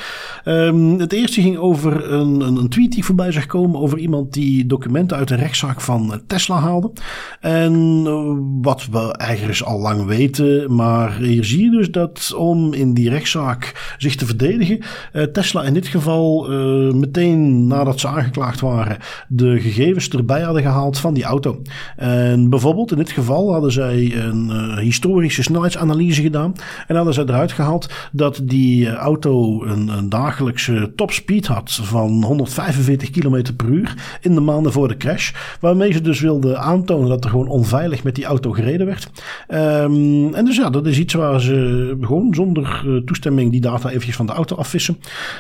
Um, 0.45 0.99
het 0.99 1.13
eerste 1.13 1.41
ging 1.41 1.57
over 1.57 2.13
een, 2.13 2.41
een, 2.41 2.57
een, 2.57 2.69
tweet 2.69 2.91
die 2.91 2.99
ik 2.99 3.05
voorbij 3.05 3.33
zag 3.33 3.47
komen. 3.47 3.81
Over 3.81 3.99
iemand 3.99 4.33
die 4.33 4.67
documenten 4.67 5.17
uit 5.17 5.31
een 5.31 5.39
rechtszaak 5.39 5.81
van 5.81 6.23
Tesla 6.27 6.59
haalde. 6.59 6.93
En 7.41 8.03
uh, 8.07 8.37
wat 8.63 8.87
we 8.91 9.13
eigenlijk 9.17 9.61
al 9.61 9.79
lang 9.81 10.05
weten. 10.05 10.75
Maar 10.75 11.17
hier 11.19 11.45
zie 11.45 11.65
je 11.65 11.71
dus 11.71 11.91
dat 11.91 12.35
om 12.37 12.73
in 12.73 12.95
die 12.95 13.11
rechtszaak 13.11 13.95
zich 13.99 14.15
te 14.15 14.27
verdedigen. 14.27 14.79
Uh, 15.13 15.23
Tesla 15.23 15.63
in 15.63 15.75
dit 15.75 15.87
geval 15.87 16.51
meteen 16.93 17.67
nadat 17.67 18.01
ze 18.01 18.09
aangeklaagd 18.23 18.61
waren, 18.61 18.97
de 19.29 19.61
gegevens 19.61 20.09
erbij 20.09 20.41
hadden 20.41 20.63
gehaald 20.63 20.99
van 20.99 21.15
die 21.15 21.25
auto. 21.25 21.63
En 21.97 22.51
bijvoorbeeld 22.51 22.91
in 22.91 22.97
dit 22.97 23.11
geval 23.11 23.53
hadden 23.53 23.73
zij 23.73 24.17
een 24.17 24.51
uh, 24.53 24.77
historische 24.77 25.43
snelheidsanalyse 25.43 26.23
gedaan. 26.23 26.53
En 26.87 26.97
hadden 26.97 27.15
zij 27.15 27.25
eruit 27.25 27.53
gehaald 27.53 27.91
dat 28.13 28.41
die 28.43 28.87
uh, 28.87 28.93
auto 28.93 29.65
een, 29.65 29.89
een 29.89 30.09
dagelijkse 30.09 30.93
topspeed 30.97 31.47
had 31.47 31.81
van 31.83 32.25
145 32.25 33.11
km 33.11 33.43
per 33.57 33.69
uur 33.69 34.19
in 34.21 34.35
de 34.35 34.41
maanden 34.41 34.73
voor 34.73 34.89
de 34.89 34.97
crash. 34.97 35.33
Waarmee 35.61 35.93
ze 35.93 36.01
dus 36.01 36.21
wilden 36.21 36.61
aantonen 36.61 37.09
dat 37.09 37.25
er 37.25 37.31
gewoon 37.31 37.49
onveilig 37.49 38.03
met 38.03 38.15
die 38.15 38.25
auto 38.25 38.51
gereden 38.51 38.87
werd. 38.87 39.11
Um, 39.49 40.35
en 40.35 40.45
dus 40.45 40.57
ja, 40.57 40.71
dat 40.71 40.87
is 40.87 40.99
iets 40.99 41.15
waar 41.15 41.41
ze 41.41 41.97
gewoon 42.01 42.35
zonder 42.35 42.83
uh, 42.87 43.03
toestemming 43.03 43.51
die 43.51 43.61
data 43.61 43.89
eventjes 43.89 44.17
van 44.17 44.27
de 44.27 44.33
auto 44.33 44.57
afvissen. 44.57 44.99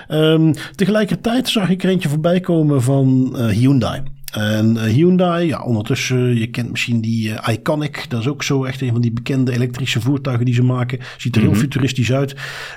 Um, 0.08 0.54
tegelijkertijd 0.74 1.48
zag 1.48 1.68
ik 1.70 1.82
er 1.82 1.88
eentje 1.88 2.08
voorbij 2.08 2.40
komen 2.40 2.71
van 2.80 3.32
uh, 3.36 3.48
Hyundai. 3.48 4.02
En 4.32 4.74
uh, 4.74 4.82
Hyundai, 4.82 5.46
ja, 5.46 5.62
ondertussen, 5.62 6.38
je 6.38 6.46
kent 6.46 6.70
misschien 6.70 7.00
die 7.00 7.28
uh, 7.28 7.48
Iconic. 7.50 8.04
Dat 8.08 8.20
is 8.20 8.28
ook 8.28 8.42
zo 8.42 8.64
echt 8.64 8.80
een 8.80 8.92
van 8.92 9.00
die 9.00 9.12
bekende 9.12 9.52
elektrische 9.52 10.00
voertuigen 10.00 10.44
die 10.44 10.54
ze 10.54 10.62
maken. 10.62 10.98
Ziet 11.16 11.34
er 11.34 11.40
heel 11.40 11.50
mhm. 11.50 11.60
futuristisch 11.60 12.12
uit. 12.12 12.34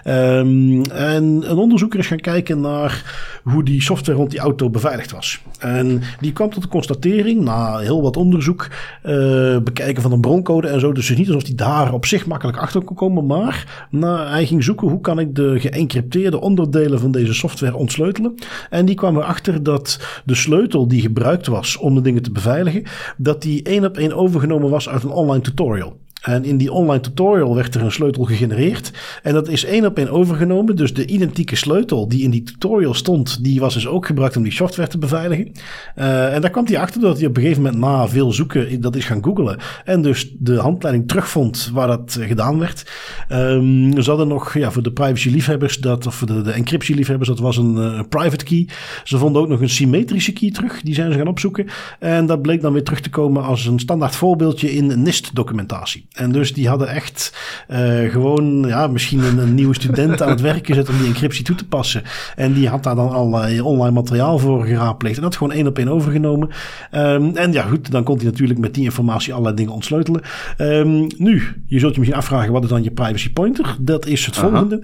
Um, 0.08 0.84
en 0.86 1.24
een 1.24 1.58
onderzoeker 1.58 2.00
is 2.00 2.08
gaan 2.08 2.20
kijken 2.20 2.62
naar 2.62 3.04
hoe 3.44 3.64
die 3.64 3.82
software 3.82 4.18
rond 4.18 4.32
die 4.32 4.40
auto 4.40 4.70
beveiligd 4.70 5.12
was. 5.12 5.42
En 5.60 6.02
die 6.20 6.34
kwam 6.34 6.50
tot 6.50 6.62
de 6.62 6.68
constatering, 6.68 7.42
na 7.42 7.78
heel 7.78 8.02
wat 8.02 8.18
onderzoek, 8.18 8.68
uh, 9.06 9.58
bekijken 9.58 10.02
van 10.02 10.12
een 10.12 10.22
broncode 10.22 10.68
en 10.68 10.80
zo. 10.80 10.92
Dus 10.92 11.08
het 11.08 11.20
is 11.20 11.26
niet 11.26 11.34
alsof 11.34 11.48
hij 11.48 11.56
daar 11.56 11.94
op 11.94 12.06
zich 12.06 12.26
makkelijk 12.26 12.58
achter 12.58 12.84
kon 12.84 12.96
komen. 12.96 13.26
Maar 13.26 13.88
na, 13.90 14.30
hij 14.30 14.46
ging 14.46 14.64
zoeken 14.64 14.88
hoe 14.88 15.02
kan 15.02 15.20
ik 15.20 15.36
de 15.36 15.60
geëncrypteerde 15.60 16.42
onderdelen 16.42 17.00
van 17.00 17.12
deze 17.12 17.34
software 17.34 17.76
ontsleutelen. 17.76 18.36
En 18.70 18.86
die 18.86 18.96
kwam 18.96 19.18
erachter 19.18 19.64
dat 19.64 20.00
de 20.26 20.36
sleutel 20.36 20.88
die 20.88 21.02
gebruikt 21.02 21.45
was 21.48 21.78
om 21.78 21.96
de 21.96 22.02
dingen 22.02 22.22
te 22.22 22.32
beveiligen, 22.32 22.84
dat 23.18 23.42
die 23.42 23.64
één 23.64 23.86
op 23.86 23.98
één 23.98 24.14
overgenomen 24.14 24.70
was 24.70 24.90
uit 24.90 25.04
een 25.04 25.10
online 25.10 25.44
tutorial. 25.44 25.98
En 26.26 26.44
in 26.44 26.58
die 26.58 26.72
online 26.72 27.04
tutorial 27.04 27.56
werd 27.56 27.76
er 27.76 27.82
een 27.82 27.92
sleutel 27.92 28.24
gegenereerd. 28.24 28.92
En 29.24 29.34
dat 29.34 29.48
is 29.48 29.66
één 29.66 29.86
op 29.86 29.98
één 29.98 30.10
overgenomen. 30.10 30.76
Dus 30.76 30.94
de 30.94 31.06
identieke 31.06 31.56
sleutel 31.56 32.08
die 32.08 32.22
in 32.22 32.30
die 32.30 32.44
tutorial 32.44 32.94
stond, 32.94 33.44
die 33.44 33.60
was 33.60 33.74
dus 33.74 33.88
ook 33.88 34.06
gebruikt 34.06 34.38
om 34.38 34.44
die 34.44 34.52
software 34.52 34.90
te 34.90 34.98
beveiligen. 34.98 35.52
Uh, 35.96 36.34
en 36.34 36.42
daar 36.42 36.50
kwam 36.50 36.66
hij 36.66 36.80
achter 36.80 37.02
dat 37.02 37.18
hij 37.18 37.28
op 37.28 37.36
een 37.36 37.42
gegeven 37.42 37.64
moment 37.64 37.82
na 37.82 38.08
veel 38.08 38.32
zoeken 38.32 38.82
dat 38.82 38.96
is 38.96 39.06
gaan 39.06 39.24
googlen. 39.24 39.58
En 39.86 40.02
dus 40.02 40.34
de 40.40 40.56
handleiding 40.56 41.08
terugvond 41.08 41.70
waar 41.74 41.88
dat 41.88 42.18
gedaan 42.22 42.60
werd. 42.60 42.92
Um, 43.32 44.02
ze 44.02 44.10
hadden 44.10 44.28
nog 44.28 44.54
ja, 44.54 44.72
voor 44.72 44.84
de 44.84 44.92
privacy 44.92 45.30
liefhebbers, 45.30 45.78
dat, 45.78 46.08
of 46.08 46.16
voor 46.16 46.28
de, 46.28 46.42
de 46.42 46.52
encryptie 46.52 46.96
liefhebbers, 46.96 47.30
dat 47.30 47.40
was 47.40 47.58
een 47.58 47.76
uh, 47.76 48.00
private 48.10 48.46
key. 48.46 48.68
Ze 49.04 49.18
vonden 49.18 49.42
ook 49.42 49.48
nog 49.48 49.62
een 49.62 49.70
symmetrische 49.70 50.34
key 50.34 50.52
terug. 50.52 50.82
Die 50.82 50.94
zijn 50.94 51.12
ze 51.12 51.18
gaan 51.18 51.28
opzoeken. 51.28 51.68
En 52.00 52.26
dat 52.26 52.42
bleek 52.42 52.62
dan 52.62 52.74
weer 52.74 52.84
terug 52.84 53.00
te 53.00 53.10
komen 53.10 53.44
als 53.44 53.66
een 53.66 53.80
standaard 53.80 54.16
voorbeeldje 54.16 54.74
in 54.74 55.02
NIST 55.02 55.36
documentatie. 55.36 56.06
En 56.16 56.32
dus 56.32 56.54
die 56.54 56.68
hadden 56.68 56.88
echt 56.88 57.38
uh, 57.72 58.12
gewoon, 58.12 58.64
ja, 58.68 58.88
misschien 58.88 59.24
een, 59.24 59.38
een, 59.38 59.56
nieuwe 59.56 59.74
student 59.74 60.22
aan 60.22 60.30
het 60.30 60.42
werk 60.42 60.66
gezet 60.66 60.90
om 60.90 60.98
die 60.98 61.08
encryptie 61.08 61.44
toe 61.44 61.56
te 61.56 61.68
passen. 61.68 62.04
En 62.36 62.54
die 62.54 62.70
had 62.70 62.84
daar 62.84 62.96
dan 62.96 63.10
allerlei 63.10 63.62
online 63.62 63.94
materiaal 63.94 64.40
voor 64.40 64.66
geraadpleegd. 64.66 65.18
En 65.18 65.24
dat 65.24 65.36
gewoon 65.36 65.54
één 65.54 65.68
op 65.68 65.78
één 65.78 65.88
overgenomen. 65.88 66.50
Um, 66.92 67.36
en 67.36 67.52
ja, 67.52 67.64
goed, 67.64 67.92
dan 67.92 68.04
kon 68.04 68.16
hij 68.16 68.26
natuurlijk 68.26 68.60
met 68.60 68.74
die 68.74 68.84
informatie 68.84 69.32
allerlei 69.32 69.56
dingen 69.56 69.74
ontsleutelen. 69.74 70.22
Um, 70.58 71.08
nu, 71.18 71.44
je 71.66 71.80
zult 71.80 71.94
je 71.94 72.00
misschien 72.00 72.20
afvragen, 72.20 72.52
wat 72.52 72.64
is 72.64 72.70
dan 72.70 72.84
je 72.84 72.92
privacy 72.92 73.34
pointer? 73.34 73.76
Dat 73.80 74.06
is 74.06 74.26
het 74.26 74.38
volgende. 74.38 74.82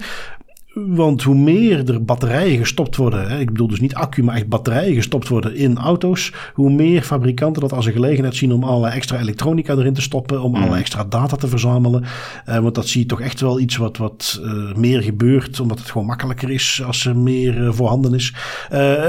Want 0.74 1.24
hoe 1.24 1.36
meer 1.36 1.89
er 1.89 2.03
batterijen 2.03 2.57
gestopt 2.57 2.95
worden, 2.95 3.30
hè, 3.30 3.39
ik 3.39 3.51
bedoel 3.51 3.67
dus 3.67 3.80
niet 3.80 3.93
accu, 3.93 4.24
maar 4.24 4.36
echt 4.36 4.47
batterijen 4.47 4.95
gestopt 4.95 5.28
worden 5.28 5.55
in 5.55 5.78
auto's, 5.78 6.34
hoe 6.53 6.72
meer 6.72 7.01
fabrikanten 7.01 7.61
dat 7.61 7.74
als 7.74 7.86
een 7.86 7.91
gelegenheid 7.91 8.36
zien 8.36 8.53
om 8.53 8.63
alle 8.63 8.89
extra 8.89 9.19
elektronica 9.19 9.74
erin 9.74 9.93
te 9.93 10.01
stoppen, 10.01 10.41
om 10.41 10.55
alle 10.55 10.65
mm. 10.65 10.74
extra 10.74 11.03
data 11.03 11.36
te 11.36 11.47
verzamelen. 11.47 12.03
Uh, 12.49 12.59
want 12.59 12.76
dat 12.76 12.88
zie 12.88 13.01
je 13.01 13.07
toch 13.07 13.22
echt 13.22 13.41
wel 13.41 13.59
iets 13.59 13.78
wat, 13.78 13.97
wat 13.97 14.41
uh, 14.43 14.76
meer 14.76 15.01
gebeurt, 15.01 15.59
omdat 15.59 15.80
het 15.80 15.89
gewoon 15.91 16.07
makkelijker 16.07 16.49
is 16.49 16.82
als 16.86 17.05
er 17.05 17.17
meer 17.17 17.61
uh, 17.61 17.72
voorhanden 17.72 18.13
is. 18.13 18.34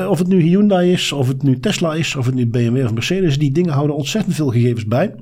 of 0.08 0.18
het 0.18 0.28
nu 0.28 0.40
Hyundai 0.40 0.92
is, 0.92 1.12
of 1.12 1.28
het 1.28 1.42
nu 1.42 1.60
Tesla 1.60 1.94
is, 1.94 2.16
of 2.16 2.26
het 2.26 2.34
nu 2.34 2.46
BMW 2.46 2.84
of 2.84 2.92
Mercedes, 2.92 3.38
die 3.38 3.52
dingen 3.52 3.72
houden 3.72 3.96
ontzettend 3.96 4.34
veel 4.34 4.50
gegevens 4.50 4.86
bij. 4.86 5.14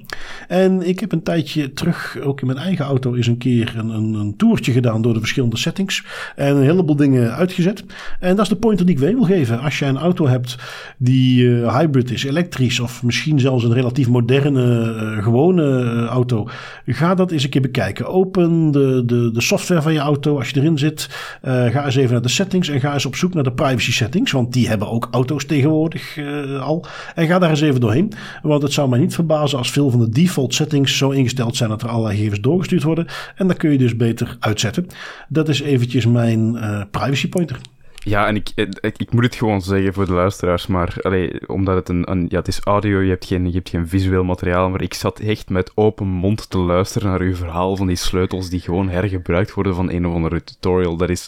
En 0.49 0.89
ik 0.89 1.01
heb 1.01 1.13
een 1.13 1.23
tijdje 1.23 1.73
terug, 1.73 2.19
ook 2.23 2.41
in 2.41 2.47
mijn 2.47 2.59
eigen 2.59 2.85
auto, 2.85 3.15
eens 3.15 3.27
een 3.27 3.39
keer 3.39 3.75
een, 3.77 3.89
een, 3.89 4.15
een 4.15 4.37
toertje 4.37 4.73
gedaan 4.73 5.03
door 5.03 5.13
de 5.13 5.21
verschillende 5.21 5.57
settings. 5.57 6.05
En 6.37 6.57
een 6.57 6.63
heleboel 6.63 6.97
dingen 6.97 7.35
uitgezet. 7.35 7.85
En 8.21 8.37
dat 8.37 8.45
is 8.45 8.51
de 8.51 8.57
pointer 8.57 8.87
die 8.87 8.95
ik 8.95 9.01
weer 9.01 9.15
wil 9.15 9.25
geven. 9.25 9.61
Als 9.61 9.79
je 9.79 9.85
een 9.85 9.99
auto 9.99 10.27
hebt 10.27 10.57
die 10.99 11.43
uh, 11.43 11.77
hybrid 11.77 12.11
is, 12.11 12.25
elektrisch 12.25 12.81
of 12.81 13.03
misschien 13.03 13.41
zelfs 13.41 13.65
een 13.65 13.73
relatief 13.73 14.09
moderne, 14.09 14.95
uh, 15.17 15.25
gewone 15.25 15.83
uh, 15.83 16.05
auto. 16.05 16.49
Ga 16.87 17.15
dat 17.15 17.31
eens 17.31 17.45
een 17.45 17.51
keer 17.51 17.61
bekijken. 17.61 18.07
Open 18.07 18.71
de, 18.71 19.03
de, 19.07 19.31
de 19.33 19.41
software 19.41 19.83
van 19.83 19.93
je 19.93 19.99
auto 19.99 20.39
als 20.39 20.49
je 20.49 20.61
erin 20.61 20.79
zit. 20.79 21.09
ga 21.43 21.85
eens 21.85 21.97
even 21.97 22.13
naar 22.13 22.23
de 22.23 22.29
settings 22.29 22.69
en 22.69 22.81
ga 22.81 22.93
eens 22.93 23.07
op 23.07 23.17
zoek 23.17 23.35
naar 23.35 23.45
de 23.45 23.53
privacy 23.53 23.93
settings. 23.93 24.33
Want 24.33 24.53
die 24.53 24.69
hebben 24.69 24.91
ook 24.91 25.09
auto's 25.11 25.45
tegenwoordig 25.45 26.19
al. 26.61 26.87
En 27.15 27.27
ga 27.27 27.39
daar 27.39 27.51
eens 27.51 27.61
even 27.61 27.81
doorheen. 27.81 28.13
Want 28.43 28.63
het 28.63 28.73
zou 28.73 28.89
mij 28.89 28.99
niet 28.99 29.15
verbazen 29.15 29.59
als 29.59 29.71
veel 29.71 29.91
van 29.91 30.01
de 30.01 30.09
default 30.09 30.55
settings 30.55 30.97
zo 30.97 31.11
ingesteld 31.11 31.57
zijn 31.57 31.71
dat 31.71 31.83
er 31.83 31.89
allerlei 31.89 32.17
gegevens 32.17 32.41
doorgestuurd 32.41 32.83
worden. 32.83 33.07
En 33.37 33.47
dan 33.47 33.57
kun 33.57 33.71
je 33.71 33.79
dus 33.79 33.97
beter 33.97 34.37
uitzetten. 34.41 34.87
Dat 35.29 35.49
is 35.49 35.61
eventjes 35.61 36.07
mijn 36.07 36.20
mijn 36.21 36.55
uh, 36.55 36.83
privacy 36.91 37.29
pointer. 37.29 37.59
Ja, 37.95 38.27
en 38.27 38.37
ik, 38.37 38.53
ik, 38.55 38.79
ik, 38.97 39.13
moet 39.13 39.25
het 39.25 39.35
gewoon 39.35 39.63
zeggen 39.63 39.93
voor 39.93 40.07
de 40.07 40.13
luisteraars, 40.13 40.67
maar 40.67 40.95
allee, 41.03 41.49
omdat 41.49 41.75
het 41.75 41.89
een, 41.89 42.11
een, 42.11 42.27
ja, 42.29 42.39
het 42.39 42.49
is 42.49 42.61
audio, 42.61 43.01
je 43.01 43.09
hebt, 43.09 43.25
geen, 43.25 43.47
je 43.47 43.53
hebt 43.53 43.69
geen 43.69 43.89
visueel 43.89 44.25
materiaal, 44.25 44.71
maar 44.71 44.83
ik 44.83 44.95
zat 44.95 45.19
echt 45.19 45.49
met 45.49 45.73
open 45.75 46.07
mond 46.07 46.51
te 46.51 46.59
luisteren 46.59 47.09
naar 47.09 47.21
uw 47.21 47.35
verhaal 47.35 47.77
van 47.77 47.87
die 47.87 47.97
sleutels 47.97 48.51
die 48.51 48.61
gewoon 48.61 48.89
hergebruikt 48.89 49.55
worden 49.55 49.75
van 49.75 49.91
een 49.91 50.07
of 50.07 50.15
andere 50.15 50.45
tutorial. 50.45 50.97
Dat 50.97 51.09
is... 51.09 51.27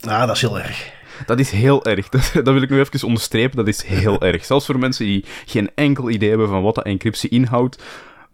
Ah, 0.00 0.26
dat 0.26 0.36
is 0.36 0.40
heel 0.40 0.60
erg. 0.60 0.92
Dat 1.26 1.38
is 1.38 1.50
heel 1.50 1.84
erg. 1.84 2.08
Dat, 2.14 2.30
dat, 2.32 2.54
wil 2.54 2.62
ik 2.62 2.70
nu 2.70 2.78
even 2.78 3.06
onderstrepen. 3.06 3.56
Dat 3.56 3.68
is 3.68 3.82
heel 3.82 4.20
erg. 4.20 4.44
Zelfs 4.44 4.66
voor 4.66 4.78
mensen 4.78 5.04
die 5.04 5.24
geen 5.46 5.70
enkel 5.74 6.10
idee 6.10 6.28
hebben 6.28 6.48
van 6.48 6.62
wat 6.62 6.74
de 6.74 6.82
encryptie 6.82 7.30
inhoudt 7.30 7.82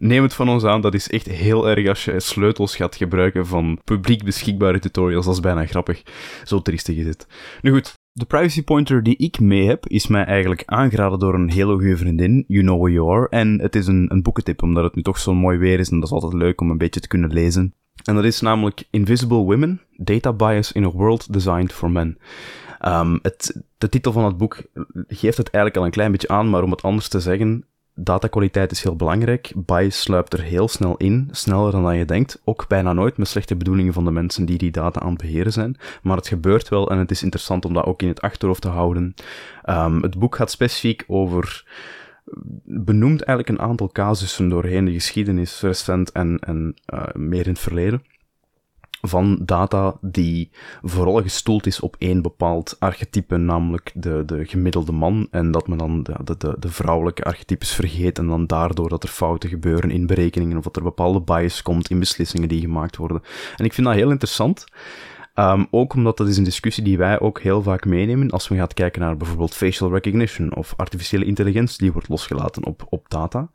neem 0.01 0.23
het 0.23 0.33
van 0.33 0.49
ons 0.49 0.63
aan, 0.63 0.81
dat 0.81 0.93
is 0.93 1.09
echt 1.09 1.27
heel 1.27 1.69
erg 1.69 1.87
als 1.87 2.05
je 2.05 2.19
sleutels 2.19 2.75
gaat 2.75 2.95
gebruiken 2.95 3.47
van 3.47 3.79
publiek 3.83 4.23
beschikbare 4.23 4.79
tutorials. 4.79 5.25
Dat 5.25 5.33
is 5.33 5.39
bijna 5.39 5.65
grappig. 5.65 6.03
Zo 6.43 6.61
triestig 6.61 6.95
is 6.95 7.05
het. 7.05 7.27
Nu 7.61 7.71
goed, 7.71 7.93
de 8.11 8.25
privacy 8.25 8.63
pointer 8.63 9.03
die 9.03 9.17
ik 9.17 9.39
mee 9.39 9.67
heb, 9.67 9.87
is 9.87 10.07
mij 10.07 10.23
eigenlijk 10.25 10.63
aangeraden 10.65 11.19
door 11.19 11.33
een 11.33 11.51
hele 11.51 11.73
goede 11.73 11.97
vriendin, 11.97 12.43
You 12.47 12.63
Know 12.63 12.77
Who 12.77 12.89
You 12.89 13.11
Are. 13.11 13.27
En 13.29 13.59
het 13.59 13.75
is 13.75 13.87
een, 13.87 14.05
een 14.11 14.21
boekentip, 14.21 14.63
omdat 14.63 14.83
het 14.83 14.95
nu 14.95 15.01
toch 15.01 15.19
zo 15.19 15.33
mooi 15.33 15.57
weer 15.57 15.79
is 15.79 15.89
en 15.89 15.99
dat 15.99 16.07
is 16.07 16.13
altijd 16.13 16.33
leuk 16.33 16.61
om 16.61 16.69
een 16.69 16.77
beetje 16.77 16.99
te 16.99 17.07
kunnen 17.07 17.33
lezen. 17.33 17.73
En 18.03 18.15
dat 18.15 18.23
is 18.23 18.41
namelijk 18.41 18.83
Invisible 18.89 19.37
Women, 19.37 19.81
Data 19.95 20.33
Bias 20.33 20.71
in 20.71 20.83
a 20.83 20.91
World 20.91 21.33
Designed 21.33 21.73
for 21.73 21.91
Men. 21.91 22.17
Um, 22.85 23.19
het, 23.21 23.63
de 23.77 23.89
titel 23.89 24.11
van 24.11 24.25
het 24.25 24.37
boek 24.37 24.63
geeft 25.07 25.37
het 25.37 25.49
eigenlijk 25.49 25.77
al 25.77 25.85
een 25.85 25.91
klein 25.91 26.11
beetje 26.11 26.27
aan, 26.27 26.49
maar 26.49 26.63
om 26.63 26.71
het 26.71 26.81
anders 26.81 27.07
te 27.07 27.19
zeggen, 27.19 27.65
datakwaliteit 27.95 28.71
is 28.71 28.83
heel 28.83 28.95
belangrijk. 28.95 29.53
Bias 29.55 30.01
sluipt 30.01 30.33
er 30.33 30.41
heel 30.41 30.67
snel 30.67 30.97
in, 30.97 31.27
sneller 31.31 31.71
dan 31.71 31.97
je 31.97 32.05
denkt. 32.05 32.41
Ook 32.43 32.67
bijna 32.67 32.93
nooit 32.93 33.17
met 33.17 33.27
slechte 33.27 33.55
bedoelingen 33.55 33.93
van 33.93 34.05
de 34.05 34.11
mensen 34.11 34.45
die 34.45 34.57
die 34.57 34.71
data 34.71 34.99
aan 34.99 35.09
het 35.09 35.21
beheren 35.21 35.51
zijn. 35.51 35.77
Maar 36.01 36.17
het 36.17 36.27
gebeurt 36.27 36.69
wel 36.69 36.89
en 36.89 36.97
het 36.97 37.11
is 37.11 37.23
interessant 37.23 37.65
om 37.65 37.73
dat 37.73 37.85
ook 37.85 38.01
in 38.01 38.07
het 38.07 38.21
achterhoofd 38.21 38.61
te 38.61 38.69
houden. 38.69 39.13
Um, 39.69 40.01
het 40.01 40.19
boek 40.19 40.35
gaat 40.35 40.51
specifiek 40.51 41.03
over 41.07 41.65
benoemt 42.65 43.23
eigenlijk 43.23 43.59
een 43.59 43.67
aantal 43.67 43.89
casussen 43.91 44.49
doorheen 44.49 44.85
de 44.85 44.91
geschiedenis, 44.91 45.61
recent 45.61 46.11
en, 46.11 46.39
en 46.39 46.75
uh, 46.93 47.03
meer 47.13 47.45
in 47.45 47.51
het 47.51 47.59
verleden 47.59 48.01
van 49.01 49.39
data 49.41 49.95
die 50.01 50.49
vooral 50.81 51.21
gestoeld 51.21 51.65
is 51.65 51.79
op 51.79 51.95
één 51.99 52.21
bepaald 52.21 52.75
archetype, 52.79 53.37
namelijk 53.37 53.91
de, 53.93 54.23
de 54.25 54.45
gemiddelde 54.45 54.91
man, 54.91 55.27
en 55.31 55.51
dat 55.51 55.67
men 55.67 55.77
dan 55.77 56.03
de, 56.03 56.35
de, 56.37 56.55
de 56.59 56.69
vrouwelijke 56.69 57.23
archetypes 57.23 57.71
vergeet 57.73 58.17
en 58.17 58.27
dan 58.27 58.47
daardoor 58.47 58.89
dat 58.89 59.03
er 59.03 59.09
fouten 59.09 59.49
gebeuren 59.49 59.91
in 59.91 60.07
berekeningen 60.07 60.57
of 60.57 60.63
dat 60.63 60.75
er 60.75 60.83
bepaalde 60.83 61.21
bias 61.21 61.61
komt 61.61 61.89
in 61.89 61.99
beslissingen 61.99 62.49
die 62.49 62.61
gemaakt 62.61 62.97
worden. 62.97 63.21
En 63.57 63.65
ik 63.65 63.73
vind 63.73 63.87
dat 63.87 63.95
heel 63.95 64.11
interessant. 64.11 64.65
Um, 65.35 65.67
ook 65.69 65.93
omdat 65.93 66.17
dat 66.17 66.27
is 66.27 66.37
een 66.37 66.43
discussie 66.43 66.83
die 66.83 66.97
wij 66.97 67.19
ook 67.19 67.41
heel 67.41 67.61
vaak 67.61 67.85
meenemen 67.85 68.29
als 68.29 68.47
we 68.47 68.55
gaan 68.55 68.67
kijken 68.67 69.01
naar 69.01 69.17
bijvoorbeeld 69.17 69.55
facial 69.55 69.91
recognition 69.91 70.55
of 70.55 70.73
artificiële 70.77 71.25
intelligentie 71.25 71.77
die 71.77 71.91
wordt 71.91 72.09
losgelaten 72.09 72.65
op, 72.65 72.85
op 72.89 73.09
data. 73.09 73.49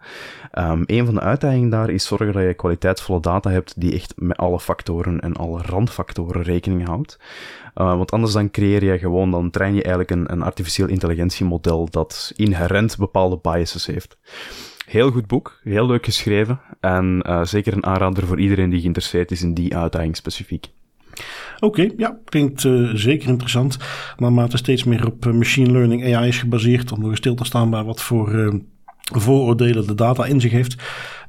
Um, 0.59 0.83
een 0.87 1.05
van 1.05 1.15
de 1.15 1.21
uitdagingen 1.21 1.69
daar 1.69 1.91
is 1.91 2.07
zorgen 2.07 2.33
dat 2.33 2.43
je 2.43 2.55
kwaliteitsvolle 2.55 3.21
data 3.21 3.51
hebt 3.51 3.81
die 3.81 3.95
echt 3.95 4.13
met 4.17 4.37
alle 4.37 4.61
factoren 4.61 5.21
en 5.21 5.37
alle 5.37 5.63
randfactoren 5.63 6.43
rekening 6.43 6.87
houdt. 6.87 7.19
Uh, 7.75 7.97
want 7.97 8.11
anders 8.11 8.33
dan 8.33 8.51
creëer 8.51 8.85
je 8.85 8.99
gewoon, 8.99 9.31
dan 9.31 9.51
train 9.51 9.75
je 9.75 9.83
eigenlijk 9.83 10.11
een, 10.11 10.33
een 10.33 10.43
artificieel 10.43 10.89
intelligentiemodel 10.89 11.89
dat 11.91 12.33
inherent 12.37 12.97
bepaalde 12.99 13.39
biases 13.43 13.87
heeft. 13.87 14.19
Heel 14.87 15.11
goed 15.11 15.27
boek, 15.27 15.61
heel 15.63 15.87
leuk 15.87 16.05
geschreven 16.05 16.61
en 16.81 17.23
uh, 17.27 17.45
zeker 17.45 17.73
een 17.73 17.87
aanrader 17.87 18.27
voor 18.27 18.41
iedereen 18.41 18.71
die 18.71 18.81
geïnteresseerd 18.81 19.31
is 19.31 19.43
in 19.43 19.55
die 19.55 19.77
uitdaging 19.77 20.17
specifiek. 20.17 20.67
Oké, 21.61 21.89
ja, 21.97 22.19
klinkt 22.25 22.65
uh, 22.65 22.91
zeker 22.95 23.29
interessant. 23.29 23.79
Naarmate 24.19 24.57
steeds 24.57 24.85
meer 24.85 25.07
op 25.07 25.27
uh, 25.27 25.33
machine 25.33 25.71
learning 25.71 26.15
AI 26.15 26.29
is 26.29 26.39
gebaseerd, 26.39 26.93
om 26.93 27.01
nog 27.01 27.09
eens 27.09 27.19
stil 27.19 27.35
te 27.35 27.45
staan 27.45 27.71
bij 27.71 27.83
wat 27.83 28.03
voor 28.03 28.35
uh, 28.35 28.55
vooroordelen 29.01 29.87
de 29.87 29.95
data 29.95 30.25
in 30.25 30.41
zich 30.41 30.53
heeft. 30.53 30.77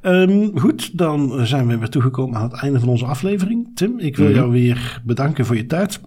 Um, 0.02 0.58
goed, 0.58 0.98
dan 0.98 1.46
zijn 1.46 1.66
we 1.66 1.78
weer 1.78 1.88
toegekomen 1.88 2.36
aan 2.36 2.50
het 2.50 2.60
einde 2.60 2.80
van 2.80 2.88
onze 2.88 3.04
aflevering. 3.04 3.70
Tim, 3.74 3.98
ik 3.98 4.16
wil 4.16 4.26
mm 4.26 4.32
-hmm. 4.32 4.40
jou 4.40 4.52
weer 4.52 5.00
bedanken 5.04 5.46
voor 5.46 5.56
je 5.56 5.66
tijd. 5.66 6.00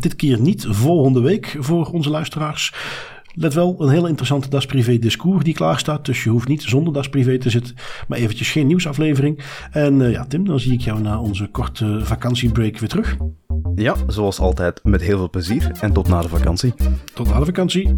Dit 0.00 0.16
keer 0.16 0.40
niet 0.40 0.66
volgende 0.68 1.20
week 1.20 1.56
voor 1.58 1.86
onze 1.86 2.10
luisteraars. 2.10 2.72
Let 3.38 3.54
wel, 3.54 3.76
een 3.78 3.88
heel 3.88 4.06
interessante 4.06 4.48
Das 4.48 4.66
Privé 4.66 4.98
discours 4.98 5.44
die 5.44 5.54
klaar 5.54 5.78
staat. 5.78 6.04
Dus 6.04 6.24
je 6.24 6.30
hoeft 6.30 6.48
niet 6.48 6.62
zonder 6.62 6.92
Das 6.92 7.08
Privé 7.08 7.38
te 7.38 7.50
zitten. 7.50 7.74
Maar 8.08 8.18
eventjes 8.18 8.50
geen 8.50 8.66
nieuwsaflevering. 8.66 9.44
En 9.70 10.00
uh, 10.00 10.12
ja, 10.12 10.24
Tim, 10.24 10.44
dan 10.44 10.60
zie 10.60 10.72
ik 10.72 10.80
jou 10.80 11.00
na 11.00 11.20
onze 11.20 11.46
korte 11.46 12.00
vakantiebreak 12.02 12.78
weer 12.78 12.88
terug. 12.88 13.16
Ja, 13.74 13.94
zoals 14.06 14.38
altijd 14.38 14.80
met 14.84 15.00
heel 15.00 15.16
veel 15.16 15.30
plezier. 15.30 15.70
En 15.80 15.92
tot 15.92 16.08
na 16.08 16.20
de 16.20 16.28
vakantie. 16.28 16.74
Tot 17.14 17.28
na 17.28 17.38
de 17.38 17.44
vakantie. 17.44 17.96